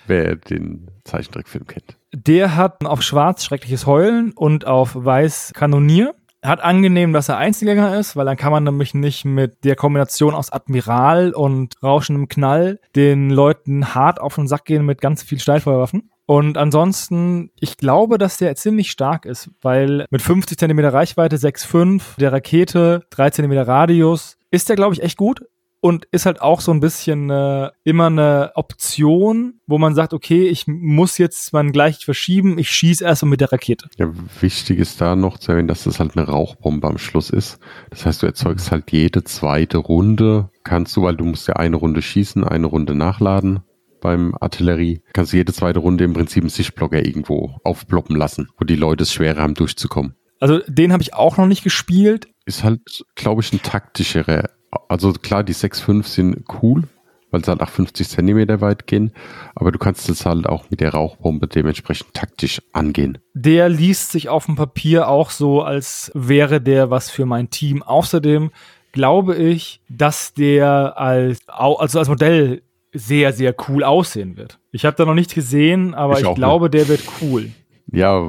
Wer 0.08 0.34
den 0.34 0.88
Zeichentrickfilm 1.04 1.68
kennt. 1.68 1.96
Der 2.12 2.56
hat 2.56 2.84
auf 2.84 3.02
Schwarz 3.02 3.44
schreckliches 3.44 3.86
Heulen 3.86 4.32
und 4.32 4.66
auf 4.66 4.96
Weiß 4.96 5.52
Kanonier 5.54 6.12
hat 6.44 6.60
angenehm, 6.62 7.12
dass 7.12 7.28
er 7.28 7.38
Einzelgänger 7.38 7.98
ist, 7.98 8.16
weil 8.16 8.26
dann 8.26 8.36
kann 8.36 8.52
man 8.52 8.64
nämlich 8.64 8.94
nicht 8.94 9.24
mit 9.24 9.64
der 9.64 9.76
Kombination 9.76 10.34
aus 10.34 10.52
Admiral 10.52 11.32
und 11.32 11.82
rauschendem 11.82 12.28
Knall 12.28 12.80
den 12.94 13.30
Leuten 13.30 13.94
hart 13.94 14.20
auf 14.20 14.34
den 14.34 14.46
Sack 14.46 14.66
gehen 14.66 14.84
mit 14.84 15.00
ganz 15.00 15.22
viel 15.22 15.40
Steilfeuerwaffen. 15.40 16.10
Und 16.26 16.56
ansonsten, 16.56 17.50
ich 17.60 17.76
glaube, 17.76 18.16
dass 18.16 18.38
der 18.38 18.56
ziemlich 18.56 18.90
stark 18.90 19.26
ist, 19.26 19.50
weil 19.60 20.06
mit 20.10 20.22
50 20.22 20.58
Zentimeter 20.58 20.92
Reichweite, 20.92 21.36
6,5 21.36 22.18
der 22.18 22.32
Rakete, 22.32 23.04
3 23.10 23.30
Zentimeter 23.30 23.68
Radius, 23.68 24.38
ist 24.50 24.68
der, 24.68 24.76
glaube 24.76 24.94
ich, 24.94 25.02
echt 25.02 25.18
gut 25.18 25.42
und 25.84 26.06
ist 26.12 26.24
halt 26.24 26.40
auch 26.40 26.62
so 26.62 26.72
ein 26.72 26.80
bisschen 26.80 27.28
äh, 27.28 27.68
immer 27.84 28.06
eine 28.06 28.52
Option, 28.54 29.60
wo 29.66 29.76
man 29.76 29.94
sagt, 29.94 30.14
okay, 30.14 30.48
ich 30.48 30.66
muss 30.66 31.18
jetzt 31.18 31.52
mein 31.52 31.72
gleich 31.72 32.06
verschieben, 32.06 32.56
ich 32.56 32.70
schieße 32.70 33.04
erst 33.04 33.22
mal 33.22 33.28
mit 33.28 33.42
der 33.42 33.52
Rakete. 33.52 33.90
Ja, 33.98 34.10
wichtig 34.40 34.78
ist 34.78 35.02
da 35.02 35.14
noch 35.14 35.36
zu 35.36 35.52
erwähnen, 35.52 35.68
dass 35.68 35.84
das 35.84 36.00
halt 36.00 36.16
eine 36.16 36.26
Rauchbombe 36.26 36.88
am 36.88 36.96
Schluss 36.96 37.28
ist. 37.28 37.58
Das 37.90 38.06
heißt, 38.06 38.22
du 38.22 38.26
erzeugst 38.26 38.70
halt 38.70 38.92
jede 38.92 39.24
zweite 39.24 39.76
Runde, 39.76 40.48
kannst 40.62 40.96
du, 40.96 41.02
weil 41.02 41.16
du 41.16 41.26
musst 41.26 41.48
ja 41.48 41.56
eine 41.56 41.76
Runde 41.76 42.00
schießen, 42.00 42.44
eine 42.44 42.66
Runde 42.66 42.94
nachladen 42.94 43.60
beim 44.00 44.34
Artillerie, 44.40 45.02
kannst 45.12 45.34
du 45.34 45.36
jede 45.36 45.52
zweite 45.52 45.80
Runde 45.80 46.04
im 46.04 46.14
Prinzip 46.14 46.44
einen 46.44 46.48
Sichtblocker 46.48 47.04
irgendwo 47.04 47.58
aufploppen 47.62 48.16
lassen, 48.16 48.48
wo 48.56 48.64
die 48.64 48.76
Leute 48.76 49.02
es 49.02 49.12
schwerer 49.12 49.42
haben 49.42 49.52
durchzukommen. 49.52 50.14
Also 50.40 50.60
den 50.66 50.94
habe 50.94 51.02
ich 51.02 51.12
auch 51.12 51.36
noch 51.36 51.46
nicht 51.46 51.62
gespielt. 51.62 52.28
Ist 52.46 52.64
halt, 52.64 53.04
glaube 53.16 53.42
ich, 53.42 53.52
ein 53.52 53.62
taktischerer 53.62 54.44
also 54.88 55.12
klar, 55.12 55.44
die 55.44 55.54
6.5 55.54 56.06
sind 56.06 56.44
cool, 56.62 56.84
weil 57.30 57.44
sie 57.44 57.50
halt 57.50 57.60
auch 57.60 57.68
50 57.68 58.08
Zentimeter 58.08 58.60
weit 58.60 58.86
gehen, 58.86 59.12
aber 59.54 59.72
du 59.72 59.78
kannst 59.78 60.08
es 60.08 60.24
halt 60.24 60.46
auch 60.46 60.70
mit 60.70 60.80
der 60.80 60.94
Rauchbombe 60.94 61.48
dementsprechend 61.48 62.14
taktisch 62.14 62.62
angehen. 62.72 63.18
Der 63.34 63.68
liest 63.68 64.12
sich 64.12 64.28
auf 64.28 64.46
dem 64.46 64.56
Papier 64.56 65.08
auch 65.08 65.30
so, 65.30 65.62
als 65.62 66.10
wäre 66.14 66.60
der 66.60 66.90
was 66.90 67.10
für 67.10 67.26
mein 67.26 67.50
Team. 67.50 67.82
Außerdem 67.82 68.50
glaube 68.92 69.34
ich, 69.34 69.80
dass 69.88 70.34
der 70.34 70.98
als, 70.98 71.40
also 71.48 71.98
als 71.98 72.08
Modell 72.08 72.62
sehr, 72.92 73.32
sehr 73.32 73.54
cool 73.68 73.82
aussehen 73.82 74.36
wird. 74.36 74.60
Ich 74.70 74.84
habe 74.84 74.96
da 74.96 75.04
noch 75.04 75.14
nichts 75.14 75.34
gesehen, 75.34 75.94
aber 75.94 76.20
ich, 76.20 76.26
ich 76.26 76.34
glaube, 76.34 76.66
nicht. 76.66 76.74
der 76.74 76.88
wird 76.88 77.02
cool. 77.20 77.50
Ja, 77.90 78.24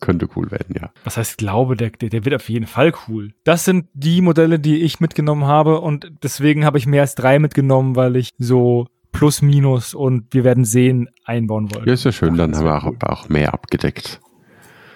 könnte 0.00 0.28
cool 0.36 0.50
werden, 0.50 0.74
ja. 0.78 0.90
Was 1.04 1.16
heißt 1.16 1.38
glaube, 1.38 1.76
der, 1.76 1.90
der, 1.90 2.10
der 2.10 2.24
wird 2.24 2.34
auf 2.34 2.48
jeden 2.48 2.66
Fall 2.66 2.92
cool. 3.08 3.32
Das 3.44 3.64
sind 3.64 3.86
die 3.94 4.20
Modelle, 4.20 4.58
die 4.58 4.82
ich 4.82 5.00
mitgenommen 5.00 5.46
habe 5.46 5.80
und 5.80 6.10
deswegen 6.22 6.64
habe 6.64 6.78
ich 6.78 6.86
mehr 6.86 7.02
als 7.02 7.14
drei 7.14 7.38
mitgenommen, 7.38 7.96
weil 7.96 8.16
ich 8.16 8.30
so 8.38 8.86
plus 9.12 9.40
minus 9.40 9.94
und 9.94 10.32
wir 10.32 10.44
werden 10.44 10.64
sehen 10.64 11.08
einbauen 11.24 11.74
wollte. 11.74 11.88
Ja, 11.88 11.94
ist 11.94 12.04
ja 12.04 12.12
schön, 12.12 12.34
Ach, 12.34 12.36
dann 12.36 12.54
haben 12.54 12.64
wir 12.64 12.76
auch, 12.76 12.92
auch, 13.08 13.28
mehr 13.28 13.54
abgedeckt. 13.54 14.20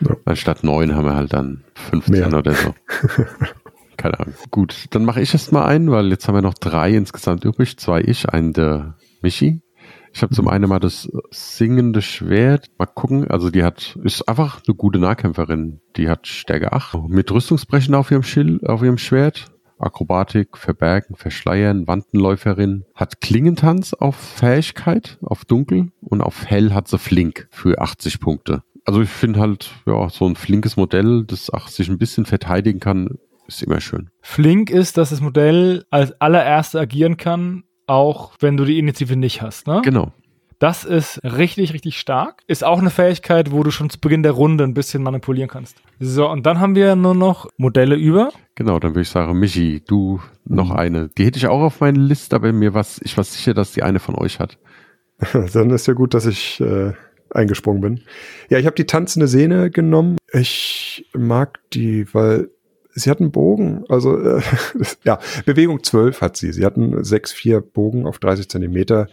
Ja. 0.01 0.17
Anstatt 0.25 0.63
neun 0.63 0.95
haben 0.95 1.07
wir 1.07 1.15
halt 1.15 1.33
dann 1.33 1.65
15 1.91 2.13
mehr. 2.13 2.39
oder 2.39 2.53
so. 2.53 2.75
Keine 3.97 4.21
Ahnung. 4.21 4.35
Gut, 4.51 4.87
dann 4.91 5.05
mache 5.05 5.21
ich 5.21 5.33
erst 5.33 5.53
mal 5.53 5.65
einen, 5.65 5.91
weil 5.91 6.09
jetzt 6.09 6.27
haben 6.29 6.35
wir 6.35 6.43
noch 6.43 6.55
drei 6.55 6.91
insgesamt 6.91 7.45
übrig. 7.45 7.79
Zwei 7.79 8.01
ich, 8.01 8.29
einen 8.29 8.53
der 8.53 8.97
Michi. 9.23 9.63
Ich 10.13 10.23
habe 10.23 10.35
zum 10.35 10.49
einen 10.49 10.69
mal 10.69 10.81
das 10.81 11.09
singende 11.31 12.03
Schwert. 12.03 12.67
Mal 12.79 12.87
gucken. 12.87 13.29
Also 13.29 13.51
die 13.51 13.63
hat, 13.63 13.97
ist 14.03 14.29
einfach 14.29 14.61
eine 14.67 14.75
gute 14.75 14.99
Nahkämpferin. 14.99 15.81
Die 15.97 16.09
hat 16.09 16.27
Stärke 16.27 16.73
8. 16.73 17.09
Mit 17.09 17.31
Rüstungsbrechen 17.31 17.95
auf 17.95 18.11
ihrem 18.11 18.23
Schild, 18.23 18.69
auf 18.69 18.83
ihrem 18.83 18.99
Schwert. 18.99 19.47
Akrobatik, 19.79 20.59
Verbergen, 20.59 21.17
Verschleiern, 21.17 21.87
Wandenläuferin. 21.87 22.85
Hat 22.95 23.21
Klingentanz 23.21 23.95
auf 23.95 24.17
Fähigkeit, 24.17 25.19
auf 25.23 25.45
Dunkel. 25.45 25.91
Und 26.01 26.21
auf 26.21 26.47
Hell 26.47 26.75
hat 26.75 26.89
sie 26.89 26.99
Flink 26.99 27.49
für 27.51 27.81
80 27.81 28.21
Punkte. 28.21 28.63
Also 28.85 29.01
ich 29.03 29.09
finde 29.09 29.41
halt, 29.41 29.71
ja, 29.87 30.09
so 30.09 30.27
ein 30.27 30.37
flinkes 30.37 30.77
Modell, 30.77 31.25
das 31.25 31.51
auch 31.51 31.69
sich 31.69 31.89
ein 31.89 31.99
bisschen 31.99 32.27
verteidigen 32.27 32.81
kann, 32.81 33.19
ist 33.47 33.63
immer 33.63 33.81
schön. 33.81 34.11
Flink 34.21 34.71
ist, 34.71 34.97
dass 34.97 35.11
das 35.11 35.21
Modell 35.21 35.85
als 35.91 36.19
allererste 36.21 36.81
agieren 36.81 37.17
kann 37.17 37.65
auch 37.91 38.33
wenn 38.39 38.57
du 38.57 38.65
die 38.65 38.79
Initiative 38.79 39.17
nicht 39.17 39.43
hast, 39.43 39.67
ne? 39.67 39.83
Genau. 39.85 40.13
Das 40.61 40.85
ist 40.85 41.21
richtig, 41.25 41.73
richtig 41.73 41.99
stark. 41.99 42.43
Ist 42.47 42.65
auch 42.65 42.79
eine 42.79 42.91
Fähigkeit, 42.91 43.51
wo 43.51 43.63
du 43.63 43.71
schon 43.71 43.89
zu 43.89 43.99
Beginn 43.99 44.23
der 44.23 44.33
Runde 44.33 44.63
ein 44.63 44.75
bisschen 44.75 45.03
manipulieren 45.03 45.49
kannst. 45.49 45.79
So, 45.99 46.29
und 46.29 46.45
dann 46.45 46.61
haben 46.61 46.75
wir 46.75 46.97
nur 46.97 47.15
noch 47.15 47.49
Modelle 47.57 47.97
über. 47.97 48.31
Genau, 48.57 48.79
dann 48.79 48.91
würde 48.91 49.01
ich 49.01 49.09
sagen, 49.09 49.39
Michi, 49.39 49.83
du 49.87 50.21
noch 50.45 50.71
eine. 50.71 51.09
Die 51.17 51.25
hätte 51.25 51.39
ich 51.39 51.47
auch 51.47 51.63
auf 51.63 51.81
meiner 51.81 51.99
Liste, 51.99 52.37
aber 52.37 52.53
mir 52.53 52.75
was, 52.75 53.01
ich 53.03 53.17
war 53.17 53.25
sicher, 53.25 53.55
dass 53.55 53.73
die 53.73 53.83
eine 53.83 54.01
von 54.01 54.15
euch 54.15 54.39
hat. 54.39 54.59
dann 55.55 55.71
ist 55.71 55.87
ja 55.87 55.95
gut, 55.95 56.13
dass 56.13 56.27
ich 56.27 56.61
äh, 56.61 56.93
eingesprungen 57.31 57.81
bin. 57.81 58.01
Ja, 58.51 58.59
ich 58.59 58.67
habe 58.67 58.77
die 58.77 58.87
tanzende 58.87 59.29
Sehne 59.29 59.71
genommen. 59.71 60.19
Ich 60.31 61.07
mag 61.15 61.59
die, 61.73 62.13
weil 62.13 62.51
sie 63.01 63.11
hat 63.11 63.21
einen 63.21 63.33
Bogen, 63.33 63.85
also 63.89 64.19
äh, 64.19 64.41
ja, 65.05 65.19
Bewegung 65.47 65.83
12 65.83 66.21
hat 66.21 66.37
sie. 66.37 66.53
Sie 66.53 66.65
hat 66.65 66.77
einen 66.77 66.95
6-4 66.97 67.61
Bogen 67.61 68.07
auf 68.07 68.19
30 68.19 68.49
Zentimeter. 68.49 69.09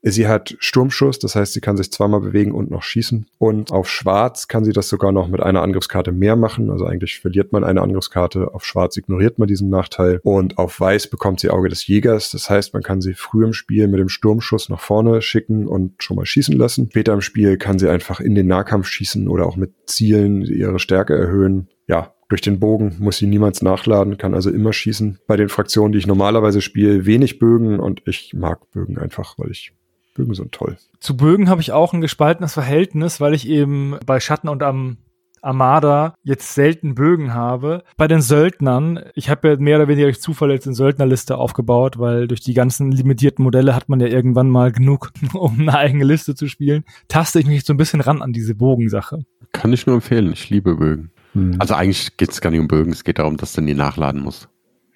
Sie 0.00 0.28
hat 0.28 0.56
Sturmschuss, 0.60 1.18
das 1.18 1.34
heißt, 1.34 1.54
sie 1.54 1.60
kann 1.60 1.76
sich 1.76 1.90
zweimal 1.90 2.20
bewegen 2.20 2.52
und 2.52 2.70
noch 2.70 2.84
schießen. 2.84 3.26
Und 3.38 3.72
auf 3.72 3.90
Schwarz 3.90 4.46
kann 4.46 4.64
sie 4.64 4.72
das 4.72 4.88
sogar 4.88 5.10
noch 5.10 5.26
mit 5.26 5.40
einer 5.40 5.62
Angriffskarte 5.62 6.12
mehr 6.12 6.36
machen. 6.36 6.70
Also 6.70 6.84
eigentlich 6.84 7.18
verliert 7.18 7.52
man 7.52 7.64
eine 7.64 7.82
Angriffskarte. 7.82 8.54
Auf 8.54 8.64
Schwarz 8.64 8.96
ignoriert 8.96 9.40
man 9.40 9.48
diesen 9.48 9.70
Nachteil. 9.70 10.20
Und 10.22 10.56
auf 10.56 10.78
Weiß 10.78 11.08
bekommt 11.08 11.40
sie 11.40 11.50
Auge 11.50 11.68
des 11.68 11.88
Jägers. 11.88 12.30
Das 12.30 12.48
heißt, 12.48 12.74
man 12.74 12.84
kann 12.84 13.00
sie 13.00 13.14
früh 13.14 13.44
im 13.44 13.52
Spiel 13.52 13.88
mit 13.88 13.98
dem 13.98 14.08
Sturmschuss 14.08 14.68
nach 14.68 14.80
vorne 14.80 15.20
schicken 15.20 15.66
und 15.66 16.00
schon 16.00 16.16
mal 16.16 16.26
schießen 16.26 16.56
lassen. 16.56 16.88
Später 16.90 17.12
im 17.12 17.20
Spiel 17.20 17.58
kann 17.58 17.80
sie 17.80 17.88
einfach 17.88 18.20
in 18.20 18.36
den 18.36 18.46
Nahkampf 18.46 18.86
schießen 18.86 19.26
oder 19.26 19.46
auch 19.46 19.56
mit 19.56 19.72
Zielen 19.86 20.42
ihre 20.42 20.78
Stärke 20.78 21.16
erhöhen. 21.16 21.68
Ja, 21.88 22.14
Durch 22.28 22.42
den 22.42 22.60
Bogen 22.60 22.96
muss 22.98 23.18
sie 23.18 23.26
niemals 23.26 23.62
nachladen, 23.62 24.18
kann 24.18 24.34
also 24.34 24.50
immer 24.50 24.72
schießen. 24.72 25.18
Bei 25.26 25.36
den 25.36 25.48
Fraktionen, 25.48 25.92
die 25.92 25.98
ich 25.98 26.06
normalerweise 26.06 26.60
spiele, 26.60 27.06
wenig 27.06 27.38
Bögen 27.38 27.80
und 27.80 28.02
ich 28.06 28.34
mag 28.34 28.70
Bögen 28.70 28.98
einfach, 28.98 29.38
weil 29.38 29.50
ich 29.50 29.72
Bögen 30.14 30.34
sind 30.34 30.52
toll. 30.52 30.76
Zu 31.00 31.16
Bögen 31.16 31.48
habe 31.48 31.60
ich 31.60 31.72
auch 31.72 31.94
ein 31.94 32.00
gespaltenes 32.00 32.52
Verhältnis, 32.52 33.20
weil 33.20 33.34
ich 33.34 33.48
eben 33.48 33.96
bei 34.04 34.20
Schatten 34.20 34.48
und 34.48 34.62
am 34.62 34.98
Armada 35.42 36.14
jetzt 36.22 36.54
selten 36.54 36.94
Bögen 36.94 37.32
habe. 37.32 37.84
Bei 37.96 38.08
den 38.08 38.20
Söldnern, 38.20 39.00
ich 39.14 39.30
habe 39.30 39.48
ja 39.48 39.56
mehr 39.56 39.76
oder 39.76 39.88
weniger 39.88 40.06
durch 40.06 40.20
Zufall 40.20 40.50
jetzt 40.50 40.66
eine 40.66 40.74
Söldnerliste 40.74 41.38
aufgebaut, 41.38 41.98
weil 41.98 42.28
durch 42.28 42.40
die 42.40 42.54
ganzen 42.54 42.92
limitierten 42.92 43.42
Modelle 43.42 43.74
hat 43.74 43.88
man 43.88 44.00
ja 44.00 44.08
irgendwann 44.08 44.50
mal 44.50 44.72
genug, 44.72 45.12
um 45.34 45.60
eine 45.60 45.76
eigene 45.76 46.04
Liste 46.04 46.34
zu 46.34 46.48
spielen. 46.48 46.84
Taste 47.08 47.40
ich 47.40 47.46
mich 47.46 47.64
so 47.64 47.72
ein 47.72 47.78
bisschen 47.78 48.00
ran 48.00 48.20
an 48.20 48.32
diese 48.32 48.54
Bogensache. 48.54 49.24
Kann 49.52 49.72
ich 49.72 49.86
nur 49.86 49.96
empfehlen. 49.96 50.32
Ich 50.32 50.50
liebe 50.50 50.76
Bögen. 50.76 51.10
Hm. 51.34 51.56
Also 51.58 51.74
eigentlich 51.74 52.16
geht 52.16 52.30
es 52.30 52.40
gar 52.40 52.50
nicht 52.50 52.60
um 52.60 52.68
Bögen, 52.68 52.92
es 52.92 53.04
geht 53.04 53.18
darum, 53.18 53.36
dass 53.36 53.52
du 53.52 53.60
nie 53.60 53.74
nachladen 53.74 54.22
musst. 54.22 54.48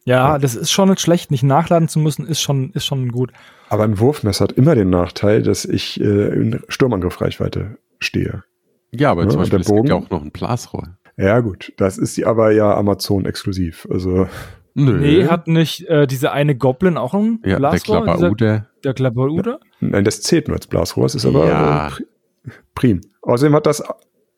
Ja, 0.04 0.38
das 0.38 0.54
ist 0.54 0.72
schon 0.72 0.88
nicht 0.88 1.00
schlecht. 1.00 1.30
Nicht 1.30 1.44
nachladen 1.44 1.88
zu 1.88 2.00
müssen, 2.00 2.26
ist 2.26 2.40
schon, 2.40 2.70
ist 2.72 2.86
schon 2.86 3.12
gut. 3.12 3.32
Aber 3.68 3.84
ein 3.84 3.98
Wurfmesser 3.98 4.44
hat 4.44 4.52
immer 4.52 4.74
den 4.74 4.90
Nachteil, 4.90 5.42
dass 5.42 5.64
ich 5.64 6.00
äh, 6.00 6.04
in 6.04 6.60
Sturmangriffreichweite 6.68 7.78
stehe. 8.00 8.42
Ja, 8.90 9.12
aber 9.12 9.24
ja, 9.24 9.28
zum 9.28 9.40
Beispiel 9.40 9.60
es 9.60 9.68
gibt 9.68 9.88
ja 9.88 9.94
auch 9.94 10.10
noch 10.10 10.22
ein 10.22 10.32
Blasrohr. 10.32 10.98
Ja, 11.16 11.40
gut. 11.40 11.72
Das 11.76 11.98
ist 11.98 12.22
aber 12.24 12.50
ja 12.50 12.74
Amazon 12.74 13.26
exklusiv. 13.26 13.86
Also. 13.90 14.28
Nö. 14.74 14.98
Nee, 14.98 15.26
hat 15.26 15.46
nicht 15.46 15.86
äh, 15.88 16.06
diese 16.06 16.32
eine 16.32 16.56
Goblin 16.56 16.96
auch 16.96 17.14
ein 17.14 17.40
ja, 17.44 17.58
Blasrohr? 17.58 18.04
Der 18.04 18.14
Klabaude. 18.14 18.66
Der 18.84 18.94
Klabaude? 18.94 19.60
Nein, 19.80 20.04
das 20.04 20.22
zählt 20.22 20.48
nur 20.48 20.56
als 20.56 20.66
Blasrohr. 20.66 21.06
Es 21.06 21.14
ist 21.14 21.26
aber 21.26 21.46
ja. 21.46 21.88
äh, 21.88 22.50
prim. 22.74 23.02
Außerdem 23.22 23.54
hat 23.54 23.66
das 23.66 23.82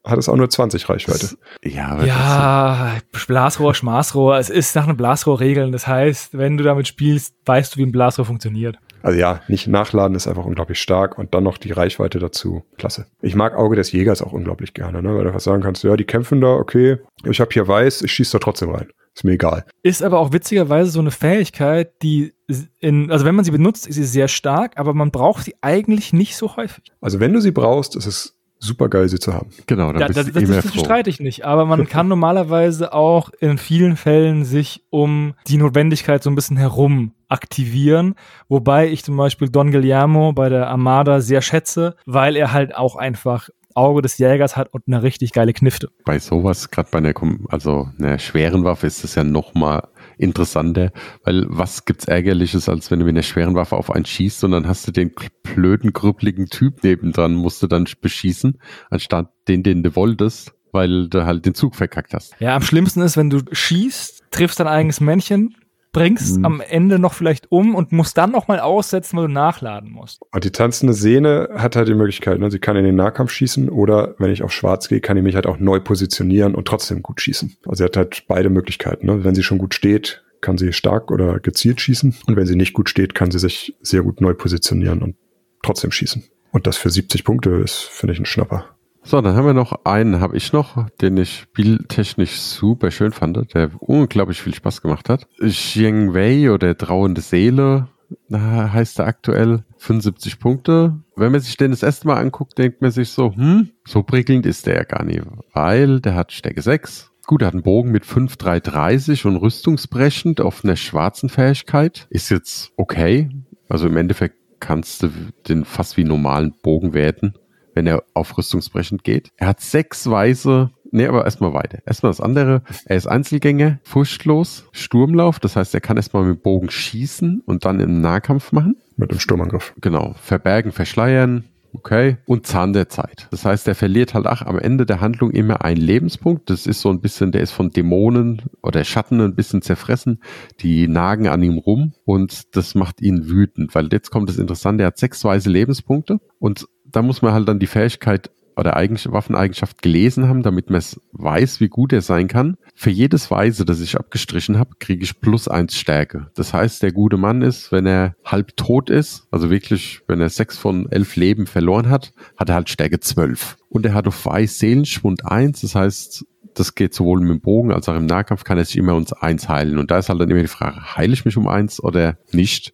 hat 0.05 0.19
es 0.19 0.29
auch 0.29 0.37
nur 0.37 0.51
20 0.51 0.89
Reichweite. 0.89 1.31
Ja, 1.65 2.05
ja 2.05 2.97
Blasrohr, 3.27 3.75
Schmaßrohr. 3.75 4.39
Es 4.39 4.51
ist 4.51 4.75
nach 4.77 4.85
einem 4.85 4.97
Blasrohr 4.97 5.41
regeln. 5.41 5.73
Das 5.73 5.87
heißt, 5.87 6.37
wenn 6.37 6.57
du 6.57 6.65
damit 6.65 6.87
spielst, 6.87 7.35
weißt 7.47 7.75
du, 7.75 7.79
wie 7.79 7.87
ein 7.87 7.93
Blasrohr 7.93 8.27
funktioniert. 8.27 8.77
Also 9.03 9.19
ja, 9.19 9.41
nicht 9.49 9.67
nachladen 9.67 10.17
ist 10.17 10.27
einfach 10.27 10.47
unglaublich 10.47 10.81
stark 10.81 11.19
und 11.19 11.35
dann 11.35 11.45
noch 11.45 11.59
die 11.59 11.73
Reichweite 11.73 12.19
dazu. 12.19 12.65
Klasse. 12.79 13.07
Ich 13.21 13.35
mag 13.35 13.55
Auge 13.55 13.77
des 13.77 13.93
Jägers 13.93 14.23
auch 14.23 14.33
unglaublich 14.33 14.73
gerne, 14.73 15.03
ne? 15.03 15.15
weil 15.15 15.25
du 15.25 15.35
was 15.35 15.45
sagen 15.45 15.63
kannst, 15.63 15.85
ja, 15.85 15.95
die 15.97 16.05
kämpfen 16.05 16.41
da, 16.41 16.55
okay, 16.55 16.99
ich 17.25 17.41
habe 17.41 17.51
hier 17.53 17.69
weiß, 17.69 18.01
ich 18.01 18.13
schieße 18.13 18.33
da 18.33 18.39
trotzdem 18.39 18.71
rein. 18.71 18.89
Ist 19.15 19.23
mir 19.23 19.33
egal. 19.33 19.65
Ist 19.83 20.03
aber 20.03 20.19
auch 20.19 20.33
witzigerweise 20.33 20.91
so 20.91 21.01
eine 21.01 21.11
Fähigkeit, 21.11 22.03
die 22.03 22.33
in, 22.81 23.11
also 23.13 23.25
wenn 23.25 23.35
man 23.35 23.45
sie 23.45 23.53
benutzt, 23.53 23.87
ist 23.87 23.97
sie 23.97 24.05
sehr 24.05 24.29
stark, 24.29 24.73
aber 24.77 24.93
man 24.95 25.11
braucht 25.11 25.45
sie 25.45 25.55
eigentlich 25.61 26.13
nicht 26.13 26.37
so 26.37 26.57
häufig. 26.57 26.85
Also 27.01 27.21
wenn 27.21 27.33
du 27.33 27.41
sie 27.41 27.53
brauchst, 27.53 27.97
ist 27.97 28.07
es 28.07 28.39
super 28.65 28.89
geil, 28.89 29.09
sie 29.09 29.19
zu 29.19 29.33
haben. 29.33 29.51
Genau, 29.67 29.93
dann 29.93 30.01
ja, 30.01 30.07
bist 30.07 30.19
das, 30.19 30.27
du 30.27 30.47
das, 30.47 30.65
das 30.65 30.75
streite 30.75 31.11
ich 31.11 31.21
nicht, 31.21 31.45
aber 31.45 31.67
man 31.67 31.87
kann 31.89 32.09
normalerweise 32.09 32.93
auch 32.93 33.31
in 33.41 33.59
vielen 33.59 33.97
Fällen 33.97 34.45
sich 34.45 34.85
um 34.91 35.35
die 35.47 35.57
Notwendigkeit 35.57 36.23
so 36.23 36.31
ein 36.31 36.35
bisschen 36.35 36.57
herum 36.57 37.13
aktivieren, 37.29 38.15
wobei 38.49 38.89
ich 38.89 39.05
zum 39.05 39.17
Beispiel 39.17 39.49
Don 39.49 39.71
Guillermo 39.71 40.33
bei 40.33 40.49
der 40.49 40.69
Armada 40.69 41.21
sehr 41.21 41.43
schätze, 41.43 41.97
weil 42.07 42.37
er 42.37 42.53
halt 42.53 42.75
auch 42.75 42.97
einfach 42.97 43.49
Auge 43.75 44.03
des 44.03 44.19
Jägers 44.19 44.57
hat 44.57 44.73
und 44.73 44.85
eine 44.87 45.03
richtig 45.03 45.33
geile 45.33 45.53
Knifte. 45.53 45.91
Bei 46.05 46.19
sowas, 46.19 46.71
gerade 46.71 46.89
bei 46.91 46.99
einer, 46.99 47.13
also 47.49 47.89
einer 47.99 48.19
schweren 48.19 48.65
Waffe, 48.65 48.87
ist 48.87 49.03
das 49.03 49.17
ja 49.17 49.25
noch 49.25 49.55
mal 49.55 49.89
interessanter, 50.19 50.93
weil 51.25 51.47
was 51.49 51.85
gibt's 51.85 52.07
ärgerliches, 52.07 52.69
als 52.69 52.91
wenn 52.91 53.01
du 53.01 53.05
mit 53.05 53.15
einer 53.15 53.23
schweren 53.23 53.55
Waffe 53.55 53.77
auf 53.77 53.91
einen 53.91 54.05
schießt 54.05 54.45
und 54.45 54.53
dann 54.53 54.67
hast 54.67 54.87
du 54.87 54.93
den 54.93 55.13
blöden, 55.43 55.93
krüppeligen 55.93 56.47
Typ 56.47 56.83
nebendran, 56.85 57.35
musst 57.35 57.63
du 57.63 57.67
dann 57.67 57.87
beschießen, 58.01 58.59
anstatt 58.91 59.31
den, 59.49 59.63
den 59.63 59.83
du 59.83 59.95
wolltest, 59.97 60.53
weil 60.73 61.09
du 61.09 61.25
halt 61.25 61.47
den 61.47 61.55
Zug 61.55 61.77
verkackt 61.77 62.15
hast. 62.15 62.35
Ja, 62.41 62.57
am 62.57 62.63
schlimmsten 62.63 63.03
ist, 63.03 63.17
wenn 63.17 63.31
du 63.31 63.41
schießt, 63.51 64.25
triffst 64.31 64.61
dein 64.61 64.67
eigenes 64.67 65.01
Männchen, 65.01 65.55
bringst 65.95 66.39
mhm. 66.39 66.45
am 66.45 66.61
Ende 66.61 66.99
noch 66.99 67.15
vielleicht 67.15 67.51
um 67.51 67.75
und 67.75 67.93
musst 67.93 68.19
dann 68.19 68.31
noch 68.33 68.49
mal 68.49 68.61
aussetzen, 68.61 69.17
weil 69.17 69.29
du 69.29 69.33
nachladen 69.33 69.91
musst. 69.91 70.21
Und 70.31 70.45
die 70.45 70.51
tanzende 70.51 70.93
Sehne 70.93 71.49
hat 71.55 71.77
halt 71.77 71.89
die 71.89 71.95
Möglichkeit, 71.95 72.39
ne? 72.39 72.51
sie 72.51 72.59
kann 72.59 72.77
in 72.77 72.85
den 72.85 72.97
Nahkampf 72.97 73.31
schießen 73.31 73.71
oder 73.71 74.15
wenn 74.19 74.31
ich 74.31 74.43
auf 74.43 74.53
schwarz 74.53 74.89
gehe, 74.89 75.01
kann 75.01 75.17
ich 75.17 75.23
mich 75.23 75.37
halt 75.37 75.47
auch 75.47 75.59
neu 75.59 75.81
positionieren 75.81 76.55
und 76.55 76.69
trotzdem 76.69 77.03
gut 77.03 77.23
schießen. 77.23 77.57
Also 77.65 77.79
sie 77.79 77.85
hat 77.85 77.97
halt 77.97 78.25
beide 78.29 78.51
Möglichkeiten. 78.51 79.07
Ne? 79.07 79.25
Wenn 79.25 79.35
sie 79.35 79.43
schon 79.43 79.59
gut 79.59 79.73
steht, 79.73 80.23
kann 80.43 80.59
sie 80.59 80.75
stark 80.75 81.11
oder 81.11 81.41
gezielt 81.41 81.81
schießen 81.81 82.17
und 82.27 82.37
wenn 82.37 82.47
sie 82.47 82.57
nicht 82.57 82.75
gut 82.75 82.91
steht, 82.91 83.15
kann 83.15 83.31
sie 83.31 83.39
sich 83.39 83.75
sehr 83.81 84.03
gut 84.03 84.21
neu 84.21 84.35
positionieren 84.35 85.01
und 85.01 85.17
trotzdem 85.63 85.91
schießen. 85.91 86.25
Und 86.51 86.67
das 86.67 86.77
für 86.77 86.91
70 86.91 87.25
Punkte 87.25 87.51
ist, 87.51 87.89
finde 87.91 88.13
ich, 88.13 88.21
ein 88.21 88.27
Schnapper. 88.27 88.74
So, 89.07 89.21
dann 89.21 89.37
haben 89.37 89.47
wir 89.47 89.53
noch 89.53 89.85
einen, 89.85 90.21
habe 90.21 90.37
ich 90.37 90.55
noch, 90.55 90.89
den 91.03 91.19
ich 91.19 91.41
spieltechnisch 91.41 92.41
super 92.41 92.91
schön 92.91 93.13
fand, 93.13 93.55
der 93.55 93.71
unglaublich 93.81 94.41
viel 94.41 94.55
Spaß 94.55 94.81
gemacht 94.81 95.11
hat. 95.11 95.29
Xiang 95.41 96.15
Wei 96.15 96.51
oder 96.51 96.77
Trauende 96.77 97.21
Seele 97.21 97.89
heißt 98.33 99.01
er 99.01 99.07
aktuell 99.07 99.65
75 99.77 100.39
Punkte. 100.39 101.01
Wenn 101.17 101.33
man 101.33 101.43
sich 101.43 101.59
den 101.59 101.71
das 101.71 101.83
erste 101.83 102.07
Mal 102.07 102.17
anguckt, 102.17 102.57
denkt 102.57 102.81
man 102.81 102.91
sich 102.91 103.11
so, 103.11 103.35
hm, 103.35 103.71
so 103.87 104.03
prickelnd 104.03 104.47
ist 104.47 104.67
der 104.67 104.77
ja 104.77 104.85
gar 104.85 105.05
nicht, 105.05 105.23
weil 105.53 106.01
der 106.01 106.15
hat 106.15 106.33
Stärke 106.33 106.63
6. 106.63 107.11
Gut, 107.27 107.43
er 107.43 107.49
hat 107.49 107.55
einen 107.55 107.63
Bogen 107.63 107.91
mit 107.91 108.07
5,330 108.07 109.27
und 109.27 109.37
rüstungsbrechend 109.37 110.41
auf 110.41 110.65
einer 110.65 110.77
schwarzen 110.77 111.29
Fähigkeit. 111.29 112.07
Ist 112.09 112.31
jetzt 112.31 112.73
okay. 112.77 113.29
Also 113.69 113.87
im 113.87 113.99
Endeffekt 113.99 114.37
kannst 114.61 115.03
du 115.03 115.11
den 115.47 115.67
fast 115.67 115.99
wie 115.99 116.05
normalen 116.05 116.55
Bogen 116.63 116.95
werten 116.95 117.35
wenn 117.75 117.87
er 117.87 118.05
auf 118.15 118.37
Rüstungsbrechend 118.39 119.05
geht. 119.05 119.31
Er 119.37 119.49
hat 119.49 119.61
sechs 119.61 120.09
Weise, 120.09 120.71
nee, 120.91 121.07
aber 121.07 121.25
erstmal 121.25 121.53
weiter. 121.53 121.79
Erstmal 121.87 122.11
das 122.11 122.21
andere. 122.21 122.63
Er 122.87 122.97
ist 122.97 123.07
Einzelgänger, 123.07 123.81
furchtlos, 123.83 124.67
Sturmlauf. 124.73 125.39
Das 125.41 125.57
heißt, 125.57 125.75
er 125.75 125.81
kann 125.81 125.97
erstmal 125.97 126.25
mit 126.25 126.43
Bogen 126.43 126.71
schießen 126.71 127.43
und 127.45 127.65
dann 127.65 127.81
im 127.81 128.01
Nahkampf 128.01 128.53
machen. 128.53 128.77
Mit 128.97 129.11
dem 129.11 129.19
Sturmangriff. 129.19 129.75
Genau. 129.81 130.15
Verbergen, 130.23 130.73
verschleiern, 130.73 131.45
Okay. 131.75 132.19
Und 132.27 132.47
Zahn 132.47 132.73
der 132.73 132.89
Zeit. 132.89 133.27
Das 133.31 133.45
heißt, 133.45 133.67
er 133.67 133.75
verliert 133.75 134.15
halt 134.15 134.27
auch 134.27 134.43
am 134.43 134.59
Ende 134.59 134.87
der 134.87 135.01
Handlung 135.01 135.33
immer 135.33 135.65
einen 135.65 135.81
Lebenspunkt. 135.81 136.49
Das 136.49 136.67
ist 136.67 136.81
so 136.81 136.89
ein 136.91 137.01
bisschen, 137.01 137.33
der 137.33 137.41
ist 137.41 137.51
von 137.51 137.71
Dämonen 137.71 138.43
oder 138.63 138.85
Schatten 138.85 139.21
ein 139.21 139.35
bisschen 139.35 139.61
zerfressen. 139.61 140.23
Die 140.61 140.87
nagen 140.87 141.27
an 141.27 141.43
ihm 141.43 141.59
rum 141.59 141.93
und 142.05 142.57
das 142.57 142.75
macht 142.77 143.01
ihn 143.01 143.29
wütend, 143.29 143.75
weil 143.75 143.89
jetzt 143.93 144.11
kommt 144.11 144.29
das 144.29 144.39
Interessante, 144.39 144.85
er 144.85 144.89
hat 144.89 144.99
sechs 144.99 145.25
weise 145.25 145.51
Lebenspunkte 145.51 146.21
und 146.39 146.69
da 146.95 147.03
muss 147.03 147.23
man 147.23 147.33
halt 147.33 147.49
dann 147.49 147.59
die 147.59 147.67
Fähigkeit 147.67 148.31
oder 148.57 148.77
eigentliche 148.77 149.13
Waffeneigenschaft 149.13 149.83
gelesen 149.83 150.29
haben, 150.29 150.43
damit 150.43 150.71
man 150.71 150.79
es 150.79 151.01
weiß, 151.13 151.61
wie 151.61 151.69
gut 151.69 151.93
er 151.93 152.03
sein 152.03 152.29
kann. 152.29 152.57
Für 152.75 152.91
jedes 152.91 153.31
Weise, 153.31 153.65
das 153.65 153.81
ich 153.81 153.97
abgestrichen 153.99 154.59
habe, 154.59 154.77
kriege 154.79 155.03
ich 155.03 155.21
plus 155.21 155.49
eins 155.49 155.77
Stärke. 155.77 156.29
Das 156.35 156.55
heißt, 156.55 156.83
der 156.83 156.93
gute 156.93 157.17
Mann 157.17 157.43
ist, 157.43 157.73
wenn 157.73 157.87
er 157.87 158.15
halb 158.25 158.57
tot 158.57 158.91
ist, 158.91 159.27
also 159.31 159.51
wirklich, 159.51 160.03
wenn 160.07 160.21
er 160.21 160.29
sechs 160.29 160.57
von 160.57 160.91
elf 160.91 161.17
Leben 161.17 161.47
verloren 161.47 161.91
hat, 161.91 162.13
hat 162.37 162.49
er 162.49 162.55
halt 162.55 162.71
Stärke 162.71 163.01
zwölf. 163.01 163.57
Und 163.69 163.87
er 163.87 163.95
hat 163.95 164.07
auf 164.07 164.25
Weiß 164.25 164.59
Seelenschwund 164.59 165.27
eins, 165.27 165.63
das 165.63 165.75
heißt, 165.75 166.25
das 166.55 166.77
geht 166.77 166.95
sowohl 166.95 167.21
mit 167.21 167.31
dem 167.31 167.41
Bogen 167.41 167.73
als 167.73 167.89
auch 167.89 167.97
im 167.97 168.07
Nahkampf, 168.07 168.45
kann 168.45 168.59
er 168.59 168.65
sich 168.65 168.77
immer 168.77 168.95
uns 168.95 169.13
eins 169.13 169.49
heilen. 169.49 169.79
Und 169.79 169.91
da 169.91 169.99
ist 169.99 170.09
halt 170.09 170.21
dann 170.21 170.31
immer 170.31 170.41
die 170.41 170.47
Frage, 170.47 170.97
heile 170.97 171.13
ich 171.13 171.25
mich 171.25 171.37
um 171.37 171.49
eins 171.49 171.83
oder 171.83 172.19
nicht? 172.31 172.73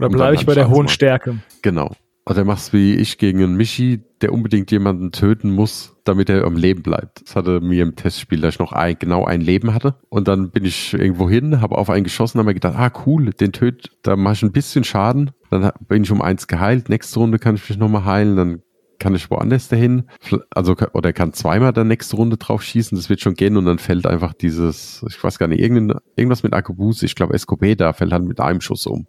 Oder 0.00 0.08
bleibe 0.08 0.34
ich 0.34 0.46
bei 0.46 0.54
der 0.54 0.68
hohen 0.68 0.88
Stärke? 0.88 1.38
Genau. 1.62 1.92
Also 2.24 2.42
er 2.42 2.44
macht 2.44 2.72
wie 2.72 2.94
ich 2.94 3.18
gegen 3.18 3.42
einen 3.42 3.56
Michi, 3.56 4.00
der 4.20 4.32
unbedingt 4.32 4.70
jemanden 4.70 5.10
töten 5.10 5.50
muss, 5.50 5.96
damit 6.04 6.30
er 6.30 6.44
am 6.44 6.56
Leben 6.56 6.82
bleibt. 6.82 7.22
Das 7.22 7.34
hatte 7.34 7.60
mir 7.60 7.82
im 7.82 7.96
Testspiel, 7.96 8.40
dass 8.40 8.54
ich 8.54 8.60
noch 8.60 8.72
ein, 8.72 8.96
genau 8.96 9.24
ein 9.24 9.40
Leben 9.40 9.74
hatte. 9.74 9.96
Und 10.08 10.28
dann 10.28 10.50
bin 10.52 10.64
ich 10.64 10.94
irgendwo 10.94 11.28
hin, 11.28 11.60
habe 11.60 11.76
auf 11.76 11.90
einen 11.90 12.04
geschossen, 12.04 12.38
habe 12.38 12.50
mir 12.50 12.54
gedacht, 12.54 12.76
ah 12.76 12.92
cool, 13.06 13.30
den 13.30 13.52
töt, 13.52 13.90
da 14.02 14.14
mache 14.14 14.34
ich 14.34 14.42
ein 14.42 14.52
bisschen 14.52 14.84
Schaden. 14.84 15.32
Dann 15.50 15.72
bin 15.88 16.04
ich 16.04 16.12
um 16.12 16.22
eins 16.22 16.46
geheilt. 16.46 16.88
Nächste 16.88 17.18
Runde 17.18 17.40
kann 17.40 17.56
ich 17.56 17.68
mich 17.68 17.78
nochmal 17.78 18.04
heilen. 18.04 18.36
Dann 18.36 18.62
kann 19.00 19.16
ich 19.16 19.28
woanders 19.28 19.66
dahin. 19.66 20.04
Also, 20.50 20.76
oder 20.92 21.12
kann 21.12 21.32
zweimal 21.32 21.72
der 21.72 21.82
nächste 21.82 22.14
Runde 22.14 22.36
drauf 22.36 22.62
schießen. 22.62 22.96
Das 22.96 23.10
wird 23.10 23.20
schon 23.20 23.34
gehen. 23.34 23.56
Und 23.56 23.64
dann 23.64 23.78
fällt 23.78 24.06
einfach 24.06 24.32
dieses, 24.32 25.04
ich 25.08 25.22
weiß 25.22 25.40
gar 25.40 25.48
nicht, 25.48 25.60
irgendwas 25.60 26.44
mit 26.44 26.54
Akubus, 26.54 27.02
ich 27.02 27.16
glaube 27.16 27.36
da 27.76 27.92
fällt 27.92 28.12
halt 28.12 28.24
mit 28.24 28.38
einem 28.38 28.60
Schuss 28.60 28.86
um. 28.86 29.08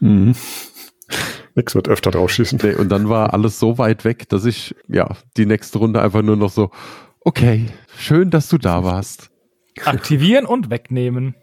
Mhm. 0.00 0.34
Nix 1.54 1.74
wird 1.74 1.88
öfter 1.88 2.10
draufschießen. 2.10 2.60
Nee, 2.62 2.74
und 2.74 2.90
dann 2.90 3.08
war 3.08 3.32
alles 3.32 3.58
so 3.58 3.78
weit 3.78 4.04
weg, 4.04 4.28
dass 4.28 4.44
ich, 4.44 4.74
ja, 4.88 5.16
die 5.36 5.46
nächste 5.46 5.78
Runde 5.78 6.00
einfach 6.00 6.22
nur 6.22 6.36
noch 6.36 6.50
so, 6.50 6.70
okay, 7.20 7.66
schön, 7.96 8.30
dass 8.30 8.48
du 8.48 8.58
da 8.58 8.84
warst. 8.84 9.30
Aktivieren 9.84 10.46
und 10.46 10.70
wegnehmen. 10.70 11.34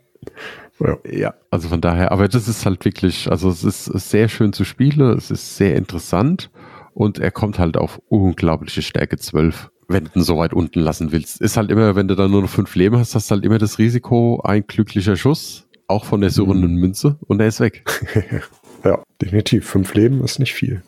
Ja. 0.80 0.98
ja, 1.10 1.34
also 1.50 1.70
von 1.70 1.82
daher, 1.82 2.12
aber 2.12 2.28
das 2.28 2.48
ist 2.48 2.66
halt 2.66 2.86
wirklich, 2.86 3.32
also 3.32 3.50
es 3.50 3.64
ist, 3.64 3.86
sehr 3.86 4.30
schön 4.30 4.54
zu 4.54 4.64
spielen, 4.64 5.18
es 5.18 5.32
ist 5.32 5.58
sehr 5.58 5.76
interessant 5.76 6.52
und 6.94 7.18
er 7.18 7.32
kommt 7.32 7.58
halt 7.58 7.78
auf 7.78 8.00
unglaubliche 8.10 8.82
Stärke 8.82 9.18
12 9.18 9.72
wenn 9.90 10.04
du 10.04 10.10
ihn 10.16 10.22
so 10.22 10.38
weit 10.38 10.54
unten 10.54 10.82
lassen 10.82 11.14
willst. 11.14 11.40
Ist 11.40 11.56
halt 11.56 11.72
immer, 11.72 11.96
wenn 11.96 12.10
du 12.10 12.16
dann 12.16 12.30
nur 12.30 12.42
noch 12.42 12.50
fünf 12.50 12.76
Leben 12.76 12.98
hast, 12.98 13.16
hast 13.16 13.32
du 13.32 13.36
halt 13.36 13.46
immer 13.46 13.58
das 13.58 13.80
Risiko, 13.80 14.42
ein 14.44 14.66
glücklicher 14.68 15.16
Schuss, 15.16 15.68
auch 15.88 16.04
von 16.04 16.20
der 16.20 16.30
surrenden 16.30 16.74
mhm. 16.76 16.82
Münze 16.82 17.18
und 17.22 17.40
er 17.40 17.48
ist 17.48 17.62
weg. 17.62 17.86
Ja, 18.84 19.04
definitiv. 19.22 19.68
Fünf 19.68 19.94
Leben 19.94 20.24
ist 20.24 20.40
nicht 20.40 20.54
viel. 20.54 20.84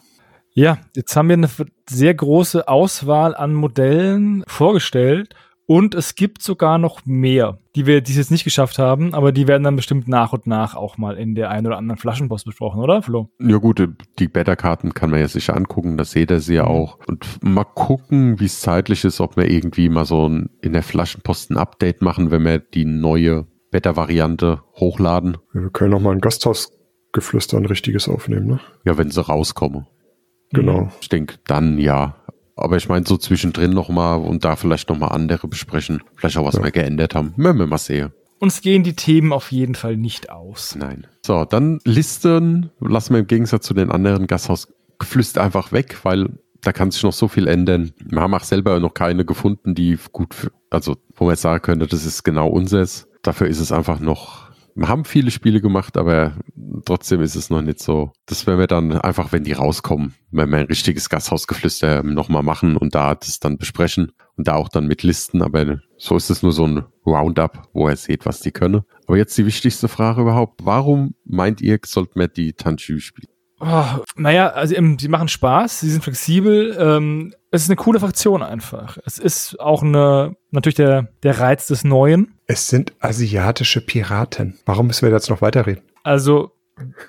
Ja, 0.53 0.79
jetzt 0.95 1.15
haben 1.15 1.29
wir 1.29 1.35
eine 1.35 1.49
sehr 1.89 2.13
große 2.13 2.67
Auswahl 2.67 3.35
an 3.35 3.53
Modellen 3.53 4.43
vorgestellt 4.47 5.35
Und 5.69 5.93
es 5.93 6.15
gibt 6.15 6.41
sogar 6.41 6.79
noch 6.79 7.05
mehr, 7.05 7.59
die 7.75 7.85
wir 7.85 8.01
dies 8.01 8.17
jetzt 8.17 8.31
nicht 8.31 8.43
geschafft 8.43 8.79
haben, 8.79 9.13
aber 9.13 9.31
die 9.31 9.47
werden 9.47 9.61
dann 9.61 9.75
bestimmt 9.75 10.07
nach 10.07 10.33
und 10.33 10.47
nach 10.47 10.73
auch 10.73 10.97
mal 10.97 11.15
in 11.15 11.35
der 11.35 11.51
einen 11.51 11.67
oder 11.67 11.77
anderen 11.77 11.99
Flaschenpost 11.99 12.43
besprochen, 12.45 12.81
oder 12.81 13.03
Flo? 13.03 13.29
Ja 13.39 13.57
gut, 13.57 13.87
die 14.17 14.27
Beta-Karten 14.27 14.95
kann 14.95 15.11
man 15.11 15.19
ja 15.19 15.27
sicher 15.27 15.55
angucken, 15.55 15.95
das 15.95 16.09
seht 16.09 16.31
ihr 16.31 16.39
sie 16.39 16.55
ja 16.55 16.63
auch. 16.63 16.97
Und 17.05 17.23
mal 17.43 17.65
gucken, 17.65 18.39
wie 18.39 18.45
es 18.45 18.61
zeitlich 18.61 19.05
ist, 19.05 19.21
ob 19.21 19.37
wir 19.37 19.47
irgendwie 19.47 19.89
mal 19.89 20.05
so 20.05 20.27
ein, 20.27 20.49
in 20.63 20.73
der 20.73 20.81
Flaschenpost 20.81 21.51
ein 21.51 21.57
Update 21.57 22.01
machen, 22.01 22.31
wenn 22.31 22.45
wir 22.45 22.57
die 22.57 22.85
neue 22.85 23.45
Beta-Variante 23.69 24.63
hochladen. 24.73 25.37
Wir 25.53 25.69
können 25.69 25.91
noch 25.91 26.01
mal 26.01 26.13
ein 26.13 26.19
Gasthausgeflüster 27.11 27.57
ein 27.57 27.65
richtiges 27.65 28.07
aufnehmen, 28.07 28.47
ne? 28.47 28.59
Ja, 28.85 28.97
wenn 28.97 29.11
sie 29.11 29.21
rauskommen. 29.21 29.87
Genau. 30.51 30.91
Ich 31.01 31.09
denke, 31.09 31.35
dann 31.47 31.77
ja. 31.77 32.15
Aber 32.55 32.75
ich 32.77 32.89
meine, 32.89 33.05
so 33.05 33.17
zwischendrin 33.17 33.71
nochmal 33.71 34.19
und 34.19 34.43
da 34.43 34.55
vielleicht 34.55 34.89
nochmal 34.89 35.11
andere 35.11 35.47
besprechen. 35.47 36.01
Vielleicht 36.15 36.37
auch, 36.37 36.45
was 36.45 36.55
Ja. 36.55 36.63
wir 36.63 36.71
geändert 36.71 37.15
haben. 37.15 37.33
Werden 37.37 37.57
wir 37.57 37.67
mal 37.67 37.77
sehen. 37.77 38.11
Uns 38.39 38.61
gehen 38.61 38.83
die 38.83 38.93
Themen 38.95 39.33
auf 39.33 39.51
jeden 39.51 39.75
Fall 39.75 39.97
nicht 39.97 40.29
aus. 40.29 40.75
Nein. 40.75 41.07
So, 41.25 41.45
dann 41.45 41.79
Listen 41.85 42.69
lassen 42.79 43.13
wir 43.13 43.19
im 43.21 43.27
Gegensatz 43.27 43.65
zu 43.65 43.73
den 43.73 43.91
anderen 43.91 44.27
Gasthausgeflüster 44.27 45.41
einfach 45.41 45.71
weg, 45.71 45.99
weil 46.03 46.29
da 46.61 46.71
kann 46.73 46.91
sich 46.91 47.03
noch 47.03 47.13
so 47.13 47.27
viel 47.27 47.47
ändern. 47.47 47.91
Wir 48.03 48.21
haben 48.21 48.33
auch 48.33 48.43
selber 48.43 48.79
noch 48.79 48.93
keine 48.93 49.23
gefunden, 49.25 49.75
die 49.75 49.97
gut, 50.11 50.33
für, 50.33 50.51
also 50.69 50.97
wo 51.15 51.25
man 51.25 51.33
jetzt 51.33 51.41
sagen 51.41 51.61
könnte, 51.61 51.87
das 51.87 52.05
ist 52.05 52.23
genau 52.23 52.47
unseres. 52.49 53.07
Dafür 53.23 53.47
ist 53.47 53.59
es 53.59 53.71
einfach 53.71 53.99
noch, 53.99 54.48
haben 54.81 55.05
viele 55.05 55.31
Spiele 55.31 55.61
gemacht, 55.61 55.97
aber 55.97 56.37
trotzdem 56.85 57.21
ist 57.21 57.35
es 57.35 57.49
noch 57.49 57.61
nicht 57.61 57.79
so. 57.79 58.11
Das 58.25 58.47
werden 58.47 58.59
wir 58.59 58.67
dann 58.67 58.93
einfach, 58.93 59.31
wenn 59.31 59.43
die 59.43 59.53
rauskommen, 59.53 60.13
wenn 60.31 60.49
wir 60.49 60.57
ein 60.57 60.65
richtiges 60.65 61.09
Gasthausgeflüster 61.09 62.03
nochmal 62.03 62.43
machen 62.43 62.77
und 62.77 62.95
da 62.95 63.15
das 63.15 63.39
dann 63.39 63.57
besprechen 63.57 64.11
und 64.37 64.47
da 64.47 64.55
auch 64.55 64.69
dann 64.69 64.87
mit 64.87 65.03
Listen, 65.03 65.41
aber 65.41 65.79
so 65.97 66.15
ist 66.15 66.29
es 66.29 66.43
nur 66.43 66.51
so 66.51 66.65
ein 66.65 66.85
Roundup, 67.05 67.69
wo 67.73 67.89
ihr 67.89 67.95
seht, 67.95 68.25
was 68.25 68.39
die 68.39 68.51
können. 68.51 68.83
Aber 69.07 69.17
jetzt 69.17 69.37
die 69.37 69.45
wichtigste 69.45 69.87
Frage 69.87 70.21
überhaupt. 70.21 70.61
Warum 70.63 71.15
meint 71.25 71.61
ihr, 71.61 71.79
sollten 71.85 72.19
wir 72.19 72.27
die 72.27 72.53
Tanchu 72.53 72.99
spielen? 72.99 73.27
Oh, 73.61 73.83
naja, 74.15 74.47
also 74.49 74.73
sie 74.97 75.07
machen 75.09 75.27
Spaß, 75.27 75.81
sie 75.81 75.89
sind 75.89 76.03
flexibel. 76.03 76.77
Ähm, 76.79 77.33
es 77.51 77.63
ist 77.63 77.69
eine 77.69 77.75
coole 77.75 77.99
Fraktion 77.99 78.41
einfach. 78.41 78.97
Es 79.05 79.19
ist 79.19 79.59
auch 79.59 79.83
eine, 79.83 80.37
natürlich 80.51 80.75
der, 80.75 81.09
der 81.23 81.39
Reiz 81.39 81.67
des 81.67 81.83
Neuen. 81.83 82.38
Es 82.51 82.67
sind 82.67 82.93
asiatische 82.99 83.79
Piraten. 83.79 84.57
Warum 84.65 84.87
müssen 84.87 85.05
wir 85.05 85.13
jetzt 85.13 85.29
noch 85.29 85.43
weiterreden? 85.43 85.83
Also 86.01 86.51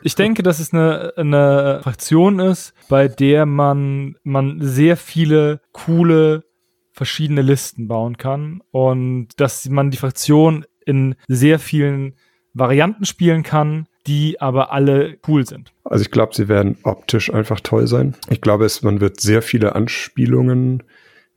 ich 0.03 0.15
denke, 0.15 0.43
dass 0.43 0.61
es 0.61 0.75
eine, 0.75 1.15
eine 1.17 1.81
Fraktion 1.83 2.41
ist, 2.41 2.75
bei 2.91 3.09
der 3.09 3.47
man, 3.47 4.17
man 4.23 4.59
sehr 4.61 4.99
viele 4.99 5.63
coole 5.73 6.45
verschiedene 6.93 7.41
Listen 7.41 7.89
bauen 7.89 8.19
kann 8.19 8.61
und 8.71 9.29
dass 9.39 9.67
man 9.71 9.91
die 9.91 9.97
Fraktion 9.97 10.67
in 10.85 11.15
sehr 11.27 11.59
vielen 11.59 12.17
Varianten 12.53 13.07
spielen 13.07 13.43
kann, 13.43 13.87
die 14.07 14.43
aber 14.43 14.73
alle 14.73 15.17
cool 15.27 15.47
sind. 15.47 15.73
Also 15.85 16.03
ich 16.03 16.11
glaube, 16.11 16.35
sie 16.35 16.49
werden 16.49 16.77
optisch 16.83 17.33
einfach 17.33 17.61
toll 17.61 17.87
sein. 17.87 18.15
Ich 18.29 18.43
glaube, 18.43 18.67
es, 18.67 18.83
man 18.83 19.01
wird 19.01 19.23
sehr 19.23 19.41
viele 19.41 19.75
Anspielungen 19.75 20.83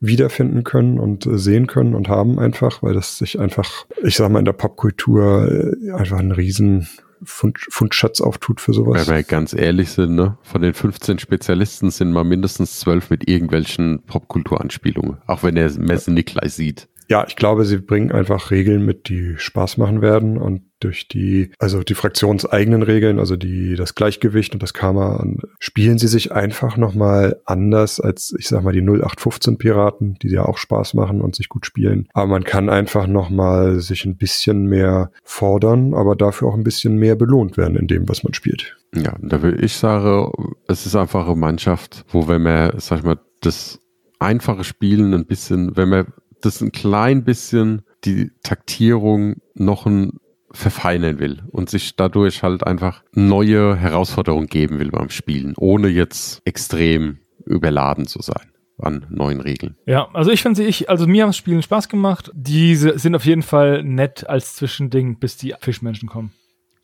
wiederfinden 0.03 0.63
können 0.63 0.99
und 0.99 1.25
äh, 1.25 1.37
sehen 1.37 1.67
können 1.67 1.95
und 1.95 2.09
haben 2.09 2.37
einfach, 2.37 2.83
weil 2.83 2.93
das 2.93 3.17
sich 3.17 3.39
einfach, 3.39 3.85
ich 4.03 4.15
sag 4.15 4.29
mal, 4.29 4.39
in 4.39 4.45
der 4.45 4.53
Popkultur 4.53 5.49
äh, 5.49 5.91
einfach 5.91 6.19
einen 6.19 6.33
riesen 6.33 6.87
Fund, 7.23 7.57
Fundschatz 7.69 8.19
auftut 8.19 8.59
für 8.59 8.73
sowas. 8.73 9.07
Wenn 9.07 9.15
wir 9.15 9.23
ganz 9.23 9.53
ehrlich 9.53 9.89
sind, 9.91 10.15
ne? 10.15 10.37
von 10.41 10.61
den 10.61 10.73
15 10.73 11.19
Spezialisten 11.19 11.89
sind 11.89 12.11
mal 12.11 12.25
mindestens 12.25 12.81
12 12.81 13.09
mit 13.09 13.29
irgendwelchen 13.29 14.03
Popkulturanspielungen. 14.03 15.19
Auch 15.25 15.43
wenn 15.43 15.55
er 15.55 15.71
Messe 15.79 16.13
gleich 16.13 16.53
sieht. 16.53 16.89
Ja, 17.09 17.25
ich 17.27 17.35
glaube, 17.35 17.65
sie 17.65 17.77
bringen 17.77 18.11
einfach 18.11 18.51
Regeln 18.51 18.85
mit, 18.85 19.07
die 19.07 19.35
Spaß 19.37 19.77
machen 19.77 20.01
werden 20.01 20.37
und 20.37 20.63
durch 20.83 21.07
die, 21.07 21.51
also 21.59 21.83
die 21.83 21.95
fraktionseigenen 21.95 22.83
Regeln, 22.83 23.19
also 23.19 23.35
die, 23.35 23.75
das 23.75 23.95
Gleichgewicht 23.95 24.53
und 24.53 24.63
das 24.63 24.73
Karma, 24.73 25.25
spielen 25.59 25.97
sie 25.97 26.07
sich 26.07 26.31
einfach 26.31 26.77
nochmal 26.77 27.41
anders 27.45 27.99
als, 27.99 28.33
ich 28.37 28.47
sag 28.47 28.63
mal, 28.63 28.73
die 28.73 28.81
0815 28.81 29.57
Piraten, 29.57 30.17
die 30.21 30.29
ja 30.29 30.45
auch 30.45 30.57
Spaß 30.57 30.93
machen 30.93 31.21
und 31.21 31.35
sich 31.35 31.49
gut 31.49 31.65
spielen. 31.65 32.07
Aber 32.13 32.27
man 32.27 32.43
kann 32.43 32.69
einfach 32.69 33.07
nochmal 33.07 33.79
sich 33.79 34.05
ein 34.05 34.17
bisschen 34.17 34.65
mehr 34.67 35.11
fordern, 35.23 35.93
aber 35.93 36.15
dafür 36.15 36.49
auch 36.49 36.55
ein 36.55 36.63
bisschen 36.63 36.97
mehr 36.97 37.15
belohnt 37.15 37.57
werden 37.57 37.77
in 37.77 37.87
dem, 37.87 38.09
was 38.09 38.23
man 38.23 38.33
spielt. 38.33 38.77
Ja, 38.95 39.15
da 39.21 39.41
würde 39.41 39.63
ich 39.63 39.73
sagen, 39.73 40.31
es 40.67 40.85
ist 40.85 40.95
einfach 40.95 41.25
eine 41.25 41.35
Mannschaft, 41.35 42.05
wo 42.09 42.27
wenn 42.27 42.43
man, 42.43 42.73
sag 42.77 42.99
ich 42.99 43.03
mal, 43.03 43.19
das 43.41 43.79
einfache 44.19 44.63
Spielen 44.63 45.13
ein 45.13 45.25
bisschen, 45.25 45.75
wenn 45.75 45.89
man 45.89 46.07
das 46.41 46.61
ein 46.61 46.71
klein 46.71 47.23
bisschen 47.23 47.83
die 48.05 48.31
Taktierung 48.43 49.35
noch 49.55 49.85
ein 49.85 50.19
verfeinern 50.53 51.19
will 51.19 51.41
und 51.51 51.69
sich 51.69 51.95
dadurch 51.95 52.43
halt 52.43 52.65
einfach 52.65 53.03
neue 53.13 53.75
Herausforderungen 53.75 54.47
geben 54.47 54.79
will 54.79 54.91
beim 54.91 55.09
Spielen, 55.09 55.53
ohne 55.57 55.87
jetzt 55.87 56.41
extrem 56.45 57.17
überladen 57.45 58.05
zu 58.05 58.21
sein 58.21 58.53
an 58.79 59.05
neuen 59.09 59.39
Regeln. 59.39 59.77
Ja, 59.85 60.09
also 60.13 60.31
ich 60.31 60.41
finde 60.41 60.57
sie, 60.57 60.67
ich, 60.67 60.89
also 60.89 61.07
mir 61.07 61.23
haben 61.23 61.33
Spielen 61.33 61.61
Spaß 61.61 61.89
gemacht. 61.89 62.31
Diese 62.33 62.97
sind 62.97 63.15
auf 63.15 63.25
jeden 63.25 63.43
Fall 63.43 63.83
nett 63.83 64.27
als 64.27 64.55
Zwischending, 64.55 65.19
bis 65.19 65.37
die 65.37 65.53
Fischmenschen 65.59 66.09
kommen. 66.09 66.31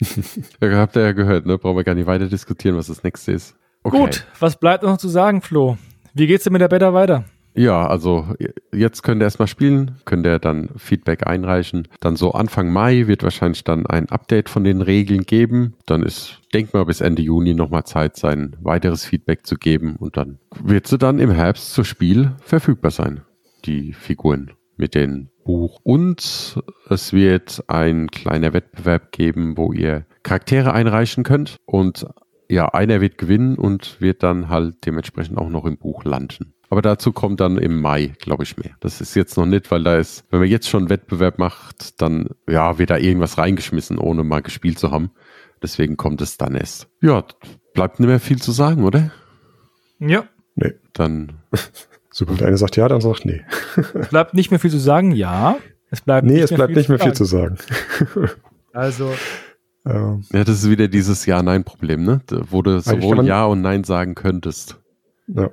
Ja, 0.61 0.77
habt 0.77 0.95
ihr 0.95 1.03
ja 1.03 1.11
gehört, 1.11 1.45
ne? 1.45 1.57
Brauchen 1.57 1.75
wir 1.77 1.83
gar 1.83 1.95
nicht 1.95 2.07
weiter 2.07 2.27
diskutieren, 2.27 2.75
was 2.75 2.87
das 2.87 3.03
nächste 3.03 3.33
ist. 3.33 3.55
Okay. 3.83 3.97
Gut, 3.97 4.25
was 4.39 4.57
bleibt 4.57 4.83
noch 4.83 4.97
zu 4.97 5.09
sagen, 5.09 5.41
Flo? 5.41 5.77
Wie 6.13 6.27
geht's 6.27 6.43
denn 6.43 6.53
mit 6.53 6.61
der 6.61 6.67
Beta 6.67 6.93
weiter? 6.93 7.25
Ja, 7.55 7.87
also 7.87 8.27
jetzt 8.71 9.01
könnt 9.03 9.21
ihr 9.21 9.25
erstmal 9.25 9.47
spielen, 9.47 9.97
könnt 10.05 10.25
ihr 10.25 10.39
dann 10.39 10.69
Feedback 10.77 11.27
einreichen. 11.27 11.87
Dann 11.99 12.15
so 12.15 12.31
Anfang 12.31 12.71
Mai 12.71 13.07
wird 13.07 13.23
wahrscheinlich 13.23 13.63
dann 13.63 13.85
ein 13.85 14.09
Update 14.09 14.49
von 14.49 14.63
den 14.63 14.81
Regeln 14.81 15.23
geben. 15.23 15.73
Dann 15.85 16.03
ist, 16.03 16.39
denk 16.53 16.73
mal, 16.73 16.85
bis 16.85 17.01
Ende 17.01 17.21
Juni 17.21 17.53
nochmal 17.53 17.83
Zeit, 17.85 18.15
sein 18.15 18.55
weiteres 18.61 19.05
Feedback 19.05 19.45
zu 19.45 19.55
geben. 19.55 19.95
Und 19.97 20.15
dann 20.15 20.39
wird 20.63 20.87
sie 20.87 20.97
dann 20.97 21.19
im 21.19 21.31
Herbst 21.31 21.73
zur 21.73 21.85
Spiel 21.85 22.31
verfügbar 22.41 22.91
sein. 22.91 23.21
Die 23.65 23.93
Figuren 23.93 24.51
mit 24.77 24.95
dem 24.95 25.29
Buch. 25.43 25.79
Und 25.83 26.61
es 26.89 27.13
wird 27.13 27.63
ein 27.67 28.07
kleiner 28.07 28.53
Wettbewerb 28.53 29.11
geben, 29.11 29.57
wo 29.57 29.73
ihr 29.73 30.05
Charaktere 30.23 30.73
einreichen 30.73 31.23
könnt. 31.23 31.57
Und 31.65 32.05
ja, 32.49 32.69
einer 32.69 33.01
wird 33.01 33.17
gewinnen 33.17 33.57
und 33.57 33.99
wird 33.99 34.23
dann 34.23 34.49
halt 34.49 34.85
dementsprechend 34.85 35.37
auch 35.37 35.49
noch 35.49 35.65
im 35.65 35.77
Buch 35.77 36.03
landen. 36.03 36.53
Aber 36.71 36.81
dazu 36.83 37.11
kommt 37.11 37.39
dann 37.39 37.57
im 37.57 37.81
Mai, 37.81 38.13
glaube 38.19 38.43
ich, 38.43 38.57
mehr. 38.57 38.71
Das 38.79 39.01
ist 39.01 39.15
jetzt 39.15 39.37
noch 39.37 39.45
nicht, 39.47 39.71
weil 39.71 39.83
da 39.83 39.97
ist, 39.97 40.23
wenn 40.29 40.39
man 40.39 40.47
jetzt 40.49 40.69
schon 40.69 40.81
einen 40.83 40.89
Wettbewerb 40.89 41.39
macht, 41.39 41.99
dann 42.01 42.29
ja, 42.47 42.77
wird 42.77 42.91
da 42.91 42.97
irgendwas 42.97 43.37
reingeschmissen, 43.39 43.97
ohne 43.97 44.23
mal 44.23 44.41
gespielt 44.41 44.77
zu 44.77 44.91
haben. 44.91 45.09
Deswegen 45.63 45.97
kommt 45.97 46.21
es 46.21 46.37
dann 46.37 46.55
erst. 46.55 46.87
Ja, 47.01 47.25
bleibt 47.73 47.99
nicht 47.99 48.07
mehr 48.07 48.19
viel 48.19 48.39
zu 48.41 48.51
sagen, 48.51 48.83
oder? 48.83 49.11
Ja, 49.99 50.25
Nee. 50.55 50.73
Dann, 50.93 51.33
Sobald 52.11 52.43
einer 52.43 52.57
sagt 52.57 52.75
ja, 52.75 52.87
dann 52.87 52.99
sagt 53.01 53.25
nee. 53.25 53.41
es 54.01 54.07
bleibt 54.09 54.33
nicht 54.33 54.51
mehr 54.51 54.59
viel 54.59 54.71
zu 54.71 54.77
sagen, 54.79 55.11
ja. 55.11 55.57
Es 55.89 56.01
bleibt 56.01 56.27
Nee, 56.27 56.39
es 56.41 56.53
bleibt 56.53 56.75
nicht 56.75 56.89
mehr 56.89 56.99
viel 56.99 57.13
zu 57.13 57.25
sagen. 57.25 57.57
Also, 58.73 59.11
Ähm, 59.85 60.23
ja, 60.31 60.43
das 60.43 60.63
ist 60.63 60.69
wieder 60.69 60.87
dieses 60.87 61.25
Ja-Nein-Problem, 61.25 62.03
ne? 62.03 62.21
Wo 62.29 62.61
du 62.61 62.79
sowohl 62.81 63.15
man- 63.17 63.25
Ja 63.25 63.45
und 63.45 63.61
Nein 63.61 63.83
sagen 63.83 64.13
könntest. 64.15 64.77
ja. 65.27 65.49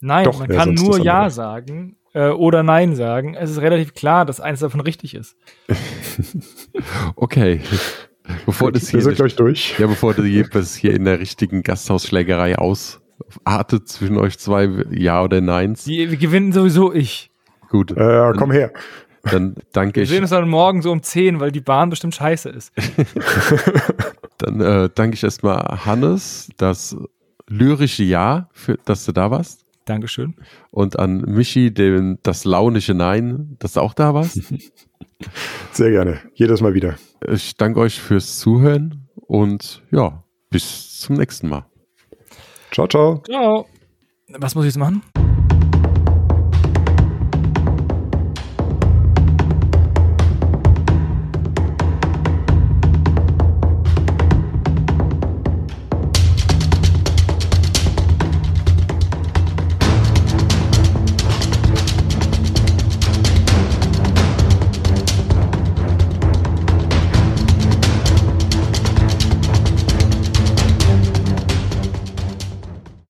Nein, 0.00 0.24
Doch, 0.24 0.38
man 0.38 0.48
kann 0.48 0.74
nur 0.74 0.98
Ja 1.00 1.14
andere? 1.18 1.30
sagen 1.30 1.96
äh, 2.14 2.28
oder 2.30 2.62
Nein 2.62 2.94
sagen. 2.96 3.34
Es 3.34 3.50
ist 3.50 3.60
relativ 3.60 3.94
klar, 3.94 4.24
dass 4.24 4.40
eins 4.40 4.60
davon 4.60 4.80
richtig 4.80 5.14
ist. 5.14 5.36
Okay. 7.16 7.60
Bevor 8.44 8.72
das 8.72 8.84
Wir 8.92 8.98
hier, 8.98 9.02
sind 9.02 9.16
gleich 9.16 9.36
durch. 9.36 9.78
ja, 9.78 9.86
bevor 9.86 10.12
das 10.14 10.74
hier, 10.74 10.94
in 10.94 11.04
der 11.04 11.20
richtigen 11.20 11.62
Gasthausschlägerei 11.62 12.56
ausartet 12.58 13.88
zwischen 13.88 14.18
euch 14.18 14.38
zwei 14.38 14.68
Ja 14.90 15.22
oder 15.22 15.40
Neins. 15.40 15.84
Die, 15.84 16.10
wir 16.10 16.16
gewinnen 16.16 16.52
sowieso 16.52 16.92
ich. 16.92 17.30
Gut, 17.68 17.92
Äh, 17.92 18.32
komm 18.36 18.50
her. 18.50 18.72
dann 19.22 19.54
danke 19.72 19.96
Wir 19.96 20.02
ich. 20.04 20.08
sehen 20.08 20.22
uns 20.22 20.30
dann 20.30 20.48
morgen 20.48 20.82
so 20.82 20.90
um 20.92 21.02
10, 21.02 21.38
weil 21.40 21.52
die 21.52 21.60
Bahn 21.60 21.90
bestimmt 21.90 22.14
scheiße 22.14 22.48
ist. 22.48 22.72
Dann 24.38 24.60
äh, 24.60 24.90
danke 24.94 25.14
ich 25.14 25.24
erstmal 25.24 25.62
Hannes, 25.86 26.50
das 26.58 26.94
lyrische 27.48 28.02
Ja, 28.02 28.48
für, 28.52 28.76
dass 28.84 29.04
du 29.06 29.12
da 29.12 29.30
warst. 29.30 29.64
Dankeschön. 29.86 30.34
Und 30.70 30.98
an 30.98 31.18
Michi, 31.22 31.72
den, 31.72 32.18
das 32.22 32.44
launische 32.44 32.92
Nein, 32.92 33.56
dass 33.58 33.74
du 33.74 33.80
auch 33.80 33.94
da 33.94 34.12
warst. 34.12 34.40
Sehr 35.72 35.90
gerne. 35.90 36.20
Jedes 36.34 36.60
Mal 36.60 36.74
wieder. 36.74 36.96
Ich 37.26 37.56
danke 37.56 37.80
euch 37.80 38.00
fürs 38.00 38.38
Zuhören 38.38 39.08
und 39.14 39.82
ja, 39.90 40.24
bis 40.50 40.98
zum 41.00 41.16
nächsten 41.16 41.48
Mal. 41.48 41.66
Ciao, 42.72 42.86
ciao. 42.86 43.22
Ciao. 43.24 43.66
Was 44.38 44.54
muss 44.54 44.64
ich 44.64 44.74
jetzt 44.74 44.78
machen? 44.78 45.02